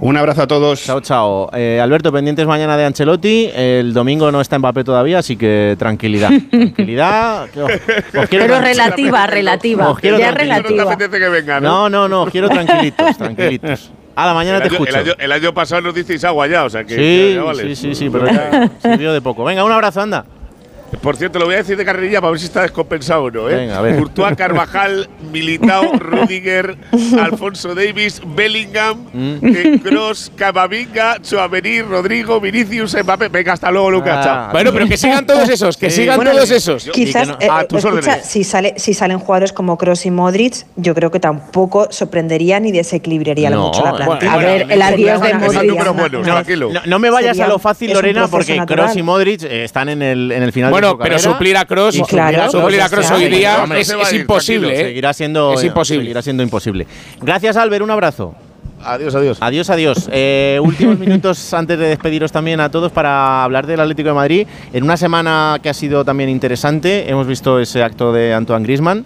Un 0.00 0.16
abrazo 0.16 0.42
a 0.42 0.46
todos. 0.46 0.82
Chao, 0.84 1.00
chao. 1.00 1.50
Eh, 1.54 1.80
Alberto, 1.82 2.12
pendientes 2.12 2.46
mañana 2.46 2.76
de 2.76 2.84
Ancelotti. 2.86 3.50
El 3.54 3.92
domingo 3.92 4.30
no 4.32 4.40
está 4.40 4.58
Mbappé 4.58 4.84
todavía, 4.84 5.18
así 5.18 5.36
que 5.36 5.76
tranquilidad. 5.78 6.30
tranquilidad. 6.50 7.48
que 7.50 7.62
os- 7.62 7.72
os 7.72 8.28
quiero 8.28 8.46
Pero 8.46 8.60
relativa, 8.60 9.26
relativa. 9.26 9.88
Os 9.90 9.98
quiero 9.98 10.18
Ya 10.18 10.30
relativa. 10.32 10.82
apetece 10.84 11.18
que 11.18 11.28
venga, 11.28 11.60
No, 11.60 11.88
no, 11.88 12.08
no, 12.08 12.26
quiero 12.26 12.48
tranquilitos, 12.48 13.16
tranquilitos. 13.16 13.90
A 14.16 14.26
la 14.26 14.34
mañana 14.34 14.56
el, 14.58 14.62
te 14.64 14.68
año, 14.68 14.74
escucho. 14.74 14.90
el, 14.98 15.04
año, 15.06 15.12
el 15.18 15.32
año 15.32 15.54
pasado 15.54 15.80
nos 15.82 15.94
disteis 15.94 16.22
agua 16.24 16.46
ya, 16.46 16.64
o 16.64 16.70
sea 16.70 16.84
que 16.84 16.94
Sí, 16.96 17.34
ya 17.36 17.42
vale. 17.42 17.62
sí, 17.62 17.76
sí, 17.76 17.94
sí, 17.94 18.10
pero 18.10 18.26
ya 18.26 18.70
sirvió 18.82 19.12
de 19.12 19.20
poco. 19.22 19.44
Venga, 19.44 19.64
un 19.64 19.72
abrazo, 19.72 20.00
anda. 20.02 20.24
Por 21.02 21.16
cierto, 21.16 21.38
lo 21.38 21.46
voy 21.46 21.54
a 21.54 21.58
decir 21.58 21.76
de 21.76 21.84
carrerilla 21.84 22.20
para 22.20 22.32
ver 22.32 22.40
si 22.40 22.46
está 22.46 22.62
descompensado 22.62 23.24
o 23.24 23.30
no. 23.30 23.48
¿eh? 23.48 23.54
Venga, 23.54 23.78
a 23.78 23.80
ver. 23.82 23.96
Courtois, 23.96 24.36
Carvajal, 24.36 25.08
Militao, 25.32 25.92
Rudiger, 25.98 26.76
Alfonso 27.20 27.74
Davis, 27.74 28.20
Bellingham, 28.24 28.98
Mm. 29.12 29.38
eh, 29.46 29.80
Kroos, 29.82 30.30
Camavinga, 30.36 31.20
Chouameni, 31.22 31.82
Rodrigo, 31.82 32.40
Vinicius, 32.40 32.96
Mbappé. 33.02 33.28
Venga, 33.28 33.52
hasta 33.54 33.70
luego, 33.70 33.90
Lucas. 33.90 34.16
Ah, 34.18 34.22
chao. 34.24 34.52
Bueno, 34.52 34.72
pero 34.72 34.86
que 34.86 34.96
sigan 34.96 35.26
todos 35.26 35.48
esos, 35.48 35.76
que 35.76 35.90
Sí. 35.90 36.02
sigan 36.02 36.16
Bueno, 36.16 36.32
todos 36.32 36.50
esos. 36.50 36.84
Quizás, 36.92 37.28
no- 37.28 37.36
eh, 37.40 37.48
a 37.50 37.64
tus 37.64 37.78
escucha, 37.84 37.98
órdenes. 38.10 38.26
si, 38.26 38.44
sale, 38.44 38.74
si 38.76 38.92
salen 38.94 39.18
jugadores 39.18 39.52
como 39.52 39.78
Kroos 39.78 40.04
y 40.06 40.10
Modric, 40.10 40.66
yo 40.76 40.94
creo 40.94 41.10
que 41.10 41.20
tampoco 41.20 41.88
sorprendería 41.90 42.60
ni 42.60 42.72
desequilibraría 42.72 43.50
No, 43.50 43.66
mucho 43.68 43.82
la 43.84 43.90
bueno, 43.92 44.06
plantilla. 44.06 44.32
A 44.32 44.36
ver, 44.38 44.66
el 44.70 44.82
adiós 44.82 45.20
de 45.22 45.34
Modric. 45.34 46.86
No, 46.86 46.98
me 46.98 47.10
vayas 47.10 47.36
Sería- 47.36 47.44
a 47.46 47.48
lo 47.48 47.58
fácil, 47.58 47.92
Lorena, 47.92 48.26
porque. 48.28 48.60
Kroos 48.66 48.96
y 48.96 49.02
Modric 49.02 49.42
eh, 49.44 49.64
están 49.64 49.88
en 49.88 50.02
el, 50.02 50.32
en 50.32 50.42
el 50.42 50.52
final 50.52 50.70
Bueno, 50.80 50.92
su 50.92 50.98
pero 50.98 51.18
suplir 51.18 51.56
a 51.56 51.62
Y 51.62 52.02
Claro, 52.02 52.50
suplir 52.50 52.82
a 52.82 52.88
Kroos 52.88 53.08
ya 53.08 53.14
hoy 53.14 53.28
día 53.28 53.66
No 53.66 53.74
es, 53.74 54.12
imposible. 54.12 54.72
¿eh? 54.72 54.84
Seguirá 54.86 55.12
siendo, 55.12 55.54
Es 55.54 55.64
imposible. 55.64 56.02
seguirá 56.02 56.22
siendo 56.22 56.42
imposible. 56.42 56.86
Gracias, 57.20 57.56
Albert. 57.56 57.82
Un 57.82 57.90
abrazo. 57.90 58.34
Adiós, 58.82 59.14
adiós. 59.14 59.38
Adiós, 59.40 59.68
adiós. 59.70 60.08
Eh, 60.10 60.58
últimos 60.62 60.98
minutos 60.98 61.52
antes 61.52 61.78
de 61.78 61.88
despediros 61.88 62.32
también 62.32 62.60
a 62.60 62.70
todos 62.70 62.90
para 62.90 63.44
hablar 63.44 63.66
del 63.66 63.80
Atlético 63.80 64.08
de 64.08 64.14
Madrid. 64.14 64.46
En 64.72 64.84
una 64.84 64.96
semana 64.96 65.58
que 65.62 65.68
ha 65.68 65.74
sido 65.74 66.04
también 66.04 66.30
interesante, 66.30 67.10
hemos 67.10 67.26
visto 67.26 67.60
ese 67.60 67.82
acto 67.82 68.12
de 68.12 68.32
Antoine 68.32 68.64
Grisman. 68.64 69.04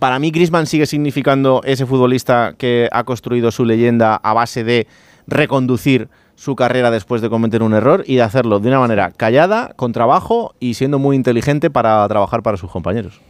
para 0.00 0.18
mí, 0.18 0.32
Grisman 0.32 0.66
sigue 0.66 0.86
significando 0.86 1.60
ese 1.64 1.86
futbolista 1.86 2.54
que 2.58 2.88
ha 2.90 3.04
construido 3.04 3.52
su 3.52 3.64
leyenda 3.64 4.16
a 4.16 4.32
base 4.34 4.64
de 4.64 4.88
reconducir 5.28 6.08
su 6.40 6.56
carrera 6.56 6.90
después 6.90 7.20
de 7.20 7.28
cometer 7.28 7.62
un 7.62 7.74
error 7.74 8.02
y 8.06 8.16
de 8.16 8.22
hacerlo 8.22 8.60
de 8.60 8.68
una 8.68 8.80
manera 8.80 9.10
callada, 9.14 9.74
con 9.76 9.92
trabajo 9.92 10.54
y 10.58 10.72
siendo 10.72 10.98
muy 10.98 11.14
inteligente 11.14 11.68
para 11.68 12.08
trabajar 12.08 12.42
para 12.42 12.56
sus 12.56 12.70
compañeros. 12.70 13.20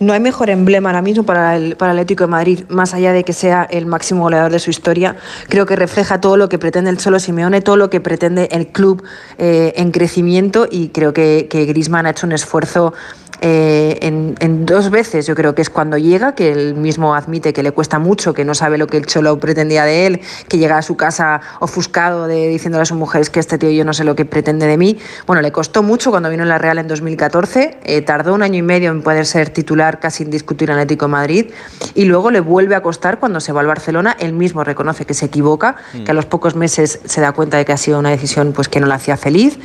No 0.00 0.12
hay 0.12 0.18
mejor 0.18 0.50
emblema 0.50 0.90
ahora 0.90 1.00
mismo 1.00 1.22
para 1.22 1.56
el, 1.56 1.76
para 1.76 1.92
Atlético 1.92 2.24
de 2.24 2.30
Madrid, 2.30 2.64
más 2.68 2.92
allá 2.92 3.12
de 3.12 3.22
que 3.22 3.32
sea 3.32 3.62
el 3.70 3.86
máximo 3.86 4.22
goleador 4.22 4.50
de 4.50 4.58
su 4.58 4.70
historia. 4.70 5.16
Creo 5.48 5.64
que 5.64 5.76
refleja 5.76 6.20
todo 6.20 6.36
lo 6.36 6.48
que 6.48 6.58
pretende 6.58 6.90
el 6.90 6.98
Cholo 6.98 7.20
Simeone, 7.20 7.60
todo 7.60 7.76
lo 7.76 7.88
que 7.88 8.00
pretende 8.00 8.48
el 8.50 8.66
club 8.66 9.04
eh, 9.38 9.72
en 9.76 9.92
crecimiento 9.92 10.66
y 10.68 10.88
creo 10.88 11.12
que, 11.12 11.46
que 11.48 11.64
Griezmann 11.66 12.06
ha 12.06 12.10
hecho 12.10 12.26
un 12.26 12.32
esfuerzo 12.32 12.94
eh, 13.40 13.98
en, 14.02 14.34
en 14.40 14.66
dos 14.66 14.90
veces. 14.90 15.26
Yo 15.26 15.34
creo 15.34 15.54
que 15.54 15.62
es 15.62 15.70
cuando 15.70 15.98
llega, 15.98 16.34
que 16.34 16.52
él 16.52 16.74
mismo 16.74 17.14
admite 17.14 17.52
que 17.52 17.62
le 17.62 17.72
cuesta 17.72 17.98
mucho, 17.98 18.34
que 18.34 18.44
no 18.44 18.54
sabe 18.54 18.78
lo 18.78 18.86
que 18.86 18.96
el 18.96 19.06
Cholo 19.06 19.38
pretendía 19.38 19.84
de 19.84 20.06
él, 20.06 20.20
que 20.48 20.58
llega 20.58 20.78
a 20.78 20.82
su 20.82 20.96
casa 20.96 21.40
ofuscado 21.60 22.26
de 22.26 22.48
diciéndole 22.48 22.82
a 22.82 22.86
su 22.86 22.94
mujer 22.94 23.20
es 23.22 23.30
que 23.30 23.40
este 23.40 23.58
tío 23.58 23.70
yo 23.70 23.84
no 23.84 23.92
sé 23.92 24.04
lo 24.04 24.14
que 24.14 24.24
pretende 24.24 24.66
de 24.66 24.76
mí. 24.76 24.98
Bueno, 25.26 25.42
le 25.42 25.52
costó 25.52 25.82
mucho 25.82 26.10
cuando 26.10 26.30
vino 26.30 26.42
en 26.42 26.48
la 26.48 26.58
Real 26.58 26.78
en 26.78 26.88
2014, 26.88 27.78
eh, 27.84 28.02
tardó 28.02 28.34
un 28.34 28.42
año 28.42 28.58
y 28.58 28.62
medio 28.62 28.90
en 28.90 29.02
poder 29.02 29.26
ser 29.26 29.50
titular 29.50 30.00
casi 30.00 30.22
indiscutible 30.24 30.72
en 30.72 30.78
Atlético 30.80 31.06
de 31.06 31.12
Madrid 31.12 31.46
y 31.94 32.04
luego 32.04 32.30
le 32.30 32.40
vuelve 32.40 32.74
a 32.74 32.82
costar 32.82 33.18
cuando 33.18 33.40
se 33.40 33.52
va 33.52 33.60
al 33.60 33.66
Barcelona, 33.66 34.16
él 34.18 34.32
mismo 34.32 34.64
reconoce 34.64 35.04
que 35.06 35.14
se 35.14 35.26
equivoca, 35.26 35.76
que 36.04 36.10
a 36.10 36.14
los 36.14 36.26
pocos 36.26 36.54
meses 36.54 37.00
se 37.04 37.20
da 37.20 37.32
cuenta 37.32 37.56
de 37.56 37.64
que 37.64 37.72
ha 37.72 37.76
sido 37.76 37.98
una 37.98 38.10
decisión 38.10 38.52
pues 38.52 38.68
que 38.68 38.80
no 38.80 38.86
la 38.86 38.96
hacía 38.96 39.16
feliz 39.16 39.58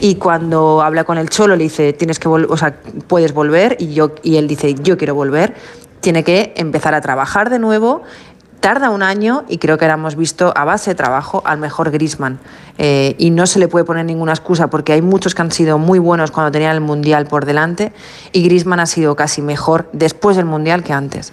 y 0.00 0.16
cuando 0.16 0.82
habla 0.82 1.04
con 1.04 1.18
el 1.18 1.28
Cholo 1.28 1.56
le 1.56 1.64
dice, 1.64 1.92
tienes 1.92 2.18
que 2.18 2.28
vol- 2.28 2.46
o 2.48 2.56
sea, 2.56 2.76
puedes 3.12 3.34
volver 3.34 3.76
y 3.78 3.92
yo 3.92 4.14
y 4.22 4.36
él 4.36 4.48
dice, 4.48 4.72
yo 4.72 4.96
quiero 4.96 5.14
volver, 5.14 5.54
tiene 6.00 6.24
que 6.24 6.54
empezar 6.56 6.94
a 6.94 7.02
trabajar 7.02 7.50
de 7.50 7.58
nuevo 7.58 8.04
Tarda 8.62 8.90
un 8.90 9.02
año 9.02 9.44
y 9.48 9.58
creo 9.58 9.76
que 9.76 9.84
ahora 9.84 9.94
hemos 9.94 10.14
visto 10.14 10.52
a 10.56 10.64
base 10.64 10.92
de 10.92 10.94
trabajo 10.94 11.42
al 11.44 11.58
mejor 11.58 11.90
Grisman. 11.90 12.38
y 12.78 13.30
no 13.30 13.46
se 13.46 13.58
le 13.58 13.66
puede 13.66 13.84
poner 13.84 14.06
ninguna 14.06 14.32
excusa 14.32 14.70
porque 14.70 14.94
hay 14.94 15.02
muchos 15.02 15.34
que 15.34 15.42
han 15.42 15.50
sido 15.50 15.76
muy 15.78 15.98
buenos 15.98 16.30
cuando 16.30 16.52
tenían 16.52 16.72
el 16.76 16.80
Mundial 16.80 17.26
por 17.26 17.44
delante 17.44 17.92
y 18.30 18.44
Grisman 18.44 18.80
ha 18.80 18.86
sido 18.86 19.14
casi 19.14 19.42
mejor 19.42 19.90
después 19.92 20.36
del 20.36 20.46
Mundial 20.46 20.84
que 20.84 20.94
antes. 20.94 21.32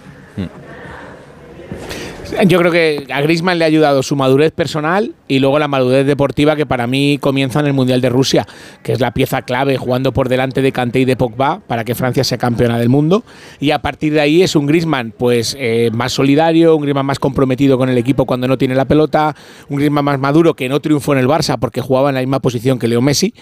Yo 2.46 2.58
creo 2.58 2.72
que 2.72 3.06
a 3.12 3.20
Griezmann 3.20 3.58
le 3.58 3.64
ha 3.64 3.68
ayudado 3.68 4.02
su 4.02 4.16
madurez 4.16 4.52
personal 4.52 5.14
y 5.28 5.40
luego 5.40 5.58
la 5.58 5.68
madurez 5.68 6.06
deportiva 6.06 6.56
que 6.56 6.64
para 6.64 6.86
mí 6.86 7.18
comienza 7.20 7.60
en 7.60 7.66
el 7.66 7.72
Mundial 7.72 8.00
de 8.00 8.08
Rusia, 8.08 8.46
que 8.82 8.92
es 8.92 9.00
la 9.00 9.12
pieza 9.12 9.42
clave 9.42 9.76
jugando 9.76 10.12
por 10.12 10.28
delante 10.28 10.62
de 10.62 10.72
Kanté 10.72 11.00
y 11.00 11.04
de 11.04 11.16
Pogba 11.16 11.60
para 11.66 11.84
que 11.84 11.94
Francia 11.94 12.24
sea 12.24 12.38
campeona 12.38 12.78
del 12.78 12.88
mundo. 12.88 13.24
Y 13.58 13.72
a 13.72 13.82
partir 13.82 14.12
de 14.12 14.20
ahí 14.20 14.42
es 14.42 14.56
un 14.56 14.66
Griezmann 14.66 15.12
pues 15.16 15.56
eh, 15.58 15.90
más 15.92 16.12
solidario, 16.12 16.76
un 16.76 16.82
Griezmann 16.82 17.06
más 17.06 17.18
comprometido 17.18 17.76
con 17.76 17.88
el 17.88 17.98
equipo 17.98 18.26
cuando 18.26 18.48
no 18.48 18.56
tiene 18.56 18.74
la 18.74 18.84
pelota, 18.84 19.34
un 19.68 19.76
Griezmann 19.76 20.04
más 20.04 20.18
maduro 20.18 20.54
que 20.54 20.68
no 20.68 20.80
triunfó 20.80 21.12
en 21.12 21.18
el 21.18 21.28
Barça 21.28 21.58
porque 21.58 21.80
jugaba 21.80 22.10
en 22.10 22.14
la 22.14 22.20
misma 22.20 22.40
posición 22.40 22.78
que 22.78 22.88
Leo 22.88 23.02
Messi 23.02 23.34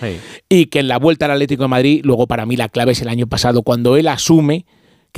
y 0.48 0.66
que 0.66 0.80
en 0.80 0.88
la 0.88 0.98
vuelta 0.98 1.26
al 1.26 1.32
Atlético 1.32 1.64
de 1.64 1.68
Madrid, 1.68 2.00
luego 2.04 2.26
para 2.26 2.46
mí 2.46 2.56
la 2.56 2.68
clave 2.68 2.92
es 2.92 3.02
el 3.02 3.08
año 3.08 3.26
pasado 3.26 3.62
cuando 3.62 3.96
él 3.96 4.08
asume 4.08 4.66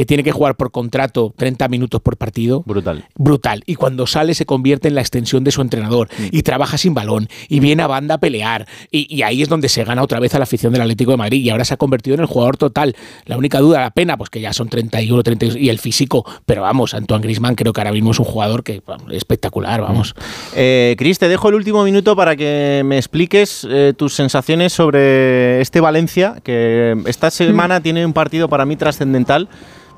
que 0.01 0.07
tiene 0.07 0.23
que 0.25 0.33
jugar 0.33 0.57
por 0.57 0.71
contrato 0.71 1.35
30 1.37 1.69
minutos 1.69 2.01
por 2.01 2.17
partido. 2.17 2.63
Brutal. 2.65 3.05
Brutal. 3.17 3.63
Y 3.67 3.75
cuando 3.75 4.07
sale 4.07 4.33
se 4.33 4.47
convierte 4.47 4.89
en 4.89 4.95
la 4.95 5.03
extensión 5.03 5.45
de 5.45 5.51
su 5.51 5.61
entrenador 5.61 6.09
Mm. 6.19 6.23
y 6.33 6.43
trabaja 6.43 6.79
sin 6.79 6.95
balón 6.95 7.29
y 7.51 7.61
viene 7.61 7.83
a 7.83 7.87
banda 7.87 8.15
a 8.15 8.19
pelear. 8.19 8.67
Y, 8.91 9.15
y 9.15 9.21
ahí 9.25 9.43
es 9.43 9.51
donde 9.51 9.69
se 9.69 9.85
gana 9.85 10.03
otra 10.03 10.19
vez 10.19 10.35
a 10.35 10.39
la 10.39 10.45
afición 10.45 10.73
del 10.73 10.81
Atlético 10.81 11.11
de 11.11 11.19
Madrid 11.19 11.43
y 11.43 11.51
ahora 11.51 11.67
se 11.67 11.75
ha 11.75 11.77
convertido 11.77 12.15
en 12.15 12.21
el 12.21 12.27
jugador 12.27 12.57
total. 12.57 12.97
La 13.27 13.37
única 13.37 13.59
duda, 13.59 13.81
la 13.81 13.91
pena, 13.91 14.17
pues 14.17 14.31
que 14.31 14.41
ya 14.41 14.55
son 14.55 14.71
31, 14.71 15.23
32 15.23 15.59
y 15.59 15.69
el 15.69 15.79
físico. 15.79 16.25
Pero 16.47 16.63
vamos, 16.63 16.95
Antoine 16.95 17.23
Grisman 17.23 17.55
creo 17.55 17.75
que 17.75 17.83
ahora 17.83 17.93
mismo 17.93 18.13
es 18.13 18.19
un 18.21 18.25
jugador 18.25 18.65
que 18.65 18.81
vamos, 18.87 19.13
espectacular, 19.13 19.83
vamos. 19.83 20.15
Eh, 20.57 20.95
Cris, 20.97 21.19
te 21.19 21.29
dejo 21.29 21.51
el 21.51 21.57
último 21.57 21.85
minuto 21.85 22.17
para 22.17 22.37
que 22.37 22.81
me 22.87 22.97
expliques 22.97 23.67
eh, 23.71 23.93
tus 23.95 24.15
sensaciones 24.15 24.73
sobre 24.73 25.61
este 25.61 25.81
Valencia, 25.81 26.37
que 26.43 26.97
esta 27.05 27.31
semana 27.31 27.83
tiene 27.83 28.07
un 28.07 28.15
partido 28.15 28.49
para 28.49 28.65
mí 28.65 28.77
trascendental. 28.77 29.49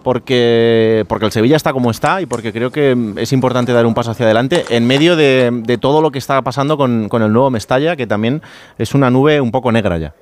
Porque, 0.02 1.04
porque 1.08 1.26
el 1.26 1.32
Sevilla 1.32 1.56
está 1.56 1.72
como 1.72 1.90
está 1.90 2.20
y 2.20 2.26
porque 2.26 2.52
creo 2.52 2.70
que 2.70 2.96
es 3.16 3.32
importante 3.32 3.72
dar 3.72 3.86
un 3.86 3.94
paso 3.94 4.10
hacia 4.10 4.26
adelante 4.26 4.64
en 4.70 4.86
medio 4.86 5.16
de, 5.16 5.78
todo 5.80 6.00
lo 6.00 6.10
que 6.10 6.18
está 6.18 6.42
pasando 6.42 6.76
con, 6.76 7.08
con 7.08 7.22
el 7.22 7.32
nuevo 7.32 7.50
Mestalla, 7.50 7.96
que 7.96 8.06
también 8.06 8.42
es 8.78 8.94
una 8.94 9.10
nube 9.10 9.40
un 9.40 9.50
poco 9.50 9.70
negra 9.72 9.98
ya. 9.98 10.14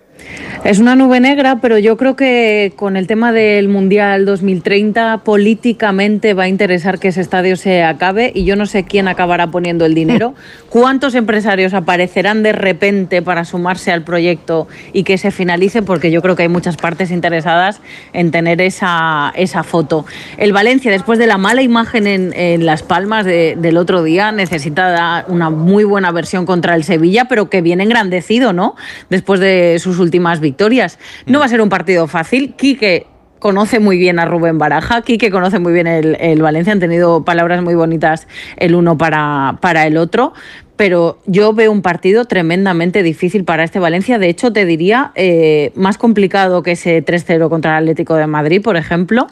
Es 0.63 0.79
una 0.79 0.95
nube 0.95 1.21
negra, 1.21 1.57
pero 1.63 1.79
yo 1.79 1.97
creo 1.97 2.17
que 2.17 2.73
con 2.77 2.97
el 2.99 3.07
tema 3.07 3.33
del 3.33 3.69
Mundial 3.69 4.27
2030 4.27 5.23
políticamente 5.25 6.35
va 6.35 6.43
a 6.43 6.49
interesar 6.49 6.99
que 6.99 7.09
ese 7.09 7.23
estadio 7.23 7.57
se 7.57 7.83
acabe 7.83 8.31
y 8.35 8.45
yo 8.45 8.57
no 8.57 8.67
sé 8.67 8.85
quién 8.85 9.09
acabará 9.09 9.47
poniendo 9.47 9.87
el 9.87 9.95
dinero, 9.95 10.35
cuántos 10.69 11.15
empresarios 11.15 11.73
aparecerán 11.73 12.43
de 12.43 12.53
repente 12.53 13.23
para 13.23 13.47
sumarse 13.47 13.91
al 13.91 14.03
proyecto 14.03 14.69
y 14.93 15.03
que 15.05 15.17
se 15.17 15.31
finalice, 15.31 15.81
porque 15.81 16.11
yo 16.11 16.21
creo 16.21 16.37
que 16.37 16.43
hay 16.43 16.49
muchas 16.51 16.77
partes 16.77 17.11
interesadas 17.11 17.81
en 18.13 18.31
tener 18.31 18.61
esa, 18.61 19.33
esa 19.37 19.63
foto. 19.63 20.05
El 20.37 20.53
Valencia, 20.53 20.91
después 20.91 21.19
de 21.19 21.27
la 21.27 21.39
mala 21.39 21.63
imagen 21.63 22.07
en, 22.07 22.33
en 22.35 22.67
Las 22.67 22.83
Palmas 22.83 23.25
de- 23.25 23.57
del 23.59 23.79
otro 23.79 24.03
día, 24.03 24.31
necesita 24.31 24.91
dar 24.91 25.25
una 25.29 25.49
muy 25.49 25.85
buena 25.85 26.13
versión 26.13 26.45
contra 26.45 26.75
el 26.75 26.85
Sevilla, 26.85 27.25
pero 27.27 27.49
que 27.49 27.63
viene 27.63 27.85
engrandecido, 27.85 28.53
¿no? 28.53 28.77
Después 29.09 29.41
de 29.41 29.79
sus 29.81 29.99
últimas 30.11 30.41
victorias. 30.41 30.99
No 31.27 31.39
va 31.39 31.45
a 31.45 31.49
ser 31.49 31.61
un 31.61 31.69
partido 31.69 32.09
fácil. 32.09 32.55
Quique 32.57 33.07
conoce 33.39 33.79
muy 33.79 33.97
bien 33.97 34.19
a 34.19 34.27
Rubén 34.27 34.59
Baraja, 34.59 35.03
Quique 35.03 35.31
conoce 35.31 35.59
muy 35.61 35.73
bien 35.73 35.87
el, 35.87 36.17
el 36.21 36.43
Valencia, 36.43 36.73
han 36.73 36.81
tenido 36.81 37.25
palabras 37.25 37.63
muy 37.63 37.75
bonitas 37.75 38.29
el 38.57 38.75
uno 38.75 38.99
para, 38.99 39.57
para 39.63 39.87
el 39.87 39.97
otro, 39.97 40.35
pero 40.81 41.19
yo 41.27 41.53
veo 41.53 41.71
un 41.71 41.83
partido 41.83 42.25
tremendamente 42.25 43.03
difícil 43.03 43.45
para 43.45 43.65
este 43.65 43.79
Valencia. 43.79 44.19
De 44.19 44.31
hecho, 44.31 44.51
te 44.51 44.65
diría 44.65 45.13
eh, 45.15 45.73
más 45.75 45.99
complicado 45.99 46.63
que 46.63 46.71
ese 46.71 47.05
3-0 47.05 47.51
contra 47.51 47.77
el 47.77 47.83
Atlético 47.83 48.15
de 48.15 48.27
Madrid, 48.27 48.63
por 48.63 48.79
ejemplo, 48.79 49.27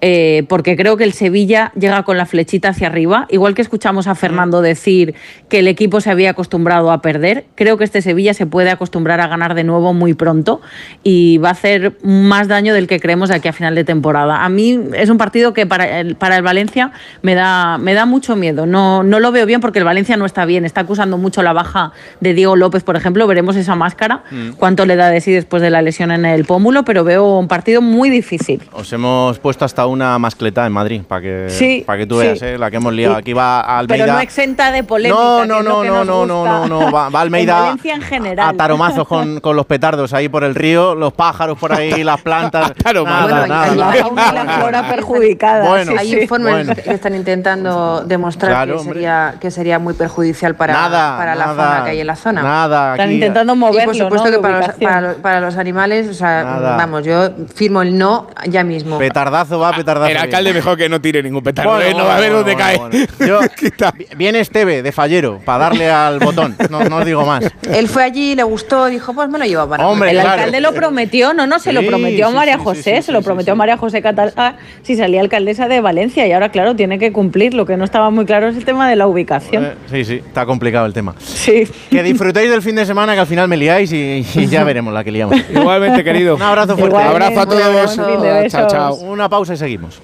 eh, 0.00 0.44
porque 0.48 0.76
creo 0.76 0.96
que 0.96 1.02
el 1.02 1.12
Sevilla 1.12 1.72
llega 1.74 2.04
con 2.04 2.18
la 2.18 2.24
flechita 2.24 2.68
hacia 2.68 2.86
arriba. 2.86 3.26
Igual 3.30 3.54
que 3.54 3.62
escuchamos 3.62 4.06
a 4.06 4.14
Fernando 4.14 4.62
decir 4.62 5.16
que 5.48 5.58
el 5.58 5.66
equipo 5.66 6.00
se 6.00 6.08
había 6.08 6.30
acostumbrado 6.30 6.92
a 6.92 7.02
perder, 7.02 7.46
creo 7.56 7.76
que 7.78 7.82
este 7.82 8.00
Sevilla 8.00 8.32
se 8.32 8.46
puede 8.46 8.70
acostumbrar 8.70 9.20
a 9.20 9.26
ganar 9.26 9.56
de 9.56 9.64
nuevo 9.64 9.92
muy 9.94 10.14
pronto 10.14 10.60
y 11.02 11.38
va 11.38 11.48
a 11.48 11.52
hacer 11.52 11.96
más 12.04 12.46
daño 12.46 12.74
del 12.74 12.86
que 12.86 13.00
creemos 13.00 13.28
de 13.28 13.34
aquí 13.34 13.48
a 13.48 13.52
final 13.52 13.74
de 13.74 13.82
temporada. 13.82 14.44
A 14.44 14.48
mí 14.48 14.78
es 14.94 15.10
un 15.10 15.18
partido 15.18 15.52
que 15.52 15.66
para 15.66 15.98
el, 15.98 16.14
para 16.14 16.36
el 16.36 16.44
Valencia 16.44 16.92
me 17.22 17.34
da, 17.34 17.76
me 17.78 17.92
da 17.92 18.06
mucho 18.06 18.36
miedo. 18.36 18.66
No, 18.66 19.02
no 19.02 19.18
lo 19.18 19.32
veo 19.32 19.46
bien 19.46 19.60
porque 19.60 19.80
el 19.80 19.84
Valencia 19.84 20.16
no 20.16 20.26
está 20.26 20.44
bien. 20.44 20.64
Está 20.64 20.91
acusando 20.92 21.16
mucho 21.16 21.42
la 21.42 21.52
baja 21.54 21.92
de 22.20 22.34
Diego 22.34 22.54
López, 22.54 22.82
por 22.84 22.96
ejemplo. 22.96 23.26
Veremos 23.26 23.56
esa 23.56 23.74
máscara, 23.74 24.22
Mm. 24.30 24.50
cuánto 24.58 24.84
le 24.84 24.94
da 24.96 25.08
de 25.08 25.20
sí 25.22 25.32
después 25.32 25.62
de 25.62 25.70
la 25.70 25.80
lesión 25.80 26.10
en 26.10 26.24
el 26.26 26.44
pómulo, 26.44 26.84
pero 26.84 27.02
veo 27.02 27.38
un 27.38 27.48
partido 27.48 27.80
muy 27.80 28.10
difícil. 28.10 28.62
Os 28.72 28.92
hemos 28.92 29.38
puesto 29.38 29.64
hasta 29.64 29.86
una 29.86 30.18
mascleta 30.18 30.66
en 30.66 30.72
Madrid 30.72 31.02
para 31.08 31.22
que, 31.22 31.46
Sí, 31.48 31.82
para 31.86 31.98
que 31.98 32.06
tú 32.06 32.20
sí. 32.20 32.26
veas 32.26 32.42
eh, 32.42 32.58
la 32.58 32.70
que 32.70 32.76
hemos 32.76 32.92
liado. 32.92 33.14
Sí. 33.14 33.20
Aquí 33.20 33.32
va 33.32 33.60
Almeida. 33.78 34.04
Pero 34.04 34.14
no 34.16 34.20
exenta 34.20 34.70
de 34.70 34.82
polémica. 34.84 35.18
No, 35.18 35.40
que 35.42 35.48
no, 35.48 35.62
no, 35.62 35.82
no, 35.84 36.04
no, 36.04 36.26
no, 36.26 36.44
no, 36.44 36.66
no, 36.68 36.92
va, 36.92 37.08
va 37.08 37.20
En 37.20 37.26
Almeida 37.26 37.60
Valencia 37.60 37.94
en 37.94 38.02
general. 38.02 38.48
a 38.50 38.52
taromazos 38.56 39.08
con, 39.08 39.40
con 39.40 39.56
los 39.56 39.64
petardos 39.66 40.12
ahí 40.12 40.28
por 40.28 40.44
el 40.44 40.54
río, 40.54 40.94
los 40.94 41.12
pájaros 41.14 41.58
por 41.58 41.72
ahí, 41.72 42.04
las 42.04 42.20
plantas. 42.20 42.72
nada, 42.84 43.00
Bueno, 43.02 43.46
nada, 43.46 43.74
nada. 43.74 43.94
fauna 43.94 44.28
y 44.30 44.34
la 44.34 44.58
flora 44.58 44.88
perjudicadas. 44.90 45.68
Bueno, 45.68 45.92
sí, 45.92 45.96
Hay 45.98 46.10
sí. 46.10 46.20
informes 46.20 46.66
Bueno. 46.66 46.82
que 46.82 46.90
están 46.92 47.14
intentando 47.14 48.02
demostrar 48.04 48.50
Claro, 48.52 48.78
que, 48.78 48.84
sería, 48.84 49.34
que 49.40 49.50
sería 49.50 49.78
muy 49.78 49.94
perjudicial 49.94 50.54
para, 50.56 50.74
Nada, 50.90 51.16
para 51.16 51.34
la 51.34 51.46
nada, 51.46 51.62
fauna 51.70 51.84
que 51.84 51.90
hay 51.90 52.00
en 52.00 52.06
la 52.06 52.16
zona. 52.16 52.42
nada, 52.42 52.92
Están 52.92 53.06
aquí- 53.08 53.14
intentando 53.14 53.54
Y 53.54 53.56
moverlo, 53.58 53.84
por 53.92 53.96
supuesto 53.96 54.28
¿no? 54.30 54.36
que 54.36 54.38
para 54.42 54.54
los, 54.58 54.66
ubicación. 54.66 54.90
para, 54.90 55.00
los, 55.00 55.16
para 55.16 55.40
los 55.40 55.56
animales, 55.56 56.08
o 56.08 56.14
sea, 56.14 56.44
Nada. 56.44 56.76
vamos, 56.76 57.04
yo 57.04 57.30
firmo 57.54 57.82
el 57.82 57.96
no 57.98 58.28
ya 58.48 58.64
mismo. 58.64 58.98
Petardazo 58.98 59.58
va, 59.58 59.72
petardazo. 59.72 60.10
El 60.10 60.16
alcalde 60.16 60.52
mejor 60.52 60.76
que 60.76 60.88
no 60.88 61.00
tire 61.00 61.22
ningún 61.22 61.42
petardo, 61.42 61.70
Bueno, 61.72 61.84
¿eh? 61.86 61.94
no 61.94 62.04
va 62.04 62.16
a 62.16 62.20
ver 62.20 62.32
bueno, 62.32 62.36
dónde 62.48 62.54
bueno, 62.54 63.06
cae. 63.18 63.26
bueno. 63.26 63.42
Yo- 63.80 63.86
viene 64.16 64.40
Esteve 64.40 64.82
de 64.82 64.92
Fallero 64.92 65.40
para 65.44 65.64
darle 65.64 65.90
al 65.90 66.18
botón. 66.18 66.56
No, 66.70 66.84
no 66.84 66.96
os 66.96 67.04
digo 67.04 67.24
más. 67.24 67.44
Él 67.70 67.88
fue 67.88 68.02
allí, 68.04 68.34
le 68.34 68.42
gustó, 68.42 68.86
dijo, 68.86 69.12
pues 69.14 69.28
me 69.28 69.38
lo 69.38 69.44
llevo 69.44 69.68
para 69.68 69.86
Hombre, 69.86 70.10
el 70.10 70.16
claro. 70.16 70.30
alcalde 70.32 70.60
lo 70.60 70.72
prometió, 70.72 71.32
no, 71.34 71.46
no, 71.46 71.58
se 71.58 71.72
lo 71.72 71.80
Sí, 71.80 71.86
prometió 71.86 72.28
a 72.28 72.30
María 72.30 72.56
sí, 72.56 72.64
José, 72.64 72.82
sí, 72.82 72.96
sí, 72.96 73.02
se 73.02 73.12
lo 73.12 73.18
sí, 73.20 73.24
prometió 73.24 73.52
a 73.52 73.56
María 73.56 73.76
José 73.76 74.00
Catalá 74.02 74.56
si 74.82 74.96
salía 74.96 75.20
alcaldesa 75.20 75.68
de 75.68 75.80
Valencia 75.80 76.26
y 76.26 76.32
ahora, 76.32 76.50
claro, 76.50 76.74
tiene 76.76 76.98
que 76.98 77.12
cumplir. 77.12 77.54
Lo 77.54 77.66
que 77.66 77.76
no 77.76 77.84
estaba 77.84 78.10
muy 78.10 78.24
claro 78.24 78.48
es 78.48 78.56
el 78.56 78.64
tema 78.64 78.88
de 78.88 78.96
la 78.96 79.06
ubicación. 79.06 79.64
Eh, 79.64 79.72
sí, 79.90 80.04
sí, 80.04 80.14
está 80.26 80.46
complicado 80.46 80.71
el 80.86 80.92
tema. 80.92 81.14
Sí. 81.18 81.64
Que 81.90 82.02
disfrutéis 82.02 82.50
del 82.50 82.62
fin 82.62 82.74
de 82.76 82.86
semana, 82.86 83.14
que 83.14 83.20
al 83.20 83.26
final 83.26 83.48
me 83.48 83.56
liáis 83.56 83.92
y, 83.92 84.24
y 84.34 84.46
ya 84.46 84.64
veremos 84.64 84.92
la 84.92 85.04
que 85.04 85.10
liamos. 85.12 85.36
Igualmente, 85.54 86.02
querido. 86.02 86.36
Un 86.36 86.42
abrazo 86.42 86.76
fuerte. 86.76 86.96
Igualmente, 86.98 87.38
Abrazo 87.38 87.40
a 87.40 88.06
todos. 88.06 88.52
Chao, 88.52 88.66
chao. 88.68 88.94
Una 88.94 89.28
pausa 89.28 89.54
y 89.54 89.56
seguimos. 89.56 90.00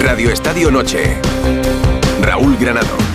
Radio 0.00 0.30
Estadio 0.30 0.70
Noche. 0.70 1.16
Raúl 2.22 2.56
Granado. 2.58 3.13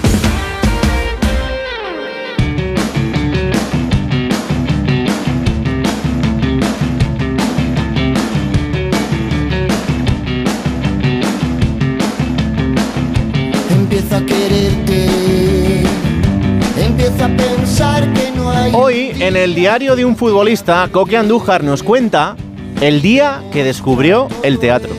En 19.30 19.38
el 19.38 19.54
diario 19.54 19.96
de 19.96 20.06
un 20.06 20.16
futbolista, 20.16 20.90
Coque 20.92 21.16
Andújar 21.16 21.64
nos 21.64 21.84
cuenta 21.84 22.36
el 22.82 23.04
día 23.04 23.44
que 23.52 23.64
descubrió 23.64 24.28
el 24.42 24.58
teatro. 24.58 24.90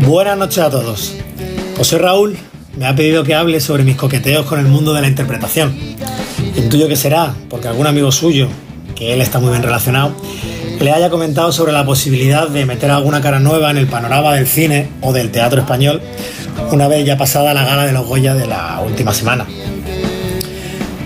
Buenas 0.00 0.36
noches 0.36 0.58
a 0.58 0.68
todos. 0.68 1.14
José 1.78 1.96
Raúl 1.96 2.36
me 2.76 2.86
ha 2.86 2.94
pedido 2.94 3.24
que 3.24 3.34
hable 3.34 3.60
sobre 3.60 3.84
mis 3.84 3.96
coqueteos 3.96 4.44
con 4.44 4.60
el 4.60 4.66
mundo 4.66 4.92
de 4.92 5.00
la 5.00 5.08
interpretación. 5.08 5.74
Intuyo 6.56 6.88
que 6.88 6.96
será 6.96 7.34
porque 7.48 7.68
algún 7.68 7.86
amigo 7.86 8.12
suyo, 8.12 8.48
que 8.94 9.14
él 9.14 9.22
está 9.22 9.38
muy 9.38 9.48
bien 9.48 9.62
relacionado, 9.62 10.12
le 10.78 10.92
haya 10.92 11.08
comentado 11.08 11.50
sobre 11.50 11.72
la 11.72 11.86
posibilidad 11.86 12.48
de 12.48 12.66
meter 12.66 12.90
alguna 12.90 13.22
cara 13.22 13.40
nueva 13.40 13.70
en 13.70 13.78
el 13.78 13.86
panorama 13.86 14.34
del 14.34 14.46
cine 14.46 14.90
o 15.00 15.14
del 15.14 15.30
teatro 15.30 15.62
español 15.62 16.02
una 16.70 16.86
vez 16.86 17.06
ya 17.06 17.16
pasada 17.16 17.54
la 17.54 17.64
gala 17.64 17.86
de 17.86 17.92
los 17.92 18.06
Goya 18.06 18.34
de 18.34 18.46
la 18.46 18.82
última 18.84 19.14
semana. 19.14 19.46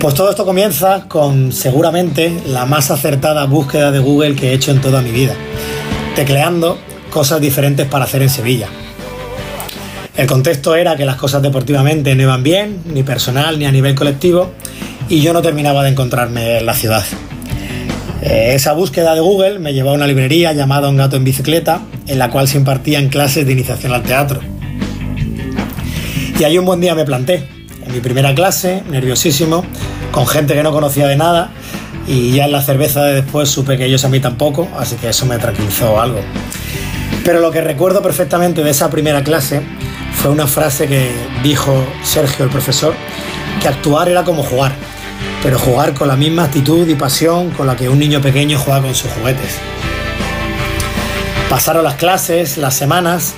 Pues 0.03 0.15
todo 0.15 0.31
esto 0.31 0.43
comienza 0.43 1.05
con 1.07 1.53
seguramente 1.53 2.37
la 2.47 2.65
más 2.65 2.91
acertada 2.91 3.45
búsqueda 3.45 3.89
de 3.89 3.99
Google 3.99 4.35
que 4.35 4.49
he 4.49 4.53
hecho 4.53 4.71
en 4.71 4.81
toda 4.81 5.01
mi 5.01 5.11
vida, 5.11 5.33
tecleando 6.13 6.77
cosas 7.09 7.39
diferentes 7.39 7.87
para 7.87 8.03
hacer 8.03 8.21
en 8.21 8.29
Sevilla. 8.29 8.67
El 10.17 10.27
contexto 10.27 10.75
era 10.75 10.97
que 10.97 11.05
las 11.05 11.15
cosas 11.15 11.41
deportivamente 11.41 12.13
no 12.15 12.23
iban 12.23 12.43
bien, 12.43 12.81
ni 12.93 13.03
personal 13.03 13.57
ni 13.57 13.63
a 13.63 13.71
nivel 13.71 13.95
colectivo, 13.95 14.51
y 15.07 15.21
yo 15.21 15.31
no 15.31 15.41
terminaba 15.41 15.85
de 15.85 15.91
encontrarme 15.91 16.57
en 16.57 16.65
la 16.65 16.73
ciudad. 16.73 17.05
Eh, 18.21 18.55
esa 18.55 18.73
búsqueda 18.73 19.15
de 19.15 19.21
Google 19.21 19.59
me 19.59 19.73
llevó 19.73 19.91
a 19.91 19.93
una 19.93 20.05
librería 20.05 20.51
llamada 20.51 20.89
Un 20.89 20.97
gato 20.97 21.15
en 21.15 21.23
bicicleta, 21.23 21.79
en 22.07 22.19
la 22.19 22.29
cual 22.29 22.49
se 22.49 22.57
impartían 22.57 23.07
clases 23.07 23.45
de 23.45 23.53
iniciación 23.53 23.93
al 23.93 24.03
teatro. 24.03 24.41
Y 26.37 26.43
ahí 26.43 26.57
un 26.57 26.65
buen 26.65 26.81
día 26.81 26.93
me 26.93 27.05
planté, 27.05 27.47
en 27.85 27.93
mi 27.93 28.01
primera 28.01 28.35
clase, 28.35 28.83
nerviosísimo, 28.89 29.63
con 30.13 30.27
gente 30.27 30.53
que 30.53 30.61
no 30.61 30.71
conocía 30.71 31.07
de 31.07 31.15
nada, 31.15 31.49
y 32.07 32.33
ya 32.33 32.45
en 32.45 32.51
la 32.51 32.61
cerveza 32.61 33.03
de 33.03 33.15
después 33.15 33.49
supe 33.49 33.77
que 33.77 33.85
ellos 33.85 34.05
a 34.05 34.09
mí 34.09 34.19
tampoco, 34.19 34.69
así 34.77 34.95
que 34.95 35.09
eso 35.09 35.25
me 35.25 35.39
tranquilizó 35.39 35.99
algo. 35.99 36.19
Pero 37.25 37.39
lo 37.39 37.49
que 37.49 37.61
recuerdo 37.61 38.03
perfectamente 38.03 38.63
de 38.63 38.69
esa 38.69 38.91
primera 38.91 39.23
clase 39.23 39.63
fue 40.15 40.29
una 40.29 40.45
frase 40.45 40.87
que 40.87 41.11
dijo 41.41 41.83
Sergio 42.03 42.45
el 42.45 42.51
profesor, 42.51 42.93
que 43.59 43.67
actuar 43.67 44.07
era 44.07 44.23
como 44.23 44.43
jugar, 44.43 44.73
pero 45.41 45.57
jugar 45.57 45.95
con 45.95 46.07
la 46.07 46.15
misma 46.15 46.43
actitud 46.43 46.87
y 46.87 46.93
pasión 46.93 47.49
con 47.49 47.65
la 47.65 47.75
que 47.75 47.89
un 47.89 47.97
niño 47.97 48.21
pequeño 48.21 48.59
juega 48.59 48.83
con 48.83 48.93
sus 48.93 49.09
juguetes. 49.13 49.57
Pasaron 51.49 51.83
las 51.83 51.95
clases, 51.95 52.57
las 52.57 52.75
semanas, 52.75 53.33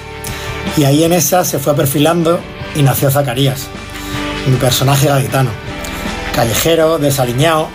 y 0.75 0.83
ahí 0.83 1.05
en 1.05 1.13
esa 1.13 1.45
se 1.45 1.57
fue 1.57 1.73
perfilando 1.73 2.41
y 2.75 2.81
nació 2.81 3.09
Zacarías, 3.09 3.67
mi 4.45 4.57
personaje 4.57 5.07
gaditano. 5.07 5.64
Callejero, 6.35 6.97
desaliñado, 6.97 7.69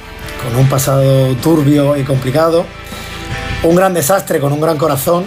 con 0.44 0.54
un 0.60 0.68
pasado 0.68 1.34
turbio 1.36 1.96
y 1.96 2.04
complicado, 2.04 2.66
un 3.62 3.74
gran 3.74 3.94
desastre 3.94 4.38
con 4.38 4.52
un 4.52 4.60
gran 4.60 4.76
corazón, 4.76 5.24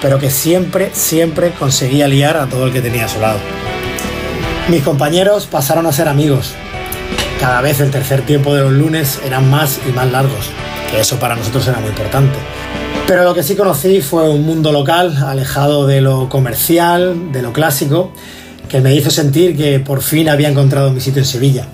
pero 0.00 0.18
que 0.18 0.30
siempre, 0.30 0.90
siempre 0.94 1.52
conseguía 1.52 2.08
liar 2.08 2.38
a 2.38 2.46
todo 2.46 2.66
el 2.66 2.72
que 2.72 2.80
tenía 2.80 3.04
a 3.04 3.08
su 3.08 3.20
lado. 3.20 3.38
Mis 4.68 4.82
compañeros 4.82 5.46
pasaron 5.46 5.86
a 5.86 5.92
ser 5.92 6.08
amigos. 6.08 6.54
Cada 7.38 7.60
vez 7.60 7.80
el 7.80 7.90
tercer 7.90 8.24
tiempo 8.24 8.54
de 8.54 8.62
los 8.62 8.72
lunes 8.72 9.20
eran 9.26 9.50
más 9.50 9.78
y 9.86 9.92
más 9.92 10.10
largos, 10.10 10.48
que 10.90 11.00
eso 11.00 11.18
para 11.18 11.36
nosotros 11.36 11.68
era 11.68 11.80
muy 11.80 11.90
importante. 11.90 12.38
Pero 13.06 13.24
lo 13.24 13.34
que 13.34 13.42
sí 13.42 13.56
conocí 13.56 14.00
fue 14.00 14.30
un 14.30 14.46
mundo 14.46 14.72
local, 14.72 15.22
alejado 15.22 15.86
de 15.86 16.00
lo 16.00 16.30
comercial, 16.30 17.30
de 17.30 17.42
lo 17.42 17.52
clásico, 17.52 18.12
que 18.70 18.80
me 18.80 18.94
hizo 18.94 19.10
sentir 19.10 19.54
que 19.54 19.80
por 19.80 20.00
fin 20.00 20.30
había 20.30 20.48
encontrado 20.48 20.90
mi 20.92 21.00
sitio 21.02 21.20
en 21.20 21.26
Sevilla. 21.26 21.66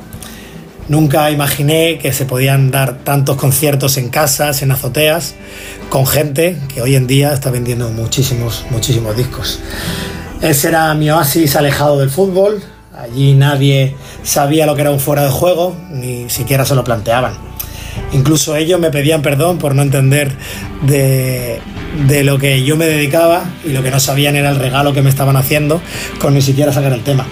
Nunca 0.89 1.31
imaginé 1.33 1.99
que 1.99 2.13
se 2.13 2.27
podían 2.27 2.71
dar 2.71 2.99
tantos 2.99 3.37
conciertos 3.37 3.97
en 3.97 4.09
casas, 4.09 4.63
en 4.63 4.71
azoteas, 4.71 5.35
con 5.89 6.07
gente 6.07 6.57
que 6.73 6.81
hoy 6.81 6.95
en 6.95 7.09
día 7.09 7.33
está 7.33 7.51
vendiendo 7.51 7.89
muchísimos, 7.91 8.65
muchísimos 8.71 9.17
discos. 9.17 9.59
Ese 10.41 10.69
era 10.69 10.95
mi 10.95 11.11
oasis 11.11 11.57
alejado 11.57 11.99
del 11.99 12.11
fútbol. 12.11 12.63
Allí 12.97 13.35
nadie 13.35 13.97
sabía 14.23 14.65
lo 14.65 14.77
que 14.77 14.83
era 14.83 14.91
un 14.93 15.01
fuera 15.01 15.25
de 15.25 15.31
juego, 15.31 15.77
ni 15.91 16.31
siquiera 16.31 16.65
se 16.65 16.77
lo 16.77 16.85
planteaban. 16.85 17.35
Incluso 18.13 18.55
ellos 18.55 18.79
me 18.79 18.91
pedían 18.91 19.23
perdón 19.23 19.59
por 19.59 19.75
no 19.75 19.83
entender 19.83 20.33
de, 20.83 21.61
de 22.07 22.25
lo 22.25 22.39
que 22.39 22.63
yo 22.63 22.77
me 22.77 22.87
dedicaba 22.87 23.45
y 23.65 23.71
lo 23.71 23.83
que 23.83 23.91
no 23.91 23.99
sabían 23.99 24.37
era 24.37 24.51
el 24.51 24.57
regalo 24.57 24.93
que 24.93 25.03
me 25.03 25.11
estaban 25.11 25.37
haciendo 25.37 25.81
con 26.21 26.35
ni 26.35 26.43
siquiera 26.43 26.73
sacar 26.73 26.93
el 26.93 27.03
tema. 27.03 27.27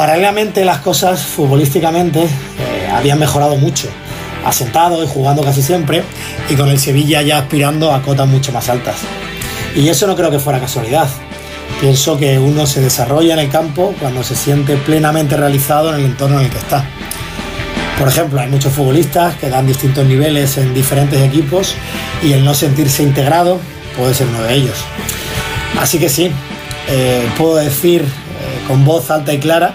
Paralelamente 0.00 0.64
las 0.64 0.78
cosas 0.78 1.20
futbolísticamente 1.20 2.22
eh, 2.22 2.88
habían 2.90 3.18
mejorado 3.18 3.56
mucho, 3.56 3.86
asentado 4.46 5.04
y 5.04 5.06
jugando 5.06 5.44
casi 5.44 5.60
siempre 5.60 6.02
y 6.48 6.54
con 6.54 6.70
el 6.70 6.78
Sevilla 6.78 7.20
ya 7.20 7.36
aspirando 7.36 7.92
a 7.92 8.00
cotas 8.00 8.26
mucho 8.26 8.50
más 8.50 8.70
altas. 8.70 8.96
Y 9.76 9.90
eso 9.90 10.06
no 10.06 10.16
creo 10.16 10.30
que 10.30 10.38
fuera 10.38 10.58
casualidad. 10.58 11.06
Pienso 11.82 12.16
que 12.16 12.38
uno 12.38 12.64
se 12.64 12.80
desarrolla 12.80 13.34
en 13.34 13.40
el 13.40 13.50
campo 13.50 13.94
cuando 14.00 14.22
se 14.22 14.36
siente 14.36 14.78
plenamente 14.78 15.36
realizado 15.36 15.90
en 15.90 15.96
el 15.96 16.06
entorno 16.06 16.38
en 16.38 16.46
el 16.46 16.50
que 16.50 16.56
está. 16.56 16.82
Por 17.98 18.08
ejemplo, 18.08 18.40
hay 18.40 18.48
muchos 18.48 18.72
futbolistas 18.72 19.34
que 19.34 19.50
dan 19.50 19.66
distintos 19.66 20.06
niveles 20.06 20.56
en 20.56 20.72
diferentes 20.72 21.20
equipos 21.20 21.74
y 22.22 22.32
el 22.32 22.42
no 22.42 22.54
sentirse 22.54 23.02
integrado 23.02 23.60
puede 23.98 24.14
ser 24.14 24.28
uno 24.28 24.44
de 24.44 24.54
ellos. 24.54 24.78
Así 25.78 25.98
que 25.98 26.08
sí, 26.08 26.30
eh, 26.88 27.28
puedo 27.36 27.56
decir 27.56 28.00
eh, 28.00 28.66
con 28.66 28.86
voz 28.86 29.10
alta 29.10 29.34
y 29.34 29.38
clara 29.38 29.74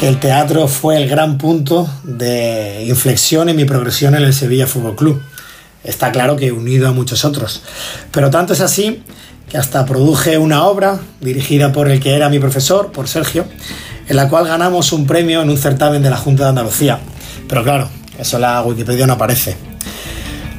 que 0.00 0.06
el 0.06 0.20
teatro 0.20 0.68
fue 0.68 0.96
el 0.96 1.08
gran 1.08 1.38
punto 1.38 1.88
de 2.04 2.84
inflexión 2.86 3.48
en 3.48 3.56
mi 3.56 3.64
progresión 3.64 4.14
en 4.14 4.22
el 4.22 4.32
Sevilla 4.32 4.68
Fútbol 4.68 4.94
Club. 4.94 5.22
Está 5.82 6.12
claro 6.12 6.36
que 6.36 6.52
unido 6.52 6.88
a 6.88 6.92
muchos 6.92 7.24
otros. 7.24 7.62
Pero 8.12 8.30
tanto 8.30 8.52
es 8.52 8.60
así 8.60 9.02
que 9.48 9.58
hasta 9.58 9.84
produje 9.86 10.38
una 10.38 10.64
obra 10.64 11.00
dirigida 11.20 11.72
por 11.72 11.88
el 11.88 11.98
que 11.98 12.14
era 12.14 12.28
mi 12.28 12.38
profesor, 12.38 12.92
por 12.92 13.08
Sergio, 13.08 13.46
en 14.08 14.14
la 14.14 14.28
cual 14.28 14.46
ganamos 14.46 14.92
un 14.92 15.04
premio 15.04 15.42
en 15.42 15.50
un 15.50 15.58
certamen 15.58 16.02
de 16.02 16.10
la 16.10 16.16
Junta 16.16 16.44
de 16.44 16.50
Andalucía. 16.50 17.00
Pero 17.48 17.64
claro, 17.64 17.88
eso 18.18 18.36
en 18.36 18.42
la 18.42 18.62
Wikipedia 18.62 19.06
no 19.06 19.14
aparece. 19.14 19.56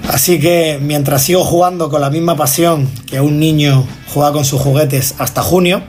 Así 0.10 0.40
que 0.40 0.80
mientras 0.82 1.24
sigo 1.24 1.46
jugando 1.46 1.90
con 1.90 2.02
la 2.02 2.10
misma 2.10 2.36
pasión 2.36 2.90
que 3.06 3.22
un 3.22 3.40
niño 3.40 3.88
juega 4.14 4.34
con 4.34 4.44
sus 4.44 4.60
juguetes 4.60 5.16
hasta 5.18 5.42
junio, 5.42 5.82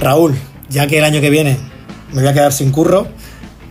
Raúl, 0.00 0.38
ya 0.68 0.86
que 0.86 0.98
el 0.98 1.04
año 1.04 1.20
que 1.20 1.30
viene 1.30 1.67
me 2.12 2.22
voy 2.22 2.30
a 2.30 2.32
quedar 2.32 2.52
sin 2.52 2.70
curro, 2.70 3.08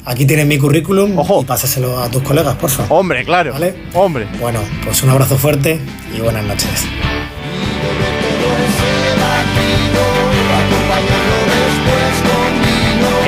aquí 0.05 0.25
tienes 0.25 0.45
mi 0.45 0.57
currículum 0.57 1.19
y 1.19 1.45
pásaselo 1.45 1.99
a 1.99 2.09
tus 2.09 2.21
colegas, 2.23 2.55
por 2.55 2.69
favor. 2.69 2.99
Hombre, 2.99 3.25
claro. 3.25 3.53
¿Vale? 3.53 3.75
Hombre. 3.93 4.27
Bueno, 4.39 4.59
pues 4.83 5.01
un 5.03 5.09
abrazo 5.09 5.37
fuerte 5.37 5.79
y 6.15 6.19
buenas 6.19 6.43
noches. 6.45 6.85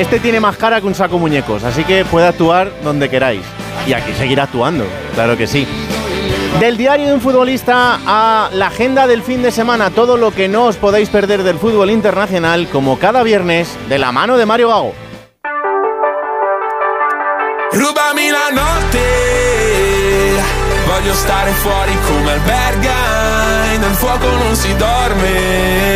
Este 0.00 0.18
tiene 0.18 0.40
más 0.40 0.56
cara 0.56 0.80
que 0.80 0.86
un 0.86 0.94
saco 0.94 1.18
muñecos, 1.18 1.62
así 1.62 1.84
que 1.84 2.06
puede 2.06 2.26
actuar 2.26 2.72
donde 2.82 3.10
queráis. 3.10 3.42
Y 3.86 3.92
aquí 3.92 4.12
seguirá 4.16 4.44
actuando, 4.44 4.86
claro 5.14 5.36
que 5.36 5.46
sí. 5.46 5.66
Del 6.58 6.76
diario 6.76 7.06
de 7.06 7.14
un 7.14 7.20
futbolista 7.20 7.98
a 8.06 8.50
la 8.52 8.66
agenda 8.66 9.06
del 9.06 9.22
fin 9.22 9.42
de 9.42 9.50
semana, 9.50 9.90
todo 9.90 10.16
lo 10.16 10.30
que 10.30 10.48
no 10.48 10.66
os 10.66 10.76
podéis 10.76 11.08
perder 11.08 11.42
del 11.42 11.58
fútbol 11.58 11.90
internacional, 11.90 12.68
como 12.70 12.98
cada 12.98 13.22
viernes, 13.22 13.76
de 13.88 13.98
la 13.98 14.12
mano 14.12 14.36
de 14.36 14.46
Mario 14.46 14.68
Gago. 14.68 14.92
La 20.86 22.32
alberga, 22.32 23.78
dorme. 24.78 25.90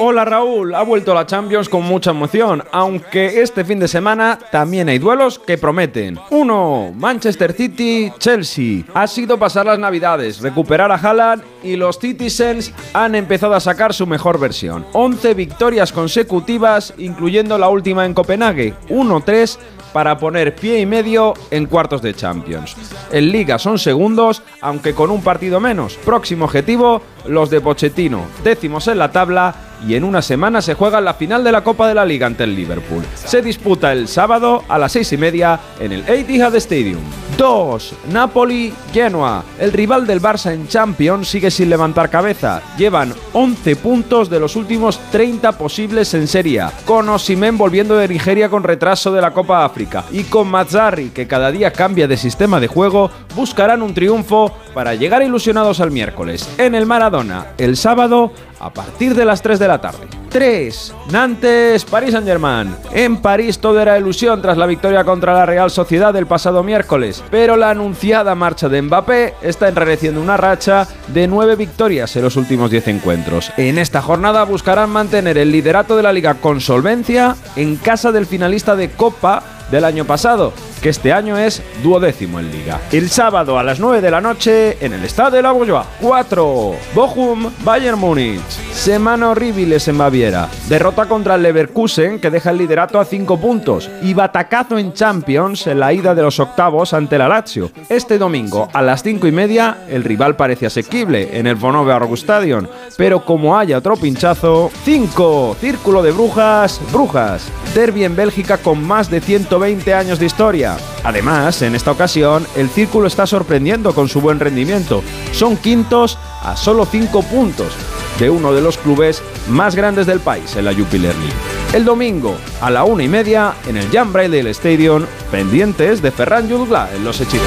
Hola 0.00 0.24
Raúl, 0.24 0.74
ha 0.74 0.82
vuelto 0.82 1.14
la 1.14 1.24
Champions 1.24 1.68
con 1.68 1.84
mucha 1.84 2.10
emoción, 2.10 2.64
aunque 2.72 3.40
este 3.42 3.64
fin 3.64 3.78
de 3.78 3.86
semana 3.86 4.40
también 4.50 4.88
hay 4.88 4.98
duelos 4.98 5.38
que 5.38 5.56
prometen. 5.56 6.18
Uno, 6.30 6.92
Manchester 6.96 7.52
City, 7.52 8.10
Chelsea. 8.18 8.82
Ha 8.92 9.06
sido 9.06 9.38
pasar 9.38 9.66
las 9.66 9.78
navidades, 9.78 10.40
recuperar 10.40 10.90
a 10.90 10.96
Haaland 10.96 11.44
y 11.62 11.76
los 11.76 12.00
Citizens 12.00 12.72
han 12.92 13.14
empezado 13.14 13.54
a 13.54 13.60
sacar 13.60 13.94
su 13.94 14.04
mejor 14.04 14.40
versión. 14.40 14.84
11 14.94 15.34
victorias 15.34 15.92
consecutivas, 15.92 16.92
incluyendo 16.98 17.56
la 17.56 17.68
última 17.68 18.06
en 18.06 18.14
Copenhague, 18.14 18.74
1-3 18.88 19.58
para 19.92 20.18
poner 20.18 20.54
pie 20.54 20.80
y 20.80 20.86
medio 20.86 21.34
en 21.50 21.66
cuartos 21.66 22.02
de 22.02 22.14
Champions. 22.14 22.76
En 23.12 23.30
Liga 23.30 23.58
son 23.58 23.78
segundos, 23.78 24.42
aunque 24.60 24.94
con 24.94 25.10
un 25.10 25.22
partido 25.22 25.60
menos. 25.60 25.94
Próximo 26.04 26.44
objetivo, 26.44 27.02
los 27.26 27.50
de 27.50 27.60
Pochettino, 27.60 28.26
décimos 28.42 28.88
en 28.88 28.98
la 28.98 29.12
tabla 29.12 29.54
y 29.86 29.94
en 29.94 30.04
una 30.04 30.22
semana 30.22 30.62
se 30.62 30.74
juega 30.74 31.00
la 31.00 31.14
final 31.14 31.44
de 31.44 31.52
la 31.52 31.64
Copa 31.64 31.88
de 31.88 31.94
la 31.94 32.04
Liga 32.04 32.26
ante 32.26 32.44
el 32.44 32.54
Liverpool. 32.54 33.04
Se 33.14 33.42
disputa 33.42 33.92
el 33.92 34.08
sábado 34.08 34.64
a 34.68 34.78
las 34.78 34.92
seis 34.92 35.12
y 35.12 35.16
media 35.16 35.58
en 35.78 35.92
el 35.92 36.08
Etihad 36.08 36.54
Stadium. 36.56 37.02
2. 37.36 37.94
Napoli-Genoa. 38.12 39.44
El 39.58 39.72
rival 39.72 40.06
del 40.06 40.20
Barça 40.20 40.52
en 40.52 40.68
Champions 40.68 41.28
sigue 41.28 41.50
sin 41.50 41.70
levantar 41.70 42.10
cabeza. 42.10 42.60
Llevan 42.76 43.14
11 43.32 43.76
puntos 43.76 44.28
de 44.28 44.38
los 44.38 44.56
últimos 44.56 45.00
30 45.10 45.52
posibles 45.52 46.12
en 46.12 46.28
Serie. 46.28 46.50
Con 46.84 47.08
Osimen 47.08 47.56
volviendo 47.56 47.96
de 47.96 48.08
Nigeria 48.08 48.50
con 48.50 48.62
retraso 48.62 49.12
de 49.12 49.22
la 49.22 49.32
Copa 49.32 49.64
África. 49.64 50.04
Y 50.10 50.24
con 50.24 50.48
Mazzarri, 50.48 51.10
que 51.10 51.26
cada 51.26 51.50
día 51.50 51.72
cambia 51.72 52.06
de 52.06 52.16
sistema 52.16 52.60
de 52.60 52.66
juego, 52.66 53.10
buscarán 53.34 53.82
un 53.82 53.94
triunfo 53.94 54.52
para 54.74 54.94
llegar 54.94 55.22
ilusionados 55.22 55.80
al 55.80 55.90
miércoles. 55.90 56.48
En 56.58 56.74
el 56.74 56.86
Maradona, 56.86 57.46
el 57.56 57.76
sábado, 57.76 58.32
a 58.60 58.70
partir 58.70 59.14
de 59.14 59.24
las 59.24 59.42
3 59.42 59.58
de 59.58 59.68
la 59.68 59.80
tarde. 59.80 60.06
3. 60.30 60.94
Nantes, 61.10 61.84
París 61.84 62.12
Saint-Germain. 62.12 62.74
En 62.92 63.16
París 63.16 63.58
todo 63.58 63.80
era 63.80 63.98
ilusión 63.98 64.40
tras 64.40 64.56
la 64.56 64.66
victoria 64.66 65.02
contra 65.02 65.34
la 65.34 65.46
Real 65.46 65.70
Sociedad 65.70 66.14
del 66.14 66.26
pasado 66.26 66.62
miércoles, 66.62 67.24
pero 67.30 67.56
la 67.56 67.70
anunciada 67.70 68.34
marcha 68.34 68.68
de 68.68 68.80
Mbappé 68.82 69.34
está 69.42 69.68
enrareciendo 69.68 70.20
una 70.20 70.36
racha 70.36 70.86
de 71.08 71.26
9 71.26 71.56
victorias 71.56 72.14
en 72.14 72.22
los 72.22 72.36
últimos 72.36 72.70
10 72.70 72.88
encuentros. 72.88 73.52
En 73.56 73.78
esta 73.78 74.02
jornada 74.02 74.44
buscarán 74.44 74.90
mantener 74.90 75.36
el 75.36 75.50
liderato 75.50 75.96
de 75.96 76.04
la 76.04 76.12
liga 76.12 76.34
con 76.34 76.60
solvencia 76.60 77.34
en 77.56 77.76
casa 77.76 78.12
del 78.12 78.26
finalista 78.26 78.76
de 78.76 78.90
Copa 78.90 79.42
del 79.70 79.84
año 79.84 80.04
pasado, 80.04 80.52
que 80.80 80.88
este 80.88 81.12
año 81.12 81.36
es 81.36 81.62
duodécimo 81.82 82.40
en 82.40 82.50
liga. 82.50 82.80
El 82.90 83.10
sábado 83.10 83.58
a 83.58 83.62
las 83.62 83.80
9 83.80 84.00
de 84.00 84.10
la 84.10 84.20
noche 84.20 84.76
en 84.84 84.92
el 84.92 85.04
Estadio 85.04 85.36
de 85.36 85.42
la 85.42 85.52
Bourgeois. 85.52 85.86
4. 86.00 86.74
Bochum, 86.94 87.50
Bayern 87.62 87.98
Múnich. 87.98 88.40
Semana 88.72 89.30
horribles 89.30 89.86
en 89.88 89.98
Baviera. 89.98 90.48
Derrota 90.68 91.06
contra 91.06 91.34
el 91.34 91.42
Leverkusen 91.42 92.18
que 92.18 92.30
deja 92.30 92.50
el 92.50 92.58
liderato 92.58 92.98
a 92.98 93.04
5 93.04 93.38
puntos. 93.38 93.90
Y 94.02 94.14
batacazo 94.14 94.78
en 94.78 94.92
Champions 94.92 95.66
en 95.66 95.80
la 95.80 95.92
ida 95.92 96.14
de 96.14 96.22
los 96.22 96.40
octavos 96.40 96.94
ante 96.94 97.18
la 97.18 97.28
Lazio. 97.28 97.70
Este 97.88 98.18
domingo 98.18 98.68
a 98.72 98.82
las 98.82 99.02
5 99.02 99.26
y 99.26 99.32
media 99.32 99.78
el 99.88 100.04
rival 100.04 100.36
parece 100.36 100.66
asequible 100.66 101.38
en 101.38 101.46
el 101.46 101.56
Vonovia 101.56 102.00
Stadion. 102.14 102.68
Pero 102.96 103.24
como 103.24 103.56
haya 103.56 103.78
otro 103.78 103.96
pinchazo... 103.96 104.70
5. 104.84 105.56
Círculo 105.60 106.02
de 106.02 106.12
Brujas, 106.12 106.80
Brujas. 106.92 107.42
Derby 107.74 108.04
en 108.04 108.16
Bélgica 108.16 108.58
con 108.58 108.82
más 108.82 109.10
de 109.10 109.20
120 109.20 109.94
años 109.94 110.18
de 110.18 110.26
historia. 110.26 110.69
Además, 111.04 111.62
en 111.62 111.74
esta 111.74 111.90
ocasión, 111.92 112.46
el 112.56 112.68
Círculo 112.68 113.06
está 113.06 113.26
sorprendiendo 113.26 113.94
con 113.94 114.08
su 114.08 114.20
buen 114.20 114.40
rendimiento. 114.40 115.02
Son 115.32 115.56
quintos 115.56 116.18
a 116.42 116.56
solo 116.56 116.86
5 116.86 117.22
puntos 117.22 117.72
de 118.18 118.30
uno 118.30 118.52
de 118.52 118.60
los 118.60 118.76
clubes 118.76 119.22
más 119.48 119.74
grandes 119.74 120.06
del 120.06 120.20
país 120.20 120.54
en 120.56 120.64
la 120.64 120.74
Jupiler 120.74 121.14
League. 121.16 121.34
El 121.72 121.84
domingo, 121.84 122.36
a 122.60 122.70
la 122.70 122.84
una 122.84 123.04
y 123.04 123.08
media, 123.08 123.54
en 123.66 123.76
el 123.76 123.90
Jan 123.90 124.12
Braille 124.12 124.50
Stadium, 124.50 125.04
pendientes 125.30 126.02
de 126.02 126.10
Ferran 126.10 126.48
Yulgla 126.48 126.90
en 126.94 127.04
los 127.04 127.20
Echidos. 127.20 127.46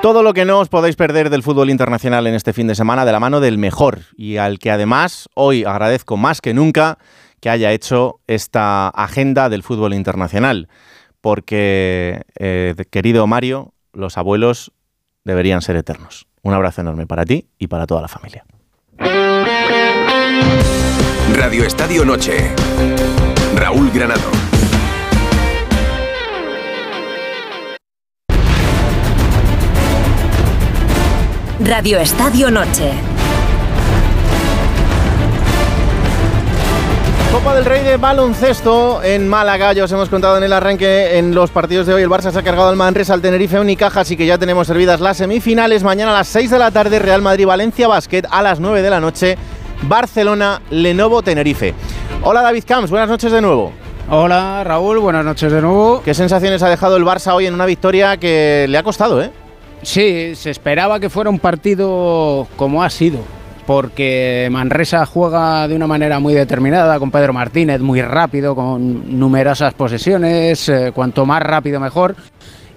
Todo 0.00 0.22
lo 0.22 0.32
que 0.32 0.44
no 0.44 0.60
os 0.60 0.68
podéis 0.68 0.94
perder 0.94 1.28
del 1.28 1.42
fútbol 1.42 1.70
internacional 1.70 2.28
en 2.28 2.34
este 2.34 2.52
fin 2.52 2.68
de 2.68 2.76
semana 2.76 3.04
de 3.04 3.10
la 3.10 3.18
mano 3.18 3.40
del 3.40 3.58
mejor 3.58 4.02
y 4.16 4.36
al 4.36 4.60
que 4.60 4.70
además 4.70 5.28
hoy 5.34 5.64
agradezco 5.64 6.16
más 6.16 6.40
que 6.40 6.54
nunca 6.54 6.98
que 7.40 7.50
haya 7.50 7.72
hecho 7.72 8.20
esta 8.26 8.88
agenda 8.88 9.48
del 9.48 9.62
fútbol 9.62 9.94
internacional. 9.94 10.68
Porque, 11.20 12.22
eh, 12.38 12.74
querido 12.90 13.26
Mario, 13.26 13.74
los 13.92 14.16
abuelos 14.18 14.72
deberían 15.24 15.62
ser 15.62 15.76
eternos. 15.76 16.26
Un 16.42 16.54
abrazo 16.54 16.80
enorme 16.80 17.06
para 17.06 17.24
ti 17.24 17.48
y 17.58 17.66
para 17.66 17.86
toda 17.86 18.02
la 18.02 18.08
familia. 18.08 18.44
Radio 21.34 21.64
Estadio 21.64 22.04
Noche. 22.04 22.54
Raúl 23.54 23.90
Granado. 23.90 24.30
Radio 31.60 31.98
Estadio 31.98 32.50
Noche. 32.50 33.17
Copa 37.32 37.54
del 37.54 37.66
Rey 37.66 37.82
de 37.84 37.98
baloncesto 37.98 39.02
en 39.02 39.28
Málaga. 39.28 39.74
Ya 39.74 39.84
os 39.84 39.92
hemos 39.92 40.08
contado 40.08 40.38
en 40.38 40.44
el 40.44 40.52
arranque 40.52 41.18
en 41.18 41.34
los 41.34 41.50
partidos 41.50 41.86
de 41.86 41.92
hoy. 41.92 42.02
El 42.02 42.08
Barça 42.08 42.32
se 42.32 42.38
ha 42.38 42.42
cargado 42.42 42.70
al 42.70 42.76
Manresa, 42.76 43.12
al 43.12 43.20
Tenerife, 43.20 43.60
Unicaja, 43.60 44.00
así 44.00 44.16
que 44.16 44.24
ya 44.24 44.38
tenemos 44.38 44.66
servidas 44.66 44.98
las 45.00 45.18
semifinales. 45.18 45.84
Mañana 45.84 46.12
a 46.12 46.14
las 46.14 46.28
6 46.28 46.50
de 46.50 46.58
la 46.58 46.70
tarde, 46.70 46.98
Real 46.98 47.20
Madrid-Valencia 47.20 47.86
Basket. 47.86 48.22
A 48.30 48.40
las 48.40 48.60
9 48.60 48.80
de 48.80 48.90
la 48.90 48.98
noche, 48.98 49.36
Barcelona, 49.82 50.62
Lenovo, 50.70 51.22
Tenerife. 51.22 51.74
Hola 52.22 52.40
David 52.40 52.64
Camps, 52.66 52.90
buenas 52.90 53.10
noches 53.10 53.30
de 53.30 53.42
nuevo. 53.42 53.72
Hola 54.10 54.64
Raúl, 54.64 54.98
buenas 54.98 55.24
noches 55.24 55.52
de 55.52 55.60
nuevo. 55.60 56.00
¿Qué 56.02 56.14
sensaciones 56.14 56.62
ha 56.62 56.68
dejado 56.70 56.96
el 56.96 57.04
Barça 57.04 57.34
hoy 57.34 57.44
en 57.46 57.52
una 57.52 57.66
victoria 57.66 58.16
que 58.16 58.64
le 58.68 58.78
ha 58.78 58.82
costado, 58.82 59.22
eh? 59.22 59.30
Sí, 59.82 60.34
se 60.34 60.50
esperaba 60.50 60.98
que 60.98 61.10
fuera 61.10 61.28
un 61.28 61.38
partido 61.38 62.48
como 62.56 62.82
ha 62.82 62.88
sido, 62.88 63.18
porque 63.68 64.48
Manresa 64.50 65.04
juega 65.04 65.68
de 65.68 65.76
una 65.76 65.86
manera 65.86 66.20
muy 66.20 66.32
determinada, 66.32 66.98
con 66.98 67.10
Pedro 67.10 67.34
Martínez 67.34 67.82
muy 67.82 68.00
rápido, 68.00 68.54
con 68.54 69.18
numerosas 69.18 69.74
posesiones, 69.74 70.70
eh, 70.70 70.90
cuanto 70.94 71.26
más 71.26 71.42
rápido 71.42 71.78
mejor. 71.78 72.16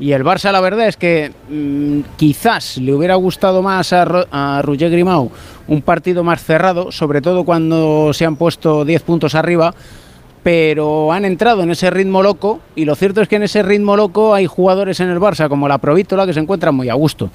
Y 0.01 0.11
el 0.11 0.25
Barça, 0.25 0.51
la 0.51 0.59
verdad 0.59 0.89
es 0.89 0.97
que 0.97 1.31
mm, 1.49 2.17
quizás 2.17 2.75
le 2.75 2.93
hubiera 2.93 3.15
gustado 3.15 3.61
más 3.61 3.93
a, 3.93 4.03
Ro 4.03 4.25
a 4.33 4.61
un 5.67 5.81
partido 5.81 6.25
más 6.25 6.43
cerrado, 6.43 6.91
sobre 6.91 7.21
todo 7.21 7.45
cuando 7.45 8.11
se 8.11 8.25
han 8.25 8.35
puesto 8.35 8.83
10 8.83 9.01
puntos 9.03 9.33
arriba, 9.33 9.73
pero 10.43 11.13
han 11.13 11.23
entrado 11.23 11.63
en 11.63 11.71
ese 11.71 11.89
ritmo 11.89 12.21
loco 12.21 12.59
y 12.75 12.83
lo 12.83 12.95
cierto 12.95 13.21
es 13.21 13.29
que 13.29 13.37
en 13.37 13.43
ese 13.43 13.63
ritmo 13.63 13.95
loco 13.95 14.33
hay 14.33 14.45
jugadores 14.45 14.99
en 14.99 15.07
el 15.07 15.21
Barça 15.21 15.47
como 15.47 15.69
la 15.69 15.77
Provítola 15.77 16.25
que 16.25 16.33
se 16.33 16.41
encuentran 16.41 16.75
muy 16.75 16.89
a 16.89 16.95
gusto. 16.95 17.29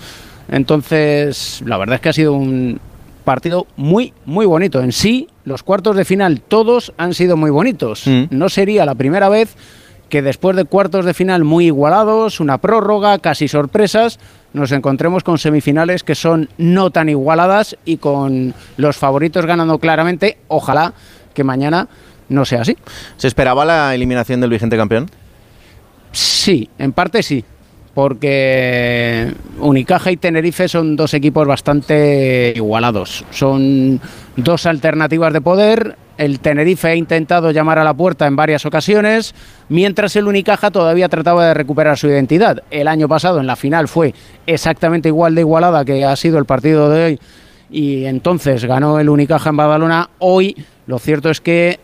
Entonces, 0.50 1.62
la 1.64 1.78
verdad 1.78 1.94
es 1.94 2.00
que 2.02 2.08
ha 2.10 2.12
sido 2.12 2.34
un 2.34 2.78
partido 3.26 3.66
muy, 3.76 4.14
muy 4.24 4.46
bonito. 4.46 4.80
En 4.80 4.92
sí, 4.92 5.28
los 5.44 5.62
cuartos 5.62 5.96
de 5.96 6.06
final 6.06 6.40
todos 6.40 6.94
han 6.96 7.12
sido 7.12 7.36
muy 7.36 7.50
bonitos. 7.50 8.04
No 8.30 8.48
sería 8.48 8.86
la 8.86 8.94
primera 8.94 9.28
vez 9.28 9.56
que 10.08 10.22
después 10.22 10.56
de 10.56 10.64
cuartos 10.64 11.04
de 11.04 11.12
final 11.12 11.42
muy 11.44 11.66
igualados, 11.66 12.38
una 12.38 12.58
prórroga, 12.58 13.18
casi 13.18 13.48
sorpresas, 13.48 14.20
nos 14.52 14.70
encontremos 14.70 15.24
con 15.24 15.36
semifinales 15.38 16.04
que 16.04 16.14
son 16.14 16.48
no 16.56 16.90
tan 16.90 17.08
igualadas 17.08 17.76
y 17.84 17.96
con 17.96 18.54
los 18.76 18.96
favoritos 18.96 19.44
ganando 19.44 19.78
claramente. 19.78 20.38
Ojalá 20.48 20.94
que 21.34 21.42
mañana 21.44 21.88
no 22.28 22.44
sea 22.44 22.62
así. 22.62 22.76
¿Se 23.16 23.26
esperaba 23.26 23.64
la 23.64 23.94
eliminación 23.94 24.40
del 24.40 24.50
vigente 24.50 24.76
campeón? 24.76 25.10
Sí, 26.12 26.70
en 26.78 26.92
parte 26.92 27.22
sí, 27.22 27.44
porque 27.96 29.32
Unicaja 29.58 30.10
y 30.10 30.18
Tenerife 30.18 30.68
son 30.68 30.96
dos 30.96 31.14
equipos 31.14 31.48
bastante 31.48 32.52
igualados. 32.54 33.24
Son 33.30 34.02
dos 34.36 34.66
alternativas 34.66 35.32
de 35.32 35.40
poder. 35.40 35.96
El 36.18 36.40
Tenerife 36.40 36.88
ha 36.88 36.94
intentado 36.94 37.52
llamar 37.52 37.78
a 37.78 37.84
la 37.84 37.94
puerta 37.94 38.26
en 38.26 38.36
varias 38.36 38.66
ocasiones, 38.66 39.34
mientras 39.70 40.14
el 40.14 40.26
Unicaja 40.28 40.70
todavía 40.70 41.08
trataba 41.08 41.46
de 41.46 41.54
recuperar 41.54 41.96
su 41.96 42.08
identidad. 42.08 42.62
El 42.70 42.86
año 42.88 43.08
pasado 43.08 43.40
en 43.40 43.46
la 43.46 43.56
final 43.56 43.88
fue 43.88 44.12
exactamente 44.46 45.08
igual 45.08 45.34
de 45.34 45.40
igualada 45.40 45.82
que 45.86 46.04
ha 46.04 46.14
sido 46.16 46.38
el 46.38 46.44
partido 46.44 46.90
de 46.90 47.02
hoy 47.02 47.20
y 47.70 48.04
entonces 48.04 48.66
ganó 48.66 49.00
el 49.00 49.08
Unicaja 49.08 49.48
en 49.48 49.56
Badalona. 49.56 50.10
Hoy 50.18 50.54
lo 50.86 50.98
cierto 50.98 51.30
es 51.30 51.40
que 51.40 51.80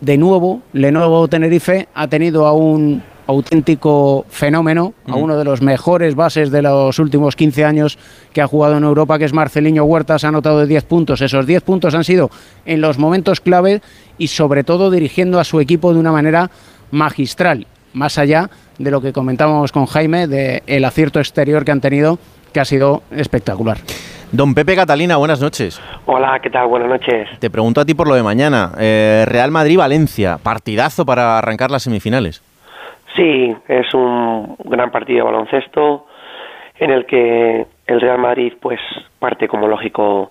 de 0.00 0.16
nuevo 0.16 0.62
Lenovo 0.72 1.28
Tenerife 1.28 1.86
ha 1.92 2.08
tenido 2.08 2.46
a 2.46 2.54
un 2.54 3.02
auténtico 3.30 4.26
fenómeno, 4.28 4.92
a 5.06 5.14
uno 5.14 5.36
de 5.36 5.44
los 5.44 5.62
mejores 5.62 6.14
bases 6.14 6.50
de 6.50 6.62
los 6.62 6.98
últimos 6.98 7.36
15 7.36 7.64
años 7.64 7.98
que 8.32 8.42
ha 8.42 8.46
jugado 8.46 8.76
en 8.76 8.84
Europa, 8.84 9.18
que 9.18 9.24
es 9.24 9.32
Marceliño 9.32 9.84
Huertas, 9.84 10.24
ha 10.24 10.28
anotado 10.28 10.58
de 10.58 10.66
10 10.66 10.84
puntos. 10.84 11.20
Esos 11.20 11.46
10 11.46 11.62
puntos 11.62 11.94
han 11.94 12.04
sido 12.04 12.30
en 12.66 12.80
los 12.80 12.98
momentos 12.98 13.40
clave 13.40 13.82
y 14.18 14.28
sobre 14.28 14.64
todo 14.64 14.90
dirigiendo 14.90 15.38
a 15.38 15.44
su 15.44 15.60
equipo 15.60 15.94
de 15.94 16.00
una 16.00 16.12
manera 16.12 16.50
magistral, 16.90 17.66
más 17.92 18.18
allá 18.18 18.50
de 18.78 18.90
lo 18.90 19.00
que 19.00 19.12
comentábamos 19.12 19.70
con 19.70 19.86
Jaime, 19.86 20.26
del 20.26 20.62
el 20.66 20.84
acierto 20.84 21.20
exterior 21.20 21.64
que 21.64 21.70
han 21.70 21.80
tenido, 21.80 22.18
que 22.52 22.60
ha 22.60 22.64
sido 22.64 23.02
espectacular. 23.12 23.78
Don 24.32 24.54
Pepe 24.54 24.74
Catalina, 24.74 25.16
buenas 25.16 25.40
noches. 25.40 25.80
Hola, 26.06 26.38
¿qué 26.42 26.50
tal? 26.50 26.68
Buenas 26.68 26.88
noches. 26.88 27.28
Te 27.38 27.50
pregunto 27.50 27.80
a 27.80 27.84
ti 27.84 27.94
por 27.94 28.08
lo 28.08 28.14
de 28.14 28.22
mañana. 28.22 28.72
Eh, 28.78 29.24
Real 29.26 29.50
Madrid-Valencia, 29.50 30.38
partidazo 30.38 31.04
para 31.04 31.38
arrancar 31.38 31.70
las 31.70 31.82
semifinales. 31.82 32.42
Sí, 33.16 33.54
es 33.68 33.92
un 33.94 34.56
gran 34.64 34.90
partido 34.90 35.18
de 35.18 35.32
baloncesto 35.32 36.06
en 36.78 36.90
el 36.90 37.06
que 37.06 37.66
el 37.86 38.00
Real 38.00 38.18
Madrid 38.18 38.54
pues 38.60 38.80
parte 39.18 39.48
como 39.48 39.68
lógico 39.68 40.30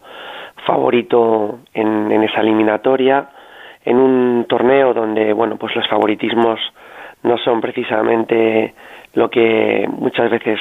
favorito 0.65 1.60
en, 1.73 2.11
en 2.11 2.23
esa 2.23 2.41
eliminatoria 2.41 3.30
en 3.85 3.97
un 3.97 4.45
torneo 4.47 4.93
donde 4.93 5.34
bueno 5.34 5.57
pues 5.57 5.76
los 5.76 5.88
favoritismos 5.88 6.60
no 7.23 7.38
son 7.38 7.61
precisamente 7.61 8.73
lo 9.14 9.30
que 9.30 9.88
muchas 9.89 10.30
veces 10.30 10.60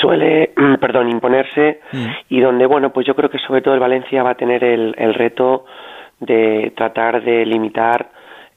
suele 0.00 0.52
perdón 0.80 1.10
imponerse 1.10 1.80
y 2.28 2.40
donde 2.40 2.66
bueno 2.66 2.90
pues 2.90 3.06
yo 3.06 3.14
creo 3.14 3.30
que 3.30 3.38
sobre 3.38 3.62
todo 3.62 3.74
el 3.74 3.80
Valencia 3.80 4.22
va 4.22 4.30
a 4.30 4.36
tener 4.36 4.62
el, 4.64 4.94
el 4.98 5.14
reto 5.14 5.64
de 6.20 6.72
tratar 6.76 7.22
de 7.22 7.46
limitar 7.46 8.08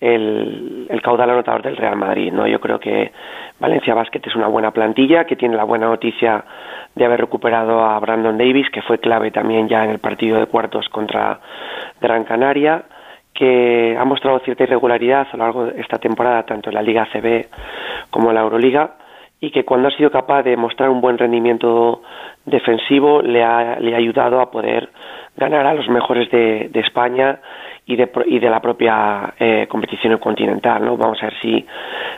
el, 0.01 0.99
caudal 1.03 1.29
anotador 1.29 1.61
del 1.61 1.77
Real 1.77 1.95
Madrid. 1.95 2.33
¿no? 2.33 2.47
Yo 2.47 2.59
creo 2.59 2.79
que 2.79 3.11
Valencia 3.59 3.93
Basket 3.93 4.21
es 4.25 4.35
una 4.35 4.47
buena 4.47 4.71
plantilla, 4.71 5.25
que 5.25 5.35
tiene 5.35 5.55
la 5.55 5.63
buena 5.63 5.87
noticia 5.87 6.43
de 6.95 7.05
haber 7.05 7.21
recuperado 7.21 7.85
a 7.85 7.99
Brandon 7.99 8.37
Davis, 8.37 8.69
que 8.71 8.81
fue 8.81 8.99
clave 8.99 9.31
también 9.31 9.69
ya 9.69 9.85
en 9.85 9.91
el 9.91 9.99
partido 9.99 10.39
de 10.39 10.47
cuartos 10.47 10.89
contra 10.89 11.39
Gran 12.01 12.23
Canaria, 12.23 12.83
que 13.33 13.95
ha 13.97 14.03
mostrado 14.03 14.39
cierta 14.39 14.63
irregularidad 14.63 15.27
a 15.31 15.37
lo 15.37 15.43
largo 15.43 15.65
de 15.67 15.79
esta 15.79 15.99
temporada, 15.99 16.43
tanto 16.43 16.69
en 16.69 16.75
la 16.75 16.81
Liga 16.81 17.07
CB 17.13 17.47
como 18.09 18.29
en 18.29 18.35
la 18.35 18.41
Euroliga, 18.41 18.95
y 19.39 19.51
que 19.51 19.63
cuando 19.63 19.87
ha 19.87 19.91
sido 19.91 20.11
capaz 20.11 20.43
de 20.43 20.57
mostrar 20.57 20.89
un 20.89 21.01
buen 21.01 21.17
rendimiento 21.17 22.03
defensivo 22.45 23.21
le 23.21 23.43
ha, 23.43 23.79
le 23.79 23.95
ayudado 23.95 24.39
a 24.39 24.51
poder 24.51 24.89
ganar 25.37 25.65
a 25.65 25.73
los 25.73 25.87
mejores 25.87 26.29
de 26.29 26.69
España 26.73 27.39
y 27.85 27.95
de, 27.95 28.09
y 28.27 28.39
de 28.39 28.49
la 28.49 28.59
propia 28.59 29.33
eh, 29.39 29.67
competición 29.67 30.17
continental, 30.17 30.85
¿no? 30.85 30.97
Vamos 30.97 31.21
a 31.21 31.25
ver 31.27 31.39
si, 31.41 31.65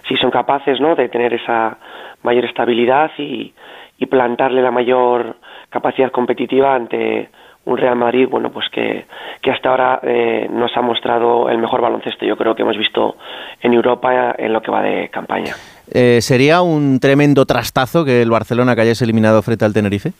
si 0.07 0.15
son 0.17 0.29
capaces, 0.31 0.79
¿no? 0.79 0.95
De 0.95 1.09
tener 1.09 1.33
esa 1.33 1.77
mayor 2.21 2.45
estabilidad 2.45 3.11
y, 3.17 3.53
y 3.97 4.05
plantarle 4.05 4.61
la 4.61 4.71
mayor 4.71 5.37
capacidad 5.69 6.11
competitiva 6.11 6.75
ante 6.75 7.29
un 7.65 7.77
Real 7.77 7.95
Madrid, 7.95 8.27
bueno, 8.29 8.51
pues 8.51 8.65
que, 8.69 9.05
que 9.41 9.51
hasta 9.51 9.69
ahora 9.69 9.99
eh, 10.03 10.47
nos 10.51 10.75
ha 10.75 10.81
mostrado 10.81 11.49
el 11.49 11.57
mejor 11.59 11.81
baloncesto, 11.81 12.25
yo 12.25 12.35
creo 12.35 12.55
que 12.55 12.61
hemos 12.61 12.77
visto 12.77 13.15
en 13.61 13.73
Europa 13.73 14.35
en 14.37 14.51
lo 14.51 14.61
que 14.61 14.69
va 14.69 14.81
de 14.81 15.07
campaña. 15.09 15.55
Eh, 15.89 16.19
¿Sería 16.21 16.61
un 16.61 16.99
tremendo 16.99 17.45
trastazo 17.45 18.03
que 18.03 18.21
el 18.21 18.29
Barcelona 18.29 18.75
que 18.75 18.81
eliminado 19.01 19.41
frente 19.41 19.63
al 19.63 19.73
Tenerife? 19.73 20.11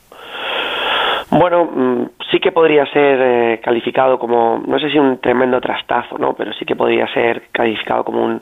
Bueno, 1.36 1.64
mm, 1.64 2.10
sí 2.30 2.38
que 2.38 2.52
podría 2.52 2.86
ser 2.86 3.18
eh, 3.20 3.60
calificado 3.60 4.20
como, 4.20 4.62
no 4.64 4.78
sé 4.78 4.88
si 4.88 5.00
un 5.00 5.18
tremendo 5.18 5.60
trastazo, 5.60 6.16
¿no? 6.16 6.34
Pero 6.34 6.52
sí 6.52 6.64
que 6.64 6.76
podría 6.76 7.08
ser 7.08 7.48
calificado 7.50 8.04
como 8.04 8.24
un 8.24 8.40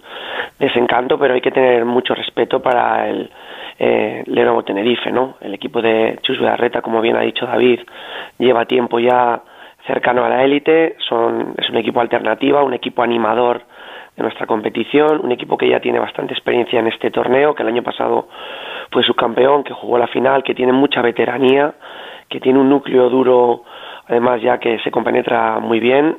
desencanto, 0.59 1.19
pero 1.19 1.33
hay 1.33 1.41
que 1.41 1.51
tener 1.51 1.87
mucho 1.87 2.15
respeto 2.15 2.61
para 2.61 3.09
el 3.09 3.31
eh, 3.79 4.23
Lenovo 4.27 4.63
Tenerife, 4.63 5.11
¿no? 5.11 5.37
El 5.41 5.55
equipo 5.55 5.81
de 5.81 6.19
Chus 6.21 6.39
Vidarreta, 6.39 6.83
como 6.83 7.01
bien 7.01 7.17
ha 7.17 7.23
dicho 7.23 7.47
David, 7.47 7.81
lleva 8.39 8.67
tiempo 8.67 8.99
ya 8.99 9.41
cercano 9.87 10.23
a 10.27 10.29
la 10.29 10.45
élite, 10.45 10.97
son, 11.09 11.55
es 11.57 11.71
un 11.71 11.79
equipo 11.79 11.99
alternativa, 11.99 12.63
un 12.63 12.75
equipo 12.75 13.03
animador 13.03 13.63
de 14.15 14.23
nuestra 14.23 14.47
competición, 14.47 15.25
un 15.25 15.33
equipo 15.33 15.57
que 15.57 15.67
ya 15.67 15.81
tiene 15.81 15.99
bastante 15.99 16.35
experiencia 16.35 16.79
en 16.79 16.89
este 16.89 17.11
torneo, 17.11 17.55
que 17.55 17.63
el 17.63 17.69
año 17.71 17.83
pasado 17.83 18.29
fue 18.91 19.03
subcampeón, 19.03 19.65
que 19.65 19.73
jugó 19.73 19.97
la 19.97 20.09
final, 20.09 20.43
que 20.45 20.55
tiene 20.55 20.73
mucha 20.73 21.01
veteranía, 21.01 21.73
que 22.33 22.41
tiene 22.41 22.59
un 22.59 22.71
núcleo 22.71 23.11
duro, 23.11 23.65
además 24.09 24.41
ya 24.41 24.57
que 24.59 24.79
se 24.79 24.91
compenetra 24.91 25.59
muy 25.61 25.81
bien. 25.81 26.17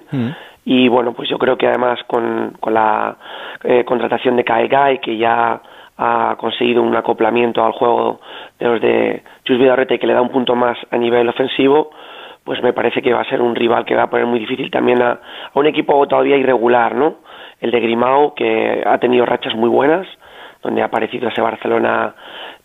Y 0.64 0.88
bueno, 0.88 1.14
pues 1.14 1.27
yo 1.27 1.40
creo 1.40 1.57
que 1.57 1.68
además 1.68 1.99
con, 2.06 2.56
con 2.60 2.76
la 2.76 3.18
eh, 3.64 3.84
contratación 3.84 4.35
de 4.35 4.44
Kaegai, 4.44 5.02
que 5.02 5.18
ya 5.18 5.60
ha 5.98 6.35
conseguido 6.38 6.84
un 6.84 6.95
acoplamiento 6.95 7.65
al 7.65 7.72
juego 7.72 8.19
de 8.60 8.65
los 8.68 8.81
de 8.81 9.23
Chus 9.44 9.57
Vidarrete 9.57 9.99
que 9.99 10.07
le 10.07 10.14
da 10.14 10.22
un 10.22 10.30
punto 10.30 10.56
más 10.56 10.77
a 10.91 10.98
nivel 10.98 11.27
ofensivo, 11.27 11.90
pues 12.44 12.61
me 12.61 12.73
parece 12.73 13.02
que 13.02 13.14
va 13.14 13.22
a 13.22 13.30
ser 13.30 13.41
un 13.41 13.56
rival 13.56 13.85
que 13.85 13.95
va 13.95 14.03
a 14.03 14.10
poner 14.10 14.26
muy 14.27 14.40
difícil 14.40 14.69
también 14.69 15.02
a, 15.02 15.11
a 15.11 15.60
un 15.60 15.65
equipo 15.65 16.07
todavía 16.07 16.38
irregular, 16.38 16.94
¿no? 16.95 17.15
El 17.60 17.72
de 17.72 17.80
Grimao, 17.80 18.35
que 18.35 18.84
ha 18.85 18.98
tenido 18.99 19.26
rachas 19.26 19.56
muy 19.56 19.69
buenas, 19.69 20.06
donde 20.61 20.81
ha 20.81 20.85
aparecido 20.85 21.30
ese 21.30 21.41
Barcelona 21.41 22.15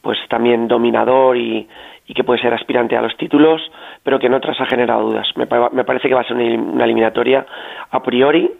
pues 0.02 0.18
también 0.28 0.68
dominador 0.68 1.36
y, 1.36 1.68
y 2.06 2.14
que 2.14 2.24
puede 2.24 2.40
ser 2.40 2.54
aspirante 2.54 2.96
a 2.96 3.02
los 3.02 3.16
títulos, 3.16 3.60
pero 4.02 4.18
que 4.18 4.26
en 4.26 4.34
otras 4.34 4.60
ha 4.60 4.66
generado 4.66 5.02
dudas. 5.10 5.26
Me, 5.36 5.46
me 5.72 5.84
parece 5.84 6.08
que 6.08 6.14
va 6.14 6.20
a 6.22 6.24
ser 6.24 6.36
una 6.36 6.44
elim- 6.44 6.72
una 6.74 6.84
eliminatoria 6.84 7.44
a 7.90 8.02
priori 8.02 8.50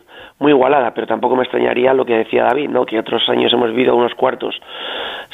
muy 0.40 0.52
igualada, 0.52 0.94
pero 0.94 1.06
tampoco 1.06 1.35
me 1.35 1.43
extrañaría 1.43 1.93
lo 1.94 2.05
que 2.05 2.15
decía 2.19 2.44
David, 2.44 2.69
¿no? 2.69 2.86
que 2.86 2.97
otros 2.98 3.23
años 3.28 3.52
hemos 3.52 3.70
vivido 3.70 3.97
unos 3.97 4.15
cuartos 4.15 4.55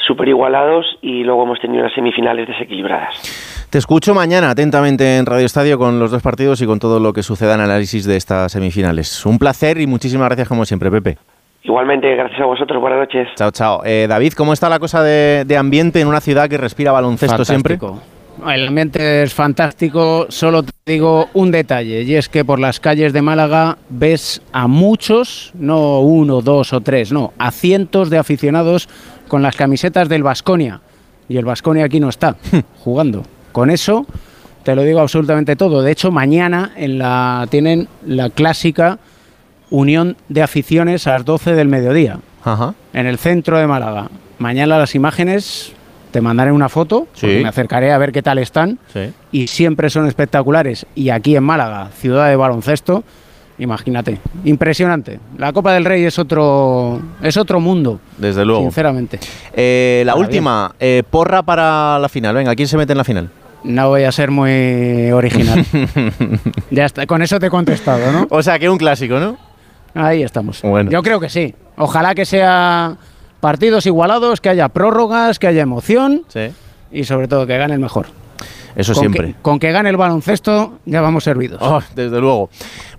súper 0.07 0.29
igualados 0.29 0.85
y 1.01 1.23
luego 1.23 1.43
hemos 1.43 1.59
tenido 1.59 1.83
unas 1.83 1.93
semifinales 1.93 2.47
desequilibradas. 2.47 3.67
Te 3.69 3.77
escucho 3.77 4.15
mañana 4.15 4.49
atentamente 4.51 5.17
en 5.17 5.25
Radio 5.27 5.45
Estadio 5.45 5.77
con 5.77 5.99
los 5.99 6.09
dos 6.11 6.23
partidos 6.23 6.61
y 6.61 6.65
con 6.65 6.79
todo 6.79 6.99
lo 6.99 7.13
que 7.13 7.21
suceda 7.21 7.53
en 7.55 7.61
análisis 7.61 8.05
de 8.05 8.15
estas 8.15 8.51
semifinales. 8.51 9.25
Un 9.25 9.37
placer 9.37 9.79
y 9.79 9.85
muchísimas 9.85 10.27
gracias 10.29 10.47
como 10.47 10.65
siempre, 10.65 10.89
Pepe. 10.89 11.17
Igualmente, 11.65 12.15
gracias 12.15 12.39
a 12.39 12.45
vosotros, 12.45 12.79
buenas 12.79 12.99
noches. 12.99 13.27
Chao, 13.35 13.49
chao. 13.49 13.81
Eh, 13.83 14.05
David, 14.07 14.33
¿cómo 14.33 14.53
está 14.53 14.69
la 14.69 14.77
cosa 14.77 15.01
de, 15.01 15.45
de 15.45 15.57
ambiente 15.57 15.99
en 15.99 16.07
una 16.07 16.21
ciudad 16.21 16.47
que 16.47 16.59
respira 16.59 16.91
baloncesto 16.91 17.43
siempre? 17.43 17.79
El 18.47 18.67
ambiente 18.67 19.23
es 19.23 19.33
fantástico, 19.33 20.27
solo 20.29 20.61
te 20.61 20.71
digo 20.85 21.29
un 21.33 21.49
detalle, 21.49 22.03
y 22.03 22.13
es 22.13 22.29
que 22.29 22.45
por 22.45 22.59
las 22.59 22.79
calles 22.79 23.13
de 23.13 23.23
Málaga 23.23 23.79
ves 23.89 24.43
a 24.51 24.67
muchos, 24.67 25.51
no 25.55 26.01
uno, 26.01 26.41
dos 26.41 26.71
o 26.71 26.81
tres, 26.81 27.11
no, 27.11 27.33
a 27.39 27.49
cientos 27.49 28.11
de 28.11 28.19
aficionados 28.19 28.87
con 29.27 29.41
las 29.41 29.55
camisetas 29.55 30.07
del 30.07 30.21
Vasconia. 30.21 30.81
Y 31.27 31.37
el 31.37 31.45
Vasconia 31.45 31.85
aquí 31.85 31.99
no 31.99 32.09
está, 32.09 32.35
jugando. 32.83 33.23
Con 33.51 33.71
eso 33.71 34.05
te 34.61 34.75
lo 34.75 34.83
digo 34.83 34.99
absolutamente 34.99 35.55
todo. 35.55 35.81
De 35.81 35.91
hecho, 35.91 36.11
mañana 36.11 36.73
en 36.75 36.99
la, 36.99 37.47
tienen 37.49 37.87
la 38.05 38.29
clásica 38.29 38.99
unión 39.69 40.17
de 40.29 40.41
aficiones 40.43 41.07
a 41.07 41.11
las 41.13 41.25
12 41.25 41.55
del 41.55 41.67
mediodía 41.67 42.19
Ajá. 42.43 42.73
en 42.93 43.05
el 43.07 43.17
centro 43.17 43.57
de 43.57 43.67
Málaga. 43.67 44.09
Mañana 44.39 44.77
las 44.77 44.95
imágenes 44.95 45.73
te 46.11 46.21
mandaré 46.21 46.51
una 46.51 46.69
foto, 46.69 47.07
Sí. 47.13 47.27
me 47.27 47.47
acercaré 47.49 47.91
a 47.91 47.97
ver 47.97 48.11
qué 48.11 48.21
tal 48.21 48.37
están 48.37 48.79
Sí. 48.93 49.11
y 49.31 49.47
siempre 49.47 49.89
son 49.89 50.07
espectaculares. 50.07 50.85
Y 50.95 51.09
aquí 51.09 51.35
en 51.35 51.43
Málaga, 51.43 51.89
ciudad 51.99 52.29
de 52.29 52.35
baloncesto, 52.35 53.03
imagínate, 53.57 54.19
impresionante. 54.45 55.19
La 55.37 55.51
Copa 55.53 55.73
del 55.73 55.83
Rey 55.85 56.03
es 56.03 56.19
otro, 56.19 57.01
es 57.21 57.35
otro 57.37 57.59
mundo, 57.59 57.99
Desde 58.17 58.45
luego. 58.45 58.61
sinceramente. 58.61 59.19
Eh, 59.53 60.03
la 60.05 60.15
última, 60.15 60.73
eh, 60.79 61.03
porra 61.09 61.41
para 61.43 61.97
la 61.99 62.07
final. 62.09 62.35
Venga, 62.35 62.55
¿quién 62.55 62.67
se 62.67 62.77
mete 62.77 62.93
en 62.93 62.97
la 62.97 63.03
final? 63.03 63.29
No 63.63 63.89
voy 63.89 64.03
a 64.03 64.11
ser 64.11 64.29
muy 64.31 65.11
original. 65.11 65.65
ya 66.71 66.85
está, 66.85 67.07
con 67.07 67.21
eso 67.21 67.39
te 67.39 67.47
he 67.47 67.49
contestado, 67.49 68.11
¿no? 68.11 68.27
O 68.29 68.43
sea, 68.43 68.59
que 68.59 68.69
un 68.69 68.77
clásico, 68.77 69.19
¿no? 69.19 69.37
Ahí 69.95 70.21
estamos. 70.23 70.61
Bueno. 70.61 70.91
Yo 70.91 71.01
creo 71.01 71.19
que 71.19 71.29
sí. 71.29 71.55
Ojalá 71.77 72.13
que 72.13 72.25
sea 72.25 72.97
partidos 73.39 73.85
igualados, 73.85 74.41
que 74.41 74.49
haya 74.49 74.69
prórrogas, 74.69 75.39
que 75.39 75.47
haya 75.47 75.61
emoción 75.63 76.23
Sí. 76.27 76.51
y 76.91 77.03
sobre 77.05 77.27
todo 77.27 77.47
que 77.47 77.57
gane 77.57 77.73
el 77.73 77.79
mejor. 77.79 78.07
Eso 78.75 78.91
Con 78.93 78.99
siempre. 78.99 79.27
Que, 79.27 79.35
con 79.41 79.57
que 79.57 79.71
gane 79.71 79.89
el 79.89 79.95
baloncesto 79.95 80.79
ya 80.85 80.99
vamos 80.99 81.23
servidos. 81.23 81.59
Oh, 81.61 81.79
desde 81.95 82.19
luego. 82.19 82.49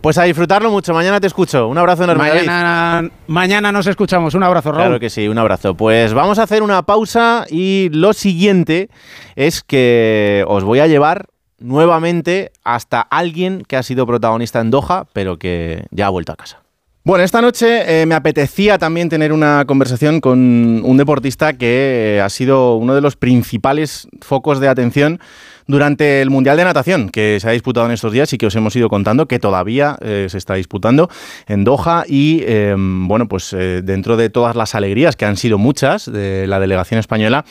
Pues 0.01 0.17
a 0.17 0.23
disfrutarlo 0.23 0.71
mucho. 0.71 0.95
Mañana 0.95 1.21
te 1.21 1.27
escucho. 1.27 1.69
Un 1.69 1.77
abrazo 1.77 2.05
enorme, 2.05 2.29
David. 2.31 3.11
mañana 3.27 3.73
nos 3.73 3.87
escuchamos. 3.87 4.35
Un 4.35 4.43
abrazo, 4.43 4.73
Raúl. 4.73 4.85
Claro 4.85 5.01
que 5.01 5.11
sí, 5.11 5.29
un 5.29 5.37
abrazo. 5.37 5.75
Pues 5.75 6.15
vamos 6.15 6.39
a 6.39 6.45
hacer 6.45 6.63
una 6.63 6.81
pausa 6.83 7.45
y 7.51 7.91
lo 7.93 8.15
siguiente 8.15 8.89
es 9.35 9.63
que 9.63 10.45
os 10.49 10.65
voy 10.65 10.81
a 10.81 10.87
llevar 10.87 11.27
nuevamente 11.59 12.53
hasta 12.65 13.03
alguien 13.03 13.63
que 13.67 13.77
ha 13.77 13.83
sido 13.83 14.07
protagonista 14.07 14.61
en 14.61 14.71
Doha, 14.71 15.07
pero 15.13 15.39
que 15.39 15.85
ya 15.91 16.07
ha 16.07 16.11
vuelto 16.11 16.33
a 16.33 16.37
casa. 16.37 16.61
Bueno, 17.07 17.23
esta 17.23 17.41
noche 17.41 18.03
eh, 18.03 18.05
me 18.05 18.17
apetecía 18.17 18.79
también 18.79 19.09
tener 19.09 19.33
una 19.33 19.65
conversación 19.65 20.21
con 20.21 20.83
un 20.85 20.97
deportista 20.97 21.53
que 21.53 22.17
eh, 22.17 22.21
ha 22.21 22.29
sido 22.29 22.75
uno 22.75 22.97
de 22.97 23.01
los 23.01 23.15
principales 23.15 24.09
focos 24.23 24.59
de 24.59 24.67
atención 24.67 25.21
durante 25.69 26.21
el 26.21 26.31
Mundial 26.31 26.57
de 26.57 26.65
Natación, 26.65 27.11
que 27.11 27.39
se 27.39 27.49
ha 27.49 27.53
disputado 27.53 27.87
en 27.87 27.93
estos 27.93 28.13
días 28.13 28.33
y 28.33 28.39
que 28.39 28.47
os 28.47 28.57
hemos 28.57 28.75
ido 28.75 28.89
contando, 28.89 29.27
que 29.27 29.39
todavía 29.39 29.97
eh, 30.01 30.27
se 30.29 30.39
está 30.39 30.55
disputando 30.55 31.09
en 31.47 31.63
Doha 31.63 32.03
y, 32.09 32.41
eh, 32.45 32.75
bueno, 32.77 33.29
pues 33.29 33.53
dentro 33.53 34.17
de 34.17 34.29
todas 34.29 34.57
las 34.57 34.75
alegrías, 34.75 35.15
que 35.15 35.27
han 35.27 35.37
sido 35.37 35.59
muchas, 35.59 36.11
de 36.11 36.49
la 36.49 36.59
delegación 36.59 36.99
española, 36.99 37.45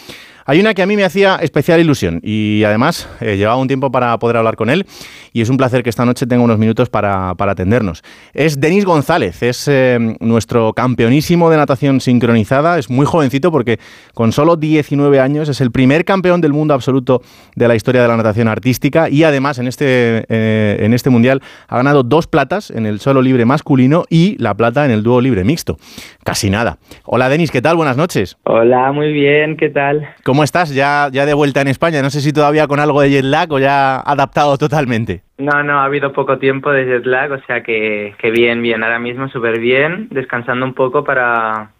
hay 0.48 0.60
una 0.60 0.76
que 0.76 0.84
a 0.84 0.86
mí 0.86 0.96
me 0.96 1.04
hacía 1.04 1.38
especial 1.38 1.80
ilusión 1.80 2.20
y 2.22 2.64
además 2.64 3.10
eh, 3.20 3.36
llevaba 3.36 3.58
un 3.58 3.68
tiempo 3.68 3.92
para 3.92 4.18
poder 4.20 4.38
hablar 4.38 4.56
con 4.56 4.70
él 4.70 4.86
y 5.34 5.42
es 5.42 5.50
un 5.50 5.58
placer 5.58 5.82
que 5.82 5.90
esta 5.90 6.06
noche 6.06 6.28
tenga 6.28 6.44
unos 6.44 6.60
minutos 6.60 6.88
para, 6.88 7.34
para 7.34 7.54
atendernos. 7.54 8.04
Es 8.32 8.62
Denis 8.62 8.86
González, 8.86 9.42
es 9.42 9.68
eh, 9.68 9.98
nuestro 10.20 10.74
campeonísimo 10.74 11.50
de 11.50 11.58
natación 11.58 12.00
sincronizada, 12.00 12.78
es 12.78 12.92
muy 12.92 13.08
jovencito 13.08 13.52
porque 13.52 13.80
con 14.14 14.32
solo 14.32 14.56
19 14.56 15.20
años 15.20 15.50
es 15.50 15.62
el 15.62 15.72
primer 15.72 16.06
campeón 16.06 16.42
del 16.42 16.54
mundo 16.54 16.76
absoluto 16.76 17.24
de 17.56 17.68
la 17.68 17.76
historia 17.76 18.04
de 18.04 18.08
la 18.08 18.16
natación 18.16 18.48
artística 18.48 19.10
y 19.10 19.24
además 19.24 19.58
en 19.58 19.66
este, 19.66 20.26
eh, 20.30 20.78
en 20.80 20.94
este 20.94 21.10
mundial 21.10 21.42
ha 21.68 21.78
ganado 21.78 22.04
dos 22.04 22.28
platas 22.28 22.70
en 22.70 22.86
el 22.86 23.00
solo 23.00 23.24
libre 23.24 23.46
masculino 23.46 24.06
y 24.12 24.38
la 24.38 24.54
plata 24.54 24.86
en 24.86 24.92
el 24.92 25.02
dúo 25.02 25.22
libre 25.22 25.44
mixto. 25.44 25.78
Casi 26.24 26.52
nada. 26.52 26.78
Hola 27.04 27.30
Denis, 27.30 27.50
¿qué 27.50 27.64
tal? 27.64 27.78
Buenas 27.78 27.98
noches. 27.98 28.38
Hola, 28.44 28.92
muy 28.92 29.12
bien, 29.12 29.58
¿qué 29.58 29.70
tal? 29.70 30.08
¿Cómo 30.24 30.35
estás? 30.44 30.74
Ya, 30.74 31.10
ya 31.12 31.26
de 31.26 31.34
vuelta 31.34 31.62
en 31.62 31.68
España. 31.68 32.02
No 32.02 32.10
sé 32.10 32.22
si 32.22 32.34
todavía 32.34 32.68
con 32.68 32.80
algo 32.80 33.02
de 33.02 33.10
jet 33.10 33.26
lag 33.26 33.52
o 33.52 33.60
ya 33.60 33.98
adaptado 34.00 34.58
totalmente. 34.58 35.24
No, 35.38 35.64
no, 35.64 35.80
ha 35.80 35.86
habido 35.86 36.14
poco 36.14 36.38
tiempo 36.38 36.72
de 36.72 36.86
jet 36.86 37.06
lag, 37.06 37.32
o 37.32 37.42
sea 37.46 37.64
que, 37.64 38.16
que 38.20 38.32
bien, 38.32 38.62
bien, 38.62 38.84
ahora 38.84 39.00
mismo 39.00 39.28
súper 39.30 39.60
bien, 39.60 40.08
descansando 40.12 40.66
un 40.66 40.74
poco 40.74 41.04
para, 41.04 41.72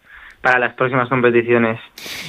para 0.42 0.58
las 0.58 0.74
próximas 0.74 1.08
competiciones. 1.08 1.80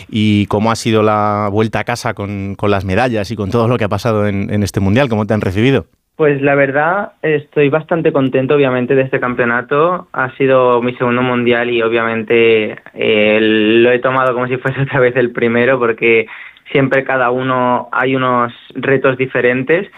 ¿Y 0.10 0.46
cómo 0.48 0.72
ha 0.72 0.76
sido 0.76 1.04
la 1.04 1.50
vuelta 1.52 1.80
a 1.80 1.84
casa 1.84 2.14
con, 2.14 2.56
con 2.56 2.72
las 2.72 2.86
medallas 2.86 3.30
y 3.32 3.36
con 3.36 3.52
todo 3.52 3.68
lo 3.68 3.78
que 3.78 3.84
ha 3.84 3.90
pasado 3.90 4.28
en, 4.28 4.54
en 4.54 4.64
este 4.64 4.80
mundial? 4.80 5.10
¿Cómo 5.10 5.26
te 5.26 5.34
han 5.34 5.42
recibido? 5.42 5.86
Pues 6.18 6.42
la 6.42 6.56
verdad, 6.56 7.12
estoy 7.22 7.70
bastante 7.70 8.12
contento 8.12 8.56
obviamente 8.56 8.96
de 8.96 9.04
este 9.04 9.20
campeonato. 9.20 10.08
Ha 10.14 10.36
sido 10.36 10.82
mi 10.82 10.96
segundo 10.96 11.22
mundial 11.22 11.70
y 11.70 11.84
obviamente 11.84 12.76
eh, 12.96 13.38
lo 13.40 13.92
he 13.92 14.00
tomado 14.00 14.34
como 14.34 14.48
si 14.48 14.58
fuese 14.58 14.82
otra 14.88 15.00
vez 15.00 15.16
el 15.16 15.30
primero 15.32 15.78
porque 15.78 16.26
siempre 16.72 17.04
cada 17.04 17.30
uno 17.30 17.88
hay 17.92 18.16
unos 18.16 18.52
retos 18.74 19.16
diferentes. 19.16 19.92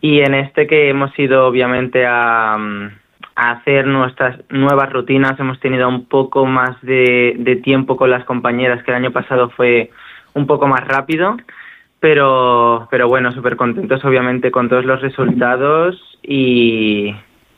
Y 0.00 0.20
en 0.20 0.32
este 0.32 0.66
que 0.66 0.88
hemos 0.88 1.16
ido 1.18 1.46
obviamente 1.46 2.06
a, 2.06 2.56
mm, 2.58 2.90
a 3.34 3.50
hacer 3.50 3.86
nuestras 3.86 4.40
nuevas 4.48 4.90
rutinas, 4.90 5.38
hemos 5.38 5.60
tenido 5.60 5.90
un 5.90 6.06
poco 6.06 6.46
más 6.46 6.80
de, 6.80 7.34
de 7.36 7.56
tiempo 7.56 7.98
con 7.98 8.08
las 8.08 8.24
compañeras 8.24 8.82
que 8.82 8.92
el 8.92 8.96
año 8.96 9.10
pasado 9.10 9.50
fue 9.50 9.90
un 10.32 10.46
poco 10.46 10.68
más 10.68 10.88
rápido 10.88 11.36
pero 12.06 12.86
pero 12.88 13.08
bueno 13.08 13.32
súper 13.32 13.56
contentos 13.56 14.04
obviamente 14.04 14.52
con 14.52 14.68
todos 14.68 14.84
los 14.84 15.02
resultados 15.02 15.96
y 16.22 17.12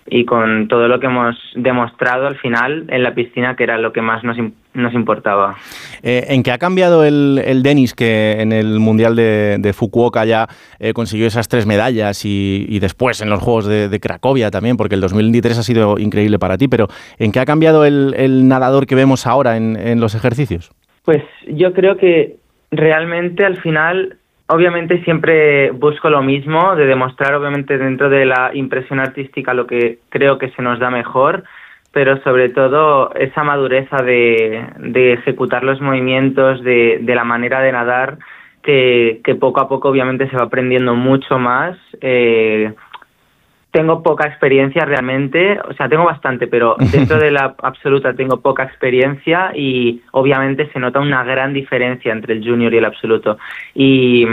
y 0.07 0.25
con 0.25 0.69
todo 0.69 0.89
lo 0.89 0.99
que 1.01 1.07
hemos 1.07 1.37
demostrado 1.55 2.27
al 2.27 2.37
final 2.39 2.87
en 2.89 3.03
la 3.03 3.15
piscina 3.15 3.57
que 3.57 3.65
era 3.65 3.77
lo 3.77 3.93
que 3.93 4.01
más 4.01 4.25
nos, 4.25 4.39
nos 4.73 4.95
importaba 4.95 5.57
Eh, 6.03 6.25
¿En 6.31 6.43
qué 6.43 6.53
ha 6.53 6.57
cambiado 6.57 7.05
el, 7.05 7.43
el 7.45 7.63
Denis 7.63 7.93
que 7.93 8.41
en 8.41 8.53
el 8.53 8.79
Mundial 8.81 9.17
de, 9.17 9.59
de 9.59 9.73
Fukuoka 9.75 10.25
ya 10.25 10.47
eh, 10.79 10.95
consiguió 10.95 11.27
esas 11.27 11.49
tres 11.49 11.67
medallas 11.67 12.25
y, 12.25 12.65
y 12.71 12.79
después 12.79 13.21
en 13.21 13.29
los 13.29 13.43
Juegos 13.43 13.67
de, 13.67 13.91
de 13.91 14.01
Cracovia 14.01 14.51
también? 14.51 14.79
Porque 14.79 14.95
el 14.95 15.03
2023 15.03 15.59
ha 15.59 15.63
sido 15.63 15.99
increíble 15.99 16.39
para 16.39 16.57
ti, 16.57 16.69
pero 16.69 16.87
¿en 17.19 17.33
qué 17.33 17.41
ha 17.41 17.45
cambiado 17.45 17.85
el, 17.85 18.15
el 18.17 18.49
nadador 18.49 18.87
que 18.87 18.95
vemos 18.95 19.27
ahora 19.27 19.59
en, 19.59 19.77
en 19.77 20.01
los 20.01 20.15
ejercicios? 20.15 20.71
Pues 21.05 21.23
yo 21.49 21.75
creo 21.75 21.99
que 21.99 22.39
realmente 22.71 23.45
al 23.45 23.57
final, 23.57 24.18
obviamente 24.49 25.03
siempre 25.05 25.71
busco 25.71 26.11
lo 26.11 26.23
mismo, 26.23 26.75
de 26.75 26.87
demostrar 26.87 27.35
obviamente 27.35 27.79
dentro 27.79 28.09
de 28.09 28.27
la 28.27 28.51
impresión 28.55 29.01
artística 29.01 29.55
lo 29.55 29.67
que 29.67 29.99
creo 30.09 30.39
que 30.39 30.51
se 30.51 30.63
nos 30.63 30.79
da 30.79 30.91
mejor, 30.91 31.45
pero 31.93 32.21
sobre 32.23 32.49
todo 32.51 33.15
esa 33.15 33.45
madureza 33.45 33.99
de, 34.03 34.67
de 34.79 35.15
ejecutar 35.15 35.65
los 35.65 35.81
movimientos, 35.81 36.63
de, 36.63 36.99
de 37.03 37.15
la 37.15 37.25
manera 37.25 37.61
de 37.61 37.73
nadar, 37.73 38.19
que, 38.63 39.37
poco 39.41 39.61
a 39.61 39.69
poco 39.69 39.89
obviamente 39.89 40.29
se 40.29 40.37
va 40.37 40.45
aprendiendo 40.45 40.95
mucho 40.95 41.39
más. 41.39 41.77
eh, 42.01 42.73
tengo 43.71 44.03
poca 44.03 44.27
experiencia 44.27 44.85
realmente, 44.85 45.59
o 45.61 45.75
sea, 45.75 45.89
tengo 45.89 46.05
bastante, 46.05 46.47
pero 46.47 46.77
dentro 46.93 47.19
de 47.19 47.31
la 47.31 47.55
absoluta 47.63 48.15
tengo 48.15 48.41
poca 48.41 48.65
experiencia 48.65 49.53
y 49.55 50.03
obviamente 50.13 50.71
se 50.73 50.79
nota 50.79 51.01
una 51.01 51.23
gran 51.25 51.53
diferencia 51.53 52.13
entre 52.13 52.35
el 52.35 52.45
junior 52.45 52.73
y 52.73 52.79
el 52.79 52.85
absoluto. 52.85 53.39
Y, 53.75 54.27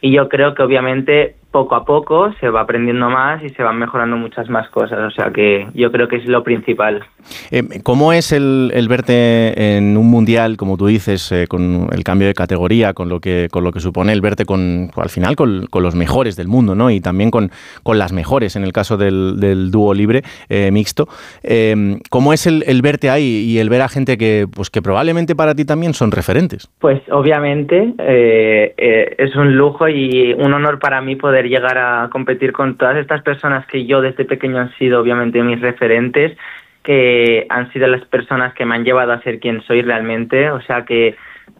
y 0.00 0.12
yo 0.12 0.28
creo 0.28 0.54
que 0.54 0.62
obviamente 0.62 1.36
poco 1.54 1.76
a 1.76 1.84
poco 1.84 2.32
se 2.40 2.48
va 2.48 2.62
aprendiendo 2.62 3.08
más 3.08 3.40
y 3.44 3.48
se 3.50 3.62
van 3.62 3.78
mejorando 3.78 4.16
muchas 4.16 4.50
más 4.50 4.68
cosas. 4.70 4.98
O 4.98 5.10
sea 5.12 5.30
que 5.30 5.68
yo 5.72 5.92
creo 5.92 6.08
que 6.08 6.16
es 6.16 6.26
lo 6.26 6.42
principal. 6.42 7.04
Eh, 7.52 7.62
¿Cómo 7.84 8.12
es 8.12 8.32
el, 8.32 8.72
el, 8.74 8.88
verte 8.88 9.76
en 9.76 9.96
un 9.96 10.10
mundial, 10.10 10.56
como 10.56 10.76
tú 10.76 10.88
dices, 10.88 11.30
eh, 11.30 11.46
con 11.46 11.88
el 11.92 12.02
cambio 12.02 12.26
de 12.26 12.34
categoría, 12.34 12.92
con 12.92 13.08
lo 13.08 13.20
que, 13.20 13.46
con 13.52 13.62
lo 13.62 13.70
que 13.70 13.78
supone 13.78 14.12
el 14.12 14.20
verte 14.20 14.44
con, 14.44 14.90
al 14.96 15.10
final 15.10 15.36
con, 15.36 15.66
con 15.70 15.84
los 15.84 15.94
mejores 15.94 16.34
del 16.34 16.48
mundo, 16.48 16.74
¿no? 16.74 16.90
Y 16.90 17.00
también 17.00 17.30
con, 17.30 17.52
con 17.84 18.00
las 18.00 18.12
mejores, 18.12 18.56
en 18.56 18.64
el 18.64 18.72
caso 18.72 18.96
del, 18.96 19.38
del 19.38 19.70
dúo 19.70 19.94
libre 19.94 20.22
eh, 20.48 20.72
mixto. 20.72 21.06
Eh, 21.44 22.00
¿Cómo 22.10 22.32
es 22.32 22.48
el, 22.48 22.64
el, 22.66 22.82
verte 22.82 23.10
ahí 23.10 23.44
y 23.46 23.58
el 23.60 23.68
ver 23.68 23.82
a 23.82 23.88
gente 23.88 24.18
que, 24.18 24.48
pues, 24.52 24.70
que 24.70 24.82
probablemente 24.82 25.36
para 25.36 25.54
ti 25.54 25.64
también 25.64 25.94
son 25.94 26.10
referentes? 26.10 26.68
Pues 26.80 27.00
obviamente 27.12 27.94
es 27.96 29.36
un 29.36 29.56
lujo 29.56 29.88
y 29.88 30.34
un 30.36 30.52
honor 30.52 30.80
para 30.80 31.00
mí 31.00 31.14
poder 31.14 31.43
llegar 31.48 31.78
a 31.78 32.08
competir 32.10 32.52
con 32.52 32.76
todas 32.76 32.96
estas 32.96 33.22
personas 33.22 33.66
que 33.66 33.86
yo 33.86 34.00
desde 34.00 34.24
pequeño 34.24 34.58
han 34.58 34.74
sido 34.76 35.00
obviamente 35.00 35.42
mis 35.42 35.60
referentes, 35.60 36.36
que 36.82 37.46
han 37.48 37.72
sido 37.72 37.86
las 37.86 38.04
personas 38.06 38.54
que 38.54 38.64
me 38.66 38.74
han 38.74 38.84
llevado 38.84 39.12
a 39.12 39.22
ser 39.22 39.40
quien 39.40 39.62
soy 39.62 39.82
realmente, 39.82 40.50
o 40.50 40.60
sea 40.62 40.84
que 40.84 41.16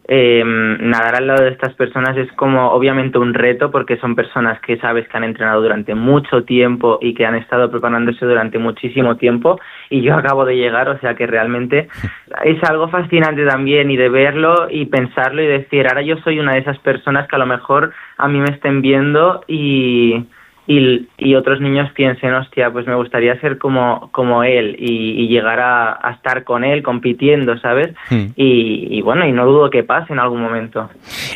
eh, 0.06 0.42
nadar 0.44 1.16
al 1.16 1.26
lado 1.26 1.44
de 1.44 1.50
estas 1.50 1.72
personas 1.74 2.14
es 2.18 2.30
como 2.32 2.72
obviamente 2.72 3.16
un 3.16 3.32
reto 3.32 3.70
porque 3.70 3.96
son 3.96 4.14
personas 4.14 4.60
que 4.60 4.76
sabes 4.76 5.08
que 5.08 5.16
han 5.16 5.24
entrenado 5.24 5.62
durante 5.62 5.94
mucho 5.94 6.44
tiempo 6.44 6.98
y 7.00 7.14
que 7.14 7.24
han 7.24 7.36
estado 7.36 7.70
preparándose 7.70 8.26
durante 8.26 8.58
muchísimo 8.58 9.16
tiempo 9.16 9.58
y 9.88 10.02
yo 10.02 10.14
acabo 10.14 10.44
de 10.44 10.56
llegar, 10.56 10.90
o 10.90 10.98
sea 10.98 11.14
que 11.14 11.26
realmente 11.26 11.88
es 12.44 12.62
algo 12.64 12.88
fascinante 12.88 13.46
también 13.46 13.90
y 13.90 13.96
de 13.96 14.10
verlo 14.10 14.68
y 14.70 14.84
pensarlo 14.86 15.42
y 15.42 15.46
decir, 15.46 15.86
ahora 15.88 16.02
yo 16.02 16.18
soy 16.18 16.38
una 16.38 16.52
de 16.52 16.60
esas 16.60 16.78
personas 16.80 17.26
que 17.26 17.36
a 17.36 17.38
lo 17.38 17.46
mejor 17.46 17.92
a 18.18 18.28
mí 18.28 18.38
me 18.40 18.50
estén 18.50 18.82
viendo 18.82 19.42
y 19.46 20.26
y, 20.66 21.08
y, 21.18 21.34
otros 21.34 21.60
niños 21.60 21.90
piensen, 21.92 22.32
hostia, 22.32 22.70
pues 22.70 22.86
me 22.86 22.94
gustaría 22.94 23.38
ser 23.40 23.58
como, 23.58 24.08
como 24.12 24.44
él 24.44 24.76
y, 24.78 25.22
y 25.22 25.28
llegar 25.28 25.60
a, 25.60 25.98
a, 26.02 26.12
estar 26.12 26.44
con 26.44 26.64
él 26.64 26.82
compitiendo, 26.82 27.58
¿sabes? 27.58 27.94
Hmm. 28.08 28.28
Y, 28.34 28.88
y, 28.90 29.02
bueno, 29.02 29.26
y 29.26 29.32
no 29.32 29.44
dudo 29.44 29.68
que 29.68 29.84
pase 29.84 30.12
en 30.12 30.20
algún 30.20 30.40
momento. 30.40 30.88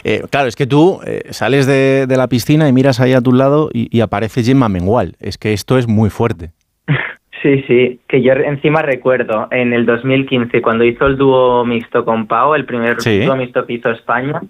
Eh, 0.05 0.23
claro, 0.31 0.49
es 0.49 0.57
que 0.57 0.67
tú 0.67 1.01
eh, 1.07 1.23
sales 1.31 1.67
de, 1.67 2.07
de, 2.07 2.17
la 2.17 2.29
piscina 2.29 2.69
y 2.69 2.73
miras 2.73 3.01
ahí 3.01 3.13
a 3.13 3.21
tu 3.21 3.33
lado 3.33 3.69
y, 3.73 4.01
aparece 4.01 4.43
Gemma 4.43 4.69
Mengual. 4.69 5.15
Es 5.21 5.37
que 5.37 5.53
esto 5.53 5.77
es 5.77 5.87
muy 5.87 6.11
fuerte. 6.11 6.51
Sí, 7.41 7.63
sí, 7.69 8.01
que 8.09 8.21
yo 8.21 8.33
encima 8.33 8.83
recuerdo 8.83 9.47
en 9.53 9.73
el 9.73 9.87
2015 9.87 10.61
cuando 10.61 10.83
hizo 10.83 11.07
el 11.07 11.17
dúo 11.17 11.65
mixto 11.65 12.05
con 12.05 12.27
Pau, 12.27 12.57
el 12.57 12.65
primer 12.65 13.01
sí. 13.01 13.21
dúo 13.21 13.37
mixto 13.37 13.65
que 13.65 13.75
hizo 13.75 13.91
España, 13.91 14.41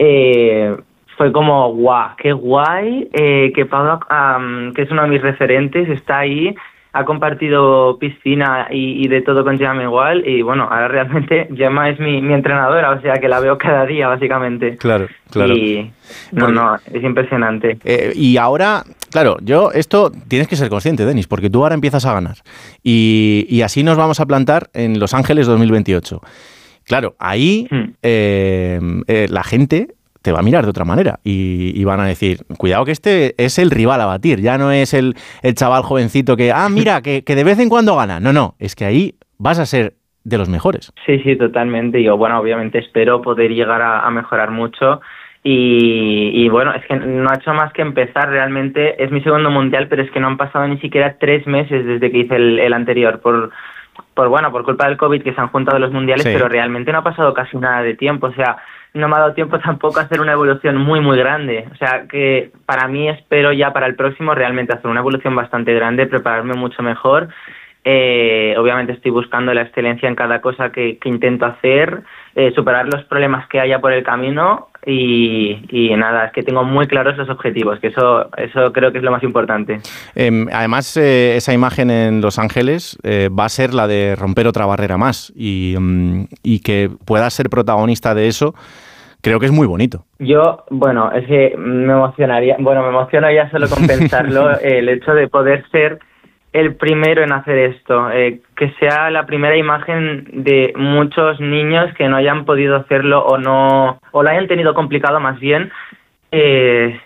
eh, 0.00 0.74
fue 1.16 1.32
como, 1.32 1.72
guau, 1.72 2.10
qué 2.16 2.32
guay, 2.32 3.08
eh, 3.12 3.52
que 3.54 3.66
Pablo, 3.66 4.00
um, 4.10 4.72
que 4.72 4.82
es 4.82 4.90
uno 4.90 5.02
de 5.02 5.08
mis 5.08 5.22
referentes, 5.22 5.88
está 5.88 6.20
ahí, 6.20 6.54
ha 6.92 7.04
compartido 7.04 7.98
piscina 7.98 8.68
y, 8.70 9.04
y 9.04 9.08
de 9.08 9.20
todo 9.22 9.42
con 9.42 9.58
Gemma 9.58 9.82
igual, 9.82 10.26
y 10.26 10.42
bueno, 10.42 10.62
ahora 10.64 10.88
realmente 10.88 11.48
Gemma 11.56 11.90
es 11.90 11.98
mi, 11.98 12.22
mi, 12.22 12.32
entrenadora, 12.34 12.92
o 12.92 13.00
sea 13.00 13.14
que 13.14 13.28
la 13.28 13.40
veo 13.40 13.58
cada 13.58 13.84
día, 13.84 14.06
básicamente. 14.06 14.76
Claro, 14.76 15.08
claro. 15.30 15.54
Y 15.54 15.90
no, 16.30 16.48
no, 16.48 16.76
es 16.76 17.02
impresionante. 17.02 17.78
Eh, 17.84 18.12
y 18.14 18.36
ahora, 18.36 18.84
claro, 19.10 19.38
yo, 19.42 19.72
esto 19.72 20.12
tienes 20.28 20.46
que 20.46 20.54
ser 20.54 20.68
consciente, 20.68 21.04
Denis, 21.04 21.26
porque 21.26 21.50
tú 21.50 21.62
ahora 21.62 21.74
empiezas 21.74 22.06
a 22.06 22.14
ganar. 22.14 22.36
Y, 22.82 23.46
y 23.48 23.62
así 23.62 23.82
nos 23.82 23.96
vamos 23.96 24.20
a 24.20 24.26
plantar 24.26 24.70
en 24.72 25.00
Los 25.00 25.14
Ángeles 25.14 25.46
2028. 25.46 26.20
Claro, 26.84 27.16
ahí 27.18 27.66
hmm. 27.70 27.94
eh, 28.02 28.80
eh, 29.08 29.26
la 29.30 29.42
gente 29.42 29.88
te 30.24 30.32
va 30.32 30.38
a 30.38 30.42
mirar 30.42 30.64
de 30.64 30.70
otra 30.70 30.86
manera 30.86 31.20
y, 31.22 31.78
y, 31.78 31.84
van 31.84 32.00
a 32.00 32.06
decir, 32.06 32.38
cuidado 32.56 32.86
que 32.86 32.92
este 32.92 33.34
es 33.36 33.58
el 33.58 33.70
rival 33.70 34.00
a 34.00 34.06
batir, 34.06 34.40
ya 34.40 34.56
no 34.56 34.72
es 34.72 34.94
el, 34.94 35.16
el 35.42 35.54
chaval 35.54 35.82
jovencito 35.82 36.34
que, 36.34 36.50
ah, 36.50 36.66
mira, 36.70 37.02
que, 37.02 37.22
que, 37.24 37.34
de 37.34 37.44
vez 37.44 37.58
en 37.58 37.68
cuando 37.68 37.94
gana. 37.94 38.20
No, 38.20 38.32
no, 38.32 38.54
es 38.58 38.74
que 38.74 38.86
ahí 38.86 39.16
vas 39.36 39.58
a 39.58 39.66
ser 39.66 39.92
de 40.24 40.38
los 40.38 40.48
mejores. 40.48 40.94
Sí, 41.04 41.18
sí, 41.18 41.36
totalmente. 41.36 42.02
Yo, 42.02 42.16
bueno, 42.16 42.40
obviamente 42.40 42.78
espero 42.78 43.20
poder 43.20 43.50
llegar 43.50 43.82
a, 43.82 44.00
a 44.00 44.10
mejorar 44.10 44.50
mucho. 44.50 45.02
Y, 45.42 46.30
y, 46.32 46.48
bueno, 46.48 46.72
es 46.72 46.86
que 46.86 46.96
no 46.96 47.28
ha 47.28 47.34
hecho 47.34 47.52
más 47.52 47.70
que 47.74 47.82
empezar 47.82 48.30
realmente. 48.30 49.04
Es 49.04 49.10
mi 49.10 49.20
segundo 49.20 49.50
mundial, 49.50 49.88
pero 49.88 50.02
es 50.02 50.10
que 50.10 50.20
no 50.20 50.28
han 50.28 50.38
pasado 50.38 50.66
ni 50.66 50.78
siquiera 50.78 51.18
tres 51.20 51.46
meses 51.46 51.84
desde 51.84 52.10
que 52.10 52.20
hice 52.20 52.36
el, 52.36 52.58
el 52.60 52.72
anterior 52.72 53.20
por, 53.20 53.50
por 54.14 54.28
bueno, 54.28 54.50
por 54.50 54.64
culpa 54.64 54.88
del 54.88 54.96
COVID 54.96 55.22
que 55.22 55.34
se 55.34 55.40
han 55.42 55.48
juntado 55.48 55.78
los 55.78 55.92
mundiales, 55.92 56.24
sí. 56.24 56.30
pero 56.32 56.48
realmente 56.48 56.92
no 56.92 57.00
ha 57.00 57.04
pasado 57.04 57.34
casi 57.34 57.58
nada 57.58 57.82
de 57.82 57.92
tiempo. 57.92 58.28
O 58.28 58.32
sea, 58.32 58.56
no 58.94 59.08
me 59.08 59.16
ha 59.16 59.20
dado 59.20 59.34
tiempo 59.34 59.58
tampoco 59.58 59.98
a 59.98 60.04
hacer 60.04 60.20
una 60.20 60.32
evolución 60.32 60.76
muy, 60.76 61.00
muy 61.00 61.18
grande. 61.18 61.68
O 61.72 61.76
sea, 61.76 62.06
que 62.08 62.52
para 62.64 62.88
mí 62.88 63.08
espero 63.08 63.52
ya 63.52 63.72
para 63.72 63.86
el 63.86 63.96
próximo 63.96 64.34
realmente 64.34 64.72
hacer 64.72 64.90
una 64.90 65.00
evolución 65.00 65.34
bastante 65.34 65.74
grande, 65.74 66.06
prepararme 66.06 66.54
mucho 66.54 66.82
mejor. 66.82 67.28
Eh, 67.86 68.54
obviamente 68.56 68.94
estoy 68.94 69.10
buscando 69.10 69.52
la 69.52 69.60
excelencia 69.60 70.08
en 70.08 70.14
cada 70.14 70.40
cosa 70.40 70.72
que, 70.72 70.98
intento 71.04 71.44
hacer, 71.44 72.02
eh, 72.34 72.50
superar 72.54 72.86
los 72.86 73.04
problemas 73.04 73.46
que 73.48 73.60
haya 73.60 73.78
por 73.78 73.92
el 73.92 74.02
camino 74.02 74.68
y, 74.86 75.92
nada, 75.94 76.26
es 76.26 76.32
que 76.32 76.42
tengo 76.42 76.64
muy 76.64 76.86
claros 76.86 77.18
los 77.18 77.28
objetivos, 77.28 77.78
que 77.80 77.88
eso, 77.88 78.30
eso 78.38 78.72
creo 78.72 78.90
que 78.90 78.98
es 78.98 79.04
lo 79.04 79.10
más 79.10 79.22
importante. 79.22 79.80
Eh, 80.14 80.46
además, 80.50 80.96
eh, 80.96 81.36
esa 81.36 81.52
imagen 81.52 81.90
en 81.90 82.22
Los 82.22 82.38
Ángeles 82.38 82.98
va 83.04 83.44
a 83.44 83.48
ser 83.50 83.74
la 83.74 83.86
de 83.86 84.16
romper 84.16 84.46
otra 84.46 84.64
barrera 84.64 84.96
más 84.96 85.30
y, 85.36 85.74
um, 85.76 86.26
y 86.42 86.60
que 86.60 86.90
puedas 87.04 87.34
ser 87.34 87.50
protagonista 87.50 88.14
de 88.14 88.28
eso. 88.28 88.54
Creo 89.24 89.40
que 89.40 89.46
es 89.46 89.52
muy 89.52 89.66
bonito. 89.66 90.04
Yo, 90.18 90.64
bueno, 90.68 91.10
es 91.10 91.26
que 91.26 91.56
me 91.56 91.94
emocionaría, 91.94 92.56
bueno, 92.58 92.82
me 92.82 92.90
emociona 92.90 93.32
ya 93.32 93.50
solo 93.50 93.70
con 93.70 93.86
pensarlo, 93.86 94.50
el 94.60 94.86
hecho 94.90 95.14
de 95.14 95.28
poder 95.28 95.64
ser 95.70 95.98
el 96.52 96.74
primero 96.74 97.24
en 97.24 97.32
hacer 97.32 97.56
esto, 97.56 98.10
eh, 98.10 98.42
que 98.54 98.70
sea 98.78 99.10
la 99.10 99.24
primera 99.24 99.56
imagen 99.56 100.28
de 100.44 100.74
muchos 100.76 101.40
niños 101.40 101.92
que 101.94 102.06
no 102.06 102.16
hayan 102.16 102.44
podido 102.44 102.76
hacerlo 102.76 103.24
o 103.24 103.38
no, 103.38 103.98
o 104.12 104.22
lo 104.22 104.28
hayan 104.28 104.46
tenido 104.46 104.74
complicado 104.74 105.18
más 105.20 105.40
bien, 105.40 105.72
eh, 106.30 107.00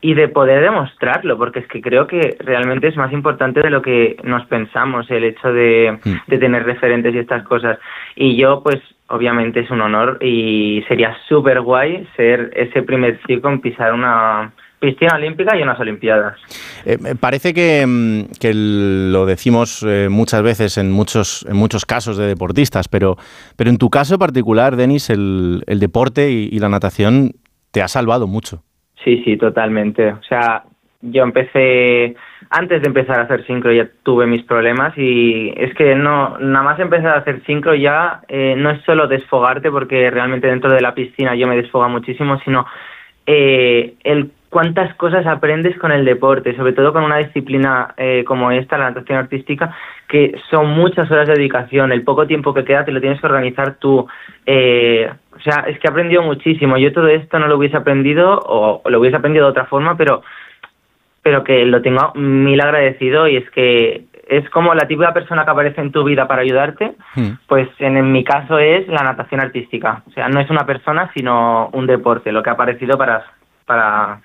y 0.00 0.14
de 0.14 0.28
poder 0.28 0.62
demostrarlo, 0.62 1.36
porque 1.36 1.58
es 1.58 1.66
que 1.66 1.80
creo 1.80 2.06
que 2.06 2.36
realmente 2.38 2.86
es 2.86 2.96
más 2.96 3.12
importante 3.12 3.60
de 3.62 3.70
lo 3.70 3.82
que 3.82 4.16
nos 4.22 4.46
pensamos 4.46 5.10
el 5.10 5.24
hecho 5.24 5.52
de, 5.52 5.98
de 6.28 6.38
tener 6.38 6.64
referentes 6.64 7.12
y 7.14 7.18
estas 7.18 7.42
cosas. 7.42 7.80
Y 8.14 8.36
yo, 8.36 8.62
pues, 8.62 8.80
obviamente 9.08 9.60
es 9.60 9.70
un 9.70 9.80
honor 9.80 10.18
y 10.20 10.82
sería 10.88 11.16
súper 11.28 11.60
guay 11.60 12.06
ser 12.16 12.50
ese 12.54 12.82
primer 12.82 13.20
chico 13.26 13.48
en 13.48 13.60
pisar 13.60 13.92
una 13.92 14.52
piscina 14.80 15.16
olímpica 15.16 15.56
y 15.56 15.62
unas 15.62 15.80
olimpiadas. 15.80 16.38
Eh, 16.84 16.98
parece 17.18 17.54
que, 17.54 17.84
mm, 17.86 18.38
que, 18.40 18.52
lo 18.54 19.26
decimos 19.26 19.84
eh, 19.86 20.08
muchas 20.10 20.42
veces 20.42 20.78
en 20.78 20.90
muchos, 20.92 21.46
en 21.48 21.56
muchos 21.56 21.86
casos 21.86 22.16
de 22.16 22.26
deportistas, 22.26 22.88
pero, 22.88 23.16
pero 23.56 23.70
en 23.70 23.78
tu 23.78 23.88
caso 23.88 24.18
particular, 24.18 24.76
Denis, 24.76 25.10
el, 25.10 25.62
el 25.66 25.80
deporte 25.80 26.30
y, 26.30 26.48
y, 26.52 26.58
la 26.58 26.68
natación 26.68 27.32
te 27.70 27.82
ha 27.82 27.88
salvado 27.88 28.26
mucho. 28.26 28.62
Sí, 29.02 29.22
sí, 29.24 29.36
totalmente. 29.36 30.12
O 30.12 30.22
sea, 30.22 30.64
yo 31.00 31.22
empecé, 31.22 32.16
antes 32.56 32.82
de 32.82 32.88
empezar 32.88 33.18
a 33.18 33.24
hacer 33.24 33.44
sincro 33.46 33.72
ya 33.72 33.88
tuve 34.04 34.26
mis 34.26 34.44
problemas 34.44 34.96
y 34.96 35.52
es 35.56 35.74
que 35.74 35.96
no, 35.96 36.38
nada 36.38 36.64
más 36.64 36.78
empezar 36.78 37.16
a 37.16 37.18
hacer 37.18 37.42
sincro 37.46 37.74
ya 37.74 38.20
eh, 38.28 38.54
no 38.56 38.70
es 38.70 38.80
solo 38.84 39.08
desfogarte 39.08 39.70
porque 39.70 40.08
realmente 40.10 40.46
dentro 40.46 40.70
de 40.70 40.80
la 40.80 40.94
piscina 40.94 41.34
yo 41.34 41.48
me 41.48 41.56
desfoga 41.56 41.88
muchísimo, 41.88 42.38
sino 42.44 42.64
eh, 43.26 43.94
el 44.04 44.30
cuántas 44.54 44.94
cosas 44.94 45.26
aprendes 45.26 45.76
con 45.78 45.90
el 45.90 46.04
deporte, 46.04 46.54
sobre 46.54 46.74
todo 46.74 46.92
con 46.92 47.02
una 47.02 47.16
disciplina 47.16 47.92
eh, 47.96 48.22
como 48.24 48.52
esta, 48.52 48.78
la 48.78 48.90
natación 48.90 49.18
artística, 49.18 49.74
que 50.06 50.36
son 50.48 50.70
muchas 50.70 51.10
horas 51.10 51.26
de 51.26 51.34
dedicación, 51.34 51.90
el 51.90 52.04
poco 52.04 52.28
tiempo 52.28 52.54
que 52.54 52.62
queda 52.62 52.84
te 52.84 52.92
lo 52.92 53.00
tienes 53.00 53.20
que 53.20 53.26
organizar 53.26 53.74
tú. 53.80 54.06
Eh, 54.46 55.10
o 55.36 55.40
sea, 55.40 55.64
es 55.66 55.76
que 55.80 55.88
he 55.88 55.90
aprendido 55.90 56.22
muchísimo. 56.22 56.78
Yo 56.78 56.92
todo 56.92 57.08
esto 57.08 57.36
no 57.40 57.48
lo 57.48 57.56
hubiese 57.56 57.76
aprendido 57.76 58.38
o, 58.46 58.80
o 58.84 58.90
lo 58.90 59.00
hubiese 59.00 59.16
aprendido 59.16 59.46
de 59.46 59.50
otra 59.50 59.64
forma, 59.64 59.96
pero, 59.96 60.22
pero 61.24 61.42
que 61.42 61.64
lo 61.64 61.80
tengo 61.80 62.12
mil 62.14 62.60
agradecido 62.60 63.26
y 63.26 63.38
es 63.38 63.50
que 63.50 64.04
es 64.28 64.48
como 64.50 64.74
la 64.74 64.86
típica 64.86 65.12
persona 65.12 65.44
que 65.44 65.50
aparece 65.50 65.80
en 65.80 65.90
tu 65.90 66.04
vida 66.04 66.28
para 66.28 66.42
ayudarte, 66.42 66.94
hmm. 67.14 67.30
pues 67.48 67.68
en, 67.78 67.96
en, 67.96 68.12
mi 68.12 68.24
caso 68.24 68.58
es 68.58 68.86
la 68.88 69.02
natación 69.02 69.40
artística. 69.40 70.02
O 70.06 70.10
sea, 70.12 70.28
no 70.28 70.38
es 70.40 70.50
una 70.50 70.66
persona, 70.66 71.10
sino 71.14 71.70
un 71.72 71.86
deporte, 71.86 72.30
lo 72.30 72.42
que 72.42 72.50
ha 72.50 72.52
aparecido 72.52 72.98
para, 72.98 73.24
para, 73.64 74.20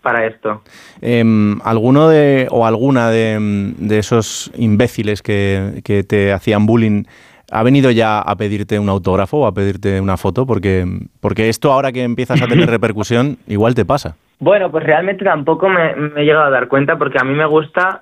para 0.00 0.26
esto. 0.26 0.62
Eh, 1.02 1.24
¿Alguno 1.64 2.08
de, 2.08 2.46
o 2.50 2.66
alguna 2.66 3.10
de, 3.10 3.36
de 3.76 3.98
esos 3.98 4.52
imbéciles 4.56 5.22
que, 5.22 5.82
que, 5.84 6.04
te 6.04 6.32
hacían 6.32 6.66
bullying 6.66 7.04
ha 7.50 7.62
venido 7.62 7.90
ya 7.90 8.20
a 8.20 8.36
pedirte 8.36 8.78
un 8.78 8.88
autógrafo 8.88 9.38
o 9.38 9.46
a 9.46 9.54
pedirte 9.54 10.00
una 10.00 10.16
foto? 10.16 10.46
Porque, 10.46 10.86
porque 11.20 11.48
esto 11.48 11.72
ahora 11.72 11.90
que 11.90 12.04
empiezas 12.04 12.40
a 12.40 12.46
tener 12.46 12.70
repercusión, 12.70 13.38
igual 13.48 13.74
te 13.74 13.84
pasa. 13.84 14.16
Bueno, 14.38 14.70
pues 14.70 14.84
realmente 14.84 15.24
tampoco 15.24 15.68
me, 15.68 15.94
he 16.16 16.24
llegado 16.24 16.44
a 16.44 16.50
dar 16.50 16.68
cuenta 16.68 16.96
porque 16.96 17.18
a 17.20 17.24
mí 17.24 17.34
me 17.34 17.46
gusta 17.46 18.00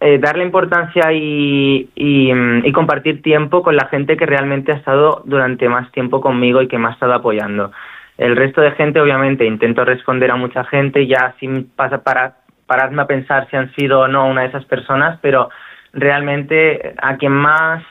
eh, 0.00 0.18
darle 0.18 0.44
importancia 0.44 1.12
y, 1.12 1.88
y 1.94 2.72
compartir 2.72 3.22
tiempo 3.22 3.62
con 3.62 3.76
la 3.76 3.86
gente 3.86 4.16
que 4.16 4.26
realmente 4.26 4.72
ha 4.72 4.76
estado 4.76 5.22
durante 5.24 5.68
más 5.68 5.90
tiempo 5.92 6.20
conmigo 6.20 6.60
y 6.60 6.68
que 6.68 6.78
me 6.78 6.88
ha 6.88 6.92
estado 6.92 7.14
apoyando. 7.14 7.72
El 8.16 8.36
resto 8.36 8.60
de 8.60 8.72
gente, 8.72 9.00
obviamente, 9.00 9.44
intento 9.44 9.84
responder 9.84 10.30
a 10.30 10.36
mucha 10.36 10.64
gente 10.64 11.02
y 11.02 11.08
ya 11.08 11.34
sin 11.40 11.68
pasa 11.74 12.02
para 12.02 12.36
paradme 12.66 13.02
a 13.02 13.06
pensar 13.06 13.48
si 13.50 13.56
han 13.56 13.72
sido 13.74 14.00
o 14.00 14.08
no 14.08 14.26
una 14.26 14.42
de 14.42 14.48
esas 14.48 14.64
personas, 14.66 15.18
pero 15.20 15.50
realmente 15.92 16.94
a 17.00 17.16
quien 17.16 17.32
más 17.32 17.82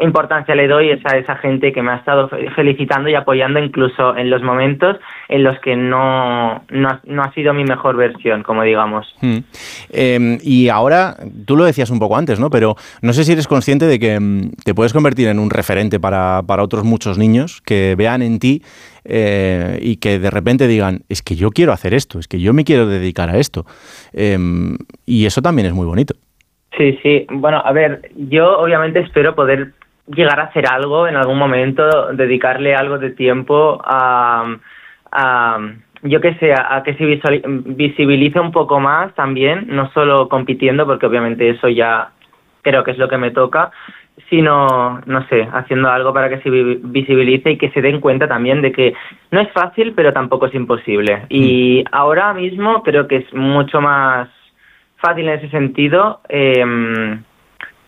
importancia 0.00 0.54
le 0.56 0.66
doy 0.66 0.90
es 0.90 1.00
a 1.06 1.16
esa 1.16 1.36
gente 1.36 1.72
que 1.72 1.80
me 1.82 1.92
ha 1.92 1.96
estado 1.96 2.28
fe- 2.28 2.50
felicitando 2.50 3.08
y 3.08 3.14
apoyando 3.14 3.60
incluso 3.60 4.16
en 4.16 4.28
los 4.28 4.42
momentos 4.42 4.96
en 5.28 5.44
los 5.44 5.58
que 5.60 5.76
no, 5.76 6.64
no, 6.68 6.88
ha- 6.88 7.00
no 7.04 7.22
ha 7.22 7.32
sido 7.32 7.54
mi 7.54 7.64
mejor 7.64 7.96
versión, 7.96 8.42
como 8.42 8.62
digamos. 8.64 9.06
Mm. 9.20 9.36
Eh, 9.90 10.38
y 10.42 10.68
ahora, 10.68 11.16
tú 11.46 11.56
lo 11.56 11.64
decías 11.64 11.90
un 11.90 12.00
poco 12.00 12.16
antes, 12.16 12.40
¿no? 12.40 12.50
Pero 12.50 12.74
no 13.02 13.12
sé 13.12 13.22
si 13.24 13.32
eres 13.32 13.46
consciente 13.46 13.86
de 13.86 13.98
que 13.98 14.18
mm, 14.18 14.50
te 14.64 14.74
puedes 14.74 14.92
convertir 14.92 15.28
en 15.28 15.38
un 15.38 15.50
referente 15.50 16.00
para, 16.00 16.42
para 16.46 16.62
otros 16.64 16.82
muchos 16.84 17.16
niños 17.16 17.62
que 17.62 17.94
vean 17.96 18.22
en 18.22 18.38
ti 18.40 18.62
eh, 19.04 19.78
y 19.80 19.96
que 19.96 20.18
de 20.18 20.30
repente 20.30 20.66
digan, 20.66 21.02
es 21.08 21.22
que 21.22 21.36
yo 21.36 21.50
quiero 21.50 21.72
hacer 21.72 21.94
esto, 21.94 22.18
es 22.18 22.26
que 22.26 22.40
yo 22.40 22.52
me 22.52 22.64
quiero 22.64 22.86
dedicar 22.86 23.30
a 23.30 23.38
esto. 23.38 23.64
Eh, 24.12 24.38
y 25.06 25.26
eso 25.26 25.40
también 25.40 25.66
es 25.66 25.72
muy 25.72 25.86
bonito. 25.86 26.14
Sí, 26.76 26.98
sí. 27.04 27.24
Bueno, 27.30 27.62
a 27.64 27.70
ver, 27.72 28.10
yo 28.16 28.58
obviamente 28.58 28.98
espero 28.98 29.36
poder 29.36 29.72
llegar 30.06 30.38
a 30.40 30.44
hacer 30.44 30.66
algo 30.70 31.06
en 31.08 31.16
algún 31.16 31.38
momento, 31.38 32.12
dedicarle 32.12 32.74
algo 32.74 32.98
de 32.98 33.10
tiempo 33.10 33.80
a, 33.84 34.56
a 35.10 35.58
yo 36.02 36.20
que 36.20 36.34
sé, 36.34 36.52
a 36.52 36.82
que 36.84 36.94
se 36.94 37.06
visibilice 37.64 38.38
un 38.38 38.52
poco 38.52 38.78
más 38.78 39.14
también, 39.14 39.66
no 39.68 39.90
solo 39.92 40.28
compitiendo, 40.28 40.86
porque 40.86 41.06
obviamente 41.06 41.48
eso 41.48 41.68
ya 41.68 42.10
creo 42.60 42.84
que 42.84 42.90
es 42.90 42.98
lo 42.98 43.08
que 43.08 43.16
me 43.16 43.30
toca, 43.30 43.70
sino, 44.28 45.00
no 45.06 45.26
sé, 45.28 45.48
haciendo 45.52 45.90
algo 45.90 46.12
para 46.12 46.28
que 46.28 46.40
se 46.40 46.50
vi- 46.50 46.80
visibilice 46.82 47.52
y 47.52 47.58
que 47.58 47.70
se 47.70 47.80
den 47.80 48.00
cuenta 48.00 48.28
también 48.28 48.60
de 48.62 48.72
que 48.72 48.94
no 49.30 49.40
es 49.40 49.50
fácil, 49.52 49.92
pero 49.96 50.12
tampoco 50.12 50.46
es 50.46 50.54
imposible. 50.54 51.22
Y 51.30 51.84
ahora 51.90 52.32
mismo 52.34 52.82
creo 52.82 53.08
que 53.08 53.16
es 53.16 53.34
mucho 53.34 53.80
más 53.80 54.28
fácil 54.98 55.28
en 55.28 55.38
ese 55.38 55.48
sentido 55.50 56.20
eh, 56.28 56.64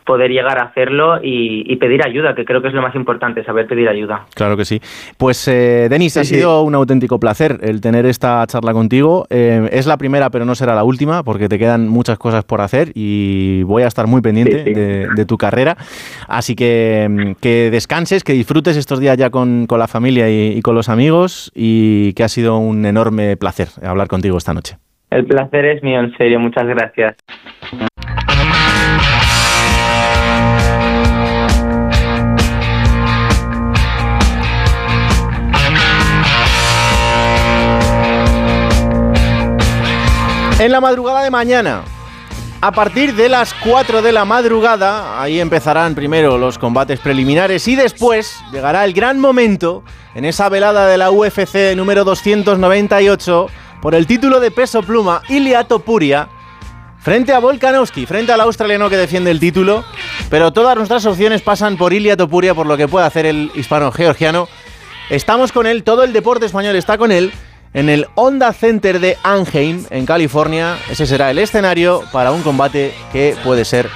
poder 0.07 0.31
llegar 0.31 0.59
a 0.59 0.63
hacerlo 0.65 1.19
y, 1.23 1.71
y 1.71 1.77
pedir 1.77 2.03
ayuda, 2.07 2.35
que 2.35 2.45
creo 2.47 2.63
que 2.63 2.69
es 2.69 2.75
lo 2.75 2.81
más 2.81 2.95
importante, 2.95 3.45
saber 3.45 3.67
pedir 3.67 3.89
ayuda. 3.89 4.25
Claro 4.35 4.57
que 4.57 4.65
sí. 4.65 4.81
Pues, 5.19 5.47
eh, 5.49 5.89
Denis, 5.91 6.17
ha 6.17 6.25
Sí, 6.25 6.37
sido 6.37 6.63
un 6.63 6.75
auténtico 6.75 7.21
placer 7.21 7.59
el 7.63 7.81
tener 7.81 8.07
esta 8.07 8.47
charla 8.47 8.73
contigo. 8.73 9.27
Eh, 9.29 9.69
es 9.73 9.87
la 9.87 9.99
primera, 9.99 10.31
pero 10.31 10.45
no 10.45 10.55
será 10.55 10.75
la 10.75 10.85
última, 10.85 11.23
porque 11.23 11.49
te 11.49 11.59
quedan 11.59 11.89
muchas 11.89 12.19
cosas 12.19 12.45
por 12.45 12.61
hacer 12.63 12.93
y 12.95 13.63
voy 13.65 13.83
a 13.83 13.87
estar 13.89 14.07
muy 14.07 14.23
pendiente 14.23 14.65
De, 14.65 15.09
de 15.15 15.27
tu 15.27 15.37
carrera. 15.37 15.77
Así 16.29 16.55
que 16.55 17.07
mm, 17.11 17.33
que 17.43 17.71
descanses, 17.71 18.23
que 18.25 18.33
disfrutes 18.33 18.77
estos 18.77 19.01
días 19.01 19.17
ya 19.19 19.31
con, 19.31 19.67
con 19.67 19.79
la 19.79 19.89
familia 19.89 20.31
y, 20.31 20.57
y 20.57 20.63
con 20.63 20.75
los 20.77 20.89
amigos 20.89 21.51
y 21.55 22.13
que 22.15 22.23
ha 22.23 22.29
sido 22.29 22.59
un 22.59 22.87
enorme 22.87 23.37
placer 23.37 23.69
hablar 23.83 24.07
contigo 24.09 24.39
esta 24.39 24.55
noche. 24.55 24.77
El 25.11 25.25
placer 25.25 25.65
es 25.65 25.83
mío, 25.83 26.01
en 26.01 26.17
serio, 26.17 26.39
muchas 26.41 26.67
gracias. 26.67 27.17
En 40.59 40.73
la 40.73 40.81
madrugada 40.81 41.23
de 41.23 41.31
mañana, 41.31 41.83
a 42.63 42.73
partir 42.73 43.15
de 43.15 43.29
las 43.29 43.53
4 43.53 44.01
de 44.01 44.11
la 44.11 44.25
madrugada, 44.25 45.21
ahí 45.21 45.39
empezarán 45.39 45.95
primero 45.95 46.39
los 46.39 46.59
combates 46.59 46.99
preliminares 46.99 47.69
y 47.69 47.77
después 47.77 48.39
llegará 48.51 48.87
el 48.87 48.95
gran 48.95 49.21
momento 49.21 49.85
en 50.15 50.25
esa 50.25 50.49
velada 50.49 50.87
de 50.87 50.97
la 50.97 51.11
UFC 51.11 51.77
número 51.77 52.05
298 52.05 53.49
por 53.83 53.95
el 53.95 54.07
título 54.07 54.41
de 54.41 54.51
peso 54.51 54.83
pluma 54.83 55.21
Ilia 55.29 55.65
Topuria 55.65 56.31
frente 57.01 57.35
a 57.35 57.39
Volkanovski, 57.39 58.07
frente 58.07 58.33
al 58.33 58.41
australiano 58.41 58.89
que 58.89 58.97
defiende 58.97 59.31
el 59.31 59.39
título, 59.39 59.85
pero 60.31 60.55
todas 60.55 60.75
nuestras 60.75 61.05
opciones 61.05 61.43
pasan 61.43 61.77
por 61.77 61.93
Ilia 61.93 62.17
Topuria 62.17 62.55
por 62.55 62.67
lo 62.67 62.79
que 62.79 62.89
puede 62.89 63.05
hacer 63.05 63.27
el 63.27 63.53
hispano-georgiano. 63.55 64.49
Estamos 65.11 65.53
con 65.53 65.67
él, 65.67 65.85
todo 65.85 66.03
el 66.03 66.15
deporte 66.15 66.47
español 66.47 66.77
está 66.77 66.97
con 66.97 67.13
él 67.13 67.31
en 67.77 67.91
el 67.91 68.07
Honda 68.15 68.55
Center 68.55 69.01
de 69.01 69.19
Anaheim, 69.23 69.85
en 69.91 70.07
California. 70.07 70.79
Ese 70.91 71.07
será 71.07 71.31
el 71.31 71.39
escenario 71.39 72.03
para 72.11 72.33
un 72.33 72.41
combate 72.43 72.95
que 73.13 73.37
puede 73.45 73.67
ser 73.67 73.91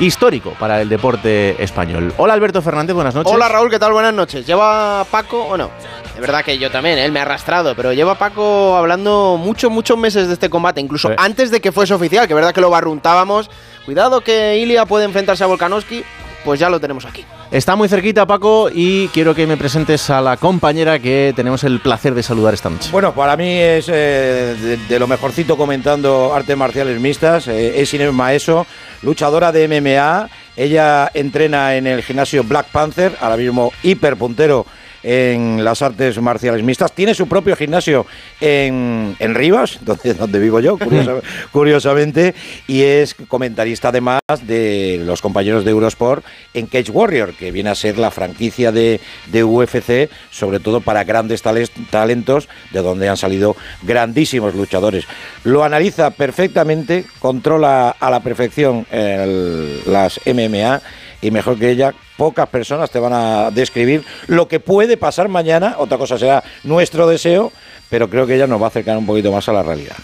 histórico 0.00 0.54
para 0.58 0.80
el 0.82 0.88
deporte 0.88 1.62
español. 1.62 2.12
Hola 2.16 2.34
Alberto 2.34 2.60
Fernández, 2.62 2.94
buenas 2.96 3.14
noches. 3.14 3.32
Hola 3.32 3.48
Raúl, 3.48 3.70
¿qué 3.70 3.78
tal? 3.78 3.92
Buenas 3.92 4.12
noches. 4.12 4.44
¿Lleva 4.44 5.06
Paco 5.08 5.40
o 5.44 5.56
no? 5.56 5.70
Es 6.16 6.20
verdad 6.20 6.44
que 6.44 6.58
yo 6.58 6.72
también, 6.72 6.98
él 6.98 7.12
me 7.12 7.20
ha 7.20 7.22
arrastrado, 7.22 7.76
pero 7.76 7.92
lleva 7.92 8.16
Paco 8.16 8.76
hablando 8.76 9.36
muchos, 9.38 9.70
muchos 9.70 9.96
meses 9.96 10.26
de 10.26 10.34
este 10.34 10.50
combate, 10.50 10.80
incluso 10.80 11.08
Sí. 11.08 11.14
antes 11.16 11.52
de 11.52 11.60
que 11.60 11.70
fuese 11.70 11.94
oficial, 11.94 12.26
que 12.26 12.32
es 12.32 12.36
verdad 12.36 12.52
que 12.52 12.60
lo 12.60 12.70
barruntábamos. 12.70 13.48
Cuidado 13.84 14.20
que 14.22 14.58
Ilia 14.58 14.84
puede 14.84 15.04
enfrentarse 15.04 15.44
a 15.44 15.46
Volkanovski, 15.46 16.02
pues 16.44 16.58
ya 16.58 16.68
lo 16.68 16.80
tenemos 16.80 17.04
aquí. 17.04 17.24
Está 17.52 17.76
muy 17.76 17.86
cerquita 17.86 18.26
Paco 18.26 18.70
y 18.72 19.08
quiero 19.08 19.34
que 19.34 19.46
me 19.46 19.58
presentes 19.58 20.08
a 20.08 20.22
la 20.22 20.38
compañera 20.38 20.98
que 20.98 21.34
tenemos 21.36 21.62
el 21.64 21.80
placer 21.80 22.14
de 22.14 22.22
saludar 22.22 22.54
esta 22.54 22.70
noche. 22.70 22.88
Bueno, 22.90 23.12
para 23.12 23.36
mí 23.36 23.46
es 23.46 23.90
eh, 23.92 24.78
de, 24.88 24.98
lo 24.98 25.06
mejorcito 25.06 25.54
comentando 25.58 26.32
artes 26.32 26.56
marciales 26.56 26.98
mixtas. 26.98 27.48
eh, 27.48 27.82
es 27.82 27.92
Inés 27.92 28.10
Maeso, 28.10 28.66
luchadora 29.02 29.52
de 29.52 29.68
MMA. 29.68 30.30
Ella 30.56 31.10
entrena 31.12 31.76
en 31.76 31.86
el 31.86 32.02
gimnasio 32.02 32.42
Black 32.42 32.68
Panther, 32.68 33.18
ahora 33.20 33.36
mismo 33.36 33.70
hiperpuntero 33.82 34.64
en 35.02 35.64
las 35.64 35.82
artes 35.82 36.20
marciales 36.20 36.62
mixtas. 36.62 36.92
Tiene 36.92 37.14
su 37.14 37.26
propio 37.28 37.56
gimnasio 37.56 38.06
en, 38.40 39.16
en 39.18 39.34
Rivas, 39.34 39.78
donde, 39.84 40.14
donde 40.14 40.38
vivo 40.38 40.60
yo, 40.60 40.78
curiosa- 40.78 41.20
curiosamente, 41.52 42.34
y 42.66 42.82
es 42.82 43.14
comentarista 43.28 43.88
además 43.88 44.20
de 44.42 45.00
los 45.04 45.20
compañeros 45.22 45.64
de 45.64 45.70
Eurosport 45.70 46.24
en 46.54 46.66
Cage 46.66 46.90
Warrior, 46.90 47.34
que 47.34 47.50
viene 47.50 47.70
a 47.70 47.74
ser 47.74 47.98
la 47.98 48.10
franquicia 48.10 48.72
de, 48.72 49.00
de 49.26 49.44
UFC, 49.44 50.08
sobre 50.30 50.60
todo 50.60 50.80
para 50.80 51.04
grandes 51.04 51.42
talentos, 51.90 52.48
de 52.72 52.80
donde 52.82 53.08
han 53.08 53.16
salido 53.16 53.56
grandísimos 53.82 54.54
luchadores. 54.54 55.04
Lo 55.44 55.64
analiza 55.64 56.10
perfectamente, 56.10 57.04
controla 57.18 57.90
a 57.98 58.10
la 58.10 58.20
perfección 58.20 58.86
el- 58.90 59.80
las 59.86 60.20
MMA 60.26 60.80
y 61.20 61.30
mejor 61.30 61.58
que 61.58 61.70
ella, 61.70 61.94
pocas 62.16 62.48
personas 62.48 62.90
te 62.90 62.98
van 62.98 63.12
a 63.12 63.50
describir 63.50 64.04
lo 64.26 64.48
que 64.48 64.60
puede 64.60 64.96
pasar 64.96 65.28
mañana. 65.28 65.76
Otra 65.78 65.98
cosa 65.98 66.18
será 66.18 66.42
nuestro 66.64 67.06
deseo, 67.06 67.52
pero 67.88 68.08
creo 68.08 68.26
que 68.26 68.34
ella 68.34 68.46
nos 68.46 68.60
va 68.60 68.66
a 68.66 68.68
acercar 68.68 68.96
un 68.96 69.06
poquito 69.06 69.32
más 69.32 69.48
a 69.48 69.52
la 69.52 69.62
realidad. 69.62 69.96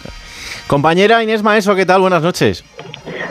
Compañera 0.69 1.23
Inés 1.23 1.43
Maeso, 1.43 1.75
¿qué 1.75 1.87
tal? 1.87 2.03
Buenas 2.03 2.23
noches. 2.23 2.63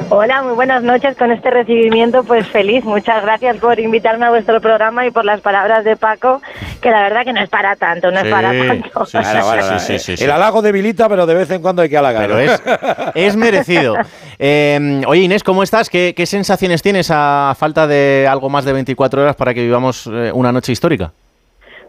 Hola, 0.10 0.42
muy 0.42 0.54
buenas 0.54 0.82
noches 0.82 1.16
con 1.16 1.32
este 1.32 1.52
recibimiento, 1.52 2.24
pues 2.24 2.48
feliz. 2.48 2.84
Muchas 2.84 3.22
gracias 3.22 3.58
por 3.58 3.80
invitarme 3.80 4.26
a 4.26 4.30
vuestro 4.30 4.60
programa 4.60 5.06
y 5.06 5.12
por 5.12 5.24
las 5.24 5.40
palabras 5.42 5.86
de 5.86 5.96
Paco, 5.96 6.42
que 6.82 6.90
la 6.90 7.04
verdad 7.04 7.26
que 7.26 7.34
no 7.34 7.42
es 7.42 7.48
para 7.48 7.76
tanto, 7.76 8.10
no 8.10 8.20
es 8.22 8.28
para 8.28 8.50
tanto. 8.50 9.06
El 10.24 10.32
halago 10.32 10.64
debilita, 10.64 11.08
pero 11.08 11.28
de 11.28 11.36
vez 11.36 11.52
en 11.52 11.62
cuando 11.62 11.84
hay 11.84 11.90
que 11.90 11.98
halagar. 11.98 12.28
Pero 12.28 12.40
es, 12.40 12.62
es 13.14 13.36
merecido. 13.36 13.96
Eh, 14.40 15.02
oye 15.08 15.22
Inés, 15.22 15.44
¿cómo 15.44 15.64
estás? 15.64 15.90
¿Qué, 15.90 16.14
qué 16.16 16.28
sensaciones 16.28 16.84
tienes 16.84 17.10
a 17.12 17.56
falta 17.58 17.88
de 17.88 18.28
algo 18.30 18.52
más 18.52 18.66
de 18.66 18.74
24 18.74 19.24
horas 19.24 19.36
para 19.36 19.52
que 19.56 19.64
vivamos 19.64 20.08
eh, 20.14 20.32
una 20.32 20.52
noche 20.52 20.72
histórica? 20.72 21.12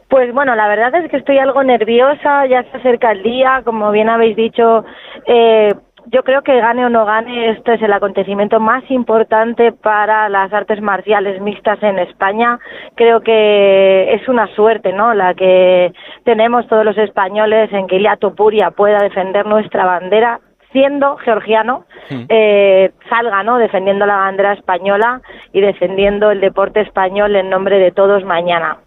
Pues 0.09 0.33
bueno, 0.33 0.55
la 0.55 0.69
verdad 0.69 0.95
es 0.95 1.11
que 1.11 1.19
estoy 1.19 1.39
algo 1.39 1.63
nerviosa, 1.63 2.47
ya 2.47 2.63
se 2.65 2.79
acerca 2.79 3.13
el 3.13 3.23
día, 3.23 3.61
como 3.63 3.91
bien 3.91 4.09
habéis 4.09 4.37
dicho, 4.37 4.85
eh, 5.27 5.75
yo 6.11 6.23
creo 6.23 6.43
que 6.43 6.59
gane 6.59 6.87
o 6.87 6.89
no 6.89 7.05
gane, 7.05 7.51
esto 7.51 7.73
es 7.73 7.83
el 7.83 7.93
acontecimiento 7.93 8.59
más 8.61 8.83
importante 8.91 9.73
para 9.73 10.31
las 10.31 10.51
artes 10.53 10.81
marciales 10.81 11.41
mixtas 11.43 11.83
en 11.83 11.99
España. 11.99 12.59
Creo 12.95 13.21
que 13.21 14.15
es 14.15 14.27
una 14.29 14.47
suerte, 14.55 14.95
¿no? 14.95 15.13
La 15.13 15.35
que 15.35 15.93
tenemos 16.25 16.67
todos 16.69 16.87
los 16.87 16.97
españoles 16.97 17.71
en 17.73 17.87
que 17.87 17.97
Ilia 17.97 18.17
Topuria 18.17 18.71
pueda 18.71 19.01
defender 19.01 19.45
nuestra 19.45 19.85
bandera 19.85 20.41
siendo 20.73 21.17
georgiano, 21.17 21.85
eh, 22.11 22.93
salga, 23.09 23.43
¿no? 23.43 23.59
Defendiendo 23.59 24.07
la 24.07 24.17
bandera 24.17 24.53
española 24.53 25.21
y 25.53 25.61
defendiendo 25.61 26.31
el 26.31 26.41
deporte 26.41 26.81
español 26.81 27.37
en 27.37 27.51
nombre 27.51 27.79
de 27.79 27.91
todos 27.91 28.25
mañana. 28.25 28.79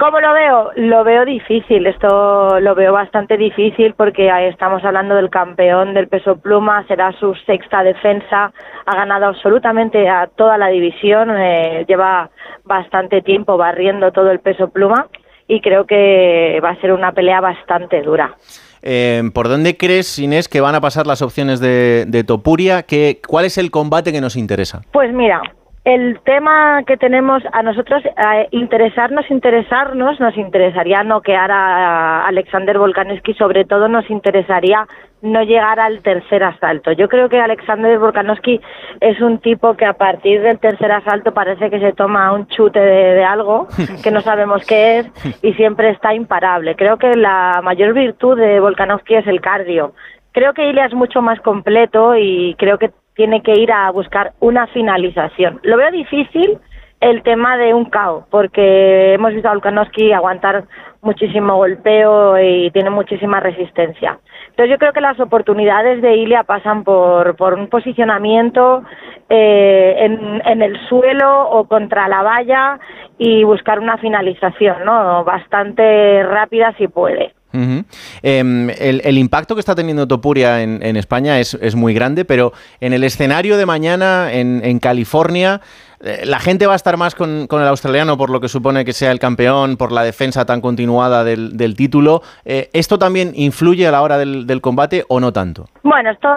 ¿Cómo 0.00 0.18
lo 0.18 0.32
veo? 0.32 0.70
Lo 0.76 1.04
veo 1.04 1.26
difícil, 1.26 1.86
esto 1.86 2.58
lo 2.58 2.74
veo 2.74 2.90
bastante 2.90 3.36
difícil 3.36 3.92
porque 3.92 4.30
estamos 4.48 4.82
hablando 4.82 5.14
del 5.14 5.28
campeón 5.28 5.92
del 5.92 6.08
peso 6.08 6.36
pluma, 6.36 6.86
será 6.88 7.12
su 7.20 7.34
sexta 7.44 7.82
defensa, 7.82 8.50
ha 8.86 8.96
ganado 8.96 9.26
absolutamente 9.26 10.08
a 10.08 10.26
toda 10.26 10.56
la 10.56 10.68
división, 10.68 11.30
eh, 11.36 11.84
lleva 11.86 12.30
bastante 12.64 13.20
tiempo 13.20 13.58
barriendo 13.58 14.10
todo 14.10 14.30
el 14.30 14.40
peso 14.40 14.70
pluma 14.70 15.08
y 15.46 15.60
creo 15.60 15.84
que 15.84 16.58
va 16.64 16.70
a 16.70 16.80
ser 16.80 16.94
una 16.94 17.12
pelea 17.12 17.42
bastante 17.42 18.00
dura. 18.00 18.34
Eh, 18.80 19.22
¿Por 19.34 19.50
dónde 19.50 19.76
crees, 19.76 20.18
Inés, 20.18 20.48
que 20.48 20.62
van 20.62 20.76
a 20.76 20.80
pasar 20.80 21.06
las 21.06 21.20
opciones 21.20 21.60
de, 21.60 22.06
de 22.08 22.24
Topuria? 22.24 22.84
¿Qué, 22.84 23.20
¿Cuál 23.28 23.44
es 23.44 23.58
el 23.58 23.70
combate 23.70 24.12
que 24.12 24.22
nos 24.22 24.36
interesa? 24.36 24.80
Pues 24.92 25.12
mira, 25.12 25.42
el 25.84 26.20
tema 26.24 26.82
que 26.86 26.98
tenemos 26.98 27.42
a 27.52 27.62
nosotros, 27.62 28.02
eh, 28.04 28.48
interesarnos, 28.50 29.30
interesarnos, 29.30 30.20
nos 30.20 30.36
interesaría 30.36 31.02
noquear 31.02 31.50
a 31.50 32.26
Alexander 32.26 32.78
Volkanovski, 32.78 33.32
sobre 33.34 33.64
todo 33.64 33.88
nos 33.88 34.08
interesaría 34.10 34.86
no 35.22 35.42
llegar 35.42 35.80
al 35.80 36.02
tercer 36.02 36.44
asalto. 36.44 36.92
Yo 36.92 37.08
creo 37.08 37.28
que 37.28 37.40
Alexander 37.40 37.98
Volkanovski 37.98 38.60
es 39.00 39.20
un 39.20 39.38
tipo 39.38 39.74
que 39.74 39.86
a 39.86 39.94
partir 39.94 40.42
del 40.42 40.58
tercer 40.58 40.92
asalto 40.92 41.32
parece 41.32 41.70
que 41.70 41.80
se 41.80 41.92
toma 41.92 42.32
un 42.32 42.46
chute 42.48 42.80
de, 42.80 43.14
de 43.14 43.24
algo 43.24 43.66
que 44.02 44.10
no 44.10 44.20
sabemos 44.20 44.64
qué 44.66 44.98
es 44.98 45.42
y 45.42 45.54
siempre 45.54 45.90
está 45.90 46.14
imparable. 46.14 46.76
Creo 46.76 46.98
que 46.98 47.14
la 47.16 47.60
mayor 47.62 47.94
virtud 47.94 48.38
de 48.38 48.60
Volkanovski 48.60 49.14
es 49.14 49.26
el 49.26 49.40
cardio. 49.40 49.92
Creo 50.32 50.54
que 50.54 50.68
Ilya 50.68 50.86
es 50.86 50.94
mucho 50.94 51.22
más 51.22 51.40
completo 51.40 52.14
y 52.16 52.54
creo 52.56 52.78
que 52.78 52.90
tiene 53.20 53.42
que 53.42 53.52
ir 53.52 53.70
a 53.70 53.90
buscar 53.90 54.32
una 54.40 54.66
finalización. 54.68 55.60
Lo 55.62 55.76
veo 55.76 55.90
difícil 55.90 56.58
el 57.00 57.22
tema 57.22 57.58
de 57.58 57.74
un 57.74 57.84
KO, 57.84 58.26
porque 58.30 59.12
hemos 59.12 59.34
visto 59.34 59.46
a 59.46 59.52
Volkanovski 59.52 60.10
aguantar 60.12 60.64
muchísimo 61.02 61.56
golpeo 61.56 62.40
y 62.40 62.70
tiene 62.70 62.88
muchísima 62.88 63.38
resistencia. 63.38 64.18
Entonces 64.48 64.70
yo 64.70 64.78
creo 64.78 64.94
que 64.94 65.02
las 65.02 65.20
oportunidades 65.20 66.00
de 66.00 66.16
Ilia 66.16 66.44
pasan 66.44 66.82
por, 66.82 67.36
por 67.36 67.52
un 67.52 67.68
posicionamiento 67.68 68.84
eh, 69.28 69.96
en, 69.98 70.40
en 70.46 70.62
el 70.62 70.80
suelo 70.88 71.46
o 71.50 71.68
contra 71.68 72.08
la 72.08 72.22
valla 72.22 72.80
y 73.18 73.44
buscar 73.44 73.80
una 73.80 73.98
finalización, 73.98 74.82
¿no? 74.86 75.24
Bastante 75.24 76.22
rápida 76.22 76.72
si 76.78 76.88
puede. 76.88 77.34
Em, 77.52 78.70
el, 78.70 79.18
impacto 79.18 79.54
que 79.54 79.60
está 79.60 79.74
teniendo 79.74 80.06
Topuria 80.06 80.62
en, 80.62 80.82
en 80.82 80.96
España 80.96 81.38
es, 81.38 81.74
muy 81.74 81.94
grande, 81.94 82.24
pero 82.24 82.52
en 82.80 82.92
el 82.92 83.04
escenario 83.04 83.56
de 83.56 83.66
mañana 83.66 84.32
en, 84.32 84.60
en 84.64 84.78
California, 84.78 85.60
eh, 86.02 86.24
la 86.24 86.38
gente 86.38 86.66
va 86.66 86.72
a 86.72 86.76
estar 86.76 86.96
más 86.96 87.14
con, 87.14 87.46
el 87.50 87.68
australiano 87.68 88.16
por 88.16 88.30
lo 88.30 88.40
que 88.40 88.48
supone 88.48 88.84
que 88.84 88.92
sea 88.92 89.12
el 89.12 89.18
campeón, 89.18 89.76
por 89.76 89.92
la 89.92 90.02
defensa 90.02 90.46
tan 90.46 90.60
continuada 90.60 91.24
del, 91.24 91.76
título. 91.76 92.22
Eh, 92.44 92.70
¿Esto 92.72 92.98
también 92.98 93.32
influye 93.34 93.86
a 93.86 93.90
la 93.90 94.00
hora 94.00 94.16
del, 94.16 94.46
del 94.46 94.60
combate 94.60 95.04
o 95.08 95.20
no 95.20 95.32
tanto? 95.32 95.66
Bueno, 95.82 96.10
esto, 96.10 96.28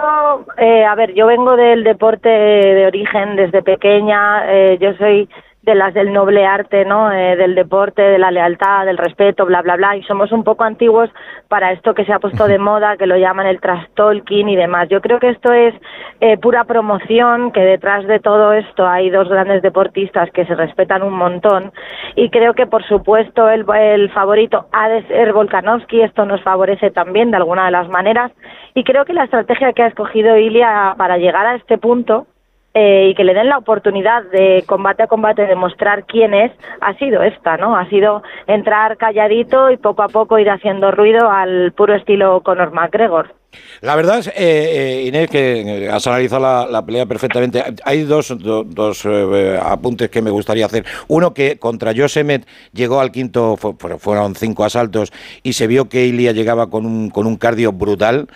eh, 0.58 0.84
a 0.84 0.94
ver, 0.94 1.14
yo 1.14 1.26
vengo 1.26 1.56
del 1.56 1.82
deporte 1.82 2.28
de 2.28 2.86
origen 2.86 3.36
desde 3.36 3.62
pequeña, 3.62 4.76
yo 4.76 4.94
soy 4.98 5.28
de 5.64 5.74
las 5.74 5.94
del 5.94 6.12
noble 6.12 6.44
arte, 6.44 6.84
¿no? 6.84 7.10
Eh, 7.10 7.36
del 7.36 7.54
deporte, 7.54 8.02
de 8.02 8.18
la 8.18 8.30
lealtad, 8.30 8.84
del 8.84 8.98
respeto, 8.98 9.46
bla, 9.46 9.62
bla, 9.62 9.76
bla, 9.76 9.96
y 9.96 10.02
somos 10.02 10.30
un 10.30 10.44
poco 10.44 10.64
antiguos 10.64 11.08
para 11.48 11.72
esto 11.72 11.94
que 11.94 12.04
se 12.04 12.12
ha 12.12 12.18
puesto 12.18 12.46
de 12.46 12.58
moda, 12.58 12.98
que 12.98 13.06
lo 13.06 13.16
llaman 13.16 13.46
el 13.46 13.60
trash 13.60 13.86
talking 13.94 14.48
y 14.48 14.56
demás. 14.56 14.88
Yo 14.90 15.00
creo 15.00 15.18
que 15.18 15.30
esto 15.30 15.52
es 15.52 15.74
eh, 16.20 16.36
pura 16.36 16.64
promoción, 16.64 17.50
que 17.50 17.60
detrás 17.60 18.06
de 18.06 18.20
todo 18.20 18.52
esto 18.52 18.86
hay 18.86 19.08
dos 19.08 19.28
grandes 19.28 19.62
deportistas 19.62 20.30
que 20.32 20.44
se 20.44 20.54
respetan 20.54 21.02
un 21.02 21.14
montón, 21.14 21.72
y 22.14 22.28
creo 22.28 22.52
que, 22.52 22.66
por 22.66 22.84
supuesto, 22.84 23.48
el, 23.48 23.64
el 23.74 24.10
favorito 24.10 24.66
ha 24.72 24.88
de 24.88 25.02
ser 25.06 25.32
Volkanovski, 25.32 26.02
esto 26.02 26.26
nos 26.26 26.42
favorece 26.42 26.90
también 26.90 27.30
de 27.30 27.38
alguna 27.38 27.64
de 27.64 27.70
las 27.70 27.88
maneras, 27.88 28.32
y 28.74 28.84
creo 28.84 29.06
que 29.06 29.14
la 29.14 29.24
estrategia 29.24 29.72
que 29.72 29.82
ha 29.82 29.86
escogido 29.86 30.36
Ilia 30.36 30.94
para 30.98 31.16
llegar 31.16 31.46
a 31.46 31.54
este 31.54 31.78
punto 31.78 32.26
eh, 32.74 33.08
y 33.10 33.14
que 33.14 33.24
le 33.24 33.34
den 33.34 33.48
la 33.48 33.58
oportunidad 33.58 34.24
de 34.24 34.64
combate 34.66 35.04
a 35.04 35.06
combate 35.06 35.46
demostrar 35.46 36.04
quién 36.06 36.34
es, 36.34 36.52
ha 36.80 36.94
sido 36.94 37.22
esta, 37.22 37.56
¿no? 37.56 37.76
Ha 37.76 37.88
sido 37.88 38.22
entrar 38.48 38.96
calladito 38.96 39.70
y 39.70 39.76
poco 39.76 40.02
a 40.02 40.08
poco 40.08 40.38
ir 40.38 40.50
haciendo 40.50 40.90
ruido 40.90 41.30
al 41.30 41.72
puro 41.72 41.94
estilo 41.94 42.40
Conor 42.42 42.72
McGregor. 42.72 43.32
La 43.80 43.96
verdad 43.96 44.18
es, 44.20 44.28
eh, 44.28 44.32
eh, 44.36 45.04
Inés, 45.06 45.28
que 45.30 45.88
has 45.92 46.06
analizado 46.06 46.42
la, 46.42 46.66
la 46.70 46.84
pelea 46.84 47.06
perfectamente. 47.06 47.62
Hay 47.84 48.02
dos, 48.02 48.28
do- 48.38 48.64
dos 48.64 49.02
eh, 49.04 49.58
apuntes 49.62 50.08
que 50.10 50.22
me 50.22 50.30
gustaría 50.30 50.66
hacer. 50.66 50.84
Uno, 51.08 51.34
que 51.34 51.58
contra 51.58 51.92
Josemet 51.94 52.46
llegó 52.72 53.00
al 53.00 53.12
quinto, 53.12 53.56
fu- 53.56 53.76
fu- 53.78 53.98
fueron 53.98 54.34
cinco 54.34 54.64
asaltos, 54.64 55.12
y 55.42 55.52
se 55.52 55.66
vio 55.66 55.88
que 55.88 56.06
Ilia 56.06 56.32
llegaba 56.32 56.70
con 56.70 56.86
un, 56.86 57.10
con 57.10 57.26
un 57.26 57.36
cardio 57.36 57.72
brutal. 57.72 58.28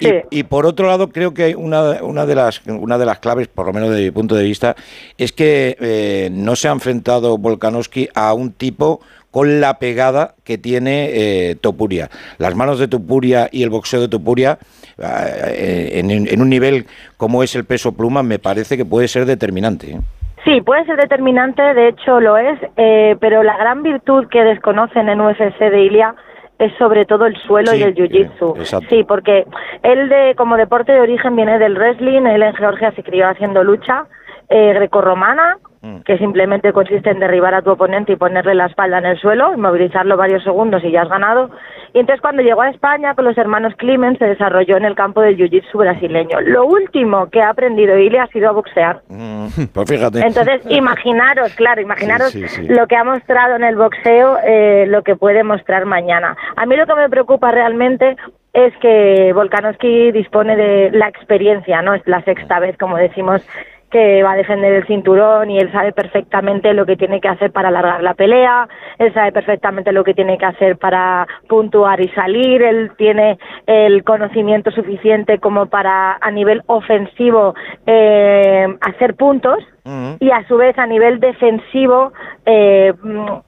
Y, 0.00 0.06
y 0.30 0.42
por 0.44 0.64
otro 0.66 0.86
lado, 0.86 1.10
creo 1.10 1.34
que 1.34 1.54
una, 1.54 2.02
una, 2.02 2.24
de 2.24 2.34
las, 2.34 2.62
una 2.66 2.96
de 2.96 3.04
las 3.06 3.18
claves, 3.18 3.48
por 3.48 3.66
lo 3.66 3.72
menos 3.72 3.90
desde 3.90 4.04
mi 4.04 4.10
punto 4.10 4.34
de 4.34 4.44
vista, 4.44 4.74
es 5.18 5.32
que 5.32 5.76
eh, 5.80 6.28
no 6.32 6.56
se 6.56 6.68
ha 6.68 6.72
enfrentado 6.72 7.36
Volkanovski 7.38 8.08
a 8.14 8.32
un 8.32 8.52
tipo 8.52 9.00
con 9.32 9.60
la 9.60 9.80
pegada 9.80 10.34
que 10.44 10.58
tiene 10.58 11.08
eh, 11.12 11.56
Topuria. 11.60 12.08
Las 12.38 12.54
manos 12.54 12.78
de 12.78 12.86
Topuria 12.86 13.48
y 13.50 13.64
el 13.64 13.70
boxeo 13.70 14.00
de 14.00 14.08
Topuria, 14.08 14.58
eh, 14.98 15.90
en, 15.94 16.10
en 16.10 16.40
un 16.40 16.48
nivel 16.48 16.86
como 17.16 17.42
es 17.42 17.56
el 17.56 17.64
peso 17.64 17.96
pluma, 17.96 18.22
me 18.22 18.38
parece 18.38 18.76
que 18.76 18.84
puede 18.84 19.08
ser 19.08 19.26
determinante. 19.26 19.92
¿eh? 19.92 20.00
Sí, 20.44 20.60
puede 20.60 20.84
ser 20.84 20.96
determinante, 20.96 21.62
de 21.62 21.88
hecho 21.88 22.20
lo 22.20 22.36
es, 22.36 22.58
eh, 22.76 23.16
pero 23.20 23.42
la 23.42 23.56
gran 23.56 23.82
virtud 23.82 24.26
que 24.28 24.42
desconocen 24.42 25.08
en 25.08 25.20
UFC 25.20 25.58
de 25.58 25.82
Ilia 25.82 26.14
es 26.58 26.72
sobre 26.78 27.06
todo 27.06 27.26
el 27.26 27.36
suelo 27.42 27.74
y 27.74 27.82
el 27.82 27.94
jiu-jitsu. 27.94 28.82
sí, 28.88 29.04
porque 29.04 29.46
él 29.82 30.08
de 30.08 30.34
como 30.36 30.56
deporte 30.56 30.92
de 30.92 31.00
origen 31.00 31.36
viene 31.36 31.58
del 31.58 31.76
wrestling, 31.76 32.26
él 32.26 32.42
en 32.42 32.54
Georgia 32.54 32.92
se 32.92 33.02
crió 33.02 33.28
haciendo 33.28 33.62
lucha 33.62 34.06
eh, 34.48 34.72
grecorromana, 34.74 35.58
que 36.04 36.16
simplemente 36.18 36.72
consiste 36.72 37.10
en 37.10 37.18
derribar 37.18 37.54
a 37.54 37.62
tu 37.62 37.70
oponente 37.70 38.12
y 38.12 38.16
ponerle 38.16 38.54
la 38.54 38.66
espalda 38.66 38.98
en 38.98 39.06
el 39.06 39.18
suelo, 39.18 39.52
inmovilizarlo 39.52 40.16
varios 40.16 40.44
segundos 40.44 40.82
y 40.84 40.92
ya 40.92 41.02
has 41.02 41.08
ganado. 41.08 41.50
Y 41.92 41.98
entonces 41.98 42.20
cuando 42.20 42.40
llegó 42.42 42.62
a 42.62 42.70
España 42.70 43.14
con 43.14 43.24
los 43.24 43.36
hermanos 43.36 43.74
Climen 43.76 44.16
se 44.18 44.26
desarrolló 44.26 44.76
en 44.76 44.84
el 44.84 44.94
campo 44.94 45.20
del 45.20 45.36
jiu-jitsu 45.36 45.76
brasileño. 45.76 46.40
Lo 46.40 46.64
último 46.66 47.28
que 47.30 47.42
ha 47.42 47.50
aprendido 47.50 47.98
Ilia 47.98 48.22
ha 48.22 48.26
sido 48.28 48.48
a 48.48 48.52
boxear. 48.52 49.02
Mm, 49.08 49.46
Pues 49.74 49.90
fíjate. 49.90 50.20
Entonces, 50.20 50.62
imaginaros, 50.70 51.52
claro, 51.54 51.80
imaginaros 51.80 52.30
Sí, 52.30 52.46
sí, 52.48 52.66
sí. 52.66 52.72
lo 52.72 52.86
que 52.86 52.96
ha 52.96 53.04
mostrado 53.04 53.56
en 53.56 53.64
el 53.64 53.76
boxeo, 53.76 54.38
eh, 54.44 54.86
lo 54.88 55.02
que 55.02 55.16
puede 55.16 55.42
mostrar 55.42 55.84
mañana. 55.84 56.36
A 56.56 56.64
mí 56.66 56.76
lo 56.76 56.86
que 56.86 56.94
me 56.94 57.08
preocupa 57.10 57.50
realmente 57.50 58.16
es 58.52 58.72
que 58.78 59.32
Volkanovski 59.34 60.12
dispone 60.12 60.56
de 60.56 60.90
la 60.92 61.08
experiencia, 61.08 61.82
¿no? 61.82 61.94
Es 61.94 62.02
la 62.06 62.22
sexta 62.22 62.60
vez, 62.60 62.76
como 62.78 62.96
decimos, 62.98 63.42
que 63.92 64.22
va 64.22 64.32
a 64.32 64.36
defender 64.36 64.72
el 64.72 64.86
cinturón 64.86 65.50
y 65.50 65.58
él 65.58 65.70
sabe 65.70 65.92
perfectamente 65.92 66.72
lo 66.72 66.86
que 66.86 66.96
tiene 66.96 67.20
que 67.20 67.28
hacer 67.28 67.52
para 67.52 67.68
alargar 67.68 68.02
la 68.02 68.14
pelea, 68.14 68.66
él 68.98 69.12
sabe 69.12 69.32
perfectamente 69.32 69.92
lo 69.92 70.02
que 70.02 70.14
tiene 70.14 70.38
que 70.38 70.46
hacer 70.46 70.78
para 70.78 71.26
puntuar 71.46 72.00
y 72.00 72.08
salir, 72.08 72.62
él 72.62 72.90
tiene 72.96 73.38
el 73.66 74.02
conocimiento 74.02 74.70
suficiente 74.70 75.38
como 75.38 75.66
para 75.66 76.16
a 76.20 76.30
nivel 76.30 76.62
ofensivo 76.66 77.54
eh, 77.86 78.66
hacer 78.80 79.14
puntos 79.14 79.62
y 80.20 80.30
a 80.30 80.46
su 80.46 80.56
vez 80.56 80.78
a 80.78 80.86
nivel 80.86 81.18
defensivo 81.18 82.12
eh, 82.46 82.92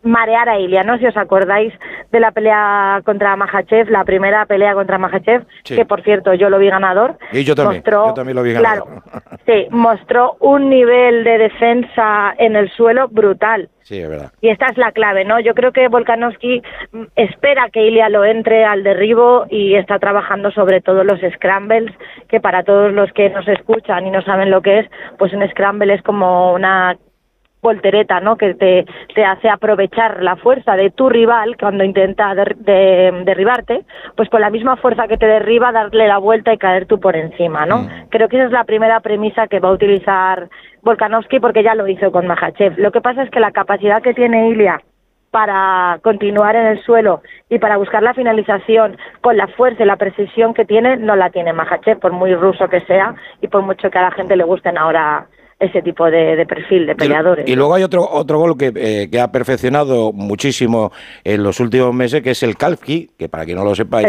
marear 0.02 0.48
a 0.48 0.58
Ilia, 0.58 0.82
¿no? 0.82 0.98
Si 0.98 1.06
os 1.06 1.16
acordáis 1.16 1.72
de 2.10 2.20
la 2.20 2.32
pelea 2.32 3.00
contra 3.04 3.36
Mahachev, 3.36 3.88
la 3.90 4.04
primera 4.04 4.44
pelea 4.46 4.74
contra 4.74 4.98
Mahachev, 4.98 5.44
Sí. 5.64 5.76
que 5.76 5.84
por 5.84 6.02
cierto 6.02 6.34
yo 6.34 6.50
lo 6.50 6.58
vi 6.58 6.68
ganador. 6.70 7.16
Y 7.32 7.44
yo 7.44 7.54
también, 7.54 7.82
mostró- 7.82 8.08
yo 8.08 8.14
también 8.14 8.36
lo 8.36 8.42
vi 8.42 8.54
claro, 8.54 8.84
ganador. 8.86 9.02
sí, 9.46 9.66
mostró 9.70 10.36
un 10.40 10.68
nivel 10.70 11.22
de 11.24 11.38
defensa 11.38 12.34
en 12.38 12.56
el 12.56 12.68
suelo 12.70 13.08
brutal. 13.08 13.68
Sí, 13.82 13.98
es 14.00 14.08
verdad. 14.08 14.32
Y 14.40 14.48
esta 14.48 14.66
es 14.66 14.78
la 14.78 14.92
clave, 14.92 15.26
¿no? 15.26 15.40
Yo 15.40 15.54
creo 15.54 15.70
que 15.72 15.88
Volkanovski 15.88 16.62
espera 17.16 17.68
que 17.70 17.82
Ilia 17.86 18.08
lo 18.08 18.24
entre 18.24 18.64
al 18.64 18.82
derribo 18.82 19.44
y 19.50 19.74
está 19.74 19.98
trabajando 19.98 20.50
sobre 20.52 20.80
todo 20.80 21.04
los 21.04 21.20
scrambles, 21.34 21.92
que 22.28 22.40
para 22.40 22.62
todos 22.62 22.92
los 22.92 23.12
que 23.12 23.28
nos 23.28 23.46
escuchan 23.46 24.06
y 24.06 24.10
no 24.10 24.22
saben 24.22 24.50
lo 24.50 24.62
que 24.62 24.78
es, 24.80 24.90
pues 25.18 25.34
un 25.34 25.46
scramble 25.50 25.92
es 25.92 26.00
como 26.02 26.23
una 26.54 26.96
voltereta, 27.62 28.20
¿no? 28.20 28.36
Que 28.36 28.52
te, 28.54 28.84
te 29.14 29.24
hace 29.24 29.48
aprovechar 29.48 30.22
la 30.22 30.36
fuerza 30.36 30.76
de 30.76 30.90
tu 30.90 31.08
rival 31.08 31.56
cuando 31.58 31.82
intenta 31.82 32.34
der- 32.34 32.56
de- 32.56 33.22
derribarte, 33.24 33.84
pues 34.16 34.28
con 34.28 34.42
la 34.42 34.50
misma 34.50 34.76
fuerza 34.76 35.08
que 35.08 35.16
te 35.16 35.26
derriba, 35.26 35.72
darle 35.72 36.06
la 36.06 36.18
vuelta 36.18 36.52
y 36.52 36.58
caer 36.58 36.84
tú 36.84 37.00
por 37.00 37.16
encima, 37.16 37.64
¿no? 37.64 37.88
Creo 38.10 38.28
que 38.28 38.36
esa 38.36 38.46
es 38.46 38.52
la 38.52 38.64
primera 38.64 39.00
premisa 39.00 39.46
que 39.48 39.60
va 39.60 39.70
a 39.70 39.72
utilizar 39.72 40.48
Volkanovski 40.82 41.40
porque 41.40 41.62
ya 41.62 41.74
lo 41.74 41.88
hizo 41.88 42.12
con 42.12 42.26
Mahachev. 42.26 42.74
Lo 42.78 42.92
que 42.92 43.00
pasa 43.00 43.22
es 43.22 43.30
que 43.30 43.40
la 43.40 43.50
capacidad 43.50 44.02
que 44.02 44.12
tiene 44.12 44.50
Ilia 44.50 44.82
para 45.30 45.98
continuar 46.02 46.54
en 46.56 46.66
el 46.66 46.82
suelo 46.84 47.22
y 47.48 47.58
para 47.58 47.78
buscar 47.78 48.02
la 48.02 48.12
finalización 48.14 48.98
con 49.22 49.38
la 49.38 49.46
fuerza 49.48 49.82
y 49.82 49.86
la 49.86 49.96
precisión 49.96 50.52
que 50.52 50.66
tiene, 50.66 50.98
no 50.98 51.16
la 51.16 51.30
tiene 51.30 51.54
Mahachev, 51.54 51.98
por 51.98 52.12
muy 52.12 52.34
ruso 52.34 52.68
que 52.68 52.82
sea 52.82 53.14
y 53.40 53.48
por 53.48 53.62
mucho 53.62 53.90
que 53.90 53.98
a 53.98 54.02
la 54.02 54.10
gente 54.12 54.36
le 54.36 54.44
gusten 54.44 54.76
ahora 54.76 55.26
ese 55.64 55.82
tipo 55.82 56.04
de, 56.10 56.36
de 56.36 56.46
perfil 56.46 56.86
de 56.86 56.94
peleadores. 56.94 57.48
Y 57.48 57.54
luego 57.56 57.74
hay 57.74 57.82
otro 57.82 58.08
otro 58.10 58.38
gol 58.38 58.56
que, 58.56 58.72
eh, 58.74 59.08
que 59.10 59.20
ha 59.20 59.30
perfeccionado 59.32 60.12
muchísimo 60.12 60.92
en 61.24 61.42
los 61.42 61.60
últimos 61.60 61.94
meses, 61.94 62.22
que 62.22 62.30
es 62.30 62.42
el 62.42 62.56
Kalfki, 62.56 63.10
que 63.18 63.28
para 63.28 63.44
quien 63.44 63.56
no 63.58 63.64
lo 63.64 63.74
sepa, 63.74 64.02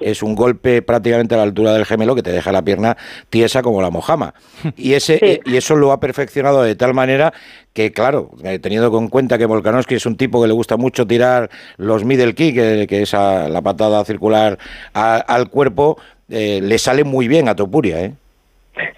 es, 0.00 0.22
un 0.22 0.34
golpe 0.34 0.82
prácticamente 0.82 1.34
a 1.34 1.38
la 1.38 1.44
altura 1.44 1.72
del 1.74 1.84
gemelo 1.86 2.14
que 2.14 2.22
te 2.22 2.32
deja 2.32 2.52
la 2.52 2.62
pierna 2.62 2.96
tiesa 3.28 3.62
como 3.62 3.82
la 3.82 3.90
mojama. 3.90 4.34
Y, 4.76 4.94
ese, 4.94 5.18
Sí. 5.18 5.24
eh, 5.26 5.40
y 5.44 5.56
eso 5.56 5.76
lo 5.76 5.92
ha 5.92 6.00
perfeccionado 6.00 6.62
de 6.62 6.74
tal 6.74 6.94
manera 6.94 7.32
que, 7.72 7.92
claro, 7.92 8.30
eh, 8.44 8.58
teniendo 8.58 8.96
en 8.98 9.08
cuenta 9.08 9.38
que 9.38 9.46
Volkanovski 9.46 9.94
es 9.96 10.06
un 10.06 10.16
tipo 10.16 10.40
que 10.40 10.48
le 10.48 10.54
gusta 10.54 10.76
mucho 10.76 11.06
tirar 11.06 11.50
los 11.76 12.04
middle 12.04 12.34
kick, 12.34 12.54
que, 12.54 12.86
que 12.88 13.02
es 13.02 13.14
a- 13.14 13.48
la 13.48 13.62
patada 13.62 14.04
circular 14.04 14.58
a- 14.94 15.16
al 15.16 15.48
cuerpo, 15.50 15.98
eh, 16.28 16.60
le 16.62 16.78
sale 16.78 17.04
muy 17.04 17.28
bien 17.28 17.48
a 17.48 17.54
Topuria, 17.56 18.00
¿eh? 18.04 18.12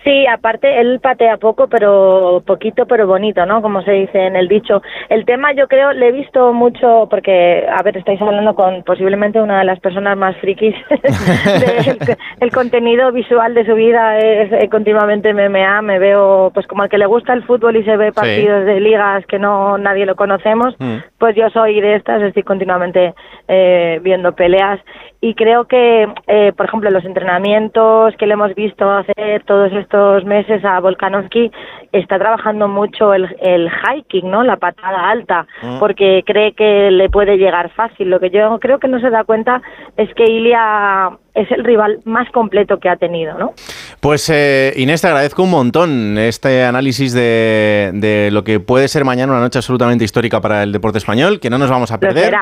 Sí, 0.04 0.26
aparte 0.26 0.80
él 0.80 1.00
patea 1.00 1.36
poco, 1.36 1.68
pero 1.68 2.42
poquito, 2.46 2.86
pero 2.86 3.06
bonito, 3.06 3.46
¿no? 3.46 3.62
Como 3.62 3.82
se 3.82 3.92
dice 3.92 4.26
en 4.26 4.36
el 4.36 4.48
dicho. 4.48 4.82
El 5.08 5.24
tema 5.24 5.52
yo 5.52 5.68
creo, 5.68 5.92
le 5.92 6.08
he 6.08 6.12
visto 6.12 6.52
mucho, 6.52 7.06
porque, 7.08 7.66
a 7.68 7.82
ver, 7.82 7.96
estáis 7.96 8.20
hablando 8.20 8.54
con 8.54 8.82
posiblemente 8.82 9.40
una 9.40 9.60
de 9.60 9.64
las 9.64 9.80
personas 9.80 10.16
más 10.16 10.36
frikis 10.38 10.74
el 12.40 12.50
contenido 12.52 13.12
visual 13.12 13.54
de 13.54 13.64
su 13.64 13.74
vida 13.74 14.18
es 14.18 14.52
eh, 14.52 14.68
continuamente 14.68 15.32
MMA. 15.32 15.82
Me 15.82 15.98
veo, 15.98 16.50
pues 16.54 16.66
como 16.66 16.82
al 16.82 16.88
que 16.88 16.98
le 16.98 17.06
gusta 17.06 17.32
el 17.32 17.44
fútbol 17.44 17.76
y 17.76 17.84
se 17.84 17.96
ve 17.96 18.12
partidos 18.12 18.64
de 18.64 18.80
ligas 18.80 19.24
que 19.26 19.38
no 19.38 19.78
nadie 19.78 20.06
lo 20.06 20.16
conocemos, 20.16 20.74
pues 21.18 21.36
yo 21.36 21.48
soy 21.50 21.80
de 21.80 21.96
estas, 21.96 22.22
estoy 22.22 22.42
continuamente 22.42 23.14
eh, 23.48 24.00
viendo 24.02 24.32
peleas 24.32 24.80
y 25.24 25.34
creo 25.34 25.66
que, 25.66 26.08
eh, 26.26 26.52
por 26.56 26.66
ejemplo, 26.66 26.90
los 26.90 27.04
entrenamientos 27.04 28.14
que 28.16 28.26
le 28.26 28.34
hemos 28.34 28.54
visto 28.56 28.90
hacer 28.90 29.44
todos 29.44 29.71
estos 29.76 30.24
meses 30.24 30.64
a 30.64 30.80
Volkanovski, 30.80 31.50
está 31.92 32.18
trabajando 32.18 32.68
mucho 32.68 33.12
el, 33.14 33.34
el 33.40 33.70
hiking, 33.70 34.30
¿no? 34.30 34.42
La 34.42 34.56
patada 34.56 35.10
alta, 35.10 35.46
Mm. 35.62 35.78
porque 35.78 36.22
cree 36.26 36.52
que 36.52 36.90
le 36.90 37.08
puede 37.10 37.36
llegar 37.36 37.70
fácil. 37.70 38.10
Lo 38.10 38.18
que 38.20 38.30
yo 38.30 38.58
creo 38.60 38.78
que 38.78 38.88
no 38.88 38.98
se 39.00 39.10
da 39.10 39.24
cuenta 39.24 39.60
es 39.96 40.12
que 40.14 40.24
Ilia 40.24 41.10
es 41.34 41.50
el 41.50 41.64
rival 41.64 42.00
más 42.04 42.30
completo 42.30 42.78
que 42.78 42.88
ha 42.88 42.96
tenido, 42.96 43.38
¿no? 43.38 43.54
Pues 44.00 44.28
eh, 44.30 44.72
Inés, 44.76 45.00
te 45.00 45.06
agradezco 45.06 45.42
un 45.42 45.50
montón 45.50 46.18
este 46.18 46.64
análisis 46.64 47.12
de, 47.12 47.90
de 47.94 48.30
lo 48.30 48.44
que 48.44 48.60
puede 48.60 48.88
ser 48.88 49.04
mañana 49.04 49.32
una 49.32 49.40
noche 49.40 49.58
absolutamente 49.58 50.04
histórica 50.04 50.40
para 50.40 50.62
el 50.62 50.72
deporte 50.72 50.98
español, 50.98 51.40
que 51.40 51.48
no 51.50 51.58
nos 51.58 51.70
vamos 51.70 51.90
a 51.90 51.98
perder, 51.98 52.34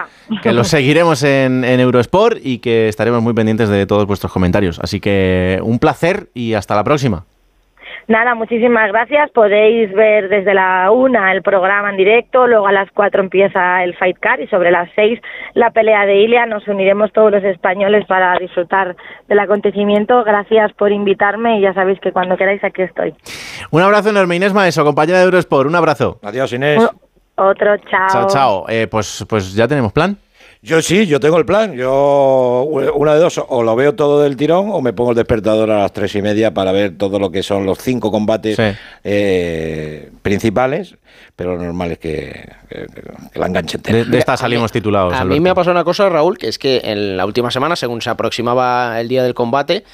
que 0.43 0.53
lo 0.53 0.65
seguiremos 0.65 1.23
en, 1.23 1.65
en 1.65 1.81
Eurosport 1.81 2.39
y 2.43 2.59
que 2.59 2.89
estaremos 2.89 3.23
muy 3.23 3.33
pendientes 3.33 3.69
de 3.69 3.87
todos 3.87 4.07
vuestros 4.07 4.33
comentarios. 4.33 4.81
Así 4.81 5.01
que 5.01 5.61
un 5.63 5.79
placer 5.79 6.29
y 6.35 6.55
hasta 6.55 6.75
la 6.75 6.85
próxima. 6.85 7.25
Nada, 8.11 8.35
muchísimas 8.35 8.89
gracias. 8.89 9.31
Podéis 9.31 9.93
ver 9.95 10.29
desde 10.29 10.53
la 10.53 10.91
una 10.91 11.31
el 11.31 11.43
programa 11.43 11.91
en 11.91 11.97
directo, 11.97 12.49
luego 12.49 12.67
a 12.67 12.73
las 12.73 12.91
cuatro 12.91 13.23
empieza 13.23 13.85
el 13.85 13.97
Fight 13.97 14.19
Card 14.19 14.41
y 14.41 14.49
sobre 14.49 14.73
las 14.73 14.91
seis 14.97 15.21
la 15.55 15.71
pelea 15.71 16.05
de 16.07 16.17
Ilia. 16.17 16.45
Nos 16.45 16.67
uniremos 16.67 17.13
todos 17.13 17.31
los 17.31 17.45
españoles 17.45 18.05
para 18.09 18.37
disfrutar 18.41 18.97
del 19.29 19.39
acontecimiento. 19.39 20.25
Gracias 20.25 20.73
por 20.73 20.91
invitarme 20.91 21.61
y 21.61 21.63
ya 21.63 21.73
sabéis 21.73 22.01
que 22.01 22.11
cuando 22.11 22.37
queráis 22.37 22.65
aquí 22.65 22.83
estoy. 22.83 23.15
Un 23.71 23.83
abrazo 23.83 24.11
enorme, 24.11 24.35
Inés 24.35 24.53
Maeso, 24.53 24.85
compañera 24.85 25.21
de 25.21 25.27
Eurosport. 25.27 25.69
Un 25.69 25.77
abrazo. 25.77 26.19
Adiós, 26.25 26.53
Inés. 26.53 26.83
Otro 27.37 27.77
chao. 27.77 28.09
Chao, 28.11 28.27
chao. 28.27 28.65
Eh, 28.69 28.89
pues, 28.91 29.25
pues 29.29 29.55
ya 29.55 29.69
tenemos 29.69 29.93
plan. 29.93 30.19
Yo 30.63 30.83
sí, 30.83 31.07
yo 31.07 31.21
tengo 31.21 31.39
el 31.39 31.47
plan. 31.47 31.73
Yo, 31.75 32.69
una 32.95 33.15
de 33.15 33.21
dos, 33.21 33.41
o 33.49 33.63
lo 33.63 33.75
veo 33.77 33.95
todo 33.95 34.21
del 34.23 34.37
tirón 34.37 34.69
o 34.71 34.83
me 34.83 34.93
pongo 34.93 35.11
el 35.13 35.17
despertador 35.17 35.71
a 35.71 35.79
las 35.79 35.93
tres 35.95 36.15
y 36.17 36.21
media 36.23 36.53
para 36.53 36.71
ver 36.71 36.99
todo 36.99 37.19
lo 37.19 37.31
que 37.33 37.43
son 37.43 37.65
los 37.65 37.79
cinco 37.79 38.11
combates 38.11 38.57
eh, 39.03 40.11
principales, 40.21 40.97
pero 41.35 41.57
lo 41.57 41.63
normal 41.63 41.93
es 41.93 41.99
que, 41.99 42.47
que- 42.69 42.87
que 43.33 43.39
la 43.39 43.47
enganche 43.47 43.79
entera. 43.79 43.99
De, 43.99 44.05
de 44.05 44.19
esta 44.19 44.37
salimos 44.37 44.71
titulados. 44.71 45.15
A 45.15 45.17
mí 45.17 45.23
Alberto. 45.23 45.43
me 45.43 45.51
ha 45.51 45.55
pasado 45.55 45.73
una 45.73 45.85
cosa, 45.85 46.09
Raúl, 46.11 46.37
que 46.37 46.49
es 46.49 46.59
que 46.59 46.83
en 46.85 47.17
la 47.17 47.25
última 47.25 47.51
semana, 47.51 47.75
según 47.75 48.03
se 48.03 48.11
aproximaba 48.11 49.01
el 49.01 49.09
día 49.09 49.23
del 49.23 49.33
combate, 49.33 49.85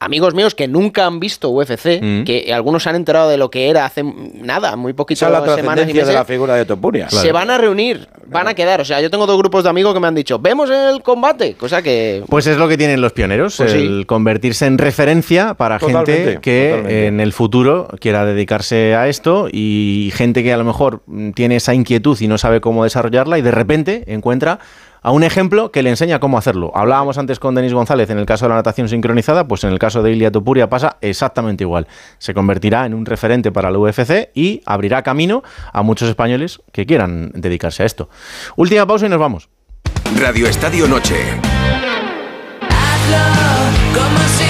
amigos 0.00 0.32
míos 0.34 0.54
que 0.54 0.68
nunca 0.68 1.06
han 1.06 1.18
visto 1.18 1.50
UFC, 1.50 2.00
Mm. 2.00 2.24
que 2.24 2.52
algunos 2.54 2.84
se 2.84 2.88
han 2.90 2.94
enterado 2.96 3.28
de 3.28 3.36
lo 3.36 3.50
que 3.50 3.68
era 3.68 3.84
hace 3.84 4.04
nada, 4.04 4.76
muy 4.76 4.92
poquito 4.92 5.28
la 5.28 5.40
semanas 5.56 5.88
y 5.88 5.92
meses, 5.92 6.06
de 6.08 6.14
la 6.14 6.24
figura 6.24 6.54
de 6.54 6.64
Topuria. 6.64 7.10
se 7.10 7.32
van 7.32 7.50
a 7.50 7.58
reunir, 7.58 8.06
van 8.26 8.46
a 8.46 8.54
quedar. 8.54 8.80
O 8.80 8.84
sea, 8.84 9.00
yo 9.00 9.10
tengo 9.10 9.26
dos 9.26 9.36
grupos 9.36 9.64
de 9.64 9.70
amigos 9.70 9.94
que 9.94 10.00
me 10.00 10.06
han 10.06 10.14
dicho, 10.14 10.38
vemos 10.38 10.70
el 10.70 11.02
combate, 11.02 11.54
cosa 11.54 11.82
que... 11.82 12.22
Pues 12.28 12.46
es 12.46 12.58
lo 12.58 12.68
que 12.68 12.76
tienen 12.76 13.00
los 13.00 13.12
pioneros, 13.12 13.56
Pues 13.56 13.72
sí. 13.72 13.78
el 13.78 14.06
convertirse 14.06 14.66
en 14.66 14.78
referencia 14.78 15.54
para 15.54 15.78
gente 15.80 16.38
que 16.40 16.68
totalmente. 16.70 17.06
en 17.08 17.20
el 17.20 17.32
futuro 17.32 17.88
quiera 18.00 18.24
dedicarse 18.24 18.94
a 18.94 19.08
esto 19.08 19.48
y 19.50 20.12
gente 20.14 20.42
que 20.44 20.52
a 20.52 20.56
lo 20.56 20.64
mejor 20.64 21.02
tiene 21.34 21.56
esa 21.56 21.74
inquietud 21.74 22.16
y 22.20 22.28
no 22.28 22.38
sabe 22.38 22.60
cómo 22.60 22.84
desarrollarla 22.84 23.38
y 23.38 23.42
de 23.42 23.50
repente 23.50 24.04
encuentra 24.06 24.60
a 25.08 25.10
un 25.10 25.22
ejemplo 25.22 25.72
que 25.72 25.82
le 25.82 25.88
enseña 25.88 26.20
cómo 26.20 26.36
hacerlo. 26.36 26.70
Hablábamos 26.74 27.16
antes 27.16 27.38
con 27.38 27.54
Denis 27.54 27.72
González 27.72 28.10
en 28.10 28.18
el 28.18 28.26
caso 28.26 28.44
de 28.44 28.50
la 28.50 28.56
natación 28.56 28.90
sincronizada, 28.90 29.48
pues 29.48 29.64
en 29.64 29.70
el 29.70 29.78
caso 29.78 30.02
de 30.02 30.12
Ilia 30.12 30.30
Topuria 30.30 30.68
pasa 30.68 30.98
exactamente 31.00 31.64
igual. 31.64 31.86
Se 32.18 32.34
convertirá 32.34 32.84
en 32.84 32.92
un 32.92 33.06
referente 33.06 33.50
para 33.50 33.70
la 33.70 33.78
UFC 33.78 34.28
y 34.34 34.60
abrirá 34.66 35.02
camino 35.02 35.42
a 35.72 35.82
muchos 35.82 36.10
españoles 36.10 36.60
que 36.72 36.84
quieran 36.84 37.32
dedicarse 37.34 37.84
a 37.84 37.86
esto. 37.86 38.10
Última 38.56 38.86
pausa 38.86 39.06
y 39.06 39.08
nos 39.08 39.18
vamos. 39.18 39.48
Radio 40.20 40.46
Estadio 40.46 40.86
Noche. 40.86 41.16
Como 43.94 44.18
si 44.36 44.47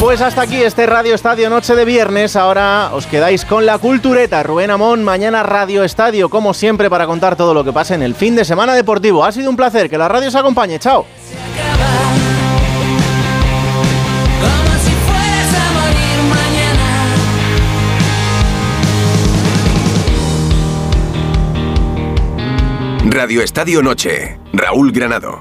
Pues 0.00 0.20
hasta 0.20 0.42
aquí 0.42 0.56
este 0.62 0.84
Radio 0.86 1.14
Estadio 1.14 1.48
Noche 1.48 1.74
de 1.74 1.84
viernes. 1.84 2.36
Ahora 2.36 2.90
os 2.92 3.06
quedáis 3.06 3.44
con 3.44 3.64
la 3.64 3.78
cultureta. 3.78 4.42
Rubén 4.42 4.70
Amón, 4.70 5.02
mañana 5.02 5.42
Radio 5.42 5.82
Estadio, 5.82 6.28
como 6.28 6.52
siempre, 6.52 6.90
para 6.90 7.06
contar 7.06 7.36
todo 7.36 7.54
lo 7.54 7.64
que 7.64 7.72
pasa 7.72 7.94
en 7.94 8.02
el 8.02 8.14
fin 8.14 8.36
de 8.36 8.44
semana 8.44 8.74
deportivo. 8.74 9.24
Ha 9.24 9.32
sido 9.32 9.48
un 9.48 9.56
placer. 9.56 9.88
Que 9.88 9.96
la 9.96 10.08
radio 10.08 10.28
os 10.28 10.34
acompañe. 10.34 10.78
Chao. 10.78 11.06
Radio 23.06 23.42
Estadio 23.42 23.82
Noche. 23.82 24.38
Raúl 24.52 24.90
Granado. 24.90 25.40